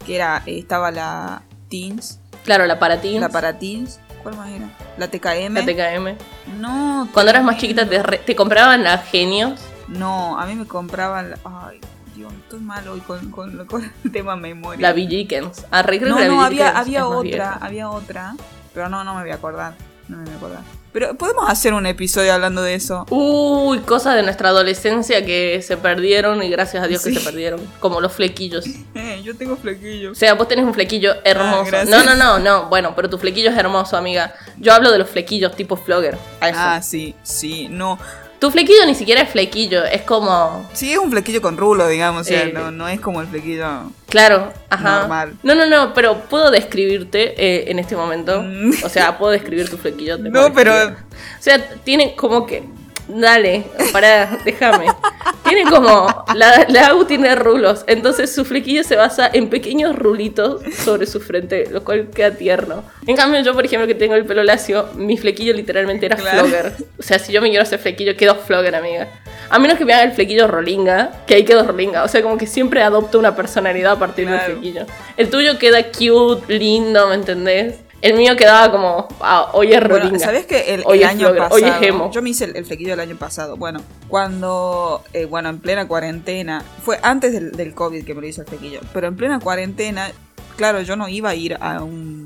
que 0.05 0.15
era, 0.15 0.41
eh, 0.45 0.59
estaba 0.59 0.91
la 0.91 1.41
Teens, 1.69 2.19
Claro, 2.43 2.65
la 2.65 2.79
para 2.79 3.01
teens. 3.01 3.19
la 3.21 3.29
para 3.29 3.59
Teens, 3.59 3.99
¿cuál 4.23 4.35
más 4.37 4.49
era? 4.49 4.69
La 4.97 5.09
TKM. 5.09 5.53
la 5.53 5.65
TKM. 5.65 6.17
No, 6.59 7.09
Cuando 7.13 7.29
eras 7.31 7.43
más 7.43 7.57
chiquita 7.57 7.87
te, 7.87 8.01
re- 8.01 8.19
te 8.19 8.35
compraban 8.35 8.83
las 8.83 9.05
genios. 9.05 9.59
No, 9.87 10.39
a 10.39 10.45
mí 10.45 10.55
me 10.55 10.65
compraban. 10.65 11.31
la- 11.31 11.39
Ay, 11.43 11.79
Dios, 12.15 12.31
estoy 12.33 12.59
mal 12.61 12.87
hoy 12.87 12.99
con, 13.01 13.29
con, 13.31 13.65
con 13.67 13.83
el 14.03 14.11
tema 14.11 14.35
memoria. 14.35 14.81
La 14.81 14.93
Villikens. 14.93 15.65
Ah, 15.71 15.83
no, 15.83 16.19
la 16.19 16.27
no, 16.27 16.41
había, 16.41 16.77
había 16.77 17.05
otra, 17.07 17.53
había 17.61 17.89
otra. 17.89 18.35
Pero 18.73 18.89
no, 18.89 19.03
no 19.03 19.13
me 19.15 19.21
voy 19.21 19.31
a 19.31 19.35
acordar. 19.35 19.73
No 20.07 20.17
me 20.17 20.23
voy 20.25 20.33
a 20.33 20.37
acordar. 20.37 20.59
Pero 20.93 21.15
podemos 21.15 21.47
hacer 21.49 21.73
un 21.73 21.85
episodio 21.85 22.33
hablando 22.33 22.61
de 22.63 22.73
eso. 22.73 23.05
Uy, 23.09 23.79
cosas 23.79 24.15
de 24.15 24.23
nuestra 24.23 24.49
adolescencia 24.49 25.23
que 25.25 25.61
se 25.61 25.77
perdieron 25.77 26.41
y 26.41 26.49
gracias 26.49 26.83
a 26.83 26.87
Dios 26.87 27.01
Sí. 27.03 27.13
que 27.13 27.19
se 27.19 27.25
perdieron. 27.25 27.59
Como 27.79 28.01
los 28.01 28.13
flequillos. 28.13 28.65
Eh, 28.95 29.21
yo 29.23 29.35
tengo 29.37 29.53
O 29.53 29.57
flequillos. 29.57 30.17
sea, 30.17 30.33
vos 30.33 30.47
tenés 30.47 30.65
un 30.65 30.73
flequillo 30.73 31.13
hermoso. 31.23 31.63
Ah, 31.67 31.83
gracias. 31.83 31.89
no, 31.89 32.03
no, 32.03 32.15
no, 32.15 32.39
no. 32.39 32.67
Bueno, 32.69 32.93
pero 32.95 33.09
tu 33.09 33.17
flequillo 33.19 33.51
es 33.51 33.57
hermoso, 33.57 33.95
amiga. 33.95 34.33
Yo 34.57 34.73
hablo 34.73 34.91
de 34.91 34.97
los 34.97 35.09
flequillos 35.09 35.55
tipo 35.55 35.75
flogger. 35.75 36.17
A 36.39 36.49
eso. 36.49 36.59
Ah, 36.59 36.81
sí, 36.81 37.13
sí, 37.21 37.67
no. 37.69 37.99
Tu 38.39 38.51
flequillo 38.51 38.85
ni 38.85 38.93
siquiera 38.93 39.21
es 39.21 39.29
flequillo, 39.29 39.83
es 39.83 40.03
como. 40.03 40.69
Sí, 40.73 40.91
es 40.91 40.99
un 40.99 41.09
flequillo 41.09 41.41
con 41.41 41.57
rulo, 41.57 41.87
digamos. 41.87 42.21
O 42.21 42.23
sea, 42.23 42.43
Eh. 42.43 42.51
no, 42.53 42.69
no 42.71 42.87
es 42.87 42.99
como 43.01 43.21
el 43.21 43.27
flequillo. 43.27 43.89
Claro, 44.09 44.53
ajá. 44.69 44.99
Normal. 44.99 45.33
No, 45.41 45.55
no, 45.55 45.65
no, 45.65 45.93
pero 45.93 46.19
puedo 46.29 46.51
describirte 46.51 47.33
eh, 47.43 47.71
en 47.71 47.79
este 47.79 47.95
momento. 47.95 48.41
Mm. 48.43 48.71
O 48.83 48.89
sea, 48.89 49.17
puedo 49.17 49.31
describir 49.31 49.69
tu 49.69 49.77
flequillo. 49.77 50.17
te 50.21 50.29
No, 50.29 50.53
pero-. 50.53 50.89
O 50.89 50.95
sea, 51.41 51.67
tiene 51.83 52.15
como 52.15 52.45
que. 52.45 52.63
Dale, 53.07 53.63
pará, 53.93 54.37
déjame. 54.45 54.85
Tiene 55.47 55.69
como. 55.69 56.25
La, 56.35 56.65
la 56.69 56.87
Agu 56.87 57.05
tiene 57.05 57.35
rulos, 57.35 57.83
entonces 57.87 58.33
su 58.33 58.45
flequillo 58.45 58.83
se 58.83 58.95
basa 58.95 59.29
en 59.31 59.49
pequeños 59.49 59.95
rulitos 59.95 60.61
sobre 60.83 61.05
su 61.05 61.19
frente, 61.19 61.67
lo 61.71 61.83
cual 61.83 62.09
queda 62.13 62.31
tierno. 62.31 62.83
En 63.05 63.15
cambio, 63.15 63.41
yo, 63.41 63.53
por 63.53 63.65
ejemplo, 63.65 63.87
que 63.87 63.95
tengo 63.95 64.15
el 64.15 64.25
pelo 64.25 64.43
lacio, 64.43 64.89
mi 64.95 65.17
flequillo 65.17 65.53
literalmente 65.53 66.05
era 66.05 66.15
Claro. 66.15 66.39
flogger. 66.45 66.73
O 66.99 67.03
sea, 67.03 67.19
si 67.19 67.31
yo 67.31 67.41
me 67.41 67.49
quiero 67.49 67.63
hacer 67.63 67.79
flequillo, 67.79 68.15
quedo 68.15 68.35
flogger, 68.35 68.75
amiga. 68.75 69.07
A 69.49 69.59
menos 69.59 69.77
que 69.77 69.85
me 69.85 69.93
haga 69.93 70.03
el 70.03 70.11
flequillo 70.11 70.45
rolinga, 70.47 71.11
que 71.25 71.35
ahí 71.35 71.45
quedo 71.45 71.63
rolinga. 71.63 72.03
O 72.03 72.07
sea, 72.09 72.21
como 72.21 72.37
que 72.37 72.45
siempre 72.47 72.83
adopto 72.83 73.17
una 73.17 73.35
personalidad 73.35 73.93
a 73.93 73.99
partir 73.99 74.25
Claro. 74.27 74.43
del 74.43 74.51
flequillo. 74.57 74.85
El 75.15 75.29
tuyo 75.29 75.57
queda 75.57 75.81
cute, 75.83 76.57
lindo, 76.57 77.07
¿me 77.07 77.15
entendés? 77.15 77.75
El 78.01 78.15
mío 78.15 78.35
quedaba 78.35 78.71
como, 78.71 79.07
ah, 79.21 79.49
hoy 79.53 79.73
es 79.73 79.81
rolinga. 79.81 80.09
Bueno, 80.09 80.19
¿sabes 80.19 80.45
que 80.45 80.75
el, 80.75 80.83
Hoy 80.85 80.99
el 80.99 81.05
año 81.05 81.35
pasado, 81.35 81.55
hoy 81.55 81.63
es 81.63 81.81
emo. 81.81 82.11
yo 82.11 82.21
me 82.21 82.29
hice 82.29 82.45
el, 82.45 82.55
el 82.55 82.65
flequillo 82.65 82.91
del 82.91 82.99
año 82.99 83.15
pasado, 83.15 83.57
bueno, 83.57 83.81
cuando, 84.07 85.03
eh, 85.13 85.25
bueno, 85.25 85.49
en 85.49 85.59
plena 85.59 85.87
cuarentena, 85.87 86.63
fue 86.83 86.99
antes 87.01 87.33
del, 87.33 87.53
del 87.53 87.73
COVID 87.73 88.05
que 88.05 88.13
me 88.13 88.21
lo 88.21 88.27
hice 88.27 88.41
el 88.41 88.47
flequillo, 88.47 88.81
pero 88.93 89.07
en 89.07 89.15
plena 89.15 89.39
cuarentena, 89.39 90.11
claro, 90.57 90.81
yo 90.81 90.95
no 90.95 91.07
iba 91.07 91.31
a 91.31 91.35
ir 91.35 91.57
a 91.59 91.81
un, 91.81 92.23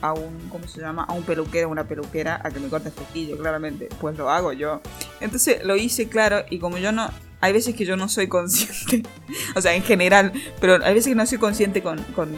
a 0.00 0.12
un, 0.12 0.48
¿cómo 0.48 0.68
se 0.68 0.80
llama? 0.80 1.04
A 1.04 1.12
un 1.12 1.24
peluquero, 1.24 1.68
una 1.68 1.84
peluquera, 1.84 2.40
a 2.44 2.50
que 2.50 2.60
me 2.60 2.68
corte 2.68 2.88
el 2.88 2.94
flequillo, 2.94 3.36
claramente, 3.36 3.88
pues 4.00 4.16
lo 4.16 4.30
hago 4.30 4.52
yo. 4.52 4.80
Entonces 5.20 5.64
lo 5.64 5.74
hice, 5.74 6.08
claro, 6.08 6.44
y 6.50 6.60
como 6.60 6.78
yo 6.78 6.92
no, 6.92 7.10
hay 7.40 7.52
veces 7.52 7.74
que 7.74 7.84
yo 7.84 7.96
no 7.96 8.08
soy 8.08 8.28
consciente, 8.28 9.08
o 9.56 9.60
sea, 9.60 9.74
en 9.74 9.82
general, 9.82 10.32
pero 10.60 10.84
hay 10.84 10.94
veces 10.94 11.10
que 11.10 11.16
no 11.16 11.26
soy 11.26 11.38
consciente 11.38 11.82
con, 11.82 12.00
con 12.14 12.32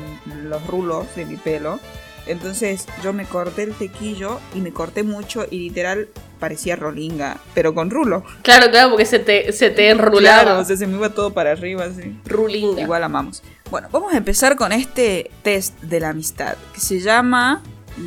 los 0.44 0.66
rulos 0.66 1.06
de 1.16 1.26
mi 1.26 1.36
pelo. 1.36 1.78
Entonces 2.26 2.86
yo 3.02 3.12
me 3.12 3.24
corté 3.24 3.62
el 3.62 3.74
tequillo 3.74 4.40
y 4.54 4.60
me 4.60 4.72
corté 4.72 5.02
mucho 5.02 5.46
y 5.50 5.58
literal 5.60 6.08
parecía 6.40 6.76
rolinga, 6.76 7.38
pero 7.54 7.74
con 7.74 7.90
rulo. 7.90 8.24
Claro, 8.42 8.70
claro, 8.70 8.90
porque 8.90 9.06
se 9.06 9.18
te, 9.18 9.52
se 9.52 9.70
te 9.70 9.90
enrulaba. 9.90 10.42
Claro, 10.42 10.58
o 10.60 10.64
sea, 10.64 10.76
se 10.76 10.86
me 10.86 10.96
iba 10.96 11.10
todo 11.10 11.32
para 11.32 11.52
arriba 11.52 11.84
así. 11.84 12.18
Rulinga. 12.26 12.82
Igual 12.82 13.02
amamos. 13.04 13.42
Bueno, 13.70 13.88
vamos 13.90 14.12
a 14.12 14.16
empezar 14.18 14.56
con 14.56 14.72
este 14.72 15.30
test 15.42 15.80
de 15.80 16.00
la 16.00 16.10
amistad, 16.10 16.56
que 16.74 16.80
se 16.80 17.00
llama, 17.00 17.62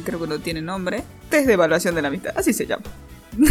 creo 0.05 0.20
que 0.20 0.28
no 0.28 0.39
tiene 0.39 0.61
nombre, 0.61 1.03
test 1.30 1.47
de 1.47 1.53
evaluación 1.53 1.95
de 1.95 2.01
la 2.01 2.07
amistad, 2.09 2.34
así 2.36 2.53
se 2.53 2.65
llama. 2.65 2.84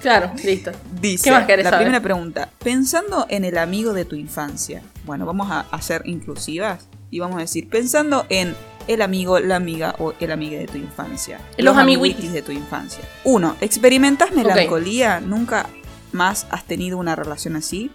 Claro, 0.00 0.32
listo. 0.42 0.70
Dice, 0.98 1.24
¿Qué 1.24 1.30
más 1.30 1.44
querés 1.44 1.64
la 1.64 1.72
saber? 1.72 1.84
primera 1.84 2.02
pregunta, 2.02 2.48
pensando 2.64 3.26
en 3.28 3.44
el 3.44 3.58
amigo 3.58 3.92
de 3.92 4.06
tu 4.06 4.16
infancia, 4.16 4.80
bueno, 5.04 5.26
vamos 5.26 5.50
a, 5.50 5.66
a 5.70 5.82
ser 5.82 6.00
inclusivas 6.06 6.88
y 7.10 7.18
vamos 7.20 7.36
a 7.36 7.40
decir, 7.40 7.68
pensando 7.68 8.24
en 8.30 8.56
el 8.90 9.02
amigo, 9.02 9.38
la 9.38 9.54
amiga 9.54 9.94
o 10.00 10.14
el 10.18 10.32
amiga 10.32 10.58
de 10.58 10.66
tu 10.66 10.76
infancia. 10.76 11.38
Los 11.56 11.76
amiguitis 11.76 12.32
de 12.32 12.42
tu 12.42 12.50
infancia. 12.50 13.04
Uno, 13.22 13.54
¿experimentas 13.60 14.32
melancolía? 14.32 15.20
¿Nunca 15.20 15.66
más 16.10 16.48
has 16.50 16.64
tenido 16.64 16.98
una 16.98 17.14
relación 17.14 17.54
así? 17.54 17.92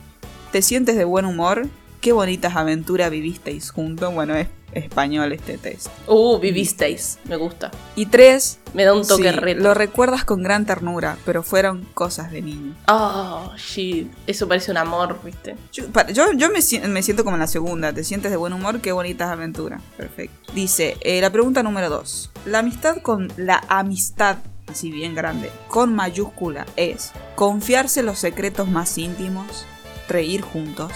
¿Te 0.54 0.62
sientes 0.62 0.96
de 0.96 1.04
buen 1.04 1.26
humor? 1.26 1.68
¿Qué 2.06 2.12
bonitas 2.12 2.56
aventuras 2.56 3.10
vivisteis 3.10 3.72
juntos? 3.72 4.14
Bueno, 4.14 4.36
es 4.36 4.48
español 4.74 5.32
este 5.32 5.58
test. 5.58 5.88
Uh, 6.06 6.38
vivisteis. 6.38 7.18
Me 7.24 7.36
gusta. 7.36 7.72
Y 7.96 8.06
tres, 8.06 8.60
Me 8.76 8.84
da 8.84 8.94
un 8.94 9.08
toque 9.08 9.34
sí, 9.34 9.54
lo 9.56 9.74
recuerdas 9.74 10.24
con 10.24 10.44
gran 10.44 10.68
ternura, 10.68 11.18
pero 11.26 11.42
fueron 11.42 11.84
cosas 11.96 12.32
de 12.32 12.44
niño. 12.44 12.76
Oh, 12.88 13.52
shit. 13.58 14.08
Eso 14.28 14.48
parece 14.48 14.70
un 14.70 14.78
amor, 14.78 15.20
¿viste? 15.26 15.56
Yo, 15.74 15.86
yo, 16.14 16.32
yo 16.34 16.52
me, 16.52 16.62
si- 16.62 16.78
me 16.78 17.02
siento 17.02 17.24
como 17.24 17.38
en 17.38 17.40
la 17.40 17.48
segunda. 17.48 17.92
¿Te 17.92 18.04
sientes 18.04 18.30
de 18.30 18.38
buen 18.38 18.54
humor? 18.54 18.82
Qué 18.82 18.92
bonitas 18.92 19.32
aventuras. 19.32 19.82
Perfecto. 19.98 20.54
Dice, 20.54 20.98
eh, 21.02 21.20
la 21.22 21.32
pregunta 21.32 21.64
número 21.64 21.90
dos. 21.90 22.30
La 22.46 22.60
amistad 22.60 22.98
con 23.02 23.34
la 23.36 23.64
amistad, 23.68 24.38
así 24.68 24.92
bien 24.92 25.16
grande, 25.16 25.50
con 25.70 25.96
mayúscula, 25.96 26.68
es 26.76 27.14
confiarse 27.34 28.04
los 28.04 28.20
secretos 28.20 28.68
más 28.68 28.96
íntimos, 29.00 29.66
reír 30.08 30.42
juntos 30.44 30.92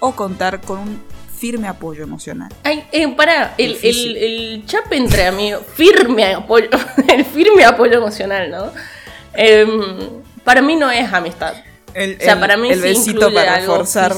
o 0.00 0.12
contar 0.12 0.60
con 0.60 0.78
un 0.78 1.02
firme 1.38 1.68
apoyo 1.68 2.02
emocional. 2.02 2.50
Ay, 2.64 2.84
eh, 2.92 3.08
pará, 3.14 3.54
el, 3.58 3.78
el, 3.82 4.16
el 4.16 4.66
chape 4.66 4.96
entre 4.96 5.26
amigos, 5.26 5.62
firme 5.74 6.34
apoyo, 6.34 6.68
el 7.08 7.24
firme 7.24 7.64
apoyo 7.64 7.94
emocional, 7.98 8.50
¿no? 8.50 8.72
Em, 9.34 9.68
para 10.44 10.62
mí 10.62 10.76
no 10.76 10.90
es 10.90 11.12
amistad. 11.12 11.54
El, 11.94 12.16
O 12.20 12.20
sea, 12.22 12.34
el- 12.34 12.40
para 12.40 12.56
mí 12.56 12.70
el 12.70 12.76
sí 12.76 12.82
besito 12.82 13.32
para 13.32 13.58
reforzar 13.60 14.14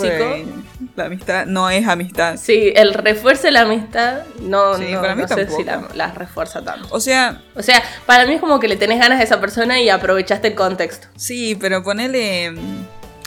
la 0.97 1.05
amistad 1.07 1.47
no 1.47 1.71
es 1.71 1.87
amistad. 1.87 2.37
Sí, 2.37 2.73
el 2.75 2.93
refuerce 2.95 3.49
de 3.49 3.51
la 3.53 3.61
amistad 3.63 4.23
no, 4.41 4.77
Sí, 4.77 4.87
no, 4.93 5.01
para 5.01 5.15
mí 5.15 5.23
no 5.23 5.29
sé 5.29 5.49
si 5.49 5.63
la, 5.65 5.89
la 5.95 6.09
refuerza 6.13 6.63
tanto. 6.63 6.89
O 6.91 7.01
sea, 7.01 7.43
O 7.55 7.63
sea, 7.63 7.83
para 8.07 8.27
mí 8.27 8.35
es 8.35 8.41
como 8.41 8.59
que 8.61 8.69
le 8.69 8.77
tenés 8.77 8.99
ganas 8.99 9.21
a 9.21 9.23
esa 9.23 9.41
persona 9.41 9.81
y 9.81 9.89
aprovechaste 9.89 10.49
el 10.49 10.55
contexto. 10.55 11.07
Sí, 11.17 11.55
pero 11.61 11.83
ponele 11.83 12.53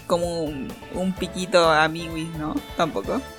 como 0.08 0.44
un, 0.44 0.72
un 0.94 1.14
piquito 1.14 1.68
a 1.70 1.84
amiguis, 1.84 2.30
¿no? 2.38 2.56
Tampoco. 2.78 3.22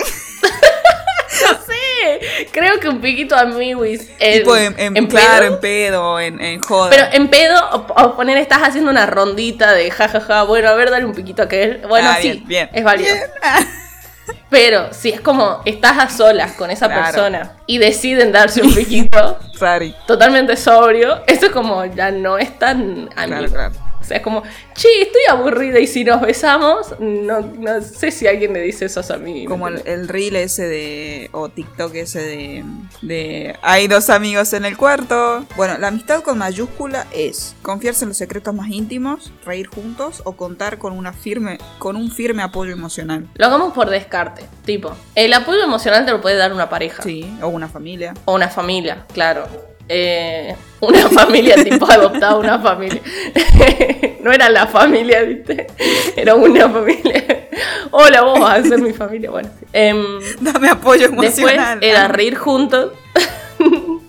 No 1.43 1.51
sé, 1.67 2.47
creo 2.53 2.79
que 2.79 2.89
un 2.89 3.01
piquito 3.01 3.37
amiguis. 3.37 4.09
en- 4.21 4.39
tipo 4.39 4.57
en, 4.57 4.75
en- 4.79 4.97
en 4.97 5.07
claro, 5.09 5.41
pedo. 5.41 5.55
en 5.57 5.61
pedo, 5.61 6.21
en, 6.21 6.41
en 6.41 6.61
joda. 6.61 6.91
Pero 6.91 7.07
en 7.13 7.29
pedo, 7.29 7.59
o, 7.73 8.03
o 8.03 8.17
poner, 8.17 8.39
estás 8.39 8.61
haciendo 8.63 8.91
una 8.91 9.05
rondita 9.05 9.73
de 9.73 9.91
jajaja, 9.91 10.45
bueno, 10.45 10.69
a 10.69 10.75
ver, 10.75 10.91
dale 10.91 11.05
un 11.05 11.13
piquito 11.13 11.43
a 11.43 11.45
aquel. 11.47 11.83
Bueno, 11.89 12.09
Ah, 12.11 12.17
sí, 12.21 12.29
bien, 12.29 12.45
bien. 12.47 12.71
es 12.73 12.85
válido. 12.85 13.15
Pero 14.49 14.93
si 14.95 15.11
es 15.11 15.21
como 15.21 15.61
estás 15.65 15.99
a 15.99 16.09
solas 16.09 16.53
con 16.53 16.71
esa 16.71 16.87
Claro. 16.87 17.03
persona 17.03 17.53
y 17.67 17.79
deciden 17.79 18.31
darse 18.33 18.63
un 18.63 18.73
piquito 18.73 19.39
totalmente 20.07 20.57
sobrio, 20.57 21.23
eso 21.27 21.47
es 21.47 21.53
como 21.53 21.85
ya 21.85 22.11
no 22.13 22.39
es 22.39 22.57
tan 22.59 23.11
amigo. 23.17 23.47
Claro, 23.49 23.51
claro. 23.51 23.75
O 24.05 24.07
sea, 24.07 24.19
es 24.19 24.23
como, 24.23 24.43
che, 24.75 24.89
estoy 25.01 25.23
aburrida 25.31 25.79
y 25.79 25.87
si 25.87 26.05
nos 26.05 26.21
besamos, 26.21 26.95
no, 27.01 27.41
no 27.41 27.81
sé 27.81 28.11
si 28.11 28.27
alguien 28.27 28.53
le 28.53 28.61
dice 28.61 28.85
eso 28.85 29.01
a 29.13 29.17
mí. 29.17 29.47
Como 29.47 29.69
el, 29.69 29.81
el 29.87 30.09
reel 30.09 30.37
ese 30.37 30.67
de. 30.69 31.31
o 31.33 31.49
TikTok 31.49 31.95
ese 31.95 32.21
de. 32.21 32.65
de. 33.01 33.57
Hay 33.63 33.89
dos 33.89 34.11
amigos 34.11 34.53
en 34.53 34.67
el 34.67 34.77
cuarto. 34.77 35.47
Bueno, 35.57 35.79
la 35.79 35.89
amistad 35.89 36.23
con 36.23 36.37
mayúscula 36.37 37.07
es 37.13 37.57
confiarse 37.63 38.05
en 38.05 38.11
los 38.11 38.19
secretos 38.19 38.55
más 38.55 38.69
íntimos, 38.69 39.33
reír 39.47 39.69
juntos 39.69 40.21
o 40.25 40.33
contar 40.37 40.77
con 40.77 40.93
una 40.93 41.15
firme. 41.15 41.59
con 41.79 41.97
un 41.97 42.11
firme 42.11 42.43
apoyo 42.43 42.73
emocional. 42.73 43.27
Lo 43.37 43.47
hagamos 43.47 43.73
por 43.73 43.89
descarte. 43.89 44.45
Tipo, 44.67 44.93
el 45.15 45.33
apoyo 45.33 45.63
emocional 45.63 46.05
te 46.05 46.13
lo 46.13 46.21
puede 46.21 46.37
dar 46.37 46.53
una 46.53 46.69
pareja. 46.69 47.03
Sí, 47.03 47.35
o 47.41 47.49
una 47.49 47.69
familia. 47.69 48.13
O 48.27 48.35
una 48.35 48.49
familia, 48.49 49.07
claro. 49.15 49.74
Eh, 49.89 50.55
una 50.81 51.09
familia 51.11 51.63
tipo 51.63 51.91
adoptada, 51.91 52.37
una 52.37 52.59
familia. 52.59 53.01
no 54.23 54.33
era 54.33 54.49
la 54.49 54.67
familia, 54.67 55.23
¿viste? 55.23 55.67
Era 56.17 56.35
una 56.35 56.69
familia. 56.69 57.49
Hola, 57.91 58.23
vos 58.23 58.41
vas 58.41 58.61
a 58.61 58.63
ser 58.63 58.79
mi 58.81 58.93
familia. 58.93 59.31
Bueno, 59.31 59.51
sí. 59.59 59.67
Em, 59.73 60.05
Dame 60.41 60.69
apoyo 60.71 61.09
después 61.09 61.39
emocional. 61.39 61.79
era 61.83 62.09
reír 62.09 62.37
juntos. 62.37 62.93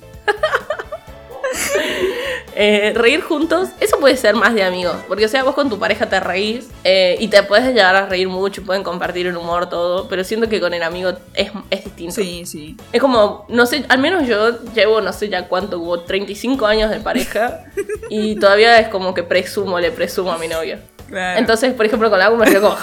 Eh, 2.55 2.93
reír 2.95 3.21
juntos, 3.21 3.69
eso 3.81 3.99
puede 3.99 4.15
ser 4.15 4.35
más 4.35 4.53
de 4.55 4.63
amigos. 4.63 4.95
Porque, 5.07 5.25
o 5.25 5.27
sea, 5.27 5.43
vos 5.43 5.55
con 5.55 5.69
tu 5.69 5.77
pareja 5.77 6.07
te 6.07 6.19
reís 6.19 6.69
eh, 6.83 7.17
y 7.19 7.27
te 7.27 7.43
puedes 7.43 7.67
llegar 7.67 7.95
a 7.95 8.05
reír 8.07 8.29
mucho, 8.29 8.63
pueden 8.63 8.83
compartir 8.83 9.27
el 9.27 9.37
humor, 9.37 9.69
todo. 9.69 10.07
Pero 10.07 10.23
siento 10.23 10.47
que 10.47 10.59
con 10.59 10.73
el 10.73 10.83
amigo 10.83 11.11
es, 11.33 11.51
es 11.69 11.83
distinto. 11.83 12.15
Sí, 12.15 12.45
sí. 12.45 12.77
Es 12.91 13.01
como, 13.01 13.45
no 13.49 13.65
sé, 13.65 13.85
al 13.89 13.99
menos 13.99 14.27
yo 14.27 14.63
llevo, 14.73 15.01
no 15.01 15.11
sé 15.11 15.29
ya 15.29 15.47
cuánto, 15.47 15.79
hubo 15.79 15.99
35 16.01 16.65
años 16.65 16.89
de 16.89 16.99
pareja 16.99 17.65
y 18.09 18.35
todavía 18.39 18.79
es 18.79 18.87
como 18.87 19.13
que 19.13 19.23
presumo, 19.23 19.79
le 19.79 19.91
presumo 19.91 20.31
a 20.31 20.37
mi 20.37 20.47
novio. 20.47 20.79
Claro. 21.07 21.39
Entonces, 21.39 21.73
por 21.73 21.85
ejemplo, 21.85 22.09
con 22.09 22.19
algo 22.21 22.35
me 22.37 22.45
río 22.45 22.61
como... 22.61 22.75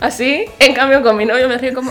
Así, 0.00 0.44
en 0.58 0.74
cambio 0.74 1.02
con 1.02 1.16
mi 1.16 1.24
novio 1.24 1.48
me 1.48 1.56
río 1.56 1.72
como... 1.74 1.90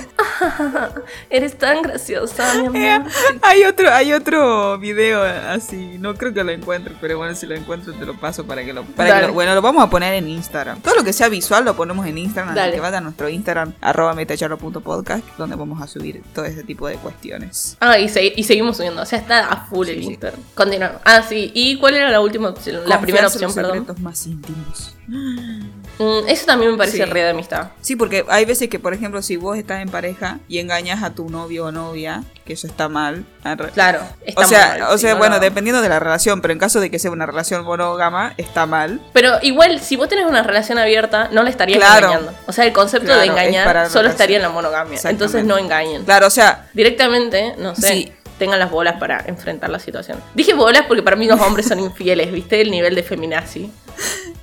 Eres 1.30 1.58
tan 1.58 1.82
graciosa, 1.82 2.54
mi 2.70 2.86
Eh, 2.86 2.92
amor. 2.92 3.12
hay 3.42 3.64
otro, 3.64 3.92
hay 3.92 4.14
otro 4.14 4.78
video 4.78 5.24
así, 5.24 5.98
no 6.00 6.14
creo 6.16 6.34
que 6.34 6.44
lo 6.44 6.52
encuentre, 6.52 6.94
pero 7.02 7.18
bueno, 7.18 7.34
si 7.34 7.48
lo 7.48 7.56
encuentro 7.56 7.92
te 7.94 8.06
lo 8.06 8.16
paso 8.20 8.46
para 8.46 8.64
que 8.64 8.72
lo, 8.74 8.84
para 8.84 9.08
que 9.10 9.14
Dale. 9.16 9.28
lo- 9.28 9.34
bueno, 9.34 9.56
lo 9.56 9.62
vamos 9.64 9.84
a 9.84 9.90
poner 9.90 10.14
en 10.14 10.28
Instagram. 10.28 10.82
Todo 10.82 10.96
lo 10.96 11.04
que 11.04 11.12
sea 11.14 11.28
visual 11.30 11.66
lo 11.66 11.76
ponemos 11.76 12.06
en 12.06 12.18
Instagram, 12.20 12.56
así 12.58 12.72
que 12.72 12.80
vaya 12.80 12.98
a 13.00 13.02
nuestro 13.02 13.30
Instagram, 13.30 13.74
arroba 13.82 14.14
metacharlo.podcast, 14.14 15.24
donde 15.38 15.56
vamos 15.56 15.82
a 15.82 15.88
subir 15.88 16.22
todo 16.36 16.46
ese 16.46 16.64
tipo 16.64 16.88
de 16.88 16.96
cuestiones. 16.98 17.78
Ah, 17.80 17.98
y, 17.98 18.10
se- 18.10 18.34
y 18.36 18.44
seguimos 18.44 18.78
subiendo, 18.78 19.02
o 19.02 19.06
sea, 19.06 19.18
está 19.20 19.48
a 19.50 19.66
full 19.66 19.88
el 19.88 19.96
Sí, 19.96 20.02
sí. 20.04 20.08
Instagram. 20.10 20.40
Continuamos. 20.54 21.02
Ah, 21.06 21.24
sí, 21.28 21.52
¿y 21.56 21.78
cuál 21.80 21.96
era 21.96 22.12
la 22.12 22.20
última 22.20 22.50
opción? 22.50 22.82
La 22.88 23.00
primera 23.00 23.28
opción, 23.28 23.54
perdón. 23.56 23.83
Secretos 23.84 24.02
más 24.02 24.26
íntimos. 24.26 24.96
Mm, 25.08 26.28
eso 26.28 26.46
también 26.46 26.72
me 26.72 26.78
parece 26.78 26.98
Sí. 26.98 27.04
re 27.06 27.24
de 27.24 27.30
amistad. 27.32 27.68
Sí, 27.82 27.96
porque 27.96 28.26
hay 28.30 28.46
veces 28.46 28.70
que, 28.70 28.80
por 28.80 28.94
ejemplo, 28.94 29.22
si 29.22 29.36
vos 29.38 29.58
estás 29.58 29.82
en 29.82 29.90
pareja 29.90 30.40
y 30.48 30.60
engañas 30.60 31.04
a 31.04 31.12
tu 31.12 31.30
novio 31.30 31.66
o 31.66 31.72
novia, 31.72 32.24
que 32.46 32.54
eso 32.54 32.68
está 32.68 32.90
mal. 32.90 33.26
Claro, 33.74 34.00
está 34.26 34.42
O 34.42 34.46
sea, 34.46 34.68
mal, 34.80 34.82
o 34.94 34.98
sea, 34.98 35.14
no, 35.14 35.20
bueno, 35.20 35.36
no. 35.36 35.42
dependiendo 35.42 35.82
de 35.82 35.90
la 35.90 36.00
relación, 36.00 36.42
pero 36.42 36.54
en 36.54 36.60
caso 36.60 36.80
de 36.80 36.90
que 36.90 37.00
sea 37.00 37.12
una 37.12 37.26
relación 37.26 37.64
monógama, 37.66 38.34
está 38.38 38.66
mal. 38.66 39.02
Pero 39.14 39.34
igual, 39.42 39.80
si 39.80 39.96
vos 39.96 40.08
tenés 40.10 40.26
una 40.26 40.44
relación 40.44 40.78
abierta, 40.78 41.30
no 41.32 41.44
le 41.44 41.50
estarías 41.50 41.80
Claro. 41.80 42.08
engañando. 42.08 42.34
O 42.48 42.52
sea, 42.54 42.66
el 42.66 42.74
concepto 42.74 43.08
Claro, 43.08 43.22
de 43.22 43.28
engañar 43.28 43.64
solo 43.66 43.74
relación. 43.74 44.06
estaría 44.08 44.36
en 44.38 44.44
la 44.44 44.50
monogamia. 44.50 45.00
Entonces 45.04 45.44
no 45.46 45.58
engañen. 45.58 46.04
Claro, 46.06 46.28
o 46.28 46.32
sea, 46.32 46.68
Directamente, 46.74 47.56
no 47.58 47.76
sé, 47.76 47.88
Sí. 47.88 48.14
Tengan 48.44 48.60
las 48.60 48.70
bolas 48.72 48.96
para 49.00 49.24
enfrentar 49.28 49.70
la 49.70 49.80
situación. 49.80 50.20
Dije 50.36 50.54
bolas 50.54 50.84
porque 50.88 51.02
para 51.02 51.16
mí 51.16 51.28
los 51.28 51.40
hombres 51.40 51.66
son 51.68 51.80
infieles, 51.80 52.32
¿viste? 52.32 52.60
El 52.60 52.72
nivel 52.72 52.94
de 52.96 53.04
feminazi. 53.04 53.72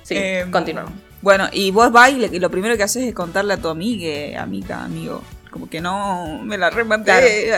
Sí, 0.03 0.15
Em, 0.17 0.49
continuamos. 0.49 0.93
Bueno, 1.21 1.47
y 1.51 1.69
vos 1.69 1.91
vas 1.91 2.09
y, 2.11 2.39
lo 2.39 2.49
primero 2.49 2.75
que 2.77 2.83
haces 2.83 3.03
es 3.03 3.13
contarle 3.13 3.53
a 3.53 3.57
tu 3.57 3.67
amiga, 3.69 4.41
amiga, 4.41 4.83
amigo. 4.83 5.21
Como 5.51 5.69
que 5.69 5.81
no, 5.81 6.39
me 6.43 6.57
la 6.57 6.69
rematé. 6.71 7.51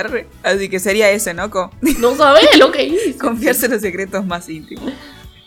Así 0.43 0.67
que 0.67 0.79
sería 0.79 1.09
ese, 1.11 1.33
¿no? 1.33 1.49
Con- 1.49 1.69
No 1.99 2.15
sabés 2.15 2.57
lo 2.57 2.71
que 2.71 2.83
hice. 2.91 3.17
confiarse 3.17 3.67
en 3.67 3.71
los 3.73 3.81
secretos 3.81 4.25
más 4.25 4.49
íntimos. 4.49 4.91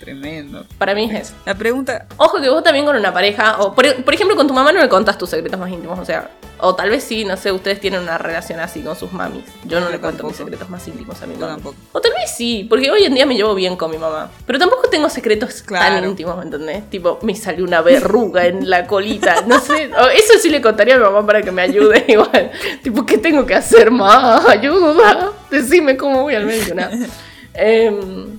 Tremendo. 0.07 0.65
Para 0.79 0.95
mí 0.95 1.11
es 1.13 1.23
eso. 1.29 1.35
La 1.45 1.55
pregunta, 1.57 2.07
Ojo 2.17 2.41
que 2.41 2.49
vos 2.49 2.63
también 2.63 2.85
con 2.87 2.95
una 2.97 3.13
pareja, 3.13 3.61
o 3.61 3.75
por, 3.75 3.93
por 4.05 4.15
ejemplo 4.15 4.37
con 4.37 4.47
tu 4.47 4.55
mamá 4.55 4.71
no 4.73 4.81
le 4.81 4.89
contás 4.89 5.19
tus 5.19 5.31
secretos 5.31 5.59
más 5.59 5.69
íntimos, 5.69 5.99
o 5.99 6.05
sea, 6.05 6.31
o 6.59 6.77
tal 6.77 6.91
vez 6.91 7.03
sí, 7.03 7.25
no 7.25 7.37
sé, 7.37 7.51
ustedes 7.51 7.81
tienen 7.81 8.01
una 8.03 8.17
relación 8.17 8.61
así 8.61 8.83
con 8.83 8.95
sus 8.95 9.13
mamis. 9.13 9.43
Yo 9.65 9.81
no 9.81 9.87
le 9.91 9.99
cuento 9.99 10.19
tampoco. 10.19 10.29
mis 10.29 10.37
secretos 10.37 10.71
más 10.71 10.87
íntimos 10.87 11.21
a 11.21 11.27
mi 11.27 11.35
mamá. 11.35 11.59
O 11.93 12.01
tal 12.01 12.13
vez 12.13 12.31
sí, 12.37 12.65
porque 12.69 12.89
hoy 12.91 13.03
en 13.05 13.15
día 13.15 13.27
me 13.27 13.35
llevo 13.35 13.55
bien 13.57 13.77
con 13.77 13.91
mi 13.91 13.99
mamá. 13.99 14.31
Pero 14.47 14.59
tampoco 14.61 14.89
tengo 14.89 15.09
secretos 15.11 15.57
tan 15.65 15.67
Claro. 15.67 16.07
íntimos, 16.07 16.37
¿me 16.39 16.45
entendés? 16.45 16.89
Tipo, 16.89 17.19
me 17.23 17.35
salió 17.35 17.65
una 17.65 17.81
verruga 17.83 18.47
en 18.47 18.71
la 18.71 18.87
colita, 18.87 19.43
no 19.47 19.59
sé. 19.61 19.91
eso 20.15 20.35
sí 20.41 20.49
le 20.51 20.63
contaría 20.63 20.95
a 20.95 20.99
mi 20.99 21.05
mamá 21.05 21.27
para 21.27 21.43
que 21.43 21.51
me 21.51 21.63
ayude 21.63 22.05
igual. 22.09 22.53
Tipo, 22.83 23.05
¿qué 23.05 23.19
tengo 23.19 23.45
que 23.45 23.55
hacer 23.57 23.91
más? 23.91 24.47
Ayuda. 24.47 25.33
Decime 25.51 25.97
cómo 25.97 26.23
voy 26.23 26.37
al 26.37 26.47
médico, 26.47 26.75
nada. 26.75 26.97
Em, 27.59 28.39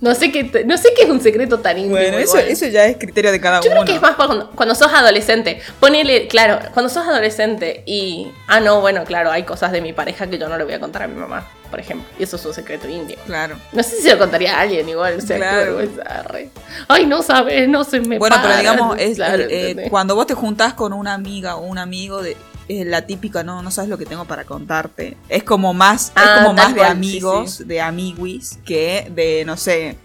no 0.00 0.14
sé 0.14 0.32
qué 0.32 0.64
no 0.64 0.76
sé 0.76 0.92
qué 0.96 1.04
es 1.04 1.10
un 1.10 1.20
secreto 1.20 1.58
tan 1.60 1.78
íntimo. 1.78 1.96
bueno, 1.96 2.18
eso, 2.18 2.38
eso 2.38 2.66
ya 2.66 2.86
es 2.86 2.96
criterio 2.96 3.32
de 3.32 3.40
cada 3.40 3.60
Yo 3.60 3.70
uno. 3.70 3.80
creo 3.82 3.84
que 3.86 3.96
es 3.96 4.02
más 4.02 4.16
cuando, 4.16 4.50
cuando 4.50 4.74
sos 4.74 4.92
adolescente. 4.92 5.60
Ponele, 5.80 6.28
claro, 6.28 6.58
cuando 6.74 6.88
sos 6.88 7.06
adolescente 7.06 7.82
y. 7.86 8.28
Ah, 8.46 8.60
no, 8.60 8.80
bueno, 8.80 9.04
claro, 9.04 9.30
hay 9.30 9.44
cosas 9.44 9.72
de 9.72 9.80
mi 9.80 9.92
pareja 9.92 10.26
que 10.26 10.38
yo 10.38 10.48
no 10.48 10.56
le 10.58 10.64
voy 10.64 10.74
a 10.74 10.80
contar 10.80 11.02
a 11.02 11.08
mi 11.08 11.14
mamá, 11.18 11.46
por 11.70 11.80
ejemplo. 11.80 12.08
Y 12.18 12.22
eso 12.24 12.36
es 12.36 12.44
un 12.44 12.54
secreto 12.54 12.88
íntimo. 12.88 13.22
Claro. 13.26 13.56
No 13.72 13.82
sé 13.82 13.96
si 13.96 14.02
se 14.02 14.12
lo 14.12 14.18
contaría 14.18 14.56
a 14.56 14.62
alguien 14.62 14.88
igual, 14.88 15.16
o 15.18 15.20
sea, 15.20 15.36
Claro. 15.36 15.78
Ay, 16.88 17.06
no 17.06 17.22
sabes, 17.22 17.68
no 17.68 17.84
se 17.84 18.00
me 18.00 18.18
Bueno, 18.18 18.36
pero 18.42 18.56
digamos, 18.56 18.96
es, 18.98 19.16
Claro, 19.16 19.42
eh, 19.44 19.70
eh, 19.70 19.86
cuando 19.90 20.14
vos 20.14 20.26
te 20.26 20.34
juntás 20.34 20.74
con 20.74 20.92
una 20.92 21.14
amiga 21.14 21.56
o 21.56 21.60
un 21.60 21.78
amigo, 21.78 22.22
de, 22.22 22.36
es 22.68 22.86
la 22.86 23.02
típica, 23.02 23.42
no, 23.42 23.62
no 23.62 23.70
sabes 23.70 23.88
lo 23.90 23.98
que 23.98 24.06
tengo 24.06 24.24
para 24.24 24.44
contarte. 24.44 25.16
Es 25.28 25.42
como 25.44 25.72
más, 25.74 26.12
Ah, 26.16 26.22
es 26.24 26.42
como 26.44 26.54
tal 26.54 26.66
más 26.68 26.74
de 26.74 26.80
sí, 26.80 26.86
amigos, 26.86 27.68
de 27.68 27.80
amiguis, 27.80 28.58
que 28.64 29.10
de, 29.14 29.44
no 29.44 29.56
sé, 29.56 29.96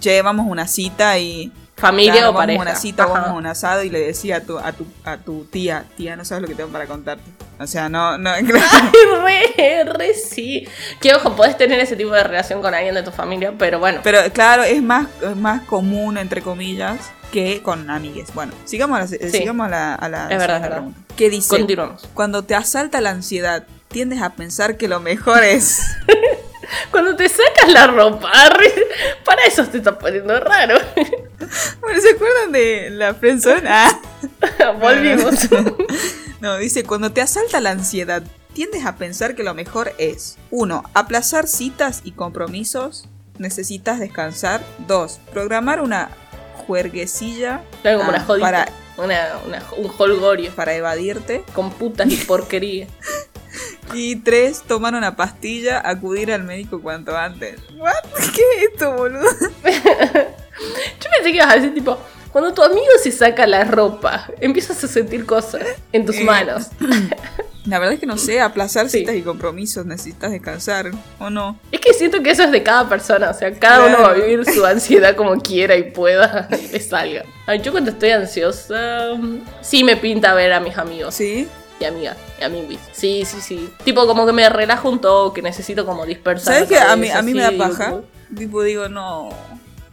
che, 0.00 0.20
vamos 0.22 0.46
a 0.46 0.50
una 0.50 0.66
cita 0.66 1.18
y... 1.18 1.52
Familia 1.76 2.14
claro, 2.14 2.30
o 2.30 2.32
vamos 2.32 2.42
pareja. 2.42 2.58
a 2.60 2.62
una 2.62 2.74
cita, 2.74 3.04
Ajá. 3.04 3.12
vamos 3.12 3.28
a 3.28 3.32
un 3.34 3.46
asado 3.46 3.84
y 3.84 3.88
le 3.90 4.00
decía 4.00 4.38
a 4.38 4.40
tu, 4.40 4.58
a 4.58 4.72
tu, 4.72 4.84
a 5.04 5.16
tu 5.18 5.44
tía, 5.44 5.84
tía, 5.96 6.16
no 6.16 6.24
sabes 6.24 6.42
lo 6.42 6.48
que 6.48 6.56
tengo 6.56 6.70
para 6.70 6.86
contarte. 6.86 7.22
O 7.60 7.68
sea, 7.68 7.88
no, 7.88 8.18
no. 8.18 8.30
Ay, 8.32 8.42
re, 8.42 9.84
re 9.84 10.14
sí. 10.14 10.66
Que 11.00 11.14
ojo, 11.14 11.36
podés 11.36 11.56
tener 11.56 11.78
ese 11.78 11.94
tipo 11.94 12.10
de 12.10 12.24
relación 12.24 12.60
con 12.62 12.74
alguien 12.74 12.96
de 12.96 13.04
tu 13.04 13.12
familia, 13.12 13.54
pero 13.56 13.78
bueno. 13.78 14.00
Pero 14.02 14.18
claro, 14.32 14.64
es 14.64 14.82
más, 14.82 15.06
es 15.22 15.36
más 15.36 15.62
común, 15.62 16.18
entre 16.18 16.42
comillas, 16.42 16.98
que 17.32 17.62
con 17.62 17.90
amigues. 17.90 18.32
Bueno, 18.34 18.52
sigamos 18.64 18.98
a 18.98 19.04
la, 19.04 19.16
eh, 19.16 19.30
sigamos 19.30 19.66
a 19.66 19.70
la, 19.70 19.94
a 19.94 20.08
la 20.08 20.22
Es 20.28 20.38
verdad, 20.38 20.56
es 20.56 20.62
verdad. 20.62 20.82
¿Qué 21.16 21.30
dice? 21.30 21.48
Continuamos. 21.48 22.08
Cuando 22.14 22.44
te 22.44 22.54
asalta 22.54 23.00
la 23.00 23.10
ansiedad, 23.10 23.66
tiendes 23.88 24.22
a 24.22 24.34
pensar 24.34 24.76
que 24.76 24.88
lo 24.88 25.00
mejor 25.00 25.42
es. 25.44 25.80
Cuando 26.90 27.16
te 27.16 27.28
sacas 27.28 27.72
la 27.72 27.86
ropa, 27.86 28.30
para 29.24 29.44
eso 29.46 29.66
te 29.66 29.78
está 29.78 29.98
poniendo 29.98 30.38
raro. 30.38 30.78
bueno, 31.80 32.00
¿se 32.00 32.10
acuerdan 32.10 32.52
de 32.52 32.90
la 32.90 33.14
friendzone? 33.14 33.68
Ah. 33.68 34.00
Volvimos. 34.78 35.48
No, 36.40 36.56
dice, 36.58 36.84
cuando 36.84 37.10
te 37.10 37.20
asalta 37.20 37.60
la 37.60 37.70
ansiedad, 37.70 38.22
tiendes 38.52 38.84
a 38.84 38.96
pensar 38.96 39.34
que 39.34 39.42
lo 39.42 39.54
mejor 39.54 39.92
es 39.98 40.36
1. 40.50 40.84
Aplazar 40.94 41.48
citas 41.48 42.02
y 42.04 42.12
compromisos. 42.12 43.08
Necesitas 43.38 43.98
descansar. 43.98 44.62
2. 44.86 45.20
Programar 45.32 45.80
una 45.80 46.10
juerguecilla 46.68 47.62
Claro, 47.82 47.98
como 47.98 48.10
ah, 48.10 48.14
una 48.14 48.24
jodita. 48.24 48.46
para, 48.46 48.68
Una, 48.98 49.38
una- 49.46 49.62
un 49.78 49.90
holgorio 49.98 50.52
para 50.52 50.74
evadirte. 50.74 51.42
con 51.54 51.70
putas 51.72 52.06
y 52.12 52.16
porquería. 52.28 52.86
Y 53.94 54.16
3. 54.16 54.62
Tomar 54.68 54.94
una 54.94 55.16
pastilla, 55.16 55.80
acudir 55.82 56.30
al 56.30 56.44
médico 56.44 56.80
cuanto 56.82 57.16
antes. 57.16 57.58
¿What? 57.76 57.92
¿Qué 58.34 58.42
es 58.58 58.72
esto, 58.72 58.92
boludo? 58.92 59.24
Yo 59.64 61.10
pensé 61.16 61.30
que 61.30 61.36
ibas 61.36 61.50
a 61.52 61.54
decir 61.56 61.74
tipo, 61.74 61.98
cuando 62.32 62.52
tu 62.54 62.62
amigo 62.62 62.86
se 63.02 63.10
saca 63.10 63.46
la 63.46 63.64
ropa, 63.64 64.28
empiezas 64.40 64.82
a 64.84 64.88
sentir 64.88 65.24
cosas 65.26 65.62
en 65.92 66.04
tus 66.06 66.16
Eh, 66.16 66.24
manos. 66.24 66.66
La 67.66 67.78
verdad 67.78 67.94
es 67.94 68.00
que 68.00 68.06
no 68.06 68.16
sé, 68.16 68.40
aplazar 68.40 68.88
Sí. 68.88 69.00
citas 69.00 69.14
y 69.14 69.20
compromisos, 69.20 69.84
necesitas 69.84 70.30
descansar, 70.30 70.90
¿o 71.18 71.28
no? 71.28 71.58
Es 71.70 71.80
que 71.80 71.92
siento 71.92 72.22
que 72.22 72.30
eso 72.30 72.42
es 72.44 72.50
de 72.50 72.62
cada 72.62 72.88
persona, 72.88 73.28
o 73.30 73.34
sea, 73.34 73.52
cada 73.58 73.84
Claro. 73.84 73.94
uno 73.98 74.02
va 74.04 74.10
a 74.12 74.14
vivir 74.14 74.42
su 74.46 74.64
ansiedad 74.66 75.14
como 75.16 75.36
quiera 75.42 75.76
y 75.76 75.90
pueda 75.90 76.48
le 76.72 76.80
salga. 76.80 77.24
Ay, 77.46 77.60
yo 77.60 77.70
cuando 77.72 77.90
estoy 77.90 78.10
ansiosa, 78.10 79.08
sí 79.60 79.84
me 79.84 79.96
pinta 79.98 80.32
ver 80.32 80.54
a 80.54 80.60
mis 80.60 80.78
amigos. 80.78 81.14
¿Sí? 81.14 81.46
Y 81.78 81.84
amigas, 81.84 82.16
y 82.40 82.44
amiguis. 82.44 82.80
Sí, 82.92 83.24
sí, 83.26 83.40
sí. 83.42 83.68
Tipo 83.84 84.06
como 84.06 84.24
que 84.24 84.32
me 84.32 84.48
relajo 84.48 84.88
un 84.88 85.00
toque, 85.00 85.42
necesito 85.42 85.84
como 85.84 86.06
dispersar. 86.06 86.54
¿Sabes 86.54 86.68
qué? 86.70 86.78
A 86.78 86.96
mí, 86.96 87.10
a 87.10 87.20
mí 87.20 87.34
me 87.34 87.42
da 87.42 87.52
paja. 87.52 87.90
como- 87.90 88.04
Tipo, 88.34 88.62
digo, 88.62 88.88
no. 88.88 89.28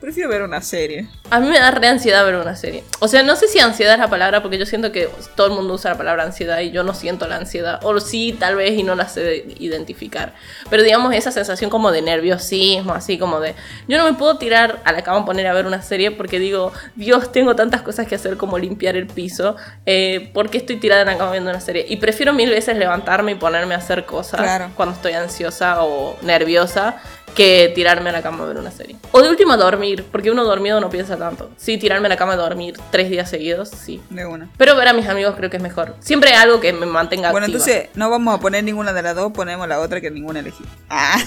Prefiero 0.06 0.30
ver 0.30 0.44
una 0.44 0.62
serie. 0.62 1.08
A 1.32 1.40
mí 1.40 1.48
me 1.50 1.58
da 1.58 1.72
re 1.72 1.88
ansiedad 1.88 2.24
ver 2.24 2.36
una 2.36 2.56
serie. 2.56 2.84
O 3.00 3.08
sea, 3.08 3.24
no 3.24 3.36
sé 3.36 3.48
si 3.48 3.58
ansiedad 3.58 3.96
es 3.96 4.00
la 4.00 4.08
palabra, 4.08 4.44
porque 4.44 4.60
yo 4.60 4.68
siento 4.68 4.92
que 4.92 5.10
todo 5.36 5.48
el 5.48 5.54
mundo 5.54 5.74
usa 5.74 5.90
la 5.90 5.98
palabra 5.98 6.22
ansiedad 6.22 6.60
y 6.60 6.70
yo 6.70 6.84
no 6.84 6.94
siento 6.94 7.28
la 7.28 7.38
ansiedad. 7.38 7.80
O 7.82 8.00
sí, 8.00 8.36
tal 8.40 8.56
vez, 8.56 8.78
y 8.78 8.84
no 8.84 8.94
la 8.94 9.10
sé 9.10 9.22
de- 9.22 9.56
identificar. 9.58 10.36
Pero 10.70 10.84
digamos, 10.84 11.12
esa 11.16 11.32
sensación 11.32 11.72
como 11.72 11.92
de 11.92 12.04
nerviosismo, 12.04 12.94
así 12.94 13.18
como 13.18 13.40
de. 13.40 13.56
Yo 13.88 13.98
no 13.98 14.04
me 14.06 14.14
puedo 14.14 14.38
tirar 14.38 14.80
a 14.86 14.92
la 14.92 15.02
cama 15.02 15.22
a 15.22 15.26
poner 15.26 15.48
a 15.48 15.54
ver 15.54 15.66
una 15.66 15.82
serie 15.82 16.12
porque 16.12 16.38
digo, 16.38 16.72
Dios, 16.96 17.32
tengo 17.32 17.56
tantas 17.56 17.82
cosas 17.82 18.06
que 18.08 18.14
hacer 18.14 18.38
como 18.38 18.60
limpiar 18.60 18.96
el 18.96 19.08
piso. 19.08 19.56
Eh, 19.88 20.30
¿Por 20.36 20.52
qué 20.52 20.60
estoy 20.60 20.76
tirada 20.76 21.02
en 21.02 21.08
la 21.08 21.18
cama 21.18 21.32
viendo 21.32 21.50
una 21.50 21.62
serie? 21.62 21.84
Y 21.90 21.98
prefiero 21.98 22.32
mil 22.32 22.52
veces 22.52 22.78
levantarme 22.78 23.32
y 23.32 23.36
ponerme 23.36 23.74
a 23.74 23.80
hacer 23.80 24.06
cosas 24.06 24.40
Claro. 24.40 24.70
cuando 24.76 24.94
estoy 24.94 25.14
ansiosa 25.14 25.82
o 25.84 26.16
nerviosa 26.22 26.98
que 27.36 27.72
tirarme 27.76 28.10
a 28.10 28.14
la 28.14 28.22
cama 28.22 28.44
a 28.44 28.48
ver 28.48 28.58
una 28.58 28.72
serie. 28.72 28.96
O 29.12 29.22
de 29.22 29.30
última 29.30 29.58
dormir, 29.58 30.06
porque 30.12 30.32
uno 30.32 30.44
dormido 30.44 30.80
no 30.80 30.90
piensa 30.90 31.18
tanto. 31.18 31.52
Sí, 31.58 31.78
tirarme 31.78 32.08
a 32.08 32.10
la 32.10 32.18
cama 32.18 32.34
a 32.34 32.38
dormir 32.38 32.76
tres 32.92 33.10
días 33.10 33.30
seguidos, 33.30 33.70
sí. 33.70 34.02
De 34.10 34.26
una. 34.26 34.50
Pero 34.58 34.76
ver 34.76 34.88
a 34.88 34.94
mis 34.94 35.08
amigos 35.08 35.36
creo 35.36 35.50
que 35.50 35.58
es 35.58 35.64
mejor. 35.64 35.96
Siempre 36.00 36.32
hay 36.32 36.38
algo 36.38 36.60
que 36.62 36.72
me 36.74 36.86
mantenga 36.86 37.32
Bueno, 37.32 37.46
activa. 37.46 37.64
entonces 37.64 37.90
no 37.96 38.10
vamos 38.10 38.34
a 38.36 38.40
poner 38.40 38.64
ninguna 38.64 38.94
de 38.94 39.02
las 39.02 39.16
dos, 39.16 39.32
ponemos 39.34 39.68
la 39.68 39.80
otra 39.80 40.00
que 40.02 40.10
ninguna 40.10 40.40
elegí. 40.40 40.64
Ah, 40.90 41.18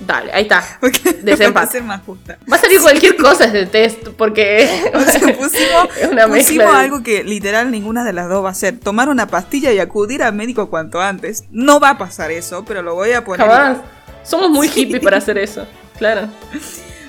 Dale, 0.00 0.32
ahí 0.32 0.42
está. 0.42 0.62
Desempate. 1.22 1.72
ser 1.72 1.82
más 1.82 2.02
justa. 2.04 2.36
Va 2.50 2.56
a 2.56 2.58
salir 2.60 2.80
cualquier 2.80 3.16
cosa 3.16 3.46
de 3.46 3.66
test, 3.66 4.08
porque... 4.16 4.68
O 4.94 5.00
sea, 5.00 5.20
pusimos, 5.20 5.88
una 6.10 6.26
pusimos 6.28 6.72
de- 6.72 6.78
algo 6.78 7.02
que 7.02 7.24
literal 7.24 7.70
ninguna 7.70 8.04
de 8.04 8.12
las 8.12 8.28
dos 8.28 8.44
va 8.44 8.50
a 8.50 8.54
ser. 8.54 8.78
Tomar 8.80 9.08
una 9.08 9.26
pastilla 9.28 9.72
y 9.72 9.78
acudir 9.78 10.22
al 10.22 10.34
médico 10.34 10.68
cuanto 10.68 11.00
antes. 11.00 11.44
No 11.50 11.80
va 11.80 11.90
a 11.90 11.98
pasar 11.98 12.30
eso, 12.32 12.64
pero 12.64 12.82
lo 12.82 12.94
voy 12.94 13.12
a 13.12 13.24
poner. 13.24 13.46
Jamás. 13.48 13.78
Somos 14.24 14.50
muy 14.50 14.68
hippies 14.68 15.02
para 15.02 15.18
hacer 15.18 15.38
eso. 15.38 15.66
Claro. 15.98 16.28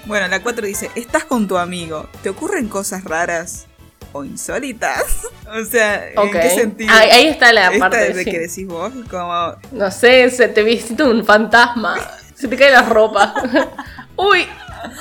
Bueno, 0.06 0.28
la 0.28 0.42
4 0.42 0.68
dice, 0.68 0.92
estás 0.96 1.26
con 1.26 1.48
tu 1.48 1.58
amigo, 1.58 2.08
¿te 2.22 2.30
ocurren 2.30 2.68
cosas 2.68 3.04
raras 3.04 3.66
o 4.12 4.24
insólitas? 4.24 5.04
o 5.48 5.66
sea, 5.66 6.10
¿en 6.10 6.32
qué 6.32 6.50
sentido? 6.52 6.94
Ahí, 6.94 7.10
ahí 7.10 7.28
está 7.28 7.52
la 7.52 7.68
Esta 7.68 7.80
parte 7.80 8.14
de 8.14 8.24
sí. 8.24 8.30
que 8.30 8.40
decís 8.40 8.68
vos, 8.68 8.92
como... 9.10 9.56
No 9.72 9.90
sé, 9.90 10.30
se 10.30 10.48
te 10.48 10.62
visita 10.62 11.06
un 11.06 11.26
fantasma. 11.26 11.98
Se 12.36 12.50
te 12.50 12.58
cae 12.58 12.70
la 12.70 12.82
ropa. 12.82 13.34
Uy, 14.18 14.46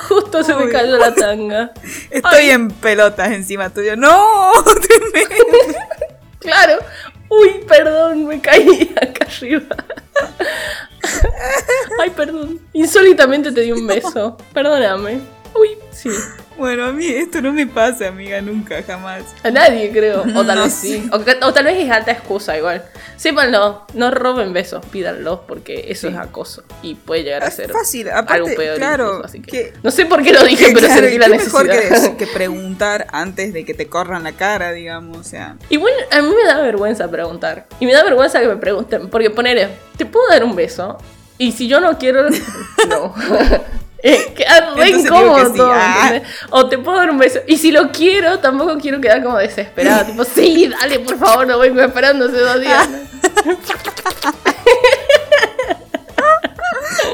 justo 0.08 0.44
se 0.44 0.54
me 0.54 0.70
cayó 0.70 0.96
la 0.96 1.12
tanga. 1.12 1.72
Estoy 2.08 2.44
Ay. 2.44 2.50
en 2.50 2.70
pelotas 2.70 3.32
encima 3.32 3.70
tuyo. 3.70 3.96
¡No! 3.96 4.52
Claro. 6.38 6.78
Uy, 7.40 7.64
perdón, 7.66 8.26
me 8.26 8.40
caí 8.40 8.94
acá 9.00 9.26
arriba. 9.26 9.76
Ay, 12.00 12.10
perdón. 12.10 12.60
Insólitamente 12.72 13.52
te 13.52 13.62
di 13.62 13.72
un 13.72 13.86
beso. 13.86 14.36
Perdóname. 14.52 15.20
Uy, 15.54 15.70
sí. 15.92 16.10
Bueno, 16.56 16.84
a 16.84 16.92
mí 16.92 17.04
esto 17.08 17.42
no 17.42 17.52
me 17.52 17.66
pasa, 17.66 18.06
amiga, 18.06 18.40
nunca, 18.40 18.80
jamás. 18.84 19.24
A 19.42 19.50
nadie, 19.50 19.90
creo. 19.90 20.20
O 20.36 20.44
tal 20.46 20.54
No 20.58 20.62
vez 20.62 20.72
sí. 20.80 21.04
O, 21.10 21.18
tal 21.52 21.64
vez 21.64 21.84
es 21.84 21.90
alta 21.90 22.12
excusa 22.12 22.56
igual. 22.56 22.84
Sépanlo, 23.16 23.84
no 23.94 24.12
roben 24.12 24.52
besos, 24.52 24.86
pídanlos 24.86 25.40
porque 25.48 25.86
eso 25.88 26.06
es 26.06 26.14
acoso. 26.16 26.62
Y 26.80 26.94
puede 26.94 27.24
llegar 27.24 27.42
a 27.42 27.50
ser 27.50 27.72
fácil, 27.72 28.08
aparte, 28.08 28.34
algo 28.34 28.46
peor. 28.56 28.76
claro, 28.76 29.04
incluso, 29.06 29.24
así 29.26 29.40
que- 29.40 29.50
que- 29.50 29.72
No 29.82 29.90
sé 29.90 30.06
por 30.06 30.22
qué 30.22 30.32
lo 30.32 30.44
dije, 30.44 30.66
pero 30.72 30.86
Claro, 30.86 31.02
sentí 31.02 31.18
la 31.18 31.26
necesidad. 31.26 31.64
mejor 31.64 32.12
que, 32.16 32.16
que 32.24 32.26
preguntar 32.28 33.08
antes 33.10 33.52
de 33.52 33.64
que 33.64 33.74
te 33.74 33.88
corran 33.88 34.22
la 34.22 34.32
cara, 34.34 34.70
digamos, 34.70 35.16
o 35.18 35.24
sea... 35.24 35.56
Igual 35.70 35.92
a 36.12 36.22
mí 36.22 36.28
me 36.40 36.44
da 36.46 36.60
vergüenza 36.60 37.10
preguntar. 37.10 37.66
Y 37.80 37.86
me 37.86 37.92
da 37.92 38.04
vergüenza 38.04 38.40
que 38.40 38.46
me 38.46 38.56
pregunten. 38.58 39.08
Porque 39.08 39.28
ponele, 39.30 39.70
¿te 39.96 40.06
puedo 40.06 40.28
dar 40.28 40.44
un 40.44 40.54
beso? 40.54 40.98
Y 41.36 41.50
si 41.50 41.66
yo 41.66 41.80
no 41.80 41.98
quiero, 41.98 42.28
no. 42.88 43.12
Queda 44.36 44.74
re 44.76 44.90
incómodo 44.90 45.54
sí. 45.54 45.60
Ah. 45.62 46.20
O 46.50 46.68
te 46.68 46.76
puedo 46.76 46.98
dar 46.98 47.10
un 47.10 47.16
beso. 47.16 47.40
Y 47.46 47.56
si 47.56 47.72
lo 47.72 47.90
quiero, 47.90 48.38
tampoco 48.38 48.76
quiero 48.78 49.00
quedar 49.00 49.22
como 49.22 49.38
desesperada. 49.38 50.04
tipo, 50.06 50.24
sí, 50.24 50.68
dale, 50.68 51.00
por 51.00 51.18
favor, 51.18 51.46
lo 51.46 51.58
vengo 51.58 51.80
esperando 51.80 52.26
hace 52.26 52.36
dos 52.36 52.60
días. 52.60 52.86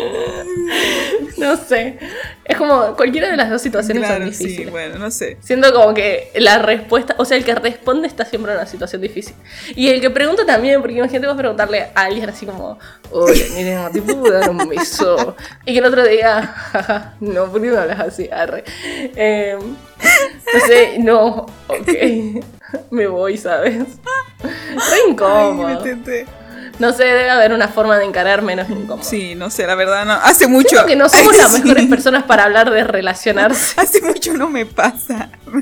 no 1.38 1.57
sé. 1.57 1.98
Es 2.44 2.57
como 2.57 2.94
cualquiera 2.96 3.30
de 3.30 3.36
las 3.36 3.48
dos 3.51 3.62
situaciones 3.62 4.05
Claro, 4.05 4.24
son 4.24 4.34
sí, 4.34 4.44
difíciles. 4.44 4.70
bueno, 4.70 4.98
no 4.98 5.11
sé. 5.11 5.36
Siento 5.40 5.72
como 5.72 5.94
que 5.94 6.30
la 6.34 6.59
respuesta, 6.59 7.14
o 7.18 7.24
sea, 7.24 7.36
el 7.36 7.44
que 7.44 7.55
responde 7.55 8.09
está 8.09 8.24
siempre 8.24 8.53
en 8.53 8.59
una 8.59 8.66
situación 8.66 9.01
difícil. 9.03 9.34
Y 9.76 9.88
el 9.88 10.01
que 10.01 10.11
pregunta 10.11 10.44
también, 10.44 10.80
porque 10.80 10.96
imagínate 10.96 11.26
vos 11.26 11.36
preguntarle 11.36 11.88
a 11.94 12.03
alguien 12.03 12.28
así 12.28 12.46
como, 12.46 12.78
oye, 13.11 13.46
miren, 13.55 13.90
¿te 13.92 14.03
puedo 14.03 14.30
dar 14.32 14.51
un 14.51 14.68
beso? 14.68 15.36
Y 15.64 15.72
que 15.72 15.78
el 15.78 15.84
otro 15.84 16.05
diga, 16.07 16.42
jaja, 16.42 17.14
no, 17.20 17.46
¿por 17.51 17.61
qué 17.62 17.70
me 17.70 17.76
hablas 17.78 18.01
así? 18.01 18.28
Arre. 18.32 18.64
Eh, 19.16 19.57
no 19.61 20.61
sé, 20.66 20.98
no, 20.98 21.46
ok, 21.68 21.88
me 22.90 23.07
voy, 23.07 23.36
¿sabes? 23.36 23.76
Re 24.42 25.11
incómodo. 25.11 25.68
Ay. 25.84 26.26
No 26.81 26.93
sé, 26.93 27.05
debe 27.05 27.31
haber 27.31 27.53
una 27.53 27.68
forma 27.68 27.99
de 27.99 28.07
encarar 28.07 28.43
menos 28.43 28.68
incómodo. 28.70 29.03
Sí, 29.05 29.35
no 29.37 29.51
sé, 29.51 29.66
la 29.66 29.74
verdad 29.76 30.05
no. 30.07 30.12
Hace 30.14 30.49
mucho. 30.49 30.70
Siento 30.70 30.87
que 30.87 30.97
no 30.97 31.09
somos 31.09 31.37
las 31.37 31.53
Sí. 31.53 31.62
mejores 31.62 31.87
personas 31.87 32.24
para 32.24 32.45
hablar 32.45 32.70
de 32.70 32.83
relacionarse. 32.85 33.74
Hace 33.81 34.01
mucho 34.03 34.33
no 34.33 34.49
me 34.51 34.66
pasa. 34.66 35.31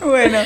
bueno, 0.00 0.38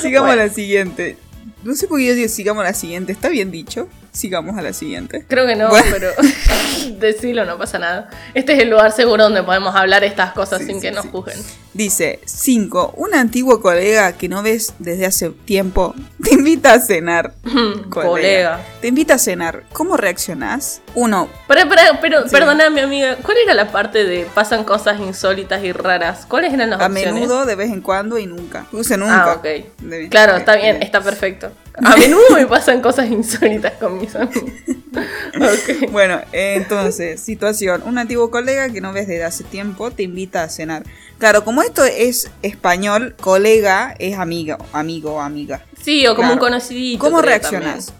sigamos 0.00 0.28
Bueno. 0.28 0.42
a 0.42 0.46
la 0.46 0.52
siguiente. 0.52 1.16
No 1.64 1.74
sé 1.74 1.88
por 1.88 1.98
qué 1.98 2.06
yo 2.06 2.14
digo 2.14 2.28
sigamos 2.28 2.62
a 2.62 2.68
la 2.68 2.74
siguiente. 2.74 3.10
¿Está 3.12 3.28
bien 3.28 3.50
dicho? 3.50 3.88
Sigamos 4.12 4.58
a 4.58 4.62
la 4.62 4.72
siguiente. 4.72 5.24
Creo 5.28 5.46
que 5.46 5.56
no, 5.56 5.68
Bueno. 5.68 5.86
pero 5.92 6.10
decilo, 6.98 7.44
no 7.44 7.58
pasa 7.58 7.78
nada. 7.78 8.10
Este 8.34 8.54
es 8.54 8.60
el 8.60 8.70
lugar 8.70 8.92
seguro 8.92 9.24
donde 9.24 9.42
podemos 9.42 9.74
hablar 9.76 10.04
estas 10.04 10.32
cosas 10.32 10.58
Sí, 10.60 10.66
sin 10.66 10.76
sí, 10.76 10.82
que 10.82 10.90
nos 10.92 11.04
sí. 11.04 11.10
juzguen. 11.12 11.38
Dice, 11.72 12.18
5. 12.24 12.94
Un 12.96 13.14
antiguo 13.14 13.60
colega 13.60 14.12
que 14.14 14.28
no 14.28 14.42
ves 14.42 14.74
desde 14.80 15.06
hace 15.06 15.30
tiempo 15.30 15.94
te 16.22 16.34
invita 16.34 16.72
a 16.72 16.80
cenar. 16.80 17.34
Colega. 17.90 18.60
Te 18.80 18.88
invita 18.88 19.14
a 19.14 19.18
cenar. 19.18 19.62
¿Cómo 19.72 19.96
reaccionás? 19.96 20.82
1. 20.94 21.28
Pero, 21.48 21.60
pero, 21.68 21.82
pero 22.00 22.22
Sí. 22.24 22.30
perdóname, 22.30 22.80
amiga, 22.80 23.16
¿cuál 23.22 23.36
era 23.44 23.54
la 23.54 23.70
parte 23.70 24.04
de 24.04 24.26
pasan 24.34 24.64
cosas 24.64 24.98
insólitas 25.00 25.62
y 25.64 25.72
raras? 25.72 26.26
¿Cuáles 26.26 26.52
eran 26.52 26.70
las 26.70 26.80
A 26.80 26.86
opciones? 26.86 27.14
menudo, 27.14 27.46
de 27.46 27.54
vez 27.54 27.70
en 27.70 27.80
cuando 27.80 28.18
y 28.18 28.26
nunca. 28.26 28.66
Puse 28.70 28.96
nunca. 28.96 29.32
Ah, 29.32 29.36
ok. 29.36 30.08
Claro, 30.10 30.36
está 30.36 30.56
bien, 30.56 30.82
está 30.82 31.00
perfecto. 31.00 31.52
A 31.82 31.96
menudo 31.96 32.22
me 32.34 32.46
pasan 32.46 32.80
cosas 32.80 33.08
insólitas 33.10 33.72
con 33.74 33.98
mis 33.98 34.14
amigos. 34.14 34.44
Ok. 34.92 35.92
Bueno, 35.92 36.20
entonces, 36.32 37.20
situación. 37.20 37.82
Un 37.86 37.96
antiguo 37.98 38.28
colega 38.30 38.68
que 38.70 38.80
no 38.80 38.92
ves 38.92 39.06
desde 39.06 39.22
hace 39.24 39.44
tiempo 39.44 39.92
te 39.92 40.02
invita 40.02 40.42
a 40.42 40.48
cenar. 40.48 40.82
Claro, 41.18 41.44
como 41.44 41.62
esto 41.62 41.84
es 41.84 42.28
español, 42.42 43.14
colega 43.20 43.94
es 44.00 44.18
amigo, 44.18 44.58
amigo 44.72 45.14
o 45.14 45.20
amiga. 45.20 45.64
Sí, 45.80 46.04
o 46.08 46.10
como 46.16 46.22
Claro. 46.30 46.34
un 46.34 46.38
conocidito. 46.40 46.98
¿Cómo? 47.04 47.22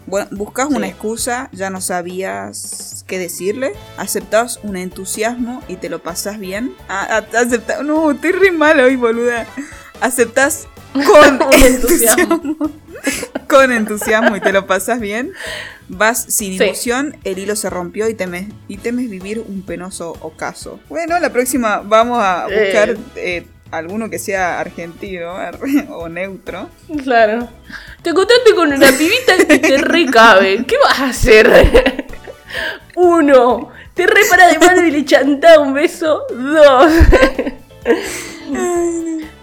Bueno, 0.05 0.27
buscas 0.31 0.67
una 0.67 0.87
excusa, 0.87 1.49
ya 1.53 1.69
no 1.69 1.79
sabías 1.79 3.05
qué 3.07 3.17
decirle, 3.17 3.71
aceptás 3.97 4.59
un 4.63 4.75
entusiasmo 4.75 5.63
y 5.69 5.77
te 5.77 5.87
lo 5.89 5.99
pasás 6.03 6.39
bien. 6.39 6.73
Ah, 6.89 7.07
ah, 7.09 7.37
acepta- 7.39 7.81
no, 7.83 8.11
estoy 8.11 8.33
re 8.33 8.51
mal 8.51 8.79
hoy, 8.81 8.97
boluda. 8.97 9.47
Aceptás 10.01 10.67
con 11.05 11.63
entusiasmo. 11.63 12.35
entusiasmo. 12.35 12.55
con 13.47 13.71
entusiasmo 13.71 14.35
y 14.35 14.41
te 14.41 14.51
lo 14.51 14.67
pasás 14.67 14.99
bien. 14.99 15.31
Vas 15.87 16.23
sin 16.29 16.57
Sí. 16.57 16.63
ilusión, 16.63 17.17
el 17.23 17.37
hilo 17.39 17.55
se 17.55 17.69
rompió 17.69 18.07
y 18.07 18.13
temes, 18.13 18.47
y 18.67 18.77
temes 18.77 19.09
vivir 19.09 19.39
un 19.45 19.61
penoso 19.63 20.15
ocaso. 20.21 20.79
Bueno, 20.89 21.19
la 21.19 21.31
próxima 21.31 21.81
vamos 21.83 22.19
a 22.21 22.45
Eh. 22.49 22.63
buscar 22.65 22.97
eh, 23.15 23.45
alguno 23.71 24.09
que 24.09 24.19
sea 24.19 24.59
argentino 24.59 25.33
o 25.89 26.07
neutro. 26.09 26.69
Claro. 27.03 27.49
Te 28.03 28.09
encontraste 28.11 28.53
con 28.55 28.71
una 28.71 28.91
pibita 28.91 29.37
que 29.47 29.59
te 29.59 29.77
recabe. 29.77 30.65
¿Qué 30.65 30.75
vas 30.83 30.99
a 30.99 31.09
hacer? 31.09 32.05
Uno. 32.95 33.69
Te 33.93 34.07
repara 34.07 34.47
de 34.47 34.59
mano 34.59 34.85
y 34.87 34.91
le 34.91 35.03
chantá 35.05 35.59
un 35.59 35.73
beso. 35.73 36.23
Dos. 36.33 36.91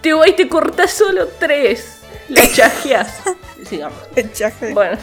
Te 0.03 0.13
voy 0.15 0.31
y 0.31 0.33
te 0.35 0.49
cortás 0.49 0.93
solo 0.93 1.29
tres. 1.39 1.99
La 2.29 2.43
chajeás. 2.53 3.21
Sigamos. 3.69 3.99
Chaje. 4.33 4.73
Bueno. 4.73 4.99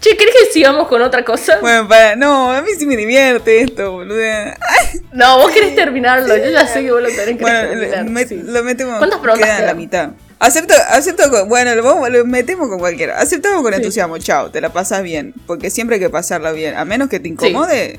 Che, 0.00 0.16
¿querés 0.16 0.34
que 0.34 0.52
sigamos 0.52 0.88
con 0.88 1.02
otra 1.02 1.24
cosa? 1.24 1.58
Bueno, 1.60 1.86
para, 1.86 2.16
no, 2.16 2.50
a 2.50 2.62
mí 2.62 2.70
sí 2.78 2.86
me 2.86 2.96
divierte 2.96 3.60
esto, 3.60 3.92
boluda. 3.92 4.56
Ay, 4.58 5.00
No, 5.12 5.38
vos 5.38 5.50
querés 5.52 5.74
terminarlo. 5.74 6.34
Yo 6.36 6.48
ya 6.50 6.66
sé 6.66 6.80
que 6.82 6.90
vos 6.90 7.02
lo 7.02 7.08
tenés 7.08 7.36
que 7.36 7.42
bueno, 7.42 7.68
terminar. 7.68 8.04
le- 8.04 8.10
me- 8.10 8.26
sí. 8.26 8.40
lo 8.42 8.64
metemos. 8.64 8.96
¿Cuántas 8.96 9.20
preguntas 9.20 9.46
quedan 9.48 9.62
a 9.62 9.66
la 9.66 9.74
mitad. 9.74 10.10
Acepto, 10.38 10.72
acepto 10.88 11.30
con, 11.30 11.50
bueno, 11.50 11.74
lo, 11.74 12.08
lo 12.08 12.24
metemos 12.24 12.68
con 12.70 12.78
cualquiera. 12.78 13.18
Aceptamos 13.20 13.60
con 13.62 13.72
Sí. 13.74 13.76
entusiasmo, 13.80 14.16
chao, 14.16 14.50
te 14.50 14.62
la 14.62 14.70
pasas 14.72 15.02
bien. 15.02 15.34
Porque 15.46 15.68
siempre 15.68 15.96
hay 15.96 16.00
que 16.00 16.08
pasarla 16.08 16.52
bien. 16.52 16.76
A 16.78 16.86
menos 16.86 17.10
que 17.10 17.20
te 17.20 17.28
incomode, 17.28 17.98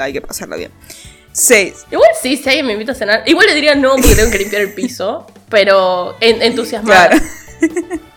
hay 0.00 0.12
que 0.12 0.20
pasarla 0.22 0.56
bien. 0.56 0.72
6. 1.32 1.86
Igual 1.90 2.08
sí, 2.20 2.36
si 2.36 2.48
alguien 2.48 2.66
me 2.66 2.72
invita 2.74 2.92
a 2.92 2.94
cenar. 2.94 3.22
Igual 3.26 3.46
le 3.46 3.54
diría 3.54 3.74
no 3.74 3.92
porque 3.96 4.14
tengo 4.14 4.30
que 4.30 4.38
limpiar 4.38 4.62
el 4.62 4.72
piso. 4.74 5.26
Pero 5.48 6.16
en- 6.20 6.42
entusiasmada. 6.42 7.08
Claro. 7.10 7.24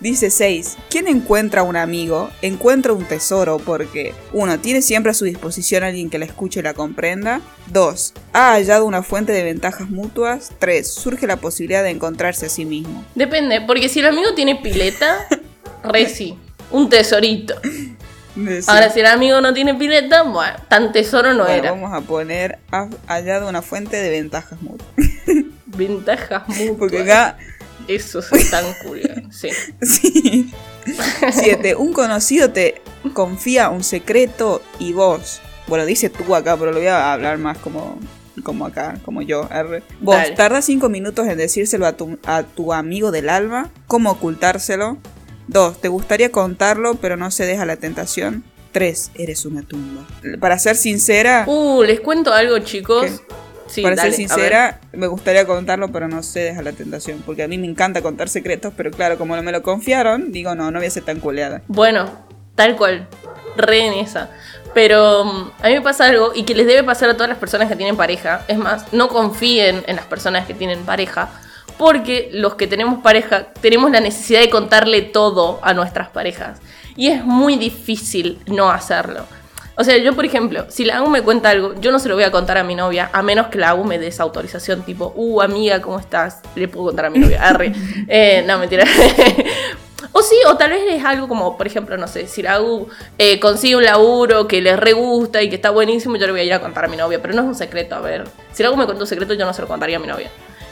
Dice 0.00 0.30
6. 0.30 0.76
¿Quién 0.88 1.08
encuentra 1.08 1.62
un 1.62 1.76
amigo? 1.76 2.30
Encuentra 2.40 2.94
un 2.94 3.04
tesoro 3.04 3.58
porque 3.58 4.14
1. 4.32 4.58
Tiene 4.60 4.80
siempre 4.80 5.10
a 5.10 5.14
su 5.14 5.26
disposición 5.26 5.82
a 5.84 5.88
alguien 5.88 6.08
que 6.08 6.18
la 6.18 6.24
escuche 6.24 6.60
y 6.60 6.62
la 6.62 6.72
comprenda. 6.72 7.42
2. 7.70 8.14
Ha 8.32 8.52
hallado 8.52 8.86
una 8.86 9.02
fuente 9.02 9.32
de 9.32 9.42
ventajas 9.42 9.90
mutuas. 9.90 10.52
3. 10.58 10.90
Surge 10.90 11.26
la 11.26 11.36
posibilidad 11.36 11.82
de 11.82 11.90
encontrarse 11.90 12.46
a 12.46 12.48
sí 12.48 12.64
mismo. 12.64 13.04
Depende, 13.14 13.60
porque 13.60 13.90
si 13.90 14.00
el 14.00 14.06
amigo 14.06 14.32
tiene 14.34 14.56
pileta, 14.56 15.26
re 15.84 16.08
sí. 16.08 16.38
Un 16.70 16.88
tesorito. 16.88 17.54
Ahora, 18.66 18.90
si 18.90 19.00
el 19.00 19.06
amigo 19.06 19.40
no 19.40 19.52
tiene 19.52 19.74
pileta, 19.74 20.22
bueno, 20.22 20.56
tan 20.68 20.92
tesoro 20.92 21.34
no 21.34 21.44
bueno, 21.44 21.54
era. 21.54 21.72
Vamos 21.72 21.92
a 21.92 22.00
poner 22.00 22.58
ha 22.70 22.88
hallado 23.06 23.48
una 23.48 23.62
fuente 23.62 23.96
de 23.96 24.10
ventajas 24.10 24.60
mutuas. 24.62 24.90
Ventajas 25.66 26.48
mutuas. 26.48 26.78
Porque 26.78 27.02
acá, 27.02 27.38
Eso 27.88 28.18
es 28.18 28.50
tan 28.50 28.64
cool. 28.84 29.00
Sí. 29.30 29.50
sí. 29.82 30.52
7. 31.32 31.76
Un 31.76 31.92
conocido 31.92 32.50
te 32.50 32.82
confía 33.12 33.70
un 33.70 33.82
secreto 33.84 34.62
y 34.78 34.92
vos. 34.92 35.40
Bueno, 35.66 35.86
dice 35.86 36.10
tú 36.10 36.34
acá, 36.34 36.56
pero 36.56 36.72
lo 36.72 36.78
voy 36.78 36.88
a 36.88 37.12
hablar 37.12 37.38
más 37.38 37.58
como, 37.58 37.98
como 38.42 38.66
acá, 38.66 38.98
como 39.04 39.22
yo. 39.22 39.48
R. 39.50 39.82
Vos 40.00 40.16
tardas 40.36 40.64
5 40.64 40.88
minutos 40.88 41.26
en 41.28 41.38
decírselo 41.38 41.86
a 41.86 41.96
tu, 41.96 42.18
a 42.26 42.42
tu 42.42 42.72
amigo 42.72 43.10
del 43.10 43.28
alma. 43.28 43.70
¿Cómo 43.86 44.10
ocultárselo? 44.10 44.98
2. 45.50 45.80
Te 45.80 45.88
gustaría 45.88 46.30
contarlo, 46.30 46.94
pero 46.94 47.16
no 47.16 47.30
cedes 47.30 47.58
a 47.58 47.66
la 47.66 47.76
tentación. 47.76 48.44
3. 48.72 49.10
Eres 49.16 49.44
una 49.44 49.62
tumba. 49.62 50.06
Para 50.38 50.58
ser 50.58 50.76
sincera. 50.76 51.44
Uh, 51.46 51.82
les 51.82 52.00
cuento 52.00 52.32
algo, 52.32 52.58
chicos. 52.60 53.22
Sí, 53.66 53.82
Para 53.82 53.94
dale, 53.94 54.10
ser 54.10 54.16
sincera, 54.16 54.80
me 54.92 55.06
gustaría 55.06 55.46
contarlo, 55.46 55.92
pero 55.92 56.08
no 56.08 56.22
cedes 56.22 56.58
a 56.58 56.62
la 56.62 56.72
tentación. 56.72 57.22
Porque 57.24 57.42
a 57.42 57.48
mí 57.48 57.56
me 57.58 57.66
encanta 57.66 58.02
contar 58.02 58.28
secretos, 58.28 58.72
pero 58.76 58.90
claro, 58.90 59.16
como 59.16 59.36
no 59.36 59.42
me 59.42 59.52
lo 59.52 59.62
confiaron, 59.62 60.32
digo, 60.32 60.54
no, 60.54 60.70
no 60.70 60.78
voy 60.78 60.86
a 60.86 60.90
ser 60.90 61.04
tan 61.04 61.20
culeada. 61.20 61.62
Bueno, 61.68 62.10
tal 62.54 62.76
cual. 62.76 63.08
Re 63.56 63.86
en 63.86 63.94
esa. 63.94 64.30
Pero 64.74 65.24
mm, 65.24 65.50
a 65.62 65.68
mí 65.68 65.74
me 65.74 65.80
pasa 65.82 66.06
algo 66.06 66.32
y 66.34 66.44
que 66.44 66.54
les 66.54 66.66
debe 66.66 66.82
pasar 66.84 67.10
a 67.10 67.14
todas 67.14 67.28
las 67.28 67.38
personas 67.38 67.68
que 67.68 67.76
tienen 67.76 67.96
pareja. 67.96 68.44
Es 68.48 68.58
más, 68.58 68.92
no 68.92 69.08
confíen 69.08 69.82
en 69.86 69.96
las 69.96 70.06
personas 70.06 70.46
que 70.46 70.54
tienen 70.54 70.80
pareja. 70.84 71.28
Porque 71.80 72.28
los 72.34 72.56
que 72.56 72.66
tenemos 72.66 73.02
pareja 73.02 73.54
tenemos 73.62 73.90
la 73.90 74.00
necesidad 74.00 74.40
de 74.40 74.50
contarle 74.50 75.00
todo 75.00 75.60
a 75.62 75.72
nuestras 75.72 76.10
parejas. 76.10 76.58
Y 76.94 77.08
es 77.08 77.24
muy 77.24 77.56
difícil 77.56 78.38
no 78.48 78.70
hacerlo. 78.70 79.24
O 79.78 79.82
sea, 79.82 79.96
yo 79.96 80.14
por 80.14 80.26
ejemplo, 80.26 80.66
si 80.68 80.84
la 80.84 80.98
AU 80.98 81.08
me 81.08 81.22
cuenta 81.22 81.48
algo, 81.48 81.72
yo 81.80 81.90
no 81.90 81.98
se 81.98 82.10
lo 82.10 82.16
voy 82.16 82.24
a 82.24 82.30
contar 82.30 82.58
a 82.58 82.64
mi 82.64 82.74
novia, 82.74 83.08
a 83.14 83.22
menos 83.22 83.46
que 83.46 83.56
la 83.56 83.70
AU 83.70 83.84
me 83.84 83.98
dé 83.98 84.08
esa 84.08 84.24
autorización, 84.24 84.82
tipo, 84.82 85.14
uh, 85.16 85.40
amiga, 85.40 85.80
¿cómo 85.80 85.98
estás? 85.98 86.42
Le 86.54 86.68
puedo 86.68 86.88
contar 86.88 87.06
a 87.06 87.10
mi 87.10 87.18
novia, 87.18 87.42
arre. 87.48 87.72
Eh, 88.08 88.44
no, 88.46 88.58
mentira. 88.58 88.84
O 90.12 90.22
sí, 90.22 90.34
o 90.48 90.56
tal 90.56 90.70
vez 90.70 90.82
es 90.88 91.04
algo 91.04 91.28
como, 91.28 91.56
por 91.56 91.66
ejemplo, 91.66 91.96
no 91.96 92.08
sé, 92.08 92.26
si 92.26 92.42
la 92.42 92.60
U 92.60 92.88
eh, 93.16 93.38
consigue 93.38 93.76
un 93.76 93.84
laburo 93.84 94.48
que 94.48 94.60
le 94.60 94.76
re 94.76 94.92
gusta 94.92 95.40
y 95.40 95.48
que 95.48 95.54
está 95.54 95.70
buenísimo, 95.70 96.16
yo 96.16 96.26
le 96.26 96.32
voy 96.32 96.40
a 96.40 96.44
ir 96.44 96.52
a 96.52 96.60
contar 96.60 96.86
a 96.86 96.88
mi 96.88 96.96
novia, 96.96 97.22
pero 97.22 97.32
no 97.32 97.42
es 97.42 97.48
un 97.48 97.54
secreto, 97.54 97.94
a 97.94 98.00
ver. 98.00 98.24
Si 98.52 98.62
la 98.62 98.70
U 98.70 98.76
me 98.76 98.86
cuenta 98.86 99.04
un 99.04 99.08
secreto, 99.08 99.34
yo 99.34 99.46
no 99.46 99.54
se 99.54 99.62
lo 99.62 99.68
contaría 99.68 99.98
a 99.98 100.00
mi 100.00 100.08
novia. 100.08 100.30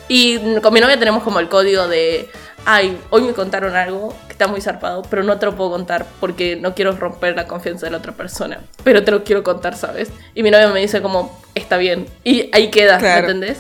Y 0.08 0.38
con 0.60 0.72
mi 0.72 0.80
novia 0.80 0.98
tenemos 0.98 1.22
como 1.22 1.38
el 1.38 1.48
código 1.48 1.86
de, 1.86 2.30
ay, 2.64 2.98
hoy 3.10 3.22
me 3.22 3.32
contaron 3.34 3.76
algo 3.76 4.14
que 4.26 4.32
está 4.32 4.46
muy 4.46 4.60
zarpado, 4.60 5.02
pero 5.02 5.22
no 5.22 5.38
te 5.38 5.46
lo 5.46 5.54
puedo 5.54 5.70
contar 5.70 6.06
porque 6.18 6.56
no 6.56 6.74
quiero 6.74 6.92
romper 6.92 7.36
la 7.36 7.46
confianza 7.46 7.86
de 7.86 7.92
la 7.92 7.98
otra 7.98 8.12
persona, 8.12 8.60
pero 8.84 9.04
te 9.04 9.10
lo 9.10 9.22
quiero 9.22 9.42
contar, 9.42 9.76
¿sabes? 9.76 10.10
Y 10.34 10.42
mi 10.42 10.50
novia 10.50 10.68
me 10.68 10.80
dice 10.80 11.02
como, 11.02 11.38
está 11.54 11.76
bien. 11.76 12.06
Y 12.24 12.48
ahí 12.52 12.70
queda, 12.70 12.94
¿me 12.94 13.00
Claro. 13.00 13.20
entendés? 13.28 13.58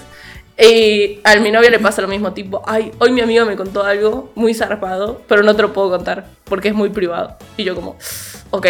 Y 0.60 1.20
a 1.22 1.36
mi 1.36 1.52
novia 1.52 1.70
le 1.70 1.78
pasa 1.78 2.02
lo 2.02 2.08
mismo, 2.08 2.32
tipo, 2.32 2.62
ay, 2.66 2.90
hoy 2.98 3.12
mi 3.12 3.20
amigo 3.20 3.44
me 3.46 3.54
contó 3.54 3.84
algo 3.84 4.32
muy 4.34 4.54
zarpado, 4.54 5.22
pero 5.28 5.42
no 5.42 5.54
te 5.54 5.62
lo 5.62 5.72
puedo 5.72 5.90
contar 5.90 6.26
porque 6.44 6.68
es 6.68 6.74
muy 6.74 6.88
privado. 6.88 7.36
Y 7.56 7.64
yo 7.64 7.74
como, 7.76 7.96
ok, 8.50 8.66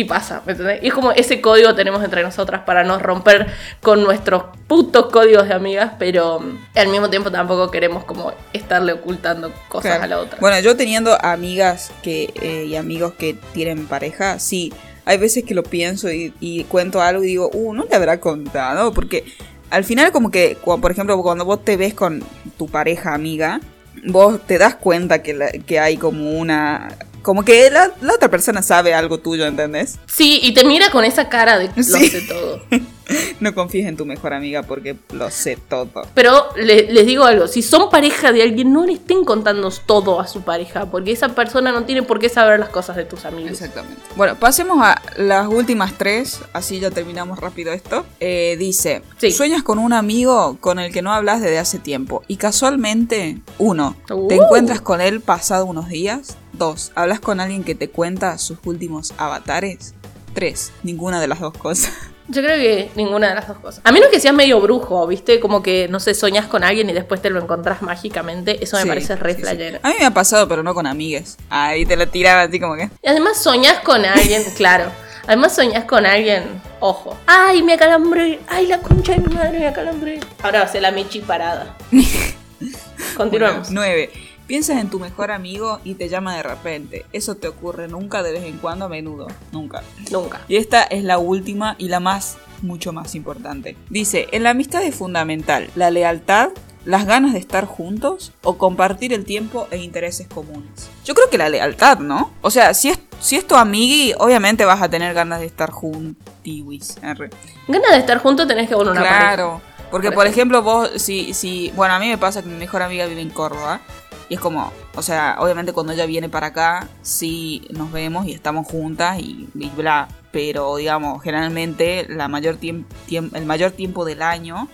y 0.00 0.04
pasa, 0.04 0.42
¿me 0.46 0.52
entendés? 0.52 0.80
Y 0.82 0.88
es 0.88 0.94
como 0.94 1.10
ese 1.12 1.40
código 1.40 1.74
tenemos 1.74 2.04
entre 2.04 2.22
nosotras 2.22 2.62
para 2.64 2.84
no 2.84 2.98
romper 2.98 3.48
con 3.82 4.02
nuestros 4.04 4.44
putos 4.68 5.06
códigos 5.10 5.48
de 5.48 5.54
amigas, 5.54 5.92
pero 5.98 6.40
mm, 6.40 6.58
al 6.78 6.88
mismo 6.88 7.10
tiempo 7.10 7.30
tampoco 7.32 7.70
queremos 7.70 8.04
como 8.04 8.32
estarle 8.52 8.92
ocultando 8.92 9.52
cosas 9.68 9.92
Claro. 9.98 10.04
a 10.04 10.06
la 10.06 10.18
otra. 10.20 10.38
Bueno, 10.40 10.60
yo 10.60 10.76
teniendo 10.76 11.16
amigas 11.24 11.90
que, 12.02 12.32
eh, 12.40 12.66
y 12.68 12.76
amigos 12.76 13.14
que 13.18 13.34
tienen 13.52 13.86
pareja, 13.86 14.38
sí. 14.38 14.72
hay 15.04 15.18
veces 15.18 15.42
que 15.44 15.54
lo 15.54 15.62
pienso 15.62 16.12
y, 16.12 16.32
y 16.38 16.64
cuento 16.64 17.00
algo 17.02 17.24
y 17.24 17.28
digo, 17.28 17.50
uh, 17.52 17.72
no 17.74 17.84
le 17.90 17.96
habrá 17.96 18.20
contado, 18.20 18.92
porque 18.92 19.24
al 19.70 19.82
final 19.84 20.12
como 20.12 20.30
que, 20.30 20.56
por 20.64 20.90
ejemplo, 20.92 21.20
cuando 21.22 21.44
vos 21.44 21.64
te 21.64 21.76
ves 21.76 21.94
con 21.94 22.22
tu 22.56 22.68
pareja 22.68 23.14
amiga, 23.14 23.60
vos 24.06 24.38
te 24.46 24.58
das 24.58 24.76
cuenta 24.76 25.22
que, 25.22 25.34
la- 25.34 25.50
que 25.50 25.80
hay 25.80 25.96
como 25.96 26.30
una... 26.38 26.88
Como 27.28 27.44
que 27.44 27.68
la, 27.70 27.90
la 28.00 28.14
otra 28.14 28.30
persona 28.30 28.62
sabe 28.62 28.94
algo 28.94 29.18
tuyo, 29.18 29.44
¿entendés? 29.44 29.98
Sí, 30.06 30.40
y 30.42 30.54
te 30.54 30.64
mira 30.64 30.90
con 30.90 31.04
esa 31.04 31.28
cara 31.28 31.58
de 31.58 31.66
lo 31.76 31.82
Sí. 31.82 32.08
sé 32.08 32.22
todo. 32.22 32.62
No 33.40 33.54
confíes 33.54 33.86
en 33.86 33.96
tu 33.96 34.04
mejor 34.04 34.34
amiga 34.34 34.62
porque 34.64 34.94
lo 35.12 35.30
sé 35.30 35.56
todo. 35.56 35.88
Pero 36.12 36.44
le- 36.56 36.92
les 36.92 37.06
digo 37.06 37.24
algo, 37.24 37.48
si 37.48 37.62
son 37.62 37.88
pareja 37.88 38.32
de 38.32 38.42
alguien, 38.42 38.70
no 38.70 38.84
le 38.84 38.92
estén 38.94 39.24
contando 39.24 39.70
todo 39.86 40.20
a 40.20 40.26
su 40.26 40.42
pareja, 40.42 40.84
porque 40.90 41.12
esa 41.12 41.30
persona 41.30 41.72
no 41.72 41.84
tiene 41.84 42.02
por 42.02 42.18
qué 42.18 42.28
saber 42.28 42.60
las 42.60 42.68
cosas 42.68 42.96
de 42.96 43.06
tus 43.06 43.24
amigos. 43.24 43.52
Exactamente. 43.52 43.98
Bueno, 44.14 44.34
pasemos 44.38 44.76
a 44.82 45.00
las 45.16 45.48
últimas 45.48 45.96
tres, 45.96 46.40
así 46.52 46.80
ya 46.80 46.90
terminamos 46.90 47.38
rápido 47.38 47.72
esto. 47.72 48.04
Eh, 48.20 48.56
dice, 48.58 49.00
Sí. 49.16 49.30
sueñas 49.32 49.62
con 49.62 49.78
un 49.78 49.94
amigo 49.94 50.58
con 50.60 50.78
el 50.78 50.92
que 50.92 51.00
no 51.00 51.10
hablas 51.14 51.40
desde 51.40 51.58
hace 51.58 51.78
tiempo 51.78 52.22
y 52.28 52.36
casualmente, 52.36 53.38
uno, 53.58 53.96
te 54.06 54.12
Uh. 54.12 54.30
encuentras 54.32 54.82
con 54.82 55.00
él 55.00 55.22
pasado 55.22 55.64
unos 55.64 55.88
días. 55.88 56.36
Dos, 56.52 56.92
hablas 56.94 57.20
con 57.20 57.40
alguien 57.40 57.64
que 57.64 57.74
te 57.74 57.88
cuenta 57.88 58.38
sus 58.38 58.58
últimos 58.64 59.12
avatares. 59.18 59.94
Tres, 60.34 60.72
ninguna 60.82 61.20
de 61.20 61.28
las 61.28 61.40
dos 61.40 61.56
cosas. 61.56 61.92
Yo 62.30 62.42
creo 62.42 62.56
que 62.56 62.90
ninguna 62.94 63.30
de 63.30 63.34
las 63.36 63.48
dos 63.48 63.56
cosas. 63.56 63.80
A 63.84 63.90
menos 63.90 64.10
que 64.10 64.20
seas 64.20 64.34
medio 64.34 64.60
brujo, 64.60 65.06
¿viste? 65.06 65.40
Como 65.40 65.62
que, 65.62 65.88
no 65.88 65.98
sé, 65.98 66.12
soñás 66.14 66.46
con 66.46 66.62
alguien 66.62 66.90
y 66.90 66.92
después 66.92 67.22
te 67.22 67.30
lo 67.30 67.40
encontrás 67.40 67.80
mágicamente. 67.80 68.62
Eso 68.62 68.76
me 68.76 68.82
Sí, 68.82 68.88
parece 68.88 69.16
re 69.16 69.34
sí. 69.34 69.42
A 69.82 69.88
mí 69.88 69.94
me 69.98 70.04
ha 70.04 70.10
pasado, 70.12 70.46
pero 70.46 70.62
no 70.62 70.74
con 70.74 70.86
amigues. 70.86 71.38
Ahí 71.48 71.86
te 71.86 71.96
lo 71.96 72.06
tiraba 72.06 72.42
así 72.42 72.60
como 72.60 72.76
que... 72.76 72.90
Y 73.02 73.08
además 73.08 73.42
soñás 73.42 73.80
con 73.80 74.04
alguien, 74.04 74.42
claro. 74.56 74.90
Además 75.26 75.54
soñás 75.54 75.84
con 75.84 76.04
alguien, 76.04 76.60
ojo. 76.80 77.16
¡Ay, 77.26 77.62
me 77.62 77.72
acalambré! 77.74 78.40
¡Ay, 78.46 78.66
la 78.66 78.80
concha 78.80 79.12
de 79.12 79.20
mi 79.20 79.34
madre, 79.34 79.58
me 79.60 79.68
acalambré! 79.68 80.20
Ahora 80.42 80.60
va 80.60 80.64
a 80.66 80.68
ser 80.68 80.82
la 80.82 80.90
Michi 80.90 81.20
parada. 81.20 81.76
Continuamos. 83.16 83.68
Bueno, 83.68 83.80
9. 83.82 84.10
Piensas 84.48 84.78
en 84.78 84.88
tu 84.88 84.98
mejor 84.98 85.30
amigo 85.30 85.78
y 85.84 85.94
te 85.94 86.08
llama 86.08 86.34
de 86.34 86.42
repente. 86.42 87.04
Eso 87.12 87.34
te 87.34 87.48
ocurre 87.48 87.86
nunca, 87.86 88.22
de 88.22 88.32
vez 88.32 88.44
en 88.44 88.56
cuando, 88.56 88.86
a 88.86 88.88
menudo. 88.88 89.26
Nunca. 89.52 89.82
Nunca. 90.10 90.40
Y 90.48 90.56
esta 90.56 90.84
es 90.84 91.04
la 91.04 91.18
última 91.18 91.76
y 91.76 91.88
la 91.88 92.00
más, 92.00 92.38
mucho 92.62 92.94
más 92.94 93.14
importante. 93.14 93.76
Dice, 93.90 94.26
en 94.32 94.44
la 94.44 94.50
amistad 94.50 94.82
es 94.84 94.94
fundamental 94.94 95.68
la 95.74 95.90
lealtad, 95.90 96.48
las 96.86 97.04
ganas 97.04 97.34
de 97.34 97.40
estar 97.40 97.66
juntos 97.66 98.32
o 98.42 98.56
compartir 98.56 99.12
el 99.12 99.26
tiempo 99.26 99.68
e 99.70 99.76
intereses 99.76 100.28
comunes. 100.28 100.88
Yo 101.04 101.12
creo 101.12 101.28
que 101.28 101.36
la 101.36 101.50
lealtad, 101.50 101.98
¿no? 101.98 102.32
O 102.40 102.50
sea, 102.50 102.72
si 102.72 102.88
es, 102.88 102.98
si 103.20 103.36
es 103.36 103.46
tu 103.46 103.54
amigui, 103.54 104.14
obviamente 104.18 104.64
vas 104.64 104.80
a 104.80 104.88
tener 104.88 105.12
ganas 105.12 105.40
de 105.40 105.46
estar 105.46 105.70
juntiwis. 105.70 106.96
Ganas 107.02 107.90
de 107.90 107.98
estar 107.98 108.16
juntos 108.16 108.48
tenés 108.48 108.66
que 108.66 108.74
volver 108.74 108.92
una 108.92 109.02
pareja. 109.02 109.18
Claro. 109.18 109.60
Porque, 109.90 110.08
Por 110.08 110.16
por 110.16 110.26
ejemplo, 110.26 110.62
vos, 110.62 110.90
si, 110.96 111.32
si. 111.32 111.70
Bueno, 111.74 111.94
a 111.94 111.98
mí 111.98 112.08
me 112.08 112.18
pasa 112.18 112.42
que 112.42 112.48
mi 112.48 112.56
mejor 112.56 112.82
amiga 112.82 113.06
vive 113.06 113.22
en 113.22 113.30
Córdoba. 113.30 113.80
Y 114.28 114.34
es 114.34 114.40
como, 114.40 114.72
o 114.94 115.02
sea, 115.02 115.36
obviamente 115.38 115.72
cuando 115.72 115.92
ella 115.92 116.04
viene 116.06 116.28
para 116.28 116.48
acá, 116.48 116.88
sí 117.02 117.66
nos 117.70 117.90
vemos 117.92 118.26
y 118.26 118.32
estamos 118.32 118.66
juntas 118.66 119.18
y, 119.18 119.48
y 119.54 119.70
bla. 119.70 120.08
Pero, 120.32 120.76
digamos, 120.76 121.22
generalmente 121.22 122.06
la 122.08 122.28
mayor 122.28 122.58
el 122.62 123.46
mayor 123.46 123.70
tiempo 123.70 124.04
del 124.04 124.20
año 124.22 124.68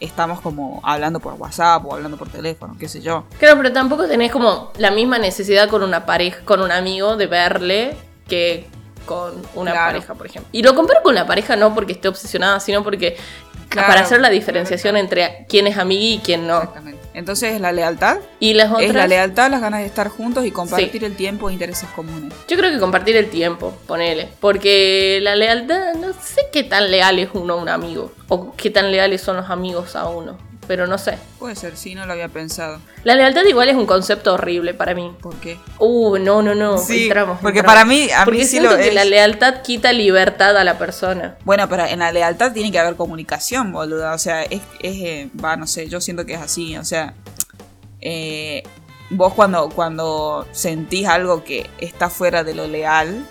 estamos 0.00 0.40
como 0.40 0.80
hablando 0.84 1.20
por 1.20 1.34
WhatsApp 1.34 1.84
o 1.86 1.94
hablando 1.94 2.16
por 2.16 2.28
teléfono, 2.28 2.76
qué 2.78 2.88
sé 2.88 3.00
yo. 3.00 3.24
Claro, 3.38 3.56
pero 3.58 3.72
tampoco 3.72 4.06
tenés 4.06 4.30
como 4.32 4.72
la 4.78 4.90
misma 4.90 5.18
necesidad 5.18 5.68
con 5.68 5.82
una 5.82 6.04
pareja, 6.04 6.40
con 6.44 6.60
un 6.60 6.70
amigo 6.72 7.16
de 7.16 7.26
verle 7.28 7.96
que 8.28 8.66
con 9.06 9.34
una 9.54 9.70
Claro. 9.70 9.92
pareja, 9.92 10.14
por 10.14 10.26
ejemplo. 10.26 10.48
Y 10.52 10.62
lo 10.62 10.74
comparo 10.74 11.00
con 11.02 11.14
la 11.14 11.26
pareja 11.26 11.54
no 11.56 11.72
porque 11.74 11.92
esté 11.92 12.08
obsesionada, 12.08 12.58
sino 12.60 12.82
porque 12.82 13.16
Claro. 13.68 13.88
para 13.88 14.00
hacer 14.02 14.20
la 14.20 14.30
diferenciación 14.30 14.96
entre 14.96 15.46
quién 15.48 15.66
es 15.66 15.76
amigo 15.78 16.16
y 16.16 16.18
quién 16.24 16.46
no. 16.46 16.58
Exactamente. 16.58 17.05
Entonces, 17.16 17.58
la 17.62 17.72
lealtad 17.72 18.18
Y 18.40 18.52
las 18.52 18.70
otras, 18.70 18.84
es 18.84 18.94
la 18.94 19.06
lealtad, 19.06 19.50
las 19.50 19.62
ganas 19.62 19.80
de 19.80 19.86
estar 19.86 20.10
juntos 20.10 20.44
y 20.44 20.50
compartir 20.50 21.02
el 21.02 21.16
tiempo 21.16 21.48
e 21.48 21.54
intereses 21.54 21.88
comunes. 21.96 22.34
yo 22.46 22.58
creo 22.58 22.70
que 22.70 22.78
compartir 22.78 23.16
el 23.16 23.30
tiempo, 23.30 23.74
ponele. 23.86 24.28
Porque 24.38 25.18
la 25.22 25.34
lealtad, 25.34 25.94
no 25.94 26.12
sé 26.12 26.42
qué 26.52 26.62
tan 26.62 26.90
leal 26.90 27.18
es 27.18 27.30
uno 27.32 27.54
a 27.54 27.56
un 27.56 27.70
amigo. 27.70 28.12
O 28.28 28.54
qué 28.54 28.68
tan 28.68 28.90
leales 28.90 29.22
son 29.22 29.36
los 29.36 29.48
amigos 29.48 29.96
a 29.96 30.10
uno. 30.10 30.36
Pero 30.66 30.86
no 30.88 30.98
sé. 30.98 31.16
Puede 31.38 31.54
ser, 31.54 31.76
sí, 31.76 31.94
no 31.94 32.06
lo 32.06 32.12
había 32.12 32.28
pensado. 32.28 32.80
La 33.04 33.14
lealtad 33.14 33.44
igual 33.44 33.68
es 33.68 33.76
un 33.76 33.86
concepto 33.86 34.34
horrible 34.34 34.74
para 34.74 34.94
mí. 34.94 35.14
¿Por 35.22 35.36
qué? 35.36 35.58
Uh, 35.78 36.18
no, 36.18 36.42
no, 36.42 36.54
no. 36.56 36.78
Sí, 36.78 37.04
entramos, 37.04 37.38
porque 37.40 37.60
entramos. 37.60 37.74
para 37.82 37.84
mí- 37.88 38.10
a 38.10 38.18
mí 38.20 38.24
porque 38.24 38.42
sí 38.44 38.48
siento 38.50 38.70
lo 38.70 38.76
que 38.76 38.88
es. 38.88 38.94
la 38.94 39.04
lealtad 39.04 39.62
quita 39.62 39.92
libertad 39.92 40.56
a 40.56 40.64
la 40.64 40.76
persona. 40.76 41.36
Bueno, 41.44 41.68
pero 41.68 41.86
en 41.86 42.00
la 42.00 42.10
lealtad 42.10 42.52
tiene 42.52 42.72
que 42.72 42.78
haber 42.80 42.96
comunicación, 42.96 43.72
boluda. 43.72 44.12
O 44.14 44.18
sea, 44.18 44.42
es, 44.42 44.60
es 44.80 44.96
eh, 44.96 45.30
va, 45.42 45.56
no 45.56 45.66
sé, 45.68 45.88
yo 45.88 46.00
siento 46.00 46.26
que 46.26 46.34
es 46.34 46.40
así. 46.40 46.76
O 46.76 46.84
sea, 46.84 47.14
eh, 48.00 48.62
vos 49.10 49.32
cuando, 49.34 49.68
cuando 49.70 50.46
sentís 50.52 51.06
algo 51.06 51.44
que 51.44 51.70
está 51.78 52.10
fuera 52.10 52.42
de 52.44 52.54
lo 52.54 52.66
leal, 52.66 53.24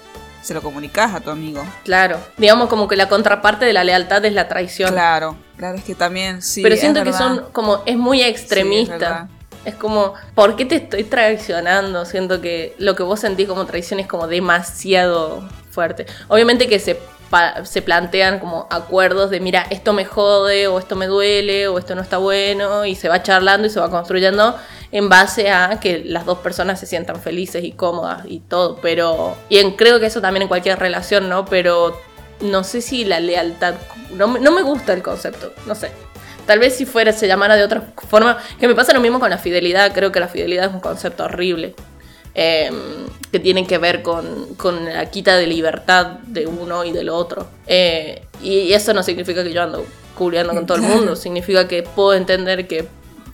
se 0.46 0.54
lo 0.54 0.62
comunicás 0.62 1.16
a 1.16 1.22
tu 1.22 1.32
amigo. 1.32 1.66
Claro. 1.84 2.20
Digamos 2.38 2.70
como 2.70 2.88
que 2.88 2.96
la 2.96 3.10
contraparte 3.10 3.66
de 3.66 3.74
la 3.74 3.84
lealtad 3.84 4.24
es 4.26 4.34
la 4.34 4.48
traición. 4.48 4.91
Claro, 4.93 5.36
claro, 5.58 5.78
es 5.80 5.84
que 5.84 5.96
también 5.96 6.43
sí. 6.43 6.62
Pero 6.62 6.76
es 6.76 6.82
siento 6.82 7.00
que 7.00 7.06
verdad. 7.10 7.18
son 7.20 7.46
como, 7.52 7.82
es 7.88 7.98
muy 7.98 8.20
Sí, 8.20 8.24
es 8.26 8.30
extremista. 8.30 9.28
es 9.66 9.74
como, 9.74 10.14
¿por 10.36 10.56
qué 10.56 10.66
te 10.66 10.76
estoy 10.76 11.04
traicionando? 11.04 12.06
Siento 12.06 12.41
que 12.41 12.76
lo 12.78 12.96
que 12.96 13.02
vos 13.02 13.20
sentís 13.22 13.48
como 13.48 13.66
traición 13.66 14.00
es 14.00 14.06
como 14.06 14.28
demasiado 14.28 15.50
fuerte. 15.72 16.06
Obviamente 16.28 16.68
que 16.68 16.78
se, 16.78 17.00
se 17.63 17.82
plantean 17.82 18.39
como 18.39 18.67
acuerdos 18.69 19.30
de, 19.30 19.39
mira, 19.39 19.65
esto 19.69 19.93
me 19.93 20.05
jode, 20.05 20.67
o 20.67 20.80
esto 20.80 20.95
me 20.95 21.07
duele, 21.07 21.67
o 21.67 21.78
esto 21.78 21.95
no 21.95 22.01
está 22.01 22.17
bueno, 22.17 22.86
y 22.86 22.95
se 22.95 23.09
va 23.09 23.23
charlando 23.23 23.67
y 23.67 23.69
se 23.69 23.80
va 23.80 23.89
construyendo 23.89 24.55
en 24.91 25.09
base 25.09 25.51
a 25.51 25.80
que 25.80 26.03
las 26.05 26.26
dos 26.26 26.39
personas 26.39 26.80
se 26.80 26.86
sientan 26.86 27.21
felices 27.21 27.63
y 27.63 27.71
cómodas 27.71 28.23
y 28.28 28.39
todo. 28.39 28.78
Pero, 28.82 29.36
y 29.49 29.61
creo 29.73 29.99
que 29.99 30.05
eso 30.05 30.21
también 30.21 30.43
en 30.43 30.47
cualquier 30.47 30.80
relación, 30.80 31.28
¿no? 31.28 31.45
Pero 31.45 31.99
no 32.41 32.63
sé 32.63 32.82
si 32.82 33.05
la 33.05 33.19
lealtad, 33.19 33.76
no, 34.11 34.28
no 34.28 34.51
me 34.51 34.61
gusta 34.61 34.93
el 34.93 35.01
concepto, 35.01 35.53
no 35.65 35.76
sé. 35.76 35.91
Tal 36.45 36.59
vez 36.59 36.76
si 36.76 36.86
fuera, 36.86 37.11
se 37.11 37.28
llamara 37.28 37.55
de 37.55 37.63
otra 37.63 37.82
forma. 38.07 38.38
Que 38.59 38.67
me 38.67 38.76
pasa 38.76 38.93
lo 38.93 38.99
mismo 38.99 39.19
con 39.19 39.30
la 39.30 39.38
fidelidad. 39.38 39.91
Creo 39.93 40.11
que 40.11 40.19
la 40.19 40.28
fidelidad 40.28 40.65
es 40.65 40.73
un 40.73 40.80
concepto 40.80 41.23
horrible. 41.26 41.73
Eh, 42.36 42.72
que 43.32 43.40
tiene 43.40 43.66
que 43.66 43.78
ver 43.78 44.02
con, 44.04 44.54
con 44.56 44.86
la 44.86 45.06
quita 45.10 45.36
de 45.38 45.48
libertad 45.48 46.06
de 46.28 46.46
uno 46.48 46.84
y 46.86 46.92
del 46.92 47.10
otro. 47.10 47.48
Eh, 47.68 48.24
y 48.42 48.74
eso 48.74 48.94
no 48.94 49.02
significa 49.04 49.44
que 49.44 49.52
yo 49.54 49.64
ando 49.64 49.86
cubriendo 50.16 50.54
con 50.54 50.66
todo 50.66 50.78
el 50.78 50.84
mundo. 50.84 51.16
Significa 51.16 51.68
que 51.68 51.84
puedo 51.84 52.14
entender 52.14 52.68
que 52.68 52.88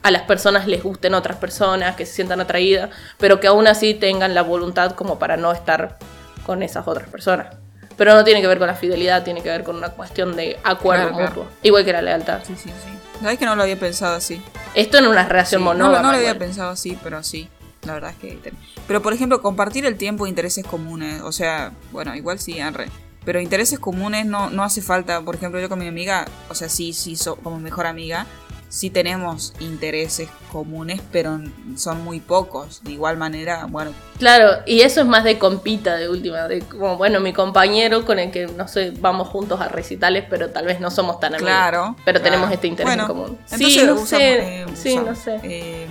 a 0.03 0.09
las 0.09 0.23
personas 0.23 0.65
les 0.67 0.81
gusten 0.81 1.13
otras 1.13 1.37
personas, 1.37 1.95
que 1.95 2.05
se 2.07 2.13
sientan 2.13 2.41
atraídas, 2.41 2.89
pero 3.19 3.39
que 3.39 3.47
aún 3.47 3.67
así 3.67 3.93
tengan 3.93 4.33
la 4.33 4.41
voluntad 4.41 4.93
como 4.93 5.19
para 5.19 5.37
no 5.37 5.51
estar 5.51 5.97
con 6.45 6.63
esas 6.63 6.87
otras 6.87 7.07
personas. 7.09 7.55
Pero 7.97 8.15
no 8.15 8.23
tiene 8.23 8.41
que 8.41 8.47
ver 8.47 8.57
con 8.57 8.65
la 8.67 8.73
fidelidad, 8.73 9.23
tiene 9.23 9.43
que 9.43 9.49
ver 9.49 9.63
con 9.63 9.75
una 9.75 9.89
cuestión 9.89 10.35
de 10.35 10.57
acuerdo 10.63 11.09
Claro, 11.09 11.17
claro. 11.17 11.29
mutuo. 11.35 11.47
Igual 11.61 11.85
que 11.85 11.93
la 11.93 12.01
lealtad. 12.01 12.39
Sí, 12.43 12.55
sí, 12.55 12.69
sí. 12.69 13.19
¿Sabes 13.21 13.37
que 13.37 13.45
no 13.45 13.55
lo 13.55 13.61
había 13.61 13.77
pensado 13.79 14.15
así? 14.15 14.41
Esto 14.73 14.97
en 14.97 15.05
una 15.05 15.27
relación 15.27 15.61
Sí, 15.61 15.65
no, 15.65 15.71
monógama. 15.73 16.01
no 16.01 16.07
lo 16.11 16.17
había 16.17 16.29
igual. 16.31 16.37
pensado 16.47 16.71
así, 16.71 16.97
pero 17.03 17.21
sí. 17.21 17.47
La 17.83 17.93
verdad 17.93 18.11
es 18.11 18.17
que. 18.17 18.53
Pero 18.87 19.01
por 19.01 19.13
ejemplo, 19.13 19.41
compartir 19.41 19.85
el 19.85 19.97
tiempo 19.97 20.25
e 20.25 20.29
intereses 20.29 20.65
comunes. 20.65 21.21
O 21.21 21.31
sea, 21.31 21.71
bueno, 21.91 22.15
igual 22.15 22.39
sí, 22.39 22.59
arre. 22.59 22.87
Pero 23.25 23.39
intereses 23.39 23.79
comunes 23.79 24.25
no, 24.25 24.49
no 24.49 24.63
hace 24.63 24.81
falta. 24.81 25.21
Por 25.21 25.35
ejemplo, 25.35 25.59
yo 25.59 25.69
con 25.69 25.79
mi 25.79 25.87
amiga, 25.87 26.25
o 26.49 26.55
sea, 26.55 26.69
sí, 26.69 26.93
sí, 26.93 27.15
so- 27.15 27.35
como 27.35 27.59
mejor 27.59 27.85
amiga, 27.87 28.25
sí 28.67 28.89
tenemos 28.89 29.53
intereses 29.59 30.27
comunes, 30.51 31.01
pero 31.11 31.39
son 31.75 32.03
muy 32.03 32.19
pocos. 32.19 32.83
De 32.83 32.91
igual 32.93 33.17
manera, 33.17 33.65
bueno, 33.65 33.91
Claro, 34.17 34.63
y 34.65 34.81
eso 34.81 35.01
es 35.01 35.07
más 35.07 35.23
de 35.23 35.37
compita 35.39 35.97
de 35.97 36.07
última, 36.09 36.47
de 36.47 36.61
como, 36.61 36.97
bueno, 36.97 37.19
mi 37.19 37.33
compañero 37.33 38.05
con 38.05 38.17
el 38.19 38.31
que, 38.31 38.45
no 38.47 38.67
sé, 38.67 38.91
vamos 38.99 39.27
juntos 39.27 39.59
a 39.61 39.67
recitales, 39.67 40.25
pero 40.29 40.49
tal 40.51 40.65
vez 40.65 40.79
no 40.79 40.89
somos 40.91 41.19
tan 41.19 41.33
amigos. 41.35 41.47
claro. 41.51 41.95
Pero 42.05 42.19
claro. 42.19 42.23
tenemos 42.23 42.51
este 42.51 42.67
interés 42.67 42.87
Bueno, 42.87 43.03
en 43.03 43.07
común. 43.07 43.37
Entonces 43.51 43.67
sí, 43.67 43.77
no 43.85 43.93
usamos, 43.93 44.07
sé. 44.09 44.61
eh, 44.61 44.65
sí, 44.75 44.89
usamos, 44.93 45.09
no 45.09 45.15
sé. 45.15 45.39
eh, 45.43 45.87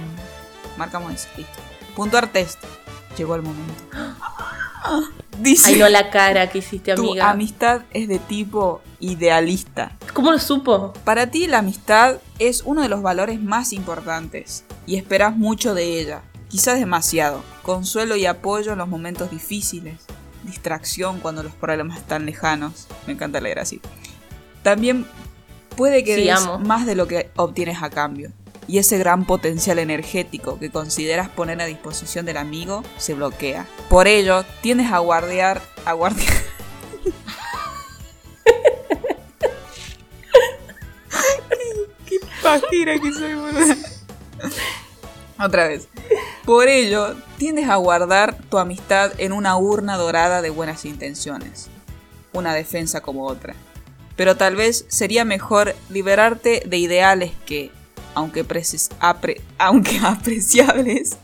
marcamos 0.76 1.12
eso, 1.14 1.28
listo. 1.36 1.59
Puntuar 1.97 2.28
test. 2.32 2.59
Llegó 3.16 3.34
el 3.34 3.43
momento. 3.43 3.82
Dice. 5.41 5.68
Ay, 5.72 5.78
no 5.78 5.88
la 5.88 6.11
cara 6.11 6.51
que 6.51 6.59
hiciste, 6.59 6.95
Tu 6.95 7.03
amiga. 7.11 7.30
amistad 7.30 7.82
es 7.93 8.09
de 8.09 8.18
tipo 8.18 8.82
idealista. 8.99 9.97
¿Cómo 10.12 10.32
lo 10.32 10.38
supo? 10.38 10.93
Para 11.05 11.30
ti 11.30 11.47
la 11.47 11.59
amistad 11.59 12.16
es 12.38 12.62
uno 12.64 12.82
de 12.82 12.88
los 12.88 13.01
valores 13.03 13.41
más 13.41 13.72
importantes 13.72 14.64
y 14.86 14.97
esperas 14.97 15.36
mucho 15.36 15.74
de 15.74 15.99
ella, 16.01 16.22
quizás 16.49 16.78
demasiado. 16.78 17.43
Consuelo 17.62 18.16
y 18.16 18.26
apoyo 18.26 18.72
en 18.72 18.78
los 18.78 18.88
momentos 18.88 19.30
difíciles, 19.30 20.01
distracción 20.45 21.20
cuando 21.20 21.43
los 21.43 21.53
problemas 21.55 21.99
están 21.99 22.26
lejanos. 22.26 22.86
Me 23.07 23.14
encanta 23.14 23.41
leer 23.41 23.61
así. 23.61 23.80
También 24.62 25.07
puede 25.76 26.05
que 26.05 26.16
Sí, 26.16 26.24
des 26.24 26.32
amo. 26.38 26.59
más 26.59 26.84
de 26.84 26.97
lo 26.97 27.07
que 27.07 27.30
obtienes 27.36 27.82
a 27.82 27.88
cambio 27.88 28.30
y 28.71 28.79
ese 28.79 28.99
gran 28.99 29.25
potencial 29.25 29.81
energético 29.81 30.61
que 30.61 30.71
consideras 30.71 31.29
poner 31.29 31.61
a 31.61 31.66
disposición 31.66 32.25
del 32.25 32.37
amigo 32.37 32.85
se 32.99 33.14
bloquea. 33.14 33.66
Por 33.89 34.07
ello, 34.07 34.45
tienes 34.62 34.93
a 34.93 34.99
guardear, 35.01 35.61
a 35.85 35.93
guardiar. 35.93 36.33
qué 42.07 42.21
pajera 42.41 42.97
que 43.01 43.12
soy, 43.12 43.35
boludo. 43.35 43.75
Otra 45.41 45.66
vez. 45.66 45.89
Por 46.45 46.68
ello, 46.68 47.16
tiendes 47.39 47.68
a 47.68 47.75
guardar 47.75 48.39
tu 48.51 48.59
amistad 48.59 49.11
en 49.18 49.33
una 49.33 49.57
urna 49.57 49.97
dorada 49.97 50.43
de 50.43 50.51
buenas 50.51 50.85
intenciones. 50.85 51.68
Una 52.33 52.55
defensa 52.55 53.01
como 53.01 53.27
otra. 53.27 53.57
Pero 54.14 54.37
tal 54.37 54.55
vez 54.55 54.85
sería 54.87 55.25
mejor 55.25 55.75
liberarte 55.89 56.62
de 56.66 56.77
ideales 56.77 57.33
que, 57.47 57.73
aunque, 58.15 58.45
apre- 58.47 59.41
aunque 59.59 59.99
apreciables, 60.05 61.17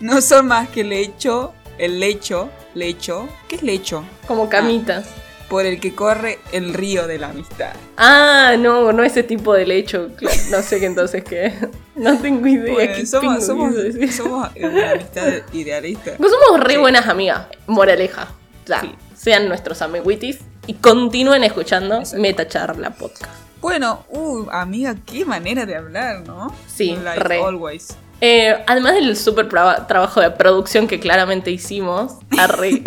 no 0.00 0.20
son 0.20 0.46
más 0.48 0.68
que 0.68 0.82
el 0.82 0.90
lecho, 0.90 1.52
el 1.78 2.00
lecho, 2.00 2.50
lecho, 2.74 3.28
¿qué 3.48 3.56
es 3.56 3.62
lecho? 3.62 4.04
Como 4.26 4.48
camitas. 4.48 5.06
Por 5.48 5.66
el 5.66 5.80
que 5.80 5.94
corre 5.94 6.38
el 6.52 6.72
río 6.72 7.06
de 7.06 7.18
la 7.18 7.28
amistad. 7.28 7.72
Ah, 7.98 8.54
no, 8.58 8.90
no 8.94 9.02
ese 9.04 9.22
tipo 9.22 9.52
de 9.52 9.66
lecho. 9.66 10.08
No 10.50 10.62
sé 10.62 10.80
qué 10.80 10.86
entonces 10.86 11.22
qué. 11.24 11.52
No 11.94 12.18
tengo 12.18 12.46
idea. 12.46 12.72
Bueno, 12.72 12.94
qué 12.96 13.04
somos, 13.04 13.44
somos, 13.44 13.74
somos 14.16 14.48
una 14.56 14.90
amistad 14.92 15.28
idealista. 15.52 16.12
Pues 16.16 16.32
somos 16.32 16.58
re 16.64 16.74
Sí. 16.74 16.80
buenas 16.80 17.06
amigas. 17.06 17.48
Moraleja. 17.66 18.28
Sea, 18.64 18.80
Sí. 18.80 18.94
sean 19.14 19.46
nuestros 19.46 19.82
amiguitis 19.82 20.38
y 20.66 20.72
continúen 20.74 21.44
escuchando 21.44 21.96
Exacto. 21.98 22.22
Metacharla 22.22 22.90
Podcast. 22.94 23.30
Bueno, 23.62 24.04
uh, 24.10 24.48
amiga, 24.50 24.94
qué 25.06 25.24
manera 25.24 25.64
de 25.64 25.76
hablar, 25.76 26.20
¿no? 26.26 26.54
Sí, 26.66 26.94
like 27.02 27.20
re. 27.22 27.40
always. 27.42 27.96
Eh, 28.20 28.54
además 28.66 28.94
del 28.94 29.16
súper 29.16 29.48
traba- 29.48 29.86
trabajo 29.86 30.20
de 30.20 30.30
producción 30.32 30.86
que 30.86 31.00
claramente 31.00 31.50
hicimos, 31.50 32.14
arre, 32.38 32.82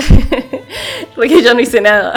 re 1.17 1.27
que 1.29 1.41
yo 1.41 1.53
no 1.53 1.59
hice 1.61 1.81
nada, 1.81 2.13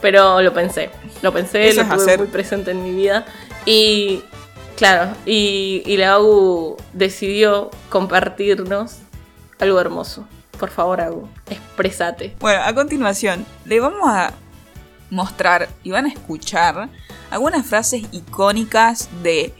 pero 0.00 0.40
lo 0.40 0.52
pensé, 0.54 0.90
lo 1.22 1.32
pensé, 1.32 1.68
Eso 1.68 1.82
lo 1.82 1.88
tuve 1.88 2.02
hacer. 2.02 2.18
muy 2.20 2.28
presente 2.28 2.70
en 2.70 2.82
mi 2.84 2.92
vida 2.92 3.26
y 3.66 4.22
claro, 4.76 5.10
y, 5.26 5.82
y 5.84 5.96
la 5.98 6.12
AU 6.12 6.76
decidió 6.92 7.70
compartirnos 7.90 8.98
algo 9.60 9.80
hermoso. 9.80 10.26
Por 10.58 10.70
favor, 10.70 11.00
AU, 11.00 11.28
expresate. 11.50 12.34
Bueno, 12.40 12.62
a 12.64 12.74
continuación, 12.74 13.44
le 13.66 13.78
vamos 13.80 14.08
a 14.08 14.32
mostrar 15.10 15.68
y 15.82 15.90
van 15.90 16.06
a 16.06 16.08
escuchar 16.08 16.88
algunas 17.30 17.66
frases 17.66 18.02
icónicas 18.12 19.08
de 19.22 19.54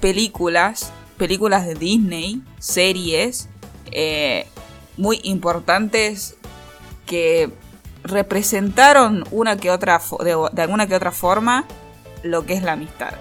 películas, 0.00 0.92
películas 1.16 1.66
de 1.66 1.74
Disney, 1.74 2.42
series, 2.58 3.48
eh, 3.90 4.46
muy 4.96 5.20
importantes 5.22 6.36
que 7.06 7.52
representaron 8.04 9.24
una 9.30 9.56
que 9.56 9.70
otra 9.70 10.00
de, 10.20 10.36
de 10.52 10.62
alguna 10.62 10.86
que 10.86 10.94
otra 10.94 11.12
forma 11.12 11.64
lo 12.22 12.44
que 12.46 12.54
es 12.54 12.62
la 12.62 12.72
amistad. 12.72 13.14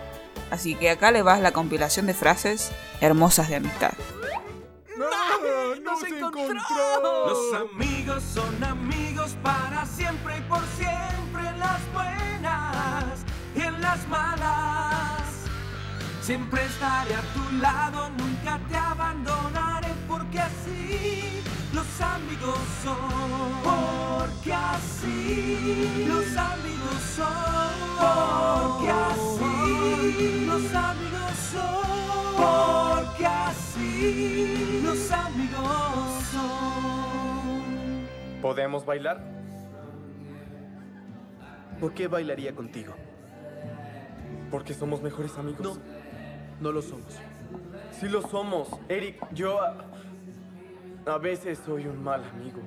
Así 0.49 0.75
que 0.75 0.89
acá 0.89 1.11
le 1.11 1.21
vas 1.21 1.39
la 1.39 1.51
compilación 1.51 2.07
de 2.07 2.13
frases 2.13 2.71
hermosas 2.99 3.49
de 3.49 3.55
amistad. 3.57 3.91
¡Nos 4.97 6.03
encontró! 6.03 7.27
Los 7.27 7.71
amigos 7.71 8.23
son 8.33 8.63
amigos 8.63 9.35
para 9.43 9.85
siempre 9.85 10.37
y 10.37 10.41
por 10.41 10.61
siempre 10.77 11.20
las 11.61 11.81
buenas 11.93 13.25
y 13.55 13.61
en 13.61 13.81
las 13.81 14.07
malas. 14.07 15.23
Siempre 16.21 16.65
estaré 16.65 17.15
a 17.15 17.21
tu 17.35 17.43
lado, 17.57 18.09
nunca 18.21 18.59
te 18.69 18.77
abandonaré 18.77 19.93
porque 20.07 20.39
así 20.39 21.43
los 21.73 21.91
amigos 22.15 22.59
son. 22.83 22.97
Porque 23.63 24.53
así 24.53 26.05
los 26.07 26.27
amigos 26.51 26.99
son. 27.17 27.73
Porque 28.03 28.89
así 29.09 30.45
los 30.51 30.65
amigos 30.89 31.33
son. 31.53 32.35
Porque 32.43 33.25
así 33.25 34.81
los 34.83 35.11
amigos 35.11 36.23
son. 36.33 37.61
¿Podemos 38.41 38.85
bailar? 38.85 39.40
¿Por 41.81 41.95
qué 41.95 42.07
bailaría 42.07 42.53
contigo? 42.53 42.93
Porque 44.51 44.75
somos 44.75 45.01
mejores 45.01 45.35
amigos. 45.39 45.61
No, 45.61 45.81
no 46.61 46.71
lo 46.71 46.83
somos. 46.83 47.17
Sí 47.99 48.07
lo 48.07 48.21
somos. 48.21 48.69
Eric, 48.87 49.19
yo 49.33 49.59
a, 49.59 49.83
a 51.07 51.17
veces 51.17 51.59
soy 51.65 51.87
un 51.87 52.03
mal 52.03 52.23
amigo. 52.23 52.61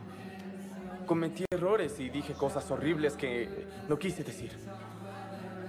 Cometí 1.07 1.45
errores 1.53 2.01
y 2.01 2.11
dije 2.11 2.33
cosas 2.33 2.69
horribles 2.73 3.15
que 3.15 3.69
no 3.89 4.01
quise 4.01 4.25
decir. 4.25 4.51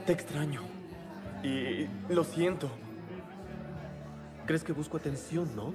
Te 0.08 0.14
extraño. 0.14 0.62
Y 1.44 1.86
lo 2.10 2.24
siento. 2.24 2.68
¿Crees 4.48 4.64
que 4.64 4.74
busco 4.74 4.98
atención, 4.98 5.56
no? 5.56 5.72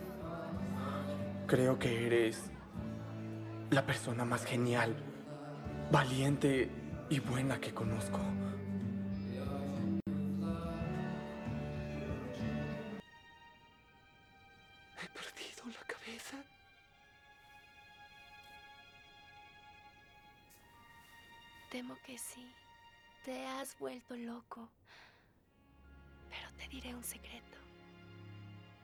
Creo 1.46 1.78
que 1.78 2.06
eres 2.06 2.50
la 3.70 3.86
persona 3.86 4.24
más 4.24 4.44
genial, 4.44 4.96
valiente 5.92 6.79
y 7.10 7.18
buena 7.18 7.60
que 7.60 7.74
conozco. 7.74 8.20
He 15.02 15.08
perdido 15.08 15.64
la 15.66 15.86
cabeza. 15.86 16.36
Temo 21.70 21.96
que 22.06 22.16
sí. 22.16 22.46
Te 23.24 23.44
has 23.44 23.76
vuelto 23.78 24.16
loco. 24.16 24.68
Pero 26.28 26.52
te 26.56 26.68
diré 26.68 26.94
un 26.94 27.04
secreto. 27.04 27.58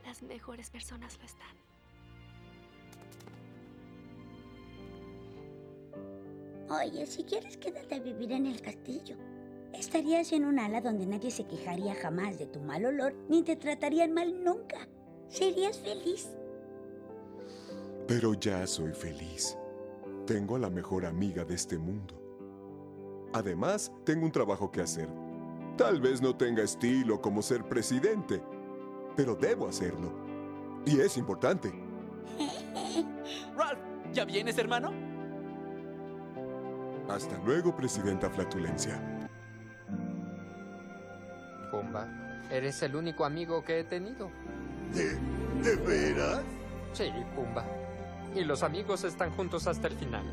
Las 0.05 0.21
mejores 0.23 0.69
personas 0.69 1.17
lo 1.19 1.25
están. 1.25 1.66
Oye, 6.69 7.07
si 7.07 7.23
quieres 7.23 7.57
quédate 7.57 7.95
a 7.95 8.01
vivir 8.01 8.33
en 8.33 8.47
el 8.47 8.61
castillo. 8.61 9.17
Estarías 9.73 10.33
en 10.33 10.45
un 10.45 10.59
ala 10.59 10.81
donde 10.81 11.07
nadie 11.07 11.31
se 11.31 11.47
quejaría 11.47 11.95
jamás 11.95 12.39
de 12.39 12.47
tu 12.47 12.61
mal 12.61 12.85
olor 12.85 13.15
ni 13.29 13.43
te 13.43 13.57
tratarían 13.57 14.13
mal 14.13 14.43
nunca. 14.43 14.89
Serías 15.29 15.79
feliz. 15.79 16.29
Pero 18.09 18.35
ya 18.35 18.67
soy 18.67 18.93
feliz. 18.93 19.57
Tengo 20.27 20.57
a 20.57 20.59
la 20.59 20.71
mejor 20.71 21.07
amiga 21.07 21.45
de 21.45 21.55
este 21.55 21.79
mundo. 21.79 22.21
Además, 23.33 23.93
tengo 24.05 24.25
un 24.25 24.33
trabajo 24.33 24.73
que 24.73 24.81
hacer. 24.81 25.09
Tal 25.77 26.01
vez 26.01 26.23
no 26.23 26.35
tenga 26.37 26.63
estilo 26.63 27.21
como 27.21 27.43
ser 27.43 27.69
presidente, 27.69 28.41
pero 29.17 29.35
debo 29.37 29.69
hacerlo. 29.69 30.13
Y 30.85 31.01
es 31.01 31.17
importante. 31.17 31.73
Ralph, 33.57 33.81
¿ya 34.13 34.25
vienes, 34.25 34.57
hermano? 34.59 35.06
Hasta 37.09 37.39
luego, 37.45 37.75
Presidenta 37.75 38.29
Flatulencia. 38.29 39.01
Pumba, 41.71 42.09
eres 42.51 42.83
el 42.83 42.97
único 42.97 43.25
amigo 43.25 43.65
que 43.65 43.81
he 43.81 43.85
tenido. 43.85 44.31
¿De, 44.93 45.15
de 45.63 45.77
veras? 45.77 46.43
Sí, 46.93 47.13
Pumba. 47.35 47.65
Y 48.35 48.45
los 48.45 48.63
amigos 48.63 49.05
están 49.05 49.31
juntos 49.31 49.67
hasta 49.67 49.89
el 49.89 49.95
final. 49.95 50.25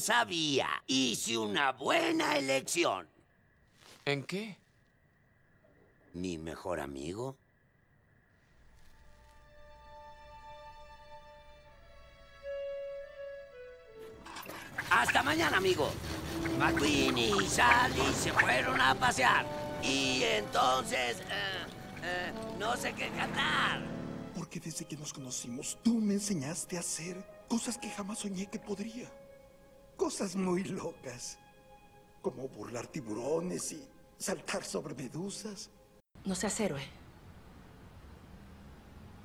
Sabía. 0.00 0.68
Hice 0.86 1.38
una 1.38 1.72
buena 1.72 2.36
elección. 2.36 3.08
¿En 4.04 4.24
qué? 4.24 4.56
Mi 6.14 6.38
mejor 6.38 6.80
amigo. 6.80 7.36
Hasta 14.90 15.22
mañana, 15.22 15.56
amigo. 15.56 15.90
McQueen 16.58 17.18
y 17.18 17.48
Sally 17.48 18.14
se 18.14 18.32
fueron 18.32 18.80
a 18.80 18.94
pasear. 18.94 19.44
Y 19.82 20.22
entonces... 20.22 21.18
eh, 21.20 21.66
eh, 22.02 22.32
no 22.58 22.76
sé 22.76 22.92
qué 22.94 23.08
cantar. 23.10 23.80
Porque 24.34 24.60
desde 24.60 24.84
que 24.84 24.96
nos 24.96 25.12
conocimos, 25.12 25.76
tú 25.82 25.94
me 26.00 26.14
enseñaste 26.14 26.76
a 26.76 26.80
hacer 26.80 27.16
cosas 27.48 27.76
que 27.78 27.90
jamás 27.90 28.20
soñé 28.20 28.46
que 28.46 28.58
podría. 28.58 29.10
Cosas 29.96 30.36
muy 30.36 30.64
locas. 30.64 31.38
Como 32.20 32.48
burlar 32.48 32.86
tiburones 32.86 33.72
y 33.72 33.88
saltar 34.18 34.64
sobre 34.64 34.94
medusas. 34.94 35.70
No 36.24 36.34
seas 36.34 36.58
héroe. 36.60 36.82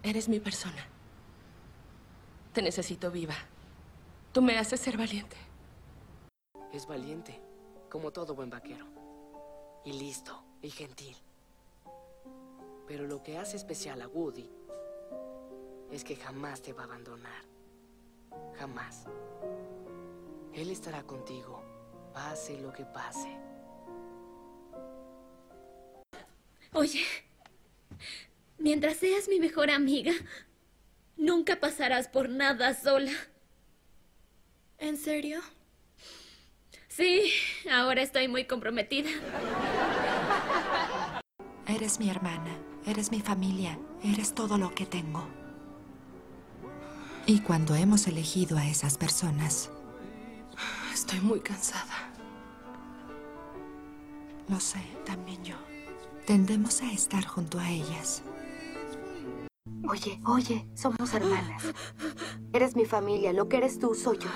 Eres 0.04 0.30
mi 0.30 0.40
persona. 0.40 0.88
Te 2.54 2.62
necesito 2.62 3.12
viva. 3.12 3.36
Tú 4.32 4.42
me 4.42 4.58
haces 4.58 4.80
ser 4.80 4.98
valiente. 4.98 5.36
Es 6.74 6.88
valiente, 6.88 7.42
como 7.90 8.12
todo 8.12 8.34
buen 8.34 8.50
vaquero. 8.50 8.86
Y 9.84 9.94
listo, 9.94 10.44
y 10.62 10.70
gentil. 10.70 11.18
Pero 12.88 13.08
lo 13.08 13.22
que 13.24 13.38
hace 13.38 13.58
especial 13.58 14.02
a 14.02 14.08
Woody 14.08 14.50
es 15.92 16.04
que 16.04 16.16
jamás 16.16 16.62
te 16.62 16.74
va 16.74 16.84
a 16.84 16.86
abandonar. 16.86 17.44
Jamás. 18.58 19.06
Él 20.54 20.70
estará 20.70 21.04
contigo, 21.04 21.64
pase 22.14 22.60
lo 22.60 22.74
que 22.74 22.84
pase. 22.86 23.30
Oye, 26.74 27.04
mientras 28.58 28.98
seas 28.98 29.28
mi 29.28 29.40
mejor 29.40 29.70
amiga, 29.70 30.14
nunca 31.18 31.60
pasarás 31.60 32.08
por 32.08 32.30
nada 32.30 32.74
sola. 32.74 33.12
¿En 34.78 34.98
serio? 34.98 35.42
Sí, 36.88 37.32
ahora 37.72 38.02
estoy 38.02 38.28
muy 38.28 38.46
comprometida. 38.46 39.10
Eres 41.68 42.00
mi 42.00 42.10
hermana, 42.10 42.58
eres 42.86 43.12
mi 43.12 43.22
familia, 43.22 43.80
eres 44.04 44.34
todo 44.34 44.58
lo 44.58 44.76
que 44.76 44.86
tengo. 44.86 45.28
Y 47.26 47.40
cuando 47.42 47.76
hemos 47.76 48.08
elegido 48.08 48.58
a 48.58 48.68
esas 48.68 48.98
personas, 48.98 49.72
Estoy 51.02 51.20
muy 51.22 51.40
cansada. 51.40 52.14
lo 54.48 54.60
sé, 54.60 54.78
también 55.04 55.44
yo, 55.44 55.56
tendemos 56.28 56.80
a 56.84 56.92
estar 56.92 57.26
junto 57.26 57.58
a 57.58 57.68
ellas. 57.72 58.22
Oye, 59.90 60.22
oye, 60.28 60.68
somos 60.76 61.12
hermanas. 61.16 61.64
Eres 62.54 62.76
mi 62.76 62.86
familia, 62.86 63.34
lo 63.34 63.50
que 63.50 63.58
eres 63.58 63.80
tú 63.80 63.96
soy 63.96 64.20
yo. 64.20 64.30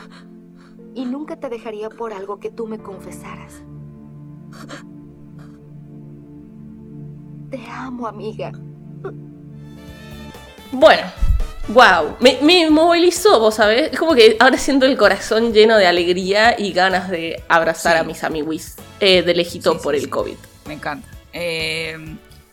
Y 0.96 1.06
nunca 1.06 1.40
te 1.40 1.50
dejaría 1.50 1.92
por 1.92 2.14
algo 2.14 2.40
que 2.40 2.50
tú 2.50 2.66
me 2.66 2.80
confesaras. 2.80 3.62
Te 7.52 7.64
amo, 7.70 8.08
amiga. 8.08 8.52
Bueno, 10.72 11.04
wow, 11.70 12.18
me, 12.20 12.38
me 12.42 12.70
movilizó, 12.70 13.40
vos 13.40 13.56
sabés. 13.56 13.92
Es 13.94 14.00
como 14.00 14.14
que 14.16 14.38
ahora 14.40 14.58
siento 14.58 14.86
el 14.86 14.98
corazón 14.98 15.54
lleno 15.54 15.78
de 15.78 15.88
alegría 15.88 16.56
y 16.58 16.74
ganas 16.74 17.10
de 17.10 17.44
abrazar 17.48 17.94
Sí. 17.94 18.00
a 18.00 18.04
mis 18.04 18.24
amiguis 18.24 18.76
eh, 19.00 19.22
de 19.24 19.34
lejito 19.36 19.72
Sí, 19.74 19.78
sí, 19.80 19.84
por 19.84 19.96
el 19.96 20.10
COVID. 20.10 20.36
Me 20.68 20.74
encanta. 20.76 21.08
Eh, 21.34 21.98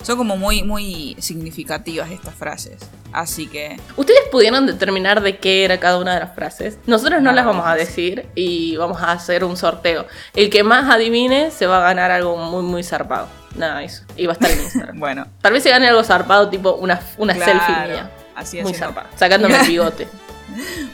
son 0.03 0.17
como 0.19 0.37
muy, 0.37 0.65
muy 0.65 1.15
significativas 1.21 2.11
estas 2.11 2.35
frases. 2.35 2.79
Así 3.13 3.47
que. 3.47 3.79
¿Ustedes 3.97 4.21
pudieron 4.33 4.67
determinar 4.67 5.21
de 5.23 5.37
qué 5.39 5.65
era 5.65 5.79
cada 5.79 5.99
una 5.99 6.15
de 6.15 6.21
las 6.21 6.35
frases? 6.35 6.79
Nosotros 6.87 7.23
no 7.23 7.31
No, 7.31 7.37
las 7.37 7.45
vamos 7.45 7.67
a 7.67 7.75
decir 7.77 8.27
y 8.35 8.77
vamos 8.77 9.01
a 9.01 9.13
hacer 9.13 9.45
un 9.45 9.57
sorteo. 9.57 10.07
El 10.35 10.51
que 10.51 10.65
más 10.65 10.93
adivine 10.93 11.51
se 11.53 11.67
va 11.67 11.77
a 11.79 11.81
ganar 11.83 12.11
algo 12.11 12.37
muy, 12.37 12.63
muy 12.65 12.83
zarpado. 12.83 13.29
Nada, 13.55 13.83
eso. 13.85 14.03
Y 14.17 14.27
va 14.27 14.33
a 14.33 14.35
estar 14.35 14.51
en 14.51 14.61
Instagram. 14.65 14.99
bueno. 14.99 15.27
Tal 15.41 15.53
vez 15.53 15.63
se 15.63 15.71
gane 15.71 15.87
algo 15.87 16.03
zarpado, 16.03 16.49
tipo 16.49 16.73
una, 16.73 17.01
una 17.19 17.35
Claro, 17.35 17.53
selfie 17.53 17.93
mía. 17.93 18.11
Así 18.35 18.57
Muy 18.63 18.73
haciendo- 18.73 18.79
zarpada. 18.95 19.11
Sacándome 19.17 19.57
el 19.61 19.67
bigote. 19.69 20.09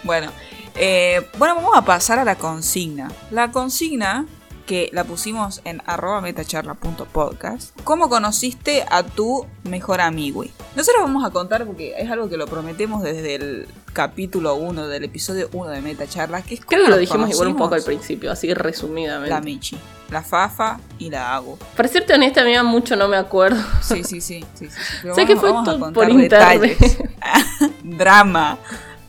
Bueno, 0.04 0.30
eh, 0.74 1.28
bueno, 1.38 1.54
vamos 1.56 1.76
a 1.76 1.84
pasar 1.84 2.18
a 2.18 2.24
la 2.24 2.36
consigna. 2.36 3.10
La 3.30 3.50
consigna 3.50 4.26
que 4.68 4.90
la 4.92 5.04
pusimos 5.04 5.62
en 5.64 5.82
arroba 5.86 6.20
metacharla.podcast. 6.20 7.70
¿Cómo 7.84 8.10
conociste 8.10 8.84
a 8.90 9.02
tu 9.02 9.46
mejor 9.64 10.02
amigo? 10.02 10.44
Nosotros 10.76 11.02
vamos 11.04 11.24
a 11.24 11.30
contar 11.30 11.64
porque 11.64 11.94
es 11.96 12.10
algo 12.10 12.28
que 12.28 12.36
lo 12.36 12.46
prometemos 12.46 13.02
desde 13.02 13.36
el 13.36 13.68
capítulo 13.94 14.56
1 14.56 14.86
del 14.88 15.04
episodio 15.04 15.48
1 15.54 15.70
de 15.70 15.80
Metacharla, 15.80 16.42
que 16.42 16.54
es 16.54 16.60
Creo 16.66 16.84
que 16.84 16.90
lo 16.90 16.98
dijimos 16.98 17.30
igual 17.30 17.48
un 17.48 17.56
poco 17.56 17.76
al 17.76 17.82
principio, 17.82 18.30
así 18.30 18.52
resumidamente. 18.52 19.30
La 19.30 19.40
Michi, 19.40 19.78
la 20.10 20.22
Fafa 20.22 20.78
y 20.98 21.08
la 21.08 21.34
Agu. 21.34 21.58
Para 21.74 21.88
serte 21.88 22.12
honesta, 22.12 22.44
mía 22.44 22.62
mucho 22.62 22.94
no 22.94 23.08
me 23.08 23.16
acuerdo. 23.16 23.60
Sí, 23.80 24.04
sí, 24.04 24.20
sí. 24.20 24.44
sí, 24.52 24.68
sí, 24.68 25.26
que 25.26 25.34
fue 25.36 25.48
a 25.48 25.64
todo 25.64 25.92
por 25.94 26.10
internet. 26.10 26.78
detalles. 26.78 26.98
Drama, 27.82 28.58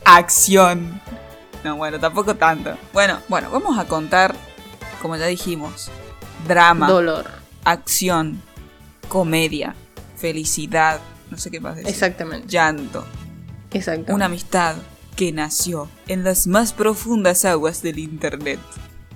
acción. 0.06 1.02
No, 1.62 1.76
bueno, 1.76 2.00
tampoco 2.00 2.34
tanto. 2.34 2.74
Bueno, 2.94 3.18
bueno, 3.28 3.50
vamos 3.50 3.78
a 3.78 3.86
contar, 3.86 4.34
como 5.00 5.16
ya 5.16 5.26
dijimos, 5.26 5.90
drama, 6.46 6.88
Dolor. 6.88 7.26
acción, 7.64 8.42
comedia, 9.08 9.74
felicidad, 10.16 11.00
no 11.30 11.38
sé 11.38 11.50
qué 11.50 11.60
más 11.60 11.76
decir. 11.76 11.90
Exactamente. 11.90 12.48
Llanto. 12.48 13.04
Exacto. 13.72 14.14
Una 14.14 14.26
amistad 14.26 14.76
que 15.16 15.32
nació 15.32 15.88
en 16.08 16.24
las 16.24 16.46
más 16.46 16.72
profundas 16.72 17.44
aguas 17.44 17.82
del 17.82 17.98
internet. 17.98 18.58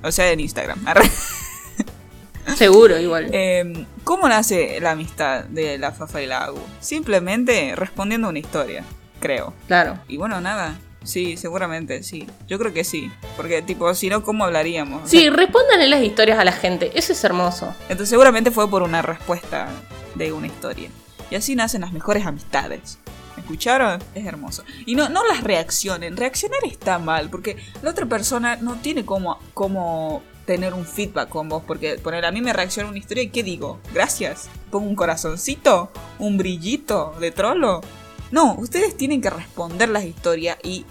O 0.03 0.13
sea, 0.13 0.31
en 0.31 0.41
Instagram. 0.41 0.85
Seguro, 2.57 2.99
igual. 2.99 3.31
Eh, 3.33 3.87
¿Cómo 4.05 4.29
nace 4.29 4.79
la 4.81 4.93
amistad 4.93 5.45
de 5.45 5.79
la 5.79 5.93
Fafa 5.93 6.21
y 6.21 6.27
la 6.27 6.45
Agu? 6.45 6.61
Simplemente 6.81 7.75
respondiendo 7.75 8.27
a 8.27 8.31
una 8.31 8.39
historia, 8.39 8.85
creo. 9.19 9.55
Claro. 9.67 9.99
Y 10.09 10.19
bueno, 10.19 10.41
nada. 10.41 10.79
Sí, 11.05 11.37
seguramente, 11.37 12.03
sí. 12.03 12.27
Yo 12.49 12.59
creo 12.59 12.73
que 12.73 12.83
sí. 12.83 13.11
Porque, 13.37 13.63
tipo, 13.63 13.95
si 13.95 14.09
no, 14.09 14.23
¿cómo 14.23 14.45
hablaríamos? 14.45 15.09
Sí, 15.09 15.31
respóndanle 15.31 15.89
las 15.89 16.03
historias 16.03 16.39
a 16.39 16.45
la 16.45 16.53
gente. 16.53 16.91
Eso 16.95 17.13
es 17.13 17.23
hermoso. 17.25 17.75
entonces, 17.83 18.09
seguramente 18.09 18.51
fue 18.51 18.69
por 18.69 18.83
una 18.83 19.03
respuesta 19.03 19.69
de 20.15 20.33
una 20.33 20.47
historia. 20.47 20.89
Y 21.31 21.37
así 21.37 21.55
nacen 21.55 21.83
las 21.83 21.93
mejores 21.93 22.27
amistades. 22.27 22.99
¿Me 23.37 23.43
¿Escucharon? 23.43 24.03
Es 24.15 24.27
hermoso. 24.27 24.65
Y 24.87 24.95
no, 24.95 25.09
no 25.09 25.27
las 25.27 25.43
reaccionen. 25.43 26.17
Reaccionar 26.17 26.61
está 26.65 26.99
mal. 26.99 27.31
Porque 27.31 27.57
la 27.83 27.91
otra 27.91 28.07
persona 28.07 28.57
no 28.57 28.77
tiene 28.77 29.05
como, 29.05 29.39
como 29.53 30.23
tener 30.47 30.75
un 30.75 30.87
feedback 30.87 31.29
con 31.29 31.49
vos. 31.49 31.63
Porque 31.67 31.97
poner 31.97 32.25
a 32.25 32.31
mí 32.31 32.41
me 32.41 32.53
reacciona 32.53 32.89
una 32.89 32.99
historia 32.99 33.25
y 33.25 33.29
¿qué 33.31 33.43
digo? 33.43 33.81
Gracias. 33.93 34.49
Pongo 34.71 34.89
un 34.89 34.97
corazoncito, 34.97 35.91
un 36.19 36.37
brillito 36.39 37.15
de 37.21 37.31
trolo. 37.31 37.81
No, 38.35 38.57
ustedes 38.59 38.97
tienen 38.97 39.21
que 39.23 39.31
responder 39.31 39.89
las 39.89 40.03
historias 40.03 40.59
y 40.65 40.85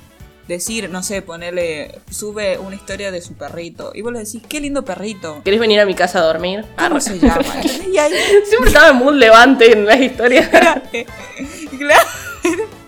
decir, 0.47 0.89
no 0.89 1.03
sé, 1.03 1.21
ponerle, 1.21 1.99
sube 2.09 2.57
una 2.57 2.73
historia 2.77 3.11
de 3.11 3.21
su 3.21 3.33
perrito. 3.33 3.91
Y 3.93 4.01
vos 4.01 4.13
le 4.13 4.19
decís, 4.19 4.41
qué 4.47 4.61
lindo 4.61 4.85
perrito. 4.85 5.41
¿Querés 5.43 5.59
venir 5.59 5.81
a 5.81 5.85
mi 5.85 5.93
casa 5.93 6.19
a 6.19 6.21
dormir? 6.21 6.63
¿Cómo 6.77 7.01
se 7.01 7.19
llama? 7.19 7.41
¿Entendés? 7.55 7.81
Y 7.93 7.97
ahí, 7.97 8.13
Siempre 8.47 8.69
estaba 8.69 8.91
en 8.91 8.95
mood 8.95 9.15
levante 9.15 9.73
en 9.73 9.85
las 9.85 9.99
historias. 9.99 10.47
claro, 10.47 10.81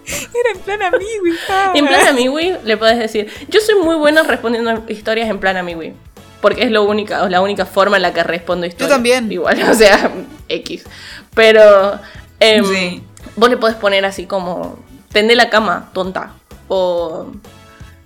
era 0.06 0.52
en 0.54 0.60
plan 0.64 0.80
tal. 1.48 1.76
En 1.76 1.88
plan 1.88 2.08
amigui 2.08 2.54
le 2.64 2.78
podés 2.78 2.98
decir, 2.98 3.30
yo 3.50 3.60
soy 3.60 3.76
muy 3.76 3.98
buena 3.98 4.24
respondiendo 4.24 4.86
historias 4.88 5.30
en 5.30 5.40
plan 5.42 5.58
amigui. 5.58 5.92
Porque 6.40 6.64
es 6.64 6.72
lo 6.72 6.84
única, 6.84 7.28
la 7.28 7.42
única 7.42 7.66
forma 7.66 7.98
en 7.98 8.04
la 8.04 8.14
que 8.14 8.24
respondo 8.24 8.66
historias. 8.66 8.96
también. 8.96 9.30
Igual, 9.30 9.62
o 9.70 9.74
sea, 9.74 10.12
X. 10.48 10.86
Pero 11.34 12.00
em, 12.40 12.64
Sí. 12.64 13.04
Vos 13.36 13.50
le 13.50 13.58
podés 13.58 13.76
poner 13.76 14.06
así 14.06 14.26
como, 14.26 14.80
tendé 15.12 15.36
la 15.36 15.50
cama, 15.50 15.90
tonta. 15.94 16.34
O 16.68 17.28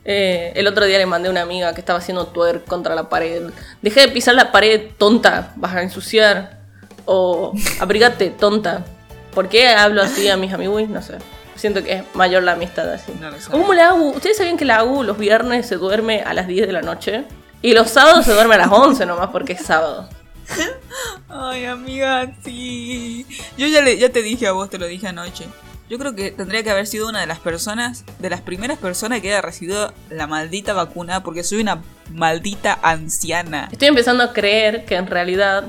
eh, 0.06 0.54
el 0.56 0.68
otro 0.68 0.86
día 0.86 0.98
le 0.98 1.06
mandé 1.06 1.28
a 1.28 1.32
una 1.32 1.42
amiga 1.42 1.74
que 1.74 1.80
estaba 1.80 2.00
haciendo 2.00 2.28
twerk 2.28 2.66
contra 2.66 2.96
la 2.96 3.10
pared. 3.10 3.44
Dejé 3.82 4.02
de 4.02 4.08
pisar 4.10 4.36
la 4.36 4.52
pared, 4.52 4.90
tonta, 4.98 5.54
vas 5.56 5.76
a 5.76 5.82
ensuciar. 5.82 6.60
O 7.06 7.54
abrigate, 7.80 8.30
tonta. 8.30 8.86
¿Por 9.34 9.50
qué 9.50 9.68
hablo 9.68 10.02
así 10.02 10.28
a 10.30 10.38
mis 10.38 10.54
amigos? 10.54 10.88
No 10.90 11.02
sé. 11.02 11.18
Siento 11.56 11.84
que 11.84 11.94
es 11.94 12.04
mayor 12.14 12.44
la 12.44 12.54
amistad 12.54 12.90
así. 12.92 13.12
No. 13.20 13.30
¿Cómo 13.52 13.74
la 13.74 13.90
AGU? 13.90 14.12
¿Ustedes 14.12 14.38
sabían 14.38 14.58
que 14.58 14.66
la 14.66 14.78
AGU 14.78 15.04
los 15.04 15.18
viernes 15.18 15.68
se 15.68 15.76
duerme 15.76 16.22
a 16.22 16.34
las 16.34 16.48
10 16.48 16.68
de 16.68 16.74
la 16.74 16.82
noche? 16.82 17.26
Y 17.62 17.74
los 17.74 17.90
sábados 17.90 18.26
se 18.26 18.34
duerme 18.34 18.56
a 18.56 18.60
las 18.60 18.72
11 18.72 19.06
nomás 19.06 19.30
porque 19.32 19.54
es 19.54 19.62
sábado. 19.62 20.08
Ay, 21.30 21.66
amiga, 21.66 22.34
sí. 22.44 23.26
Yo 23.58 23.68
ya, 23.68 23.82
le, 23.82 23.98
ya 23.98 24.10
te 24.10 24.22
dije 24.22 24.48
a 24.48 24.52
vos, 24.52 24.70
te 24.70 24.78
lo 24.78 24.88
dije 24.88 25.08
anoche. 25.08 25.48
Yo 25.90 25.98
creo 25.98 26.16
que 26.16 26.30
tendría 26.32 26.62
que 26.64 26.70
haber 26.70 26.86
sido 26.86 27.10
una 27.10 27.20
de 27.20 27.26
las 27.26 27.40
personas, 27.40 28.06
de 28.20 28.30
las 28.30 28.42
primeras 28.42 28.78
personas 28.78 29.22
que 29.22 29.30
haya 29.30 29.42
recibido 29.42 29.92
la 30.10 30.28
maldita 30.28 30.74
vacuna, 30.74 31.24
porque 31.24 31.44
soy 31.44 31.62
una 31.62 31.82
maldita 32.12 32.78
anciana. 32.84 33.70
Estoy 33.72 33.88
empezando 33.88 34.24
a 34.24 34.32
creer 34.32 34.86
que 34.86 34.96
en 34.96 35.08
realidad, 35.08 35.64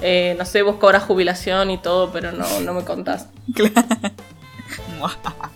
eh, 0.00 0.34
no 0.38 0.46
sé, 0.46 0.62
vos 0.62 0.76
cobras 0.76 1.02
jubilación 1.02 1.70
y 1.70 1.76
todo, 1.76 2.10
pero 2.10 2.32
no, 2.32 2.60
no 2.60 2.72
me 2.72 2.84
contás. 2.84 3.26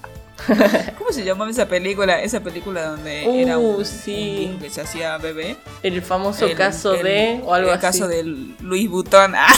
¿Cómo 0.98 1.10
se 1.12 1.24
llamaba 1.24 1.50
esa 1.50 1.66
película? 1.68 2.20
Esa 2.22 2.40
película 2.40 2.86
donde 2.86 3.24
Uh, 3.26 3.34
era 3.40 3.58
un, 3.58 3.84
sí. 3.84 4.50
un 4.52 4.58
que 4.60 4.70
se 4.70 4.80
hacía 4.82 5.16
bebé. 5.18 5.56
El 5.82 6.02
famoso 6.02 6.46
El- 6.46 6.54
caso 6.56 6.94
el- 6.94 7.02
de, 7.02 7.40
o 7.44 7.54
algo 7.54 7.70
el 7.70 7.74
así. 7.76 7.82
caso 7.82 8.08
de 8.08 8.22
Luis 8.60 8.88
Butón. 8.88 9.34
Ah. 9.46 9.54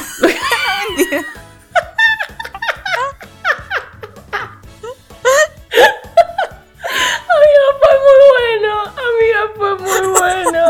Amiga, 7.34 7.66
fue 7.80 7.93
muy 8.05 8.20
bueno. 8.32 8.72
Amiga, 9.07 9.41
fue 9.57 9.70
muy 9.78 10.07
bueno. 10.18 10.62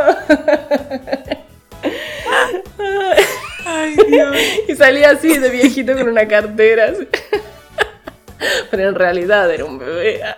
Ay, 3.66 3.96
Dios. 4.08 4.36
Y 4.68 4.74
salía 4.76 5.10
así 5.10 5.38
de 5.38 5.48
viejito 5.50 5.94
con 5.94 6.08
una 6.08 6.26
cartera. 6.28 6.86
así. 6.92 7.06
Pero 8.70 8.88
en 8.88 8.94
realidad 8.94 9.50
era 9.52 9.64
un 9.64 9.78
bebé. 9.78 10.22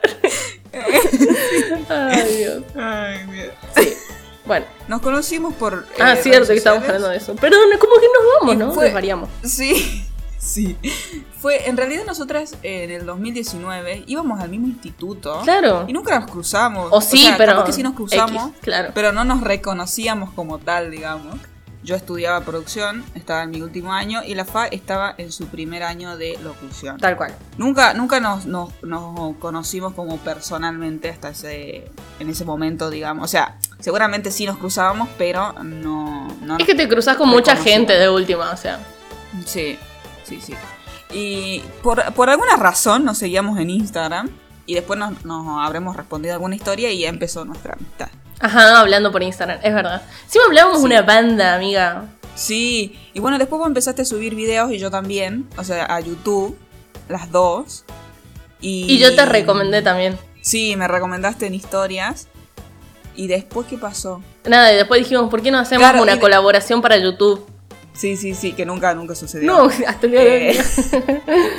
Ay, 1.89 2.37
Dios. 2.37 2.63
Ay, 2.77 3.27
Dios. 3.33 3.53
Sí. 3.77 3.95
Bueno. 4.45 4.67
Nos 4.89 5.01
conocimos 5.03 5.55
por. 5.55 5.87
Ah, 6.01 6.15
eh, 6.15 6.17
cierto 6.23 6.39
redes 6.41 6.49
que 6.51 6.55
estábamos 6.57 6.87
hablando 6.87 7.09
de 7.09 7.17
eso. 7.19 7.35
Perdón, 7.37 7.61
como 7.79 7.95
que 7.97 8.07
nos 8.07 8.41
vamos, 8.41 8.55
Y 8.55 8.57
¿no? 8.59 8.73
fue- 8.73 8.85
Desvariamos. 8.87 9.29
Sí. 9.45 10.05
Sí. 10.41 10.79
Fue, 11.41 11.69
en 11.69 11.77
realidad 11.77 12.05
nosotras 12.07 12.55
eh, 12.63 12.85
en 12.85 12.93
el 12.93 13.05
2019 13.05 14.05
íbamos 14.07 14.41
al 14.41 14.49
mismo 14.49 14.69
instituto. 14.69 15.41
Claro. 15.43 15.85
Y 15.89 15.93
nunca 15.93 16.19
nos 16.21 16.31
cruzamos. 16.31 16.89
O 16.93 17.01
sí, 17.01 17.25
sea, 17.25 17.37
pero 17.37 17.65
que 17.65 17.73
sí 17.73 17.83
nos 17.83 17.95
cruzamos. 17.95 18.51
X, 18.51 18.59
claro. 18.63 18.93
Pero 18.95 19.11
no 19.11 19.25
nos 19.25 19.41
reconocíamos 19.41 20.31
como 20.31 20.59
tal, 20.59 20.93
digamos. 20.93 21.35
Yo 21.89 21.97
estudiaba 21.97 22.43
producción, 22.43 23.03
estaba 23.15 23.45
en 23.45 23.51
mi 23.51 23.63
último 23.63 23.95
año 23.95 24.21
y 24.23 24.35
la 24.35 24.45
FA 24.45 24.67
estaba 24.67 25.15
en 25.17 25.33
su 25.33 25.47
primer 25.47 25.83
año 25.83 26.19
de 26.19 26.39
locución. 26.43 26.99
Tal 26.99 27.17
cual. 27.17 27.35
Nunca, 27.57 27.95
nunca 27.95 28.21
nos, 28.21 28.45
nos, 28.45 28.75
nos 28.83 29.37
conocimos 29.37 29.95
como 29.95 30.19
personalmente 30.19 31.09
hasta 31.09 31.31
ese, 31.31 31.91
en 32.21 32.29
ese 32.29 32.45
momento, 32.45 32.91
digamos. 32.91 33.25
O 33.25 33.27
sea, 33.27 33.57
seguramente 33.79 34.31
sí 34.31 34.45
nos 34.45 34.59
cruzábamos, 34.59 35.09
pero 35.17 35.55
no... 35.63 36.29
no 36.43 36.59
Es 36.59 36.67
que 36.67 36.75
te 36.75 36.87
cruzas 36.91 37.17
con 37.17 37.31
mucha 37.31 37.57
gente 37.57 37.95
de 37.95 38.11
última, 38.11 38.51
o 38.51 38.57
sea. 38.59 38.81
Sí, 39.47 39.79
sí, 40.25 40.43
sí. 40.43 40.53
Y 41.11 41.61
por, 41.83 42.13
por 42.13 42.29
alguna 42.29 42.57
razón 42.57 43.03
nos 43.07 43.17
seguíamos 43.17 43.59
en 43.59 43.71
Instagram 43.71 44.29
y 44.67 44.75
después 44.75 44.99
nos, 44.99 45.25
nos 45.25 45.65
habremos 45.67 45.97
respondido 45.97 46.35
alguna 46.35 46.55
historia 46.55 46.93
y 46.93 46.99
ya 46.99 47.09
empezó 47.09 47.47
nuestra 47.47 47.73
amistad. 47.73 48.11
Ajá, 48.41 48.81
hablando 48.81 49.11
por 49.11 49.23
Instagram, 49.23 49.59
es 49.63 49.75
verdad. 49.75 50.03
Sí, 50.29 50.39
hablábamos 50.47 50.83
una 50.83 51.03
banda, 51.03 51.55
amiga. 51.55 52.07
Sí, 52.35 52.99
y 53.15 53.21
bueno, 53.21 53.37
después 53.39 53.59
vos 53.59 53.67
empezaste 53.67 54.03
a 54.03 54.05
subir 54.05 54.35
videos 54.37 54.71
y 54.73 54.79
yo 54.79 54.91
también, 54.91 55.49
o 55.57 55.65
sea, 55.65 55.87
a 55.93 55.99
YouTube, 56.01 56.57
las 57.09 57.31
dos. 57.33 57.85
Y, 58.61 58.85
Y 58.93 58.99
yo 58.99 59.15
te 59.17 59.25
recomendé 59.27 59.83
también. 59.83 60.17
Sí, 60.41 60.77
me 60.77 60.87
recomendaste 60.89 61.47
en 61.47 61.55
historias. 61.55 62.29
¿Y 63.17 63.27
después 63.27 63.67
qué 63.69 63.77
pasó? 63.77 64.23
Nada, 64.47 64.73
y 64.73 64.77
después 64.77 65.01
dijimos, 65.01 65.29
¿por 65.29 65.43
qué 65.43 65.51
no 65.51 65.59
hacemos 65.59 65.83
Claro, 65.83 66.03
una 66.03 66.15
de- 66.15 66.21
colaboración 66.21 66.81
para 66.81 66.97
YouTube? 66.97 67.45
Sí, 67.93 68.17
sí, 68.17 68.35
sí, 68.35 68.53
que 68.53 68.65
nunca, 68.65 68.95
nunca 68.95 69.17
sucedió. 69.17 69.51
No, 69.53 69.65
hasta 69.89 70.07
el 70.07 70.13
día 70.13 70.21
de 70.23 70.31
hoy. 70.51 70.57
Eh, 70.57 71.23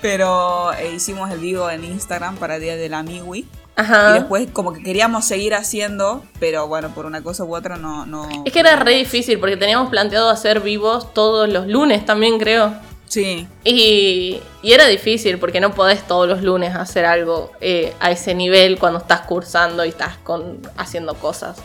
Pero 0.00 0.72
eh, 0.74 0.92
hicimos 0.94 1.30
el 1.30 1.38
vivo 1.40 1.68
en 1.70 1.84
Instagram 1.84 2.36
para 2.36 2.56
el 2.56 2.62
Día 2.62 2.76
del 2.76 2.94
Amigui. 2.94 3.46
Ajá. 3.78 4.10
Y 4.10 4.18
después 4.18 4.48
como 4.52 4.72
que 4.72 4.82
queríamos 4.82 5.24
seguir 5.24 5.54
haciendo, 5.54 6.24
pero 6.40 6.66
bueno, 6.66 6.90
por 6.94 7.06
una 7.06 7.22
cosa 7.22 7.44
u 7.44 7.54
otra 7.54 7.76
no... 7.76 8.04
no 8.06 8.28
Es 8.44 8.52
que 8.52 8.60
era 8.60 8.76
re 8.76 8.92
difícil 8.94 9.38
porque 9.38 9.56
teníamos 9.56 9.88
planteado 9.88 10.28
hacer 10.30 10.60
vivos 10.60 11.14
todos 11.14 11.48
los 11.48 11.66
lunes 11.68 12.04
también, 12.04 12.38
creo. 12.38 12.74
Sí. 13.06 13.46
Y, 13.64 14.40
y 14.62 14.72
era 14.72 14.86
difícil 14.86 15.38
porque 15.38 15.60
no 15.60 15.72
podés 15.74 16.02
todos 16.06 16.28
los 16.28 16.42
lunes 16.42 16.74
hacer 16.74 17.06
algo 17.06 17.52
eh, 17.60 17.94
a 18.00 18.10
ese 18.10 18.34
nivel 18.34 18.78
cuando 18.78 18.98
estás 18.98 19.20
cursando 19.22 19.84
y 19.84 19.90
estás 19.90 20.16
con, 20.18 20.60
haciendo 20.76 21.14
cosas. 21.14 21.58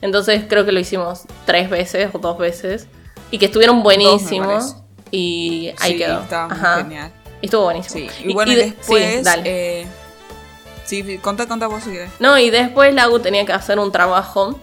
Entonces 0.00 0.44
creo 0.48 0.64
que 0.66 0.72
lo 0.72 0.80
hicimos 0.80 1.22
tres 1.46 1.70
veces 1.70 2.10
o 2.12 2.18
dos 2.18 2.36
veces 2.38 2.88
y 3.30 3.38
que 3.38 3.46
estuvieron 3.46 3.82
buenísimos. 3.84 4.76
Y 5.12 5.72
ahí 5.80 5.92
Sí, 5.92 5.98
quedó. 5.98 6.20
estaba 6.22 6.52
Ajá. 6.52 6.76
genial. 6.78 7.12
Y 7.40 7.46
estuvo 7.46 7.64
buenísimo. 7.64 8.10
Sí, 8.10 8.28
y 8.28 8.32
bueno, 8.34 8.52
y 8.52 8.54
después... 8.56 9.16
sí, 9.18 9.22
dale. 9.22 9.42
eh, 9.82 9.86
vos. 11.66 11.82
No, 12.18 12.38
y 12.38 12.50
después 12.50 12.94
Lagu 12.94 13.18
tenía 13.20 13.46
que 13.46 13.52
hacer 13.52 13.78
un 13.78 13.90
trabajo 13.92 14.60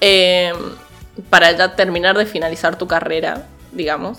eh, 0.00 0.52
para 1.30 1.52
ya 1.52 1.76
terminar 1.76 2.16
de 2.16 2.26
finalizar 2.26 2.76
tu 2.76 2.86
carrera, 2.86 3.46
digamos. 3.72 4.18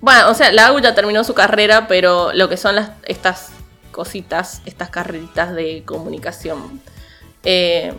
Bueno, 0.00 0.30
o 0.30 0.34
sea, 0.34 0.52
Lagu 0.52 0.80
ya 0.80 0.94
terminó 0.94 1.24
su 1.24 1.34
carrera, 1.34 1.86
pero 1.88 2.32
lo 2.32 2.48
que 2.48 2.56
son 2.56 2.76
las, 2.76 2.90
estas 3.04 3.50
cositas, 3.90 4.62
estas 4.64 4.90
carreritas 4.90 5.54
de 5.54 5.82
comunicación, 5.84 6.80
eh, 7.44 7.92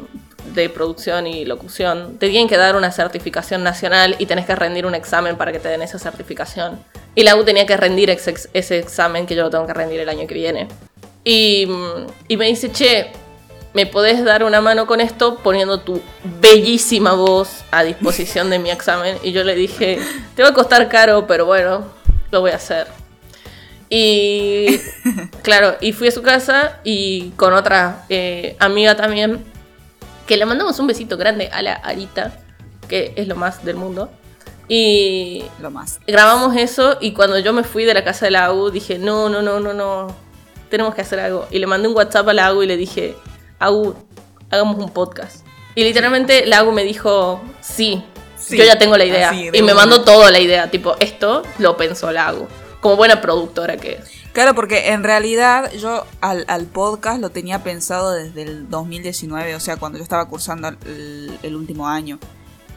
de 0.54 0.70
producción 0.70 1.28
y 1.28 1.46
locución, 1.46 2.18
te 2.18 2.30
tienen 2.30 2.50
que 2.50 2.58
dar 2.58 2.76
una 2.76 2.92
certificación 2.92 3.64
nacional 3.64 4.16
y 4.20 4.26
tenés 4.26 4.46
que 4.46 4.56
rendir 4.56 4.86
un 4.86 4.96
examen 4.96 5.38
para 5.38 5.52
que 5.52 5.60
te 5.60 5.70
den 5.70 5.82
esa 5.82 6.00
certificación. 6.00 6.84
Y 7.16 7.24
Lagu 7.24 7.44
tenía 7.44 7.66
que 7.66 7.78
rendir 7.78 8.10
ese 8.10 8.80
examen 8.80 9.26
que 9.26 9.36
yo 9.36 9.44
lo 9.44 9.50
tengo 9.50 9.66
que 9.68 9.74
rendir 9.74 10.00
el 10.00 10.10
año 10.10 10.28
que 10.28 10.34
viene. 10.34 10.68
Y, 11.24 11.68
y 12.28 12.38
me 12.38 12.48
dice, 12.48 12.72
che, 12.72 13.12
¿me 13.74 13.86
podés 13.86 14.24
dar 14.24 14.44
una 14.44 14.62
mano 14.62 14.86
con 14.88 15.02
esto 15.02 15.38
poniendo 15.38 15.80
tu 15.80 16.02
bellísima 16.42 17.14
voz 17.14 17.64
a 17.72 17.84
disposición 17.84 18.50
de 18.50 18.60
mi 18.60 18.70
examen? 18.72 19.18
Y 19.24 19.32
yo 19.32 19.44
le 19.44 19.56
dije, 19.56 20.00
te 20.36 20.44
va 20.44 20.50
a 20.50 20.54
costar 20.54 20.90
caro, 20.90 21.26
pero 21.28 21.46
bueno, 21.46 21.86
lo 22.32 22.42
voy 22.42 22.52
a 22.52 22.56
hacer. 22.56 22.88
Y 23.90 24.80
claro, 25.44 25.76
y 25.80 25.94
fui 25.94 26.08
a 26.08 26.12
su 26.12 26.22
casa 26.24 26.80
y 26.84 27.30
con 27.32 27.54
otra 27.54 28.06
eh, 28.10 28.56
amiga 28.60 28.96
también, 28.96 29.44
que 30.28 30.38
le 30.38 30.46
mandamos 30.46 30.80
un 30.80 30.88
besito 30.88 31.18
grande 31.18 31.50
a 31.52 31.62
la 31.62 31.74
Arita, 31.74 32.40
que 32.88 33.14
es 33.16 33.28
lo 33.28 33.36
más 33.36 33.64
del 33.64 33.76
mundo. 33.76 34.10
Y 34.70 35.44
Lo 35.60 35.70
más. 35.72 36.00
grabamos 36.08 36.56
eso 36.56 36.98
y 37.02 37.12
cuando 37.12 37.38
yo 37.38 37.52
me 37.52 37.64
fui 37.64 37.84
de 37.84 37.94
la 37.94 38.04
casa 38.04 38.26
de 38.26 38.32
la 38.32 38.46
AU 38.46 38.72
dije, 38.72 38.98
no, 38.98 39.28
no, 39.28 39.42
no, 39.42 39.60
no, 39.60 39.74
no, 39.74 40.16
tenemos 40.74 40.96
que 40.96 41.02
hacer 41.02 41.20
algo. 41.20 41.46
Y 41.52 41.60
le 41.60 41.68
mandé 41.68 41.88
un 41.88 41.96
WhatsApp 41.96 42.28
a 42.30 42.34
la 42.34 42.48
AU 42.48 42.64
y 42.64 42.66
le 42.66 42.78
dije, 42.78 43.16
AU, 43.60 43.94
hagamos 44.50 44.80
un 44.80 44.90
podcast. 44.90 45.46
Y 45.76 45.84
literalmente 45.84 46.48
la 46.48 46.62
AU 46.62 46.72
me 46.72 46.84
dijo, 46.84 47.44
sí, 47.62 48.04
Sí, 48.40 48.58
yo 48.58 48.64
ya 48.64 48.80
tengo 48.80 48.98
la 48.98 49.06
idea. 49.06 49.30
así, 49.30 49.52
Y 49.54 49.62
me 49.62 49.76
mandó 49.76 50.02
toda 50.04 50.32
la 50.32 50.40
idea, 50.40 50.72
tipo, 50.72 50.96
esto 51.00 51.44
lo 51.60 51.78
pensó 51.78 52.12
la 52.12 52.30
AU, 52.30 52.48
como 52.82 52.96
buena 52.96 53.22
productora 53.22 53.78
que 53.78 54.00
es. 54.02 54.10
Claro, 54.34 54.56
porque 54.56 54.90
en 54.90 55.04
realidad 55.04 55.72
yo 55.74 56.08
al, 56.22 56.44
al 56.48 56.66
podcast 56.66 57.22
lo 57.22 57.30
tenía 57.30 57.64
pensado 57.64 58.12
desde 58.12 58.42
el 58.42 58.68
2019, 58.68 59.54
o 59.54 59.60
sea, 59.60 59.78
cuando 59.78 60.00
yo 60.00 60.04
estaba 60.04 60.28
cursando 60.28 60.70
el, 60.70 61.38
el 61.44 61.56
último 61.56 61.88
año. 61.88 62.18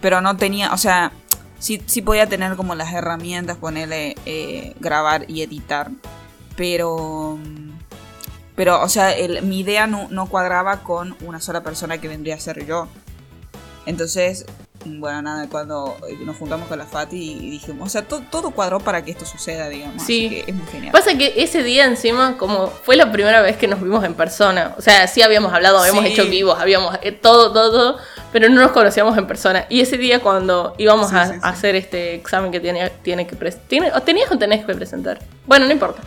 Pero 0.02 0.20
no 0.20 0.36
tenía, 0.36 0.74
o 0.74 0.76
sea, 0.76 1.12
sí, 1.58 1.82
sí 1.86 2.02
podía 2.02 2.26
tener 2.28 2.56
como 2.56 2.74
las 2.74 2.92
herramientas, 2.92 3.56
ponerle, 3.56 4.16
eh, 4.26 4.74
grabar 4.80 5.24
y 5.28 5.40
editar. 5.40 5.90
Pero, 6.56 7.38
pero 8.56 8.82
o 8.82 8.88
sea, 8.88 9.12
el- 9.12 9.42
mi 9.42 9.60
idea 9.60 9.86
no, 9.86 10.08
no 10.10 10.26
cuadraba 10.28 10.82
con 10.82 11.16
una 11.24 11.40
sola 11.40 11.62
persona 11.62 11.98
que 11.98 12.08
vendría 12.08 12.34
a 12.34 12.40
ser 12.40 12.66
yo. 12.66 12.88
Entonces, 13.86 14.44
bueno, 14.84 15.22
nada, 15.22 15.48
cuando 15.48 15.96
nos 16.24 16.36
juntamos 16.36 16.68
con 16.68 16.78
la 16.78 16.86
Fati 16.86 17.16
y 17.40 17.50
dijimos, 17.50 17.86
o 17.86 17.90
sea, 17.90 18.02
to- 18.02 18.22
todo 18.30 18.50
cuadró 18.50 18.78
para 18.80 19.04
que 19.04 19.10
esto 19.12 19.24
suceda, 19.24 19.68
digamos. 19.68 20.02
Sí. 20.02 20.26
Así 20.26 20.34
que 20.44 20.50
es 20.50 20.56
muy 20.56 20.66
genial. 20.68 20.92
Pasa 20.92 21.16
que 21.16 21.34
ese 21.36 21.62
día 21.62 21.84
encima, 21.86 22.36
como 22.38 22.68
fue 22.68 22.96
la 22.96 23.10
primera 23.10 23.40
vez 23.42 23.56
que 23.56 23.66
nos 23.68 23.80
vimos 23.80 24.04
en 24.04 24.14
persona, 24.14 24.74
o 24.78 24.82
sea, 24.82 25.06
sí 25.08 25.22
habíamos 25.22 25.52
hablado, 25.52 25.78
habíamos 25.78 26.04
Sí. 26.04 26.12
hecho 26.12 26.26
vivos, 26.26 26.58
habíamos 26.60 26.96
eh, 27.02 27.10
todo, 27.12 27.52
todo, 27.52 27.70
todo, 27.72 27.98
pero 28.32 28.48
no 28.48 28.60
nos 28.60 28.72
conocíamos 28.72 29.16
en 29.18 29.26
persona. 29.26 29.66
Y 29.68 29.80
ese 29.80 29.98
día 29.98 30.20
cuando 30.20 30.74
íbamos 30.78 31.10
Sí, 31.10 31.16
a, 31.16 31.26
sí, 31.26 31.34
hacer 31.42 31.74
este 31.74 32.14
examen 32.14 32.52
que 32.52 32.60
tenía, 32.60 32.90
tiene 33.02 33.26
que 33.26 33.34
tiene, 33.68 33.90
tenías 34.04 34.30
o 34.30 34.38
tenés 34.38 34.64
que 34.64 34.74
presentar. 34.74 35.20
Bueno, 35.46 35.66
no 35.66 35.72
importa. 35.72 36.02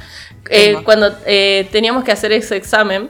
Eh, 0.49 0.77
cuando 0.83 1.15
eh, 1.25 1.67
teníamos 1.71 2.03
que 2.03 2.11
hacer 2.11 2.31
ese 2.31 2.55
examen, 2.55 3.07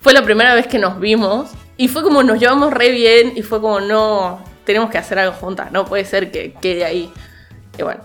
fue 0.00 0.12
la 0.12 0.22
primera 0.22 0.54
vez 0.54 0.66
que 0.66 0.78
nos 0.78 1.00
vimos 1.00 1.50
y 1.76 1.88
fue 1.88 2.02
como 2.02 2.22
nos 2.22 2.38
llevamos 2.38 2.72
re 2.72 2.90
bien 2.90 3.32
y 3.36 3.42
fue 3.42 3.60
como 3.60 3.80
no, 3.80 4.42
tenemos 4.64 4.90
que 4.90 4.98
hacer 4.98 5.18
algo 5.18 5.34
juntas, 5.34 5.72
no 5.72 5.84
puede 5.84 6.04
ser 6.04 6.30
que 6.30 6.52
quede 6.60 6.84
ahí. 6.84 7.10
Y 7.78 7.82
bueno, 7.82 8.00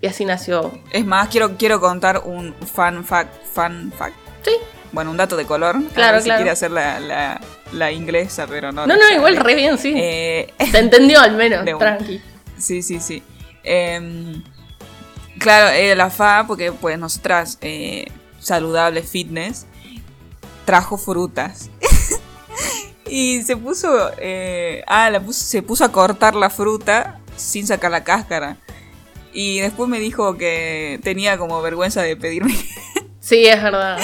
y 0.00 0.06
así 0.06 0.24
nació. 0.24 0.72
Es 0.90 1.04
más, 1.04 1.28
quiero, 1.28 1.56
quiero 1.56 1.80
contar 1.80 2.22
un 2.24 2.54
fan 2.54 3.04
fact. 3.04 3.30
Fan 3.52 3.92
fact. 3.96 4.14
Sí. 4.42 4.52
Bueno, 4.92 5.10
un 5.10 5.16
dato 5.18 5.36
de 5.36 5.44
color. 5.44 5.76
A 5.76 5.94
Claro, 5.94 6.12
ver 6.14 6.22
si 6.22 6.28
claro. 6.28 6.38
quiere 6.40 6.50
hacer 6.50 6.70
la, 6.70 6.98
la, 6.98 7.40
la 7.72 7.92
inglesa, 7.92 8.46
pero 8.48 8.72
no. 8.72 8.86
No, 8.86 8.94
no, 8.96 9.02
sale. 9.02 9.16
igual 9.16 9.36
re 9.36 9.54
bien, 9.54 9.76
sí. 9.78 9.92
Eh, 9.96 10.52
Se 10.70 10.78
entendió 10.78 11.20
al 11.20 11.36
menos, 11.36 11.64
tranqui. 11.78 12.20
Sí, 12.56 12.82
sí, 12.82 12.98
sí. 13.00 13.22
Em, 13.62 14.42
claro, 15.38 15.70
eh, 15.70 15.94
la 15.96 16.10
FA, 16.10 16.44
porque 16.46 16.72
pues 16.72 16.98
nosotras, 16.98 17.58
eh, 17.60 18.06
saludable 18.40 19.02
fitness, 19.02 19.66
trajo 20.64 20.98
frutas. 20.98 21.70
y 23.06 23.42
se 23.42 23.56
puso, 23.56 24.10
eh, 24.18 24.82
ah, 24.86 25.10
la 25.10 25.20
puso- 25.20 25.44
se 25.44 25.62
puso 25.62 25.84
a 25.84 25.92
cortar 25.92 26.34
la 26.34 26.50
fruta 26.50 27.20
sin 27.36 27.66
sacar 27.66 27.90
la 27.90 28.04
cáscara. 28.04 28.56
Y 29.32 29.60
después 29.60 29.88
me 29.88 30.00
dijo 30.00 30.36
que 30.36 30.98
tenía 31.02 31.38
como 31.38 31.60
vergüenza 31.62 32.02
de 32.02 32.16
pedirme 32.16 32.54
Sí, 33.20 33.46
es 33.46 33.62
verdad. 33.62 33.98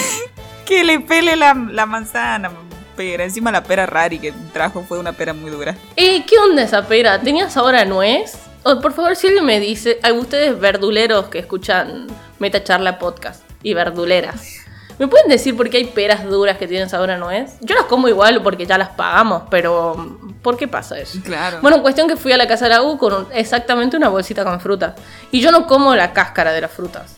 que 0.66 0.84
le 0.84 1.00
pele 1.00 1.34
la, 1.36 1.54
la 1.54 1.86
manzana, 1.86 2.50
pera. 2.96 3.24
Encima 3.24 3.50
la 3.50 3.64
pera 3.64 3.86
rari 3.86 4.18
que 4.18 4.32
trajo 4.52 4.84
fue 4.86 4.98
una 4.98 5.12
pera 5.12 5.32
muy 5.32 5.50
dura. 5.50 5.74
Eh, 5.96 6.24
¿Qué 6.26 6.38
onda 6.38 6.62
esa 6.62 6.86
pera? 6.86 7.20
¿Tenía 7.20 7.48
sabor 7.50 7.74
a 7.74 7.84
nuez? 7.86 8.34
O, 8.64 8.80
por 8.80 8.94
favor, 8.94 9.14
si 9.14 9.26
alguien 9.26 9.44
me 9.44 9.60
dice, 9.60 9.98
hay 10.02 10.12
ustedes 10.12 10.58
verduleros 10.58 11.26
que 11.26 11.38
escuchan 11.38 12.06
Meta 12.38 12.64
Charla 12.64 12.98
Podcast 12.98 13.44
y 13.62 13.74
verduleras, 13.74 14.56
¿me 14.98 15.06
pueden 15.06 15.28
decir 15.28 15.54
por 15.54 15.68
qué 15.68 15.76
hay 15.76 15.84
peras 15.84 16.24
duras 16.24 16.56
que 16.56 16.66
tienen 16.66 16.88
sabor 16.88 17.10
a 17.10 17.18
nuez? 17.18 17.56
Yo 17.60 17.74
las 17.74 17.84
como 17.84 18.08
igual 18.08 18.42
porque 18.42 18.64
ya 18.64 18.78
las 18.78 18.88
pagamos, 18.88 19.42
pero 19.50 20.18
¿por 20.40 20.56
qué 20.56 20.66
pasa 20.66 20.98
eso? 20.98 21.18
Claro. 21.22 21.58
Bueno, 21.60 21.82
cuestión 21.82 22.08
que 22.08 22.16
fui 22.16 22.32
a 22.32 22.38
la 22.38 22.48
casa 22.48 22.64
de 22.64 22.70
la 22.70 22.82
U 22.82 22.96
con 22.96 23.28
exactamente 23.32 23.98
una 23.98 24.08
bolsita 24.08 24.44
con 24.44 24.58
frutas. 24.60 24.94
Y 25.30 25.40
yo 25.40 25.52
no 25.52 25.66
como 25.66 25.94
la 25.94 26.14
cáscara 26.14 26.52
de 26.52 26.62
las 26.62 26.70
frutas. 26.70 27.16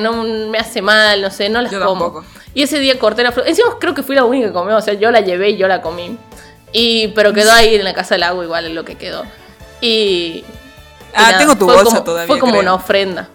No 0.00 0.24
me 0.24 0.58
hace 0.58 0.82
mal, 0.82 1.22
no 1.22 1.30
sé, 1.30 1.48
no 1.48 1.62
las 1.62 1.70
Yo 1.70 1.78
como. 1.78 2.06
tampoco. 2.06 2.26
Y 2.54 2.62
ese 2.62 2.80
día 2.80 2.98
corté 2.98 3.22
la 3.22 3.30
fruta. 3.30 3.48
Encima 3.48 3.68
creo 3.78 3.94
que 3.94 4.02
fui 4.02 4.16
la 4.16 4.24
única 4.24 4.48
que 4.48 4.52
comió, 4.52 4.76
o 4.76 4.80
sea, 4.80 4.94
yo 4.94 5.12
la 5.12 5.20
llevé 5.20 5.50
y 5.50 5.56
yo 5.56 5.68
la 5.68 5.80
comí. 5.80 6.18
Y, 6.72 7.08
pero 7.08 7.32
quedó 7.32 7.52
ahí 7.52 7.76
en 7.76 7.84
la 7.84 7.94
casa 7.94 8.16
del 8.16 8.24
agua 8.24 8.42
igual 8.42 8.66
es 8.66 8.72
lo 8.72 8.84
que 8.84 8.96
quedó. 8.96 9.22
Y. 9.80 10.44
Ah, 11.18 11.38
tengo 11.38 11.56
tu 11.56 11.64
fue 11.66 11.74
bolsa 11.74 11.90
como- 11.90 12.04
todavía, 12.04 12.26
Fue 12.26 12.38
como 12.38 12.52
creo. 12.52 12.62
una 12.62 12.74
ofrenda. 12.74 13.28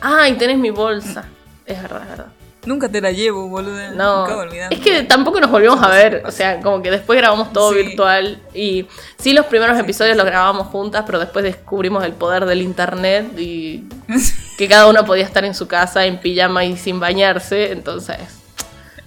Ay, 0.00 0.34
tenés 0.34 0.58
mi 0.58 0.70
bolsa. 0.70 1.24
Es 1.66 1.80
verdad, 1.82 2.02
es 2.02 2.08
verdad. 2.10 2.26
Nunca 2.66 2.88
te 2.88 3.00
la 3.00 3.10
llevo, 3.12 3.48
boludo. 3.48 3.92
No, 3.94 4.26
Nunca 4.28 4.68
es 4.70 4.80
que 4.80 5.02
tampoco 5.04 5.40
nos 5.40 5.50
volvimos 5.50 5.82
a 5.82 5.88
ver, 5.88 6.22
o 6.26 6.30
sea, 6.30 6.60
como 6.60 6.82
que 6.82 6.90
después 6.90 7.18
grabamos 7.18 7.52
todo 7.52 7.72
Sí. 7.72 7.78
virtual 7.82 8.42
y 8.52 8.86
sí 9.18 9.32
los 9.32 9.46
primeros 9.46 9.78
episodios 9.78 10.16
los 10.16 10.26
grabábamos 10.26 10.66
juntas, 10.66 11.04
pero 11.06 11.18
después 11.18 11.44
descubrimos 11.44 12.04
el 12.04 12.12
poder 12.12 12.44
del 12.44 12.60
internet 12.60 13.38
y 13.38 13.84
que 14.58 14.68
cada 14.68 14.86
uno 14.86 15.04
podía 15.06 15.24
estar 15.24 15.44
en 15.46 15.54
su 15.54 15.66
casa 15.66 16.04
en 16.04 16.18
pijama 16.20 16.64
y 16.64 16.76
sin 16.76 17.00
bañarse, 17.00 17.72
entonces 17.72 18.18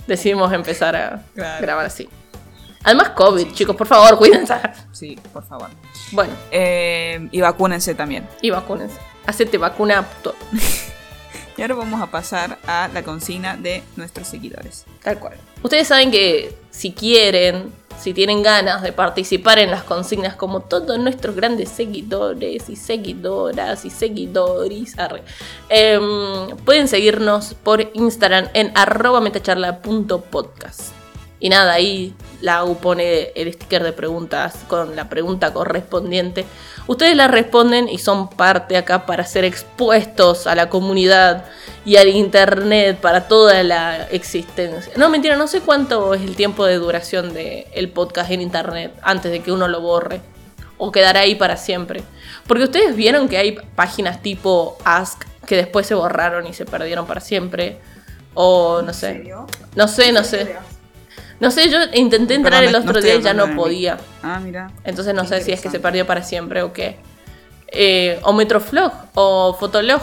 decidimos 0.07 0.51
empezar 0.53 0.95
a 0.95 1.21
Claro. 1.35 1.61
grabar 1.61 1.85
así. 1.85 2.09
Además 2.83 3.09
COVID, 3.09 3.53
chicos, 3.53 3.75
por 3.75 3.85
favor, 3.85 4.17
cuídense. 4.17 4.55
Sí, 4.91 5.19
por 5.31 5.43
favor. 5.45 5.69
Bueno, 6.11 6.33
Eh, 6.51 7.27
y 7.31 7.41
vacúnense 7.41 7.95
también. 7.95 8.27
y 8.41 8.49
vacúnense. 8.49 8.97
Hacete 9.25 9.57
vacuna. 9.57 10.05
Y 11.57 11.61
ahora 11.63 11.75
vamos 11.75 12.01
a 12.01 12.07
pasar 12.09 12.57
a 12.65 12.89
la 12.93 13.03
consigna 13.03 13.57
de 13.57 13.83
nuestros 13.97 14.27
seguidores. 14.27 14.85
Tal 15.03 15.19
cual. 15.19 15.33
Ustedes 15.61 15.87
saben 15.87 16.09
que 16.09 16.55
si 16.71 16.93
quieren, 16.93 17.71
si 17.99 18.13
tienen 18.13 18.41
ganas 18.41 18.81
de 18.81 18.93
participar 18.93 19.59
en 19.59 19.69
las 19.69 19.83
consignas 19.83 20.33
como 20.35 20.61
todos 20.61 20.97
nuestros 20.97 21.35
grandes 21.35 21.69
seguidores 21.69 22.69
y 22.69 22.75
seguidoras 22.77 23.83
y 23.85 23.89
seguidores, 23.89 24.97
arre, 24.97 25.23
em, 25.69 26.55
pueden 26.65 26.87
seguirnos 26.87 27.53
por 27.53 27.91
Instagram 27.93 28.47
en 28.53 28.71
arroba 28.73 29.19
metacharla.podcast. 29.21 30.93
Y 31.39 31.49
nada, 31.49 31.73
ahí 31.73 32.15
la 32.41 32.63
U 32.63 32.77
pone 32.77 33.31
el 33.35 33.53
sticker 33.53 33.83
de 33.83 33.93
preguntas 33.93 34.55
con 34.67 34.95
la 34.95 35.09
pregunta 35.09 35.53
correspondiente. 35.53 36.45
Ustedes 36.87 37.15
la 37.15 37.27
responden 37.27 37.87
y 37.87 37.99
son 37.99 38.29
parte 38.29 38.77
acá 38.77 39.05
para 39.05 39.25
ser 39.25 39.45
expuestos 39.45 40.47
a 40.47 40.55
la 40.55 40.69
comunidad 40.69 41.45
y 41.85 41.97
al 41.97 42.09
internet 42.09 42.97
para 42.99 43.27
toda 43.27 43.63
la 43.63 44.07
existencia. 44.09 44.93
No, 44.97 45.09
mentira, 45.09 45.35
no 45.35 45.47
sé 45.47 45.61
cuánto 45.61 46.13
es 46.13 46.21
el 46.21 46.35
tiempo 46.35 46.65
de 46.65 46.75
duración 46.75 47.33
del 47.33 47.89
podcast 47.89 48.31
en 48.31 48.41
internet 48.41 48.93
antes 49.01 49.31
de 49.31 49.41
que 49.41 49.51
uno 49.51 49.67
lo 49.67 49.81
borre. 49.81 50.21
O 50.77 50.91
quedará 50.91 51.19
ahí 51.19 51.35
para 51.35 51.57
siempre. 51.57 52.03
Porque 52.47 52.63
ustedes 52.63 52.95
vieron 52.95 53.29
que 53.29 53.37
hay 53.37 53.51
páginas 53.75 54.23
tipo 54.23 54.79
Ask 54.83 55.25
que 55.45 55.55
después 55.55 55.85
se 55.85 55.93
borraron 55.93 56.47
y 56.47 56.53
se 56.53 56.65
perdieron 56.65 57.05
para 57.05 57.21
siempre. 57.21 57.77
O 58.33 58.81
no 58.81 58.91
sé. 58.91 59.31
No 59.75 59.87
sé, 59.87 60.11
no 60.11 60.23
sé. 60.23 60.55
No 61.41 61.49
sé, 61.49 61.69
yo 61.69 61.79
intenté 61.93 62.35
entrar 62.35 62.63
Perdón, 62.63 62.83
el 62.83 62.89
otro 62.89 63.01
día 63.01 63.15
y 63.15 63.21
ya 63.21 63.33
no 63.33 63.55
podía. 63.55 63.97
Ah, 64.21 64.39
mira. 64.39 64.71
Entonces 64.83 65.15
no 65.15 65.25
sé 65.25 65.41
si 65.41 65.51
es 65.51 65.59
que 65.59 65.71
se 65.71 65.79
perdió 65.79 66.05
para 66.05 66.21
siempre 66.21 66.61
o 66.61 66.71
qué. 66.71 66.97
Eh, 67.67 68.19
o 68.21 68.31
Metroflog 68.31 68.93
o 69.15 69.55
Fotolog. 69.59 70.01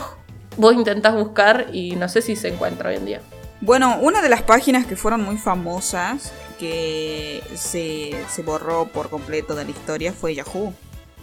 Vos 0.57 0.75
intentás 0.75 1.15
buscar 1.15 1.69
y 1.73 1.95
no 1.95 2.09
sé 2.09 2.23
si 2.23 2.35
se 2.35 2.49
encuentra 2.49 2.91
hoy 2.91 2.97
en 2.97 3.07
día. 3.07 3.21
Bueno, 3.61 3.99
una 4.01 4.21
de 4.21 4.29
las 4.29 4.43
páginas 4.43 4.85
que 4.85 4.97
fueron 4.97 5.23
muy 5.23 5.37
famosas, 5.37 6.33
que 6.59 7.41
se, 7.55 8.17
se 8.29 8.43
borró 8.43 8.89
por 8.89 9.09
completo 9.09 9.55
de 9.55 9.65
la 9.65 9.71
historia, 9.71 10.13
fue 10.13 10.35
Yahoo. 10.35 10.75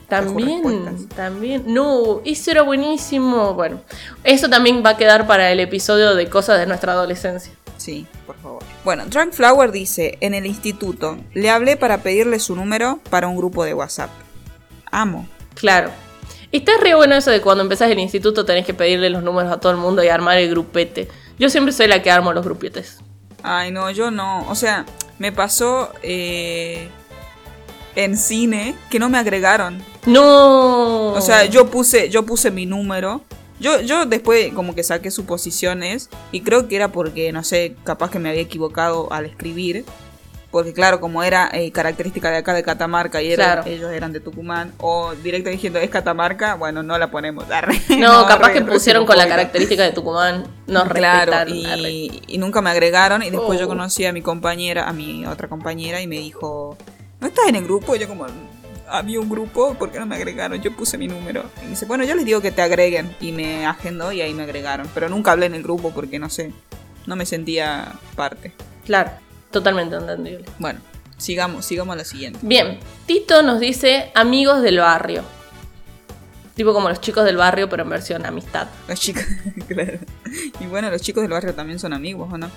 También, 0.07 1.09
también. 1.09 1.63
No, 1.67 2.21
eso 2.23 2.51
era 2.51 2.61
buenísimo. 2.61 3.53
Bueno, 3.53 3.81
eso 4.23 4.49
también 4.49 4.81
va 4.85 4.91
a 4.91 4.97
quedar 4.97 5.27
para 5.27 5.51
el 5.51 5.59
episodio 5.59 6.15
de 6.15 6.29
cosas 6.29 6.57
de 6.59 6.67
nuestra 6.67 6.93
adolescencia. 6.93 7.51
Sí, 7.77 8.07
por 8.25 8.37
favor. 8.37 8.54
Bueno, 8.85 9.07
Drunk 9.07 9.33
Flower 9.33 9.71
dice, 9.71 10.19
en 10.21 10.35
el 10.35 10.45
instituto, 10.45 11.17
le 11.33 11.49
hablé 11.49 11.75
para 11.75 12.03
pedirle 12.03 12.39
su 12.39 12.55
número 12.55 12.99
para 13.09 13.27
un 13.27 13.35
grupo 13.35 13.63
de 13.63 13.73
WhatsApp. 13.73 14.11
Amo. 14.91 15.27
Claro. 15.55 15.89
Está 16.51 16.73
re 16.79 16.93
bueno 16.93 17.15
eso 17.15 17.31
de 17.31 17.41
cuando 17.41 17.63
empezás 17.63 17.89
el 17.89 17.97
instituto 17.97 18.45
tenés 18.45 18.63
que 18.63 18.75
pedirle 18.75 19.09
los 19.09 19.23
números 19.23 19.51
a 19.51 19.59
todo 19.59 19.71
el 19.71 19.79
mundo 19.79 20.03
y 20.03 20.07
armar 20.09 20.37
el 20.37 20.51
grupete. 20.51 21.07
Yo 21.39 21.49
siempre 21.49 21.73
soy 21.73 21.87
la 21.87 22.03
que 22.03 22.11
armo 22.11 22.31
los 22.31 22.45
grupetes. 22.45 22.99
Ay, 23.41 23.71
no, 23.71 23.89
yo 23.89 24.11
no. 24.11 24.47
O 24.49 24.53
sea, 24.53 24.85
me 25.17 25.31
pasó 25.31 25.91
eh, 26.03 26.87
en 27.95 28.15
cine 28.15 28.75
que 28.91 28.99
no 28.99 29.09
me 29.09 29.17
agregaron. 29.17 29.83
No. 30.05 31.13
O 31.13 31.21
sea, 31.21 31.45
yo 31.45 31.71
puse, 31.71 32.09
yo 32.09 32.23
puse 32.23 32.51
mi 32.51 32.67
número. 32.67 33.23
Yo, 33.59 33.79
yo 33.81 34.05
después 34.05 34.53
como 34.53 34.75
que 34.75 34.83
saqué 34.83 35.11
suposiciones 35.11 36.09
y 36.31 36.41
creo 36.41 36.67
que 36.67 36.75
era 36.75 36.89
porque, 36.91 37.31
no 37.31 37.43
sé, 37.43 37.75
capaz 37.83 38.11
que 38.11 38.19
me 38.19 38.29
había 38.29 38.41
equivocado 38.41 39.11
al 39.13 39.25
escribir. 39.25 39.85
Porque 40.51 40.71
claro, 40.71 41.01
como 41.01 41.21
era 41.21 41.49
eh, 41.51 41.69
característica 41.71 42.31
de 42.31 42.37
acá 42.37 42.53
de 42.53 42.63
Catamarca 42.63 43.21
y 43.21 43.29
era- 43.31 43.55
Claro. 43.55 43.63
ellos 43.69 43.91
eran 43.91 44.13
de 44.13 44.21
Tucumán, 44.21 44.71
o 44.79 45.13
directo 45.15 45.49
diciendo 45.49 45.79
es 45.79 45.89
Catamarca, 45.89 46.55
bueno, 46.55 46.81
no 46.81 46.97
la 46.97 47.11
ponemos. 47.11 47.43
Arre. 47.51 47.81
No, 47.97 48.25
capaz 48.25 48.47
re- 48.49 48.53
que 48.53 48.61
pusieron 48.61 49.05
con 49.05 49.17
la 49.17 49.27
característica 49.27 49.83
de 49.83 49.91
Tucumán. 49.91 50.45
No 50.67 50.85
Claro, 50.89 51.49
y 51.49 52.37
nunca 52.37 52.61
me 52.61 52.69
agregaron 52.69 53.21
y 53.23 53.31
después 53.31 53.59
yo 53.59 53.65
Oh. 53.65 53.69
conocí 53.69 54.05
a 54.05 54.13
mi 54.13 54.21
compañera, 54.21 54.87
a 54.87 54.93
mi 54.93 55.25
otra 55.25 55.49
compañera 55.49 55.99
y 56.01 56.07
me 56.07 56.19
dijo, 56.19 56.77
¿no 57.19 57.27
estás 57.27 57.47
en 57.49 57.55
el 57.57 57.65
grupo? 57.65 57.93
Y 57.93 57.99
yo 57.99 58.07
como, 58.07 58.25
había 58.87 59.19
un 59.19 59.29
grupo, 59.29 59.73
¿por 59.75 59.91
qué 59.91 59.99
no 59.99 60.05
me 60.05 60.15
agregaron? 60.15 60.61
Yo 60.61 60.75
puse 60.75 60.97
mi 60.97 61.07
número. 61.07 61.49
Y 61.63 61.69
dice, 61.69 61.85
bueno, 61.85 62.03
yo 62.03 62.15
les 62.15 62.25
digo 62.25 62.41
que 62.41 62.51
te 62.51 62.61
agreguen. 62.61 63.15
Y 63.19 63.31
me 63.31 63.65
agendó 63.65 64.11
y 64.11 64.21
ahí 64.21 64.33
me 64.33 64.43
agregaron. 64.43 64.89
Pero 64.93 65.09
nunca 65.09 65.31
hablé 65.31 65.47
en 65.47 65.55
el 65.55 65.63
grupo 65.63 65.91
porque 65.91 66.19
no 66.19 66.29
sé, 66.29 66.53
no 67.05 67.15
me 67.15 67.25
sentía 67.25 67.93
parte. 68.15 68.53
Claro, 68.85 69.11
totalmente 69.51 69.95
entendible. 69.95 70.45
Bueno, 70.59 70.79
sigamos, 71.17 71.65
sigamos 71.65 71.93
a 71.93 71.97
la 71.97 72.05
siguiente. 72.05 72.39
Bien, 72.41 72.79
Tito 73.05 73.41
nos 73.41 73.59
dice 73.59 74.11
amigos 74.15 74.61
del 74.61 74.79
barrio. 74.79 75.23
Tipo 76.55 76.73
como 76.73 76.87
los 76.87 77.01
chicos 77.01 77.25
del 77.25 77.35
barrio, 77.35 77.67
pero 77.67 77.83
en 77.83 77.89
versión 77.89 78.25
amistad. 78.25 78.67
Los 78.87 78.99
chicos, 78.99 79.23
claro. 79.67 79.99
Y 80.59 80.65
bueno, 80.67 80.89
los 80.89 81.01
chicos 81.01 81.21
del 81.21 81.31
barrio 81.31 81.53
también 81.53 81.79
son 81.79 81.91
amigos, 81.91 82.31
¿o 82.31 82.37
no? 82.37 82.49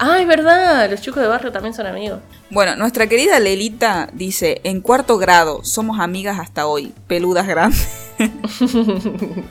Ah, 0.00 0.18
es 0.20 0.26
verdad, 0.28 0.88
los 0.90 1.00
chicos 1.00 1.20
del 1.20 1.28
barrio 1.28 1.50
también 1.50 1.74
son 1.74 1.86
amigos. 1.86 2.20
Bueno, 2.50 2.76
nuestra 2.76 3.06
querida 3.08 3.40
Lelita 3.40 4.08
dice, 4.12 4.60
en 4.64 4.80
cuarto 4.80 5.18
grado, 5.18 5.64
somos 5.64 5.98
amigas 5.98 6.38
hasta 6.38 6.66
hoy, 6.66 6.94
peludas 7.08 7.46
grandes. 7.46 7.88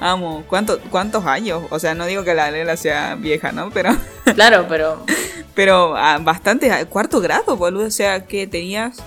Amo, 0.00 0.44
¿Cuánto, 0.48 0.78
¿cuántos 0.90 1.24
años? 1.24 1.62
O 1.70 1.78
sea, 1.78 1.94
no 1.94 2.04
digo 2.06 2.22
que 2.22 2.34
la 2.34 2.50
Lela 2.50 2.76
sea 2.76 3.14
vieja, 3.14 3.52
¿no? 3.52 3.70
Pero, 3.70 3.96
Claro, 4.34 4.66
pero 4.68 5.02
pero 5.54 5.96
ah, 5.96 6.18
bastante, 6.20 6.70
ah, 6.70 6.84
cuarto 6.84 7.20
grado, 7.20 7.56
boludo, 7.56 7.86
o 7.86 7.90
sea, 7.90 8.26
que 8.26 8.46
tenías 8.46 8.98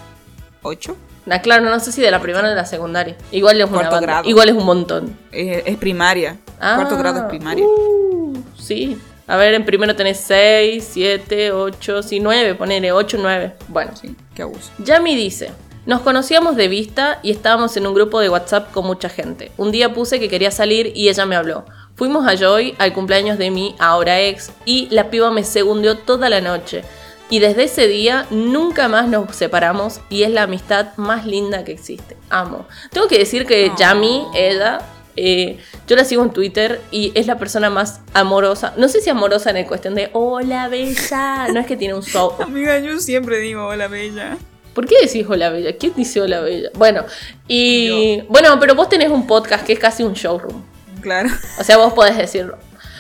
ocho. 0.64 0.98
Ah, 1.30 1.42
claro, 1.42 1.64
no 1.70 1.80
sé 1.80 1.92
si 1.92 2.02
de 2.02 2.10
la 2.10 2.20
primera 2.20 2.48
o 2.48 2.50
de 2.50 2.56
la 2.56 2.66
secundaria. 2.66 3.16
Igual 3.32 3.60
es 3.62 3.68
una 3.68 3.74
Cuarto 3.78 3.92
banda, 3.92 4.08
grado. 4.08 4.30
Igual 4.30 4.50
es 4.50 4.56
un 4.56 4.66
montón. 4.66 5.16
Es, 5.32 5.62
es 5.66 5.78
primaria, 5.78 6.38
Ah, 6.60 6.74
cuarto 6.78 6.98
grado 6.98 7.20
es 7.20 7.26
primaria. 7.26 7.64
uh, 7.66 8.34
sí. 8.58 8.98
A 9.30 9.38
ver, 9.38 9.54
en 9.54 9.64
primero 9.64 9.96
tenés 9.96 10.20
6, 10.22 10.90
7, 10.92 11.52
8, 11.52 12.02
sí, 12.02 12.20
9, 12.20 12.56
ponele 12.56 12.92
8, 12.92 13.18
9. 13.22 13.54
Bueno. 13.68 13.92
Sí, 13.96 14.16
qué 14.34 14.42
abuso. 14.42 14.72
Yami 14.80 15.16
dice, 15.16 15.52
nos 15.86 16.02
conocíamos 16.02 16.56
de 16.56 16.68
vista 16.68 17.20
y 17.22 17.30
estábamos 17.30 17.78
en 17.78 17.86
un 17.86 17.94
grupo 17.94 18.20
de 18.20 18.30
WhatsApp 18.30 18.72
con 18.72 18.88
mucha 18.88 19.08
gente. 19.08 19.52
Un 19.56 19.72
día 19.72 19.94
puse 19.94 20.20
que 20.20 20.30
quería 20.30 20.50
salir 20.50 20.94
y 20.96 21.10
ella 21.10 21.28
me 21.28 21.36
habló. 21.36 21.66
Fuimos 21.94 22.28
a 22.28 22.36
Joy 22.36 22.74
al 22.80 22.92
cumpleaños 22.92 23.38
de 23.38 23.52
mi 23.52 23.76
ahora 23.78 24.20
ex 24.20 24.52
y 24.66 24.88
la 24.90 25.12
piba 25.12 25.30
me 25.30 25.44
segundió 25.44 25.96
toda 25.96 26.28
la 26.30 26.42
noche. 26.42 26.84
Y 27.30 27.38
desde 27.38 27.66
ese 27.66 27.88
día 27.88 28.26
nunca 28.32 28.88
más 28.88 29.08
nos 29.08 29.36
separamos 29.36 30.02
y 30.10 30.24
es 30.24 30.32
la 30.32 30.44
amistad 30.44 30.88
más 30.98 31.28
linda 31.28 31.64
que 31.64 31.74
existe. 31.74 32.18
Amo. 32.32 32.66
Tengo 32.92 33.08
que 33.08 33.20
decir 33.20 33.46
que 33.46 33.72
Yami, 33.78 34.24
ella, 34.34 34.80
eh, 35.16 35.58
yo 35.88 35.96
la 35.96 36.06
sigo 36.06 36.24
en 36.24 36.32
Twitter 36.32 36.82
y 36.92 37.12
es 37.16 37.28
la 37.28 37.38
persona 37.38 37.70
más 37.70 38.02
amorosa. 38.14 38.74
No 38.78 38.88
sé 38.88 39.02
si 39.02 39.10
amorosa 39.10 39.50
en 39.50 39.58
el 39.58 39.66
cuestión 39.66 39.96
de 39.96 40.10
hola 40.14 40.68
bella. 40.68 41.48
No 41.54 41.60
es 41.60 41.68
que 41.68 41.78
tiene 41.78 41.94
un 41.94 42.04
show. 42.04 42.34
Amiga, 42.40 42.80
yo 42.80 43.00
siempre 43.00 43.40
digo 43.40 43.68
hola 43.68 43.88
bella. 43.88 44.38
¿Por 44.74 44.86
qué 44.86 44.96
decís 45.02 45.26
hola 45.28 45.50
bella? 45.50 45.76
¿Quién 45.78 45.94
dice 45.96 46.22
hola 46.22 46.42
bella? 46.42 46.70
Bueno, 46.76 47.06
y 47.48 48.22
bueno, 48.30 48.58
pero 48.60 48.76
vos 48.76 48.88
tenés 48.90 49.10
un 49.10 49.28
podcast 49.28 49.66
que 49.66 49.74
es 49.74 49.80
casi 49.80 50.04
un 50.04 50.14
showroom. 50.14 50.64
Claro. 51.02 51.30
O 51.60 51.64
sea, 51.64 51.78
vos 51.78 51.94
podés 51.94 52.18
decirlo. 52.18 52.58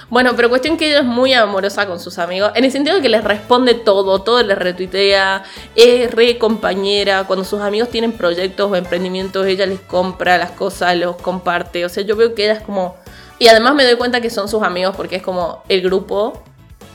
Bueno, 0.09 0.35
pero 0.35 0.49
cuestión 0.49 0.75
que 0.75 0.89
ella 0.89 0.99
es 0.99 1.05
muy 1.05 1.33
amorosa 1.33 1.85
con 1.85 1.99
sus 1.99 2.17
amigos, 2.17 2.51
en 2.55 2.63
el 2.65 2.71
sentido 2.71 2.95
de 2.95 3.01
que 3.03 3.09
les 3.09 3.23
responde 3.23 3.75
todo, 3.75 4.23
todo 4.23 4.41
les 4.41 4.57
retuitea, 4.57 5.43
es 5.75 6.11
re 6.11 6.39
compañera, 6.39 7.25
cuando 7.25 7.45
sus 7.45 7.61
amigos 7.61 7.89
tienen 7.89 8.13
proyectos 8.13 8.71
o 8.71 8.75
emprendimientos, 8.75 9.45
ella 9.45 9.67
les 9.67 9.79
compra 9.81 10.39
las 10.39 10.51
cosas, 10.51 10.97
los 10.97 11.15
comparte, 11.17 11.85
o 11.85 11.89
sea, 11.89 12.03
yo 12.03 12.15
veo 12.15 12.33
que 12.33 12.45
ella 12.45 12.53
es 12.53 12.61
como... 12.61 12.97
Y 13.37 13.47
además 13.49 13.75
me 13.75 13.85
doy 13.85 13.95
cuenta 13.97 14.19
que 14.19 14.31
son 14.31 14.49
sus 14.49 14.63
amigos 14.63 14.95
porque 14.95 15.17
es 15.17 15.21
como 15.21 15.63
el 15.69 15.81
grupo 15.81 16.43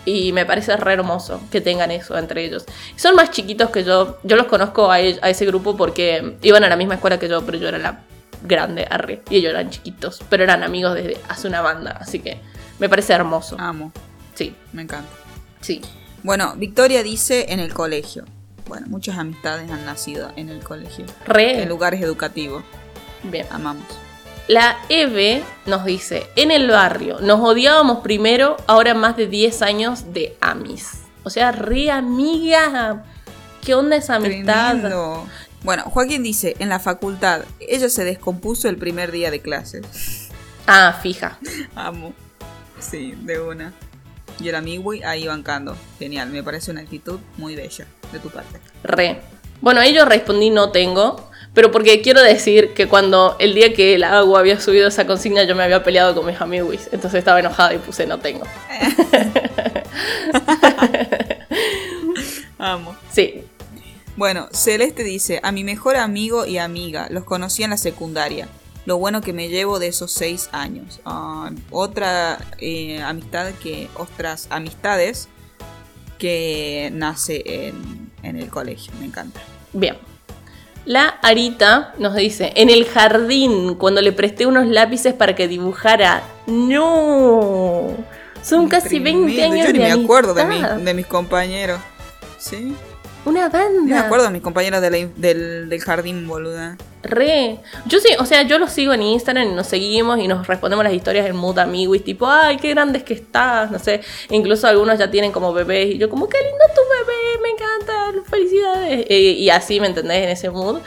y 0.04 0.32
me 0.32 0.44
parece 0.44 0.76
re 0.76 0.94
hermoso 0.94 1.40
que 1.50 1.60
tengan 1.60 1.90
eso 1.92 2.18
entre 2.18 2.44
ellos. 2.44 2.64
Son 2.96 3.14
más 3.14 3.30
chiquitos 3.30 3.70
que 3.70 3.84
yo, 3.84 4.18
yo 4.24 4.36
los 4.36 4.46
conozco 4.46 4.90
a, 4.90 5.00
e- 5.00 5.18
a 5.22 5.30
ese 5.30 5.46
grupo 5.46 5.76
porque 5.76 6.36
iban 6.42 6.64
a 6.64 6.68
la 6.68 6.76
misma 6.76 6.94
escuela 6.94 7.18
que 7.18 7.28
yo, 7.28 7.46
pero 7.46 7.58
yo 7.58 7.68
era 7.68 7.78
la 7.78 8.00
grande, 8.42 8.86
arre, 8.90 9.22
y 9.30 9.36
ellos 9.36 9.50
eran 9.50 9.70
chiquitos, 9.70 10.20
pero 10.28 10.42
eran 10.42 10.62
amigos 10.62 10.94
desde 10.94 11.16
hace 11.28 11.48
una 11.48 11.62
banda, 11.62 11.96
así 11.98 12.18
que 12.18 12.38
me 12.78 12.88
parece 12.88 13.12
hermoso. 13.12 13.56
Amo. 13.58 13.92
Sí. 14.34 14.54
Me 14.72 14.82
encanta. 14.82 15.10
Sí. 15.60 15.80
Bueno, 16.22 16.54
Victoria 16.56 17.02
dice 17.02 17.46
en 17.50 17.60
el 17.60 17.72
colegio. 17.72 18.24
Bueno, 18.66 18.86
muchas 18.88 19.18
amistades 19.18 19.70
han 19.70 19.84
nacido 19.84 20.32
en 20.36 20.48
el 20.48 20.60
colegio. 20.62 21.04
Re. 21.26 21.62
En 21.62 21.68
lugares 21.68 22.00
educativos. 22.00 22.64
Bien. 23.22 23.46
Amamos. 23.50 23.84
La 24.46 24.78
Eve 24.90 25.42
nos 25.64 25.84
dice, 25.86 26.26
en 26.36 26.50
el 26.50 26.68
barrio, 26.68 27.18
nos 27.20 27.40
odiábamos 27.40 28.00
primero, 28.00 28.58
ahora 28.66 28.92
más 28.92 29.16
de 29.16 29.26
10 29.26 29.62
años 29.62 30.12
de 30.12 30.36
amis. 30.40 30.90
O 31.22 31.30
sea, 31.30 31.50
re 31.52 31.90
amiga. 31.90 33.04
¿Qué 33.62 33.74
onda 33.74 33.96
esa 33.96 34.16
amistad? 34.16 34.72
Tremendo. 34.72 35.26
Bueno, 35.62 35.84
Joaquín 35.84 36.22
dice, 36.22 36.56
en 36.58 36.68
la 36.68 36.78
facultad, 36.78 37.42
ella 37.58 37.88
se 37.88 38.04
descompuso 38.04 38.68
el 38.68 38.76
primer 38.76 39.10
día 39.12 39.30
de 39.30 39.40
clases. 39.40 40.28
Ah, 40.66 40.98
fija. 41.02 41.38
Amo. 41.74 42.12
Sí, 42.88 43.14
de 43.22 43.40
una. 43.40 43.72
Y 44.40 44.48
el 44.48 44.54
amigo 44.54 44.92
ahí 45.04 45.26
bancando. 45.26 45.76
Genial, 45.98 46.30
me 46.30 46.42
parece 46.42 46.70
una 46.70 46.80
actitud 46.80 47.18
muy 47.36 47.56
bella 47.56 47.86
de 48.12 48.18
tu 48.18 48.30
parte. 48.30 48.60
Re. 48.82 49.20
Bueno, 49.60 49.80
ahí 49.80 49.94
yo 49.94 50.04
respondí 50.04 50.50
no 50.50 50.70
tengo, 50.70 51.30
pero 51.54 51.70
porque 51.70 52.02
quiero 52.02 52.22
decir 52.22 52.74
que 52.74 52.88
cuando 52.88 53.36
el 53.38 53.54
día 53.54 53.72
que 53.72 53.94
el 53.94 54.04
agua 54.04 54.40
había 54.40 54.60
subido 54.60 54.88
esa 54.88 55.06
consigna 55.06 55.44
yo 55.44 55.54
me 55.54 55.62
había 55.62 55.84
peleado 55.84 56.14
con 56.14 56.26
mis 56.26 56.38
amigos, 56.40 56.88
entonces 56.92 57.20
estaba 57.20 57.40
enojada 57.40 57.72
y 57.72 57.78
puse 57.78 58.06
no 58.06 58.18
tengo. 58.18 58.44
Amo. 62.58 62.96
Sí. 63.10 63.44
Bueno, 64.16 64.48
Celeste 64.52 65.02
dice, 65.02 65.40
a 65.42 65.50
mi 65.50 65.64
mejor 65.64 65.96
amigo 65.96 66.46
y 66.46 66.58
amiga, 66.58 67.08
los 67.10 67.24
conocí 67.24 67.62
en 67.62 67.70
la 67.70 67.76
secundaria. 67.76 68.48
Lo 68.86 68.98
bueno 68.98 69.20
que 69.22 69.32
me 69.32 69.48
llevo 69.48 69.78
de 69.78 69.88
esos 69.88 70.12
seis 70.12 70.48
años. 70.52 71.00
Ah, 71.06 71.50
otra 71.70 72.38
eh, 72.58 73.00
amistad 73.02 73.50
que, 73.62 73.88
otras 73.96 74.46
amistades 74.50 75.28
que 76.18 76.90
nace 76.92 77.42
en, 77.46 78.10
en 78.22 78.36
el 78.36 78.48
colegio, 78.48 78.92
me 79.00 79.06
encanta. 79.06 79.40
Bien. 79.72 79.96
La 80.84 81.08
Arita 81.22 81.94
nos 81.98 82.14
dice, 82.14 82.52
en 82.56 82.68
el 82.68 82.84
jardín, 82.84 83.74
cuando 83.76 84.02
le 84.02 84.12
presté 84.12 84.44
unos 84.46 84.66
lápices 84.66 85.14
para 85.14 85.34
que 85.34 85.48
dibujara. 85.48 86.22
No. 86.46 87.88
Son 88.42 88.68
casi 88.68 88.98
20 88.98 89.32
Tremendo, 89.32 89.54
años 89.54 89.66
Yo 89.68 89.72
ni 89.72 89.78
de 89.78 89.96
me 89.96 90.04
acuerdo 90.04 90.34
de, 90.34 90.42
amistad. 90.42 90.76
mi- 90.76 90.84
de 90.84 90.94
mis 90.94 91.06
compañeros. 91.06 91.80
¿Sí? 92.38 92.74
Una 93.24 93.48
banda. 93.48 93.80
Yo 93.80 93.84
me 93.86 93.98
acuerdo 93.98 94.26
de 94.26 94.32
mis 94.32 94.42
compañeros 94.42 94.82
de 94.82 94.90
la- 94.90 95.08
del, 95.16 95.68
del 95.70 95.80
jardín, 95.80 96.28
boluda. 96.28 96.76
Re. 97.04 97.58
Yo 97.86 98.00
sí, 98.00 98.08
o 98.18 98.24
sea, 98.24 98.42
yo 98.42 98.58
los 98.58 98.72
sigo 98.72 98.92
en 98.92 99.02
Instagram 99.02 99.50
y 99.50 99.54
nos 99.54 99.66
seguimos 99.66 100.18
y 100.18 100.26
nos 100.26 100.46
respondemos 100.46 100.84
las 100.84 100.94
historias 100.94 101.26
en 101.26 101.36
mood 101.36 101.58
amiguis, 101.58 102.02
tipo, 102.02 102.26
ay, 102.26 102.56
qué 102.56 102.70
grandes 102.70 103.02
que 103.02 103.14
estás, 103.14 103.70
no 103.70 103.78
sé. 103.78 104.00
Incluso 104.30 104.66
algunos 104.66 104.98
ya 104.98 105.10
tienen 105.10 105.30
como 105.30 105.52
bebés 105.52 105.94
y 105.94 105.98
yo 105.98 106.08
como, 106.08 106.28
qué 106.28 106.38
lindo 106.38 106.64
tu 106.74 106.80
bebé, 106.90 107.42
me 107.42 107.50
encanta, 107.50 108.28
felicidades. 108.28 109.06
Eh, 109.08 109.20
y 109.38 109.50
así, 109.50 109.80
¿me 109.80 109.86
entendés? 109.86 110.24
En 110.24 110.28
ese 110.30 110.50
mood. 110.50 110.80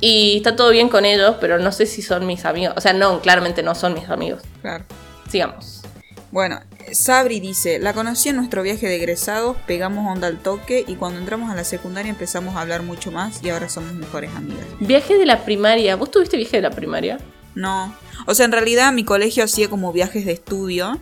Y 0.00 0.38
está 0.38 0.56
todo 0.56 0.70
bien 0.70 0.88
con 0.88 1.04
ellos, 1.04 1.36
pero 1.40 1.58
no 1.58 1.72
sé 1.72 1.86
si 1.86 2.02
son 2.02 2.26
mis 2.26 2.44
amigos. 2.44 2.74
O 2.76 2.80
sea, 2.80 2.92
no, 2.92 3.20
claramente 3.20 3.62
no 3.62 3.74
son 3.74 3.94
mis 3.94 4.08
amigos. 4.08 4.42
Claro. 4.62 4.84
Sigamos. 5.28 5.82
Bueno, 6.30 6.60
Sabri 6.94 7.40
dice, 7.40 7.78
la 7.78 7.92
conocí 7.92 8.28
en 8.28 8.36
nuestro 8.36 8.62
viaje 8.62 8.86
de 8.88 8.96
egresados, 8.96 9.56
pegamos 9.66 10.06
onda 10.10 10.26
al 10.28 10.38
toque 10.38 10.84
y 10.86 10.94
cuando 10.96 11.18
entramos 11.18 11.50
a 11.50 11.54
la 11.54 11.64
secundaria 11.64 12.10
empezamos 12.10 12.56
a 12.56 12.60
hablar 12.60 12.82
mucho 12.82 13.10
más 13.12 13.42
y 13.42 13.50
ahora 13.50 13.68
somos 13.68 13.92
mejores 13.94 14.30
amigas. 14.34 14.64
Viaje 14.80 15.16
de 15.16 15.26
la 15.26 15.44
primaria. 15.44 15.96
¿Vos 15.96 16.10
tuviste 16.10 16.36
viaje 16.36 16.56
de 16.56 16.62
la 16.62 16.70
primaria? 16.70 17.18
No, 17.54 17.94
o 18.26 18.34
sea, 18.34 18.46
en 18.46 18.52
realidad 18.52 18.92
mi 18.92 19.04
colegio 19.04 19.44
hacía 19.44 19.68
como 19.68 19.92
viajes 19.92 20.24
de 20.24 20.32
estudio, 20.32 21.00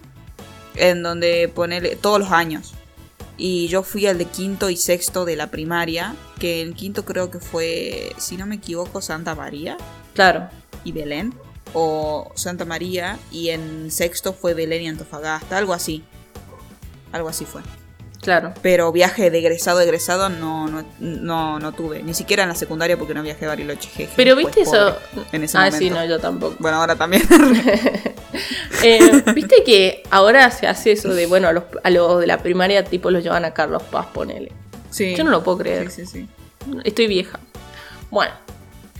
en 0.77 1.03
donde 1.03 1.51
ponerle 1.55 1.97
todos 1.97 2.19
los 2.21 2.31
años. 2.31 2.75
Y 3.37 3.69
yo 3.69 3.83
fui 3.83 4.07
al 4.07 4.19
de 4.19 4.25
quinto 4.25 4.69
y 4.71 4.77
sexto 4.77 5.25
de 5.25 5.37
la 5.37 5.49
primaria, 5.49 6.15
que 6.41 6.61
el 6.63 6.75
quinto 6.75 7.05
creo 7.05 7.31
que 7.31 7.39
fue, 7.39 8.13
si 8.19 8.37
no 8.37 8.47
me 8.47 8.57
equivoco, 8.57 9.01
Santa 9.01 9.35
María 9.35 9.77
Claro. 10.15 10.49
y 10.85 10.93
Belén. 10.93 11.35
O 11.75 12.33
Santa 12.35 12.65
María 12.65 13.19
y 13.31 13.51
en 13.51 13.91
sexto 13.91 14.33
fue 14.33 14.55
Belén 14.55 14.83
y 14.83 14.89
Antofagasta, 14.89 15.57
algo 15.59 15.73
así. 15.73 16.05
Algo 17.13 17.29
así 17.29 17.45
fue. 17.45 17.63
Claro. 18.21 18.53
Pero 18.63 18.91
viaje 18.91 19.31
de 19.31 19.39
egresado 19.39 19.79
a 19.79 19.85
egresado 19.85 20.29
no, 20.29 20.67
no, 20.69 20.85
no, 20.99 21.59
no 21.59 21.73
tuve. 21.73 22.03
Ni 22.03 22.15
siquiera 22.15 22.43
en 22.43 22.49
la 22.49 22.55
secundaria 22.55 22.99
porque 22.99 23.15
no 23.15 23.23
viajé 23.23 23.45
a 23.47 23.49
Bariloche. 23.49 23.89
jeje, 23.89 24.13
Pero 24.17 24.35
pues, 24.35 24.47
viste 24.47 24.63
eso. 24.63 24.97
en 25.33 25.45
ese 25.45 25.57
ah, 25.57 25.63
momento. 25.63 25.79
sí, 25.79 25.91
no, 25.91 26.05
yo 26.05 26.19
tampoco. 26.19 26.57
Bueno, 26.59 26.79
ahora 26.79 26.97
también. 26.97 27.23
Eh, 28.85 29.25
Viste 29.35 29.65
que 29.65 30.05
ahora 30.11 30.53
se 30.53 30.69
hace 30.69 30.93
eso 30.93 31.13
de, 31.13 31.27
bueno, 31.27 31.49
a 31.49 31.53
los, 31.53 31.65
a 31.83 31.91
los 31.91 32.21
de 32.21 32.29
la 32.29 32.39
primaria 32.39 32.85
tipo 32.85 33.11
los 33.11 33.25
llevan 33.25 33.45
a 33.45 33.53
Carlos 33.53 33.83
Paz, 33.83 34.07
ponele. 34.13 34.53
Sí. 34.91 35.17
Yo 35.17 35.25
no 35.25 35.31
lo 35.31 35.43
puedo 35.43 35.59
creer. 35.59 35.91
Sí, 35.91 36.07
sí, 36.07 36.29
sí. 36.29 36.29
Estoy 36.85 37.09
vieja. 37.09 37.41
Bueno, 38.11 38.33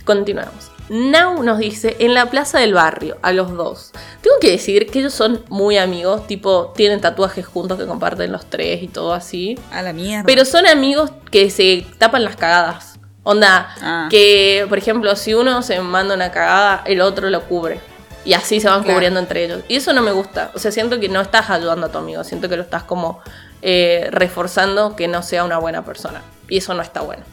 continuamos. 0.03 0.71
Now 0.89 1.43
nos 1.43 1.59
dice, 1.59 1.95
en 1.99 2.13
la 2.15 2.27
plaza 2.31 2.59
del 2.59 2.73
barrio, 2.73 3.17
a 3.21 3.31
los 3.31 3.51
dos. 3.55 3.91
Tengo 4.21 4.35
que 4.41 4.49
decir 4.51 4.87
que 4.89 4.99
ellos 4.99 5.13
son 5.13 5.43
muy 5.49 5.77
amigos, 5.77 6.25
tipo, 6.25 6.73
tienen 6.75 6.99
tatuajes 6.99 7.45
juntos 7.45 7.77
que 7.77 7.85
comparten 7.85 8.31
los 8.31 8.45
tres 8.47 8.81
y 8.81 8.87
todo 8.87 9.13
así. 9.13 9.57
A 9.71 9.81
la 9.83 9.93
mierda. 9.93 10.23
Pero 10.25 10.45
son 10.45 10.65
amigos 10.65 11.11
que 11.31 11.49
se 11.51 11.85
tapan 11.99 12.23
las 12.23 12.35
cagadas. 12.35 12.99
Onda, 13.23 13.69
Ah. 13.81 14.07
que, 14.09 14.65
por 14.67 14.77
ejemplo, 14.79 15.15
si 15.15 15.33
uno 15.35 15.61
se 15.61 15.79
manda 15.81 16.15
una 16.15 16.31
cagada, 16.31 16.81
el 16.85 17.01
otro 17.01 17.29
lo 17.29 17.41
cubre. 17.43 17.79
Y 18.25 18.33
así 18.33 18.59
se 18.59 18.67
van 18.67 18.81
Claro. 18.81 18.95
cubriendo 18.95 19.19
entre 19.19 19.45
ellos. 19.45 19.61
Y 19.67 19.75
eso 19.75 19.93
no 19.93 20.01
me 20.01 20.11
gusta. 20.11 20.51
O 20.55 20.59
sea, 20.59 20.71
siento 20.71 20.99
que 20.99 21.07
no 21.09 21.21
estás 21.21 21.49
ayudando 21.51 21.85
a 21.87 21.91
tu 21.91 21.99
amigo. 21.99 22.23
Siento 22.23 22.49
que 22.49 22.57
lo 22.57 22.63
estás 22.63 22.83
como 22.83 23.21
eh, 23.61 24.07
reforzando 24.11 24.95
que 24.95 25.07
no 25.09 25.21
sea 25.21 25.43
una 25.43 25.57
buena 25.57 25.83
persona. 25.83 26.21
Y 26.47 26.57
eso 26.57 26.73
no 26.73 26.81
está 26.81 27.01
bueno. 27.01 27.23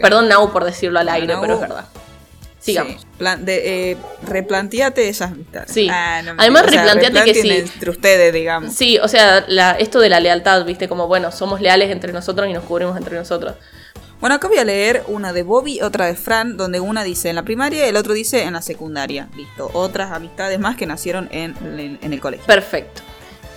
Perdón, 0.00 0.28
Nau, 0.28 0.52
por 0.52 0.64
decirlo 0.64 1.00
al 1.00 1.08
aire, 1.08 1.34
Nau- 1.34 1.40
pero 1.40 1.54
es 1.54 1.60
verdad. 1.60 1.84
Sigamos. 2.62 3.02
Sí. 3.02 3.06
Plan- 3.18 3.44
de, 3.44 3.90
eh, 3.92 3.96
replanteate 4.26 5.08
esas 5.08 5.32
amistades. 5.32 5.70
Sí. 5.72 5.88
Ah, 5.90 6.22
no 6.24 6.32
Además, 6.38 6.64
o 6.66 6.70
sea, 6.70 6.84
replanteate 6.84 7.32
que 7.32 7.42
sí. 7.42 7.50
Entre 7.50 7.90
ustedes, 7.90 8.32
digamos. 8.32 8.72
Sí, 8.74 8.98
o 8.98 9.08
sea, 9.08 9.44
la- 9.48 9.72
esto 9.72 9.98
de 10.00 10.08
la 10.08 10.20
lealtad, 10.20 10.64
viste, 10.64 10.88
como 10.88 11.06
bueno, 11.08 11.32
somos 11.32 11.60
leales 11.60 11.90
entre 11.90 12.12
nosotros 12.12 12.48
y 12.48 12.52
nos 12.52 12.64
cubrimos 12.64 12.96
entre 12.96 13.16
nosotros. 13.16 13.54
Bueno, 14.20 14.36
acá 14.36 14.46
voy 14.46 14.58
a 14.58 14.64
leer 14.64 15.02
una 15.08 15.32
de 15.32 15.42
Bobby, 15.42 15.80
otra 15.82 16.06
de 16.06 16.14
Fran, 16.14 16.56
donde 16.56 16.78
una 16.78 17.02
dice 17.02 17.28
en 17.28 17.34
la 17.34 17.42
primaria 17.42 17.84
y 17.84 17.88
el 17.88 17.96
otro 17.96 18.12
dice 18.14 18.44
en 18.44 18.52
la 18.52 18.62
secundaria. 18.62 19.28
Listo. 19.36 19.68
Otras 19.74 20.12
amistades 20.12 20.60
más 20.60 20.76
que 20.76 20.86
nacieron 20.86 21.28
en, 21.32 21.56
en- 21.78 21.98
en 22.00 22.12
el 22.12 22.20
colegio. 22.20 22.46
Perfecto. 22.46 23.02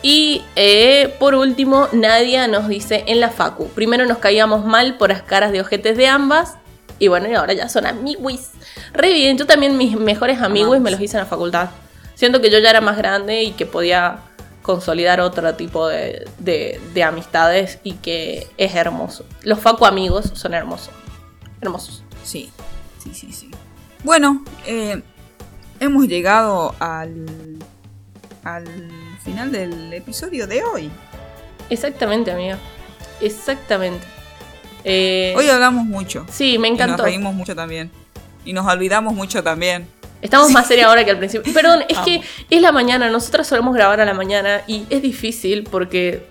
Y 0.01 0.43
eh, 0.55 1.13
por 1.19 1.35
último, 1.35 1.87
Nadia 1.91 2.47
nos 2.47 2.67
dice 2.67 3.03
en 3.07 3.19
la 3.19 3.29
Facu. 3.29 3.67
Primero 3.69 4.05
nos 4.07 4.17
caíamos 4.17 4.65
mal 4.65 4.97
por 4.97 5.09
las 5.09 5.21
caras 5.21 5.51
de 5.51 5.61
ojetes 5.61 5.97
de 5.97 6.07
ambas. 6.07 6.55
Y 6.99 7.07
bueno, 7.09 7.27
y 7.29 7.33
ahora 7.35 7.53
ya 7.53 7.67
son 7.69 7.85
amiguis. 7.85 8.51
Re 8.93 9.13
bien, 9.13 9.37
yo 9.37 9.45
también 9.45 9.77
mis 9.77 9.97
mejores 9.99 10.41
amigos 10.41 10.79
me 10.79 10.91
los 10.91 10.99
hice 11.01 11.17
en 11.17 11.23
la 11.23 11.29
facultad. 11.29 11.69
Siento 12.15 12.39
que 12.41 12.49
yo 12.49 12.59
ya 12.59 12.69
era 12.69 12.79
más 12.81 12.95
grande 12.97 13.43
y 13.43 13.51
que 13.51 13.65
podía 13.65 14.19
consolidar 14.61 15.19
otro 15.19 15.53
tipo 15.55 15.87
de, 15.87 16.27
de- 16.39 16.79
de 16.93 17.03
amistades 17.03 17.79
y 17.83 17.93
que 17.93 18.47
es 18.57 18.73
hermoso. 18.75 19.25
Los 19.43 19.59
Facu 19.59 19.85
amigos 19.85 20.31
son 20.33 20.53
hermosos. 20.53 20.89
Hermosos. 21.61 22.03
Sí, 22.23 22.51
sí, 23.03 23.13
sí, 23.13 23.31
sí. 23.33 23.51
Bueno, 24.03 24.43
eh, 24.65 25.03
hemos 25.79 26.07
llegado 26.07 26.73
al, 26.79 27.25
al 28.43 28.65
final 29.23 29.51
del 29.51 29.93
episodio 29.93 30.47
de 30.47 30.63
hoy. 30.63 30.89
Exactamente, 31.69 32.31
amiga. 32.31 32.57
Exactamente. 33.21 34.05
Eh, 34.85 35.33
Hoy 35.35 35.49
hablamos 35.49 35.85
mucho. 35.85 36.25
Sí, 36.31 36.57
me 36.59 36.67
Y 36.69 36.71
encantó. 36.71 36.97
nos 36.97 37.05
reímos 37.05 37.33
mucho 37.33 37.55
también. 37.55 37.91
Y 38.45 38.53
nos 38.53 38.65
olvidamos 38.71 39.13
mucho 39.13 39.43
también. 39.43 39.87
Estamos 40.21 40.51
más 40.51 40.67
serias 40.67 40.87
ahora 40.87 41.03
que 41.03 41.11
al 41.11 41.17
principio. 41.17 41.51
Perdón, 41.53 41.83
es 41.89 41.97
que 41.99 42.21
es 42.49 42.61
la 42.61 42.71
mañana. 42.71 43.09
Nosotras 43.09 43.47
solemos 43.47 43.73
grabar 43.73 43.99
a 43.99 44.05
la 44.05 44.13
mañana 44.13 44.61
y 44.67 44.85
es 44.89 45.01
difícil 45.01 45.63
porque 45.69 46.27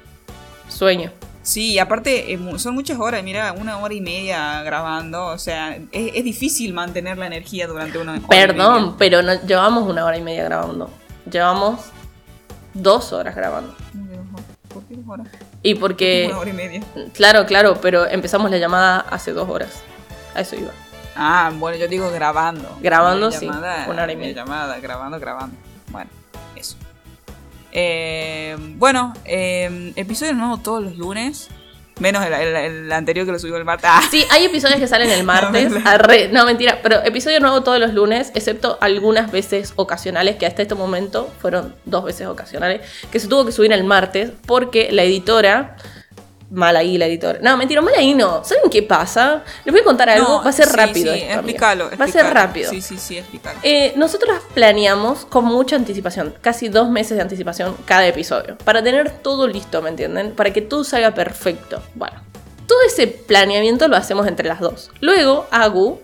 sueño. 0.68 1.10
Sí, 1.43 1.72
y 1.72 1.78
aparte 1.78 2.39
son 2.56 2.74
muchas 2.74 2.98
horas, 2.98 3.22
mira, 3.22 3.52
una 3.52 3.76
hora 3.76 3.93
y 3.93 4.01
media 4.01 4.62
grabando, 4.62 5.26
o 5.26 5.36
sea, 5.36 5.76
es, 5.76 6.12
es 6.14 6.24
difícil 6.24 6.72
mantener 6.72 7.18
la 7.18 7.26
energía 7.26 7.66
durante 7.66 7.98
una 7.98 8.12
hora 8.12 8.22
y 8.22 8.26
Perdón, 8.26 8.97
pero 8.98 9.20
no, 9.20 9.35
llevamos 9.47 9.86
una 9.86 10.06
hora 10.06 10.16
y 10.16 10.22
media 10.22 10.44
grabando. 10.44 10.89
Llevamos 11.31 11.81
dos 12.72 13.12
horas 13.12 13.36
grabando. 13.36 13.74
¿Por 14.72 14.85
qué 14.85 14.94
dos 14.97 15.05
horas? 15.06 15.28
Y 15.65 15.74
porque... 15.77 16.27
Una 16.28 16.39
hora 16.41 16.51
y 16.51 16.53
media. 16.53 16.82
Claro, 17.15 17.47
claro, 17.47 17.78
pero 17.81 18.07
empezamos 18.07 18.51
la 18.51 18.59
llamada 18.59 19.01
hace 19.01 19.32
dos 19.32 19.49
horas. 19.49 19.82
A 20.35 20.43
eso 20.43 20.57
iba. 20.57 20.70
Ah, 21.16 21.51
bueno, 21.55 21.78
yo 21.78 21.89
digo 21.89 22.11
grabando. 22.11 22.77
Grabando, 22.82 23.28
Una 23.28 23.36
sí, 23.39 23.47
llamada, 23.47 23.86
una 23.89 24.03
hora 24.03 24.12
y 24.12 24.16
media. 24.16 24.35
llamada, 24.35 24.78
grabando, 24.78 25.19
grabando. 25.19 25.57
Bueno, 25.89 26.11
eso. 26.55 26.77
Eh, 27.73 28.57
bueno, 28.77 29.15
eh, 29.24 29.93
episodio 29.97 30.35
nuevo 30.35 30.59
todos 30.59 30.82
los 30.82 30.97
lunes. 30.99 31.49
Menos 32.01 32.27
el, 32.27 32.33
el- 32.33 32.57
el 32.57 32.93
anterior 32.93 33.25
que 33.25 33.33
lo 33.33 33.39
subió 33.39 33.57
el 33.57 33.65
martes. 33.65 33.89
Ah, 33.93 34.03
Sí, 34.11 34.25
hay 34.31 34.45
episodios 34.47 34.79
que 34.81 34.89
salen 34.89 35.11
el 35.11 35.23
martes. 35.35 35.71
No, 35.71 35.79
Arre- 35.81 36.29
no, 36.31 36.45
mentira. 36.45 36.81
Pero 36.83 37.03
episodio 37.05 37.39
nuevo 37.41 37.62
todos 37.62 37.79
los 37.79 37.95
lunes, 37.95 38.33
excepto 38.35 38.79
algunas 38.81 39.31
veces 39.31 39.73
ocasionales, 39.77 40.37
que 40.37 40.47
hasta 40.47 40.62
este 40.62 40.75
momento 40.75 41.33
fueron 41.41 41.75
dos 41.85 42.05
veces 42.05 42.27
ocasionales, 42.27 42.81
que 43.12 43.21
se 43.21 43.29
tuvo 43.29 43.47
que 43.47 43.53
subir 43.53 43.73
el 43.73 43.85
martes 43.85 44.31
porque 44.47 44.91
la 44.91 45.05
editora 45.05 45.77
mal 46.51 46.77
ahí 46.77 46.99
la 46.99 47.07
editora. 47.07 47.39
No, 47.43 47.57
mentira, 47.57 47.81
mal 47.83 47.95
ahí 47.97 48.15
no. 48.15 48.45
¿Saben 48.45 48.71
qué 48.71 48.83
pasa? 48.83 49.43
Les 49.65 49.73
voy 49.73 49.81
a 49.81 49.85
contar 49.85 50.09
algo, 50.11 50.29
No, 50.39 50.43
va 50.45 50.51
a 50.51 50.53
ser 50.53 50.66
sí, 50.66 50.77
rápido. 50.77 51.12
Sí, 51.12 51.21
esto, 51.21 51.25
amiga. 51.25 51.35
explícalo, 51.41 51.85
Va 51.85 51.89
a 51.89 51.91
ser 51.97 52.01
explícalo. 52.07 52.35
rápido. 52.35 52.71
Sí, 52.71 52.81
sí, 52.81 52.99
sí, 52.99 53.19
explícalo. 53.19 53.59
Eh, 53.62 53.93
nosotros 53.97 54.39
planeamos 54.55 55.25
con 55.25 55.45
mucha 55.45 55.77
anticipación, 55.77 56.35
casi 56.41 56.69
dos 56.69 56.89
meses 56.91 57.16
de 57.16 57.23
anticipación 57.23 57.77
cada 57.85 58.07
episodio, 58.07 58.57
para 58.65 58.83
tener 58.83 59.11
todo 59.11 59.47
listo, 59.49 59.83
¿me 59.83 59.91
entienden? 59.91 60.33
Para 60.33 60.53
que 60.53 60.62
todo 60.62 60.85
salga 60.85 61.12
perfecto. 61.15 61.83
Bueno, 61.95 62.21
todo 62.66 62.79
ese 62.87 63.07
planeamiento 63.07 63.89
lo 63.89 63.97
hacemos 63.97 64.27
entre 64.27 64.49
las 64.49 64.61
dos. 64.61 64.91
Luego, 65.01 65.47
Agu 65.51 66.01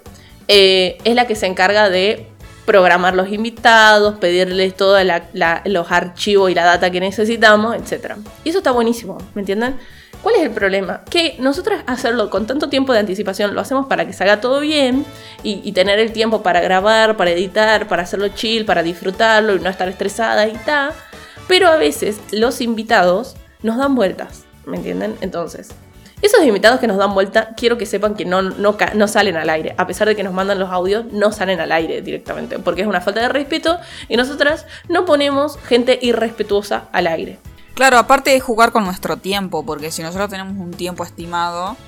eh, 0.48 0.98
es 1.04 1.14
la 1.14 1.26
que 1.26 1.36
se 1.36 1.46
encarga 1.46 1.88
de 1.90 2.26
programar 2.66 3.14
los 3.14 3.30
invitados, 3.32 4.18
pedirles 4.18 4.76
todos 4.76 5.00
los 5.64 5.90
archivos 5.90 6.50
y 6.50 6.54
la 6.54 6.64
data 6.64 6.90
que 6.90 7.00
necesitamos, 7.00 7.74
etc. 7.74 8.12
Y 8.44 8.50
eso 8.50 8.58
está 8.58 8.70
buenísimo, 8.70 9.18
¿me 9.34 9.40
entienden? 9.42 9.76
¿Cuál 10.22 10.34
es 10.36 10.42
el 10.42 10.50
problema? 10.50 11.00
Que 11.08 11.36
nosotras 11.38 11.82
hacerlo 11.86 12.28
con 12.28 12.46
tanto 12.46 12.68
tiempo 12.68 12.92
de 12.92 12.98
anticipación 12.98 13.54
lo 13.54 13.60
hacemos 13.60 13.86
para 13.86 14.06
que 14.06 14.12
salga 14.12 14.40
todo 14.40 14.60
bien 14.60 15.06
y, 15.42 15.72
tener 15.72 15.98
el 15.98 16.12
tiempo 16.12 16.42
para 16.42 16.60
grabar, 16.60 17.16
para 17.16 17.30
editar, 17.30 17.88
para 17.88 18.02
hacerlo 18.02 18.28
chill, 18.28 18.66
para 18.66 18.82
disfrutarlo 18.82 19.54
y 19.56 19.60
no 19.60 19.70
estar 19.70 19.88
estresada 19.88 20.46
y 20.46 20.52
tal. 20.52 20.92
Pero 21.48 21.68
a 21.68 21.76
veces 21.76 22.20
los 22.32 22.60
invitados 22.60 23.34
nos 23.62 23.78
dan 23.78 23.94
vueltas, 23.94 24.44
¿me 24.66 24.76
entienden? 24.76 25.16
Entonces, 25.22 25.70
esos 26.20 26.44
invitados 26.44 26.80
que 26.80 26.86
nos 26.86 26.98
dan 26.98 27.14
vuelta, 27.14 27.54
quiero 27.56 27.78
que 27.78 27.86
sepan 27.86 28.14
que 28.14 28.26
no, 28.26 28.42
no, 28.42 28.76
no 28.94 29.08
salen 29.08 29.36
al 29.36 29.48
aire. 29.48 29.74
A 29.78 29.86
pesar 29.86 30.06
de 30.06 30.14
que 30.14 30.22
nos 30.22 30.34
mandan 30.34 30.58
los 30.58 30.68
audios, 30.68 31.06
no 31.06 31.32
salen 31.32 31.60
al 31.60 31.72
aire 31.72 32.02
directamente. 32.02 32.58
Porque 32.58 32.82
es 32.82 32.86
una 32.86 33.00
falta 33.00 33.22
de 33.22 33.30
respeto 33.30 33.78
y 34.06 34.18
nosotras 34.18 34.66
no 34.88 35.06
ponemos 35.06 35.56
gente 35.56 35.98
irrespetuosa 36.02 36.84
al 36.92 37.06
aire. 37.06 37.38
Claro, 37.80 37.96
aparte 37.96 38.28
de 38.28 38.40
jugar 38.40 38.72
con 38.72 38.84
nuestro 38.84 39.16
tiempo, 39.16 39.64
porque 39.64 39.90
si 39.90 40.02
nosotros 40.02 40.28
tenemos 40.28 40.54
un 40.58 40.70
tiempo 40.72 41.02
estimado 41.02 41.78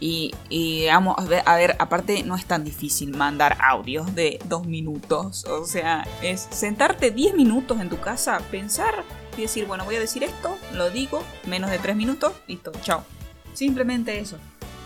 y, 0.00 0.34
y 0.48 0.86
vamos 0.86 1.16
a 1.18 1.56
ver, 1.58 1.76
aparte 1.78 2.22
no 2.22 2.36
es 2.36 2.46
tan 2.46 2.64
difícil 2.64 3.14
mandar 3.14 3.58
audios 3.60 4.14
de 4.14 4.38
dos 4.46 4.66
minutos. 4.66 5.44
O 5.44 5.66
sea, 5.66 6.08
es 6.22 6.48
sentarte 6.50 7.10
10 7.10 7.34
minutos 7.34 7.82
en 7.82 7.90
tu 7.90 8.00
casa, 8.00 8.40
pensar 8.50 9.04
y 9.36 9.42
decir, 9.42 9.66
bueno, 9.66 9.84
voy 9.84 9.96
a 9.96 10.00
decir 10.00 10.24
esto, 10.24 10.56
lo 10.72 10.88
digo, 10.88 11.22
menos 11.46 11.70
de 11.70 11.78
3 11.78 11.96
minutos, 11.96 12.32
listo, 12.46 12.72
chao. 12.80 13.04
Simplemente 13.52 14.20
eso. 14.20 14.38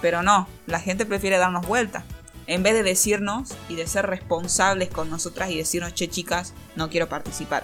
Pero 0.02 0.24
no, 0.24 0.48
la 0.66 0.80
gente 0.80 1.06
prefiere 1.06 1.38
darnos 1.38 1.64
vuelta. 1.64 2.02
En 2.48 2.64
vez 2.64 2.74
de 2.74 2.82
decirnos 2.82 3.54
y 3.68 3.76
de 3.76 3.86
ser 3.86 4.06
responsables 4.06 4.88
con 4.88 5.10
nosotras 5.10 5.48
y 5.48 5.58
decirnos, 5.58 5.94
che 5.94 6.08
chicas, 6.08 6.54
no 6.74 6.90
quiero 6.90 7.08
participar. 7.08 7.62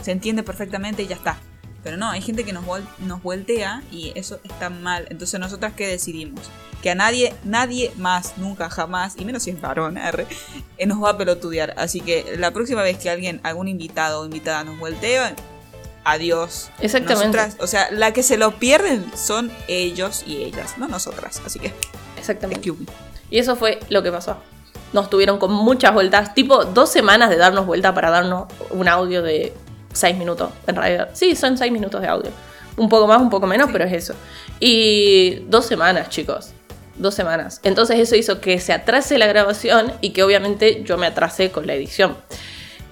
Se 0.00 0.12
entiende 0.12 0.44
perfectamente 0.44 1.02
y 1.02 1.08
ya 1.08 1.16
está. 1.16 1.40
Pero 1.86 1.96
no, 1.98 2.10
hay 2.10 2.20
gente 2.20 2.42
que 2.44 2.52
nos, 2.52 2.64
vol- 2.64 2.84
nos 2.98 3.22
voltea 3.22 3.80
y 3.92 4.10
eso 4.16 4.40
está 4.42 4.70
mal. 4.70 5.06
Entonces 5.08 5.38
nosotras 5.38 5.72
qué 5.76 5.86
decidimos? 5.86 6.40
Que 6.82 6.90
a 6.90 6.96
nadie, 6.96 7.32
nadie 7.44 7.92
más, 7.96 8.36
nunca, 8.38 8.68
jamás, 8.68 9.14
y 9.16 9.24
menos 9.24 9.44
si 9.44 9.50
es 9.50 9.60
varón, 9.60 9.96
arre, 9.98 10.26
eh, 10.78 10.86
nos 10.86 11.00
va 11.00 11.10
a 11.10 11.16
pelotudear. 11.16 11.74
Así 11.78 12.00
que 12.00 12.34
la 12.38 12.50
próxima 12.50 12.82
vez 12.82 12.98
que 12.98 13.08
alguien, 13.08 13.40
algún 13.44 13.68
invitado 13.68 14.22
o 14.22 14.24
invitada 14.24 14.64
nos 14.64 14.80
voltea, 14.80 15.36
adiós. 16.02 16.70
Exactamente. 16.80 17.38
Nosotras- 17.38 17.56
o 17.60 17.68
sea, 17.68 17.88
la 17.92 18.12
que 18.12 18.24
se 18.24 18.36
lo 18.36 18.58
pierden 18.58 19.04
son 19.16 19.52
ellos 19.68 20.24
y 20.26 20.38
ellas, 20.42 20.78
no 20.78 20.88
nosotras. 20.88 21.40
Así 21.46 21.60
que, 21.60 21.72
Exactamente. 22.18 22.72
Y 23.30 23.38
eso 23.38 23.54
fue 23.54 23.78
lo 23.90 24.02
que 24.02 24.10
pasó. 24.10 24.38
Nos 24.92 25.08
tuvieron 25.08 25.38
con 25.38 25.52
muchas 25.52 25.94
vueltas, 25.94 26.34
tipo 26.34 26.64
dos 26.64 26.90
semanas 26.90 27.30
de 27.30 27.36
darnos 27.36 27.64
vuelta 27.66 27.94
para 27.94 28.10
darnos 28.10 28.46
un 28.70 28.88
audio 28.88 29.22
de 29.22 29.52
seis 29.96 30.16
minutos, 30.16 30.50
en 30.66 30.76
realidad. 30.76 31.10
Sí, 31.12 31.34
son 31.36 31.56
seis 31.58 31.72
minutos 31.72 32.00
de 32.00 32.08
audio. 32.08 32.30
Un 32.76 32.88
poco 32.88 33.06
más, 33.06 33.20
un 33.20 33.30
poco 33.30 33.46
menos, 33.46 33.70
pero 33.72 33.84
es 33.84 33.92
eso. 33.92 34.14
Y 34.60 35.36
dos 35.48 35.66
semanas, 35.66 36.08
chicos. 36.10 36.50
Dos 36.96 37.14
semanas. 37.14 37.60
Entonces 37.62 37.98
eso 37.98 38.16
hizo 38.16 38.40
que 38.40 38.58
se 38.58 38.72
atrase 38.72 39.18
la 39.18 39.26
grabación 39.26 39.92
y 40.00 40.10
que 40.10 40.22
obviamente 40.22 40.82
yo 40.82 40.96
me 40.96 41.06
atrasé 41.06 41.50
con 41.50 41.66
la 41.66 41.74
edición. 41.74 42.16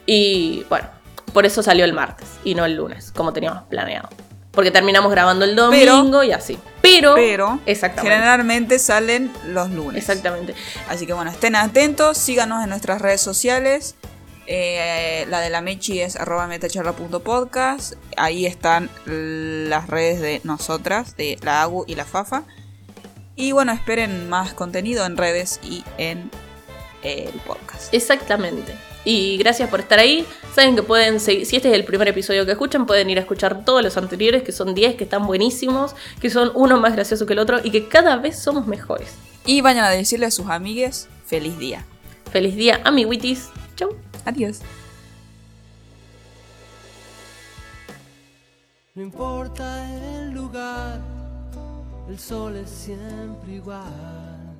Y 0.06 0.64
bueno, 0.68 0.88
por 1.32 1.46
eso 1.46 1.62
salió 1.62 1.84
el 1.84 1.92
martes 1.92 2.28
y 2.44 2.54
no 2.54 2.64
el 2.64 2.74
lunes, 2.74 3.12
como 3.12 3.32
teníamos 3.32 3.64
planeado. 3.64 4.08
Porque 4.52 4.70
terminamos 4.70 5.10
grabando 5.10 5.44
el 5.44 5.56
domingo 5.56 6.22
y 6.22 6.32
así. 6.32 6.58
Pero, 6.80 7.14
pero 7.14 7.58
exactamente. 7.66 8.14
generalmente 8.14 8.78
salen 8.78 9.32
los 9.48 9.70
lunes. 9.70 9.96
Exactamente. 9.96 10.54
Así 10.88 11.06
que 11.06 11.12
bueno, 11.12 11.30
estén 11.30 11.56
atentos, 11.56 12.18
síganos 12.18 12.62
en 12.62 12.70
nuestras 12.70 13.02
redes 13.02 13.20
sociales. 13.20 13.96
Eh, 14.46 15.26
la 15.30 15.40
de 15.40 15.50
la 15.50 15.60
Mechi 15.60 16.00
es 16.00 16.16
arroba 16.16 16.46
metacharla.podcast. 16.46 17.94
Ahí 18.16 18.46
están 18.46 18.90
las 19.06 19.88
redes 19.88 20.20
de 20.20 20.40
nosotras, 20.44 21.16
de 21.16 21.38
la 21.42 21.62
Agu 21.62 21.84
y 21.86 21.94
la 21.94 22.04
Fafa. 22.04 22.44
Y 23.36 23.52
bueno, 23.52 23.72
esperen 23.72 24.28
más 24.28 24.54
contenido 24.54 25.06
en 25.06 25.16
redes 25.16 25.60
y 25.62 25.84
en 25.98 26.30
el 27.02 27.32
podcast. 27.46 27.92
Exactamente. 27.92 28.74
Y 29.04 29.36
gracias 29.36 29.68
por 29.68 29.80
estar 29.80 29.98
ahí. 29.98 30.26
Saben 30.54 30.76
que 30.76 30.82
pueden 30.82 31.20
seguir, 31.20 31.44
si 31.46 31.56
este 31.56 31.68
es 31.68 31.74
el 31.74 31.84
primer 31.84 32.08
episodio 32.08 32.46
que 32.46 32.52
escuchan, 32.52 32.86
pueden 32.86 33.10
ir 33.10 33.18
a 33.18 33.20
escuchar 33.20 33.64
todos 33.64 33.82
los 33.82 33.96
anteriores, 33.96 34.42
que 34.42 34.52
son 34.52 34.74
10, 34.74 34.96
que 34.96 35.04
están 35.04 35.26
buenísimos, 35.26 35.94
que 36.20 36.30
son 36.30 36.52
uno 36.54 36.80
más 36.80 36.94
gracioso 36.94 37.26
que 37.26 37.34
el 37.34 37.40
otro 37.40 37.60
y 37.62 37.70
que 37.70 37.88
cada 37.88 38.16
vez 38.16 38.38
somos 38.38 38.66
mejores. 38.66 39.14
Y 39.44 39.60
vayan 39.60 39.84
a 39.84 39.90
decirle 39.90 40.26
a 40.26 40.30
sus 40.30 40.48
amigues 40.48 41.08
feliz 41.26 41.58
día. 41.58 41.84
Feliz 42.32 42.56
día, 42.56 42.80
amiguitis. 42.84 43.50
Chau. 43.76 43.90
Adiós. 44.24 44.60
No 48.94 49.02
importa 49.02 49.64
el 49.92 50.30
lugar, 50.30 51.00
el 52.08 52.18
sol 52.18 52.56
es 52.56 52.70
siempre 52.70 53.54
igual. 53.54 54.56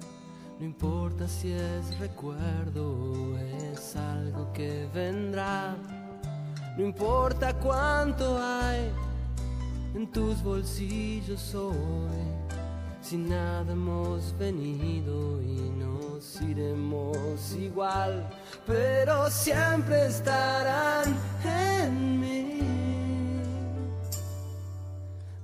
No 0.59 0.67
importa 0.67 1.27
si 1.29 1.53
es 1.53 1.99
recuerdo 1.99 2.93
o 2.93 3.39
es 3.39 3.97
algo 3.97 4.53
que 4.53 4.89
vendrá. 4.93 5.77
No 6.77 6.85
importa 6.85 7.55
cuánto 7.55 8.39
hay 8.43 8.91
en 9.95 10.11
tus 10.11 10.43
bolsillos 10.43 11.55
hoy. 11.55 11.75
Si 13.05 13.19
nada 13.19 13.71
hemos 13.71 14.35
venido 14.39 15.43
y 15.43 15.61
nos 15.79 16.41
iremos 16.41 17.53
igual, 17.53 18.27
pero 18.67 19.29
siempre 19.29 20.07
estarán 20.07 21.15
en 21.45 22.19
mí. 22.19 22.61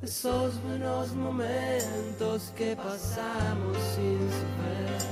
Esos 0.00 0.58
buenos 0.62 1.14
momentos 1.14 2.50
que 2.56 2.74
pasamos 2.76 3.76
sin 3.94 4.18
saber. 4.30 5.02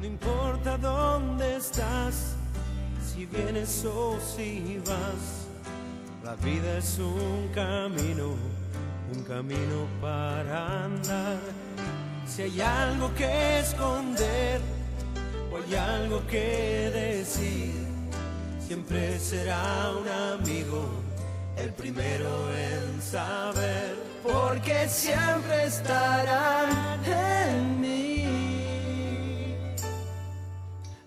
No 0.00 0.06
importa 0.06 0.78
dónde 0.78 1.58
estás, 1.58 2.34
si 3.06 3.26
vienes 3.26 3.84
o 3.84 4.18
si 4.18 4.82
vas, 4.84 5.46
la 6.24 6.34
vida 6.44 6.78
es 6.78 6.98
un 6.98 7.48
camino, 7.54 8.34
un 9.12 9.22
camino 9.24 9.86
para 10.00 10.84
andar. 10.84 11.38
Si 12.26 12.42
hay 12.42 12.60
algo 12.60 13.12
que 13.14 13.60
esconder 13.60 14.60
o 15.52 15.56
hay 15.56 15.74
algo 15.74 16.24
que 16.26 16.90
decir, 16.94 17.74
siempre 18.60 19.18
será 19.18 19.92
un 20.00 20.08
amigo 20.08 20.88
el 21.56 21.72
primero 21.72 22.50
en 22.54 23.02
saber, 23.02 23.96
porque 24.22 24.88
siempre 24.88 25.64
estarán 25.64 27.04
en 27.04 27.80
mí. 27.80 28.00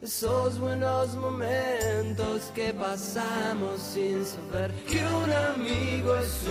Esos 0.02 0.60
buenos 0.60 1.16
momentos 1.16 2.52
que 2.54 2.74
pasamos 2.74 3.82
sin 3.82 4.26
saber 4.26 4.72
que 4.86 5.02
un 5.08 5.32
amigo 5.32 6.16
es 6.18 6.44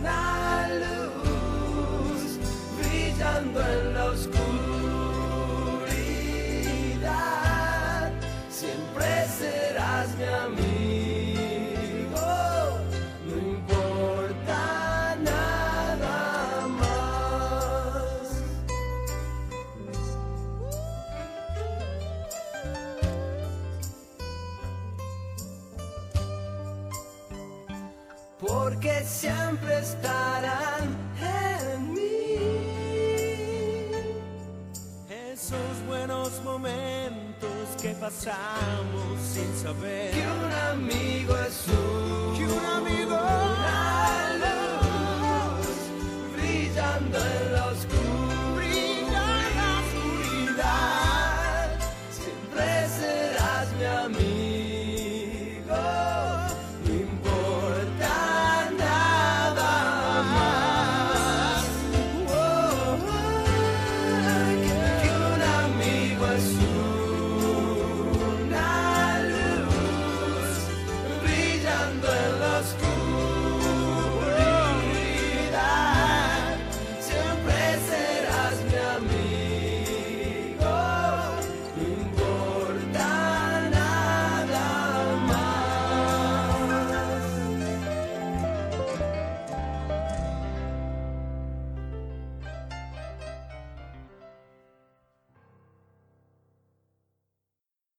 una 0.00 0.68
luz 0.68 2.38
brillando 2.78 3.60
en 3.60 3.94
la 3.94 4.04
oscuridad. 4.06 4.42
Siempre 8.50 9.06
serás 9.38 10.08
mi 10.16 10.24
amigo, 10.24 10.75
siempre 29.06 29.78
estarán 29.78 30.96
en 31.20 31.92
mí. 31.94 32.00
Esos 35.32 35.86
buenos 35.86 36.42
momentos 36.42 37.76
que 37.80 37.90
pasamos 37.90 39.20
sin 39.22 39.54
saber 39.56 40.10
que 40.10 40.26
un 40.26 40.52
amigo 40.72 41.36
es 41.36 41.68
un, 41.68 42.36
que 42.36 42.44
un 42.44 42.64
amigo, 42.64 43.14
una 43.14 44.32
luz 44.42 45.66
brillando 46.34 47.18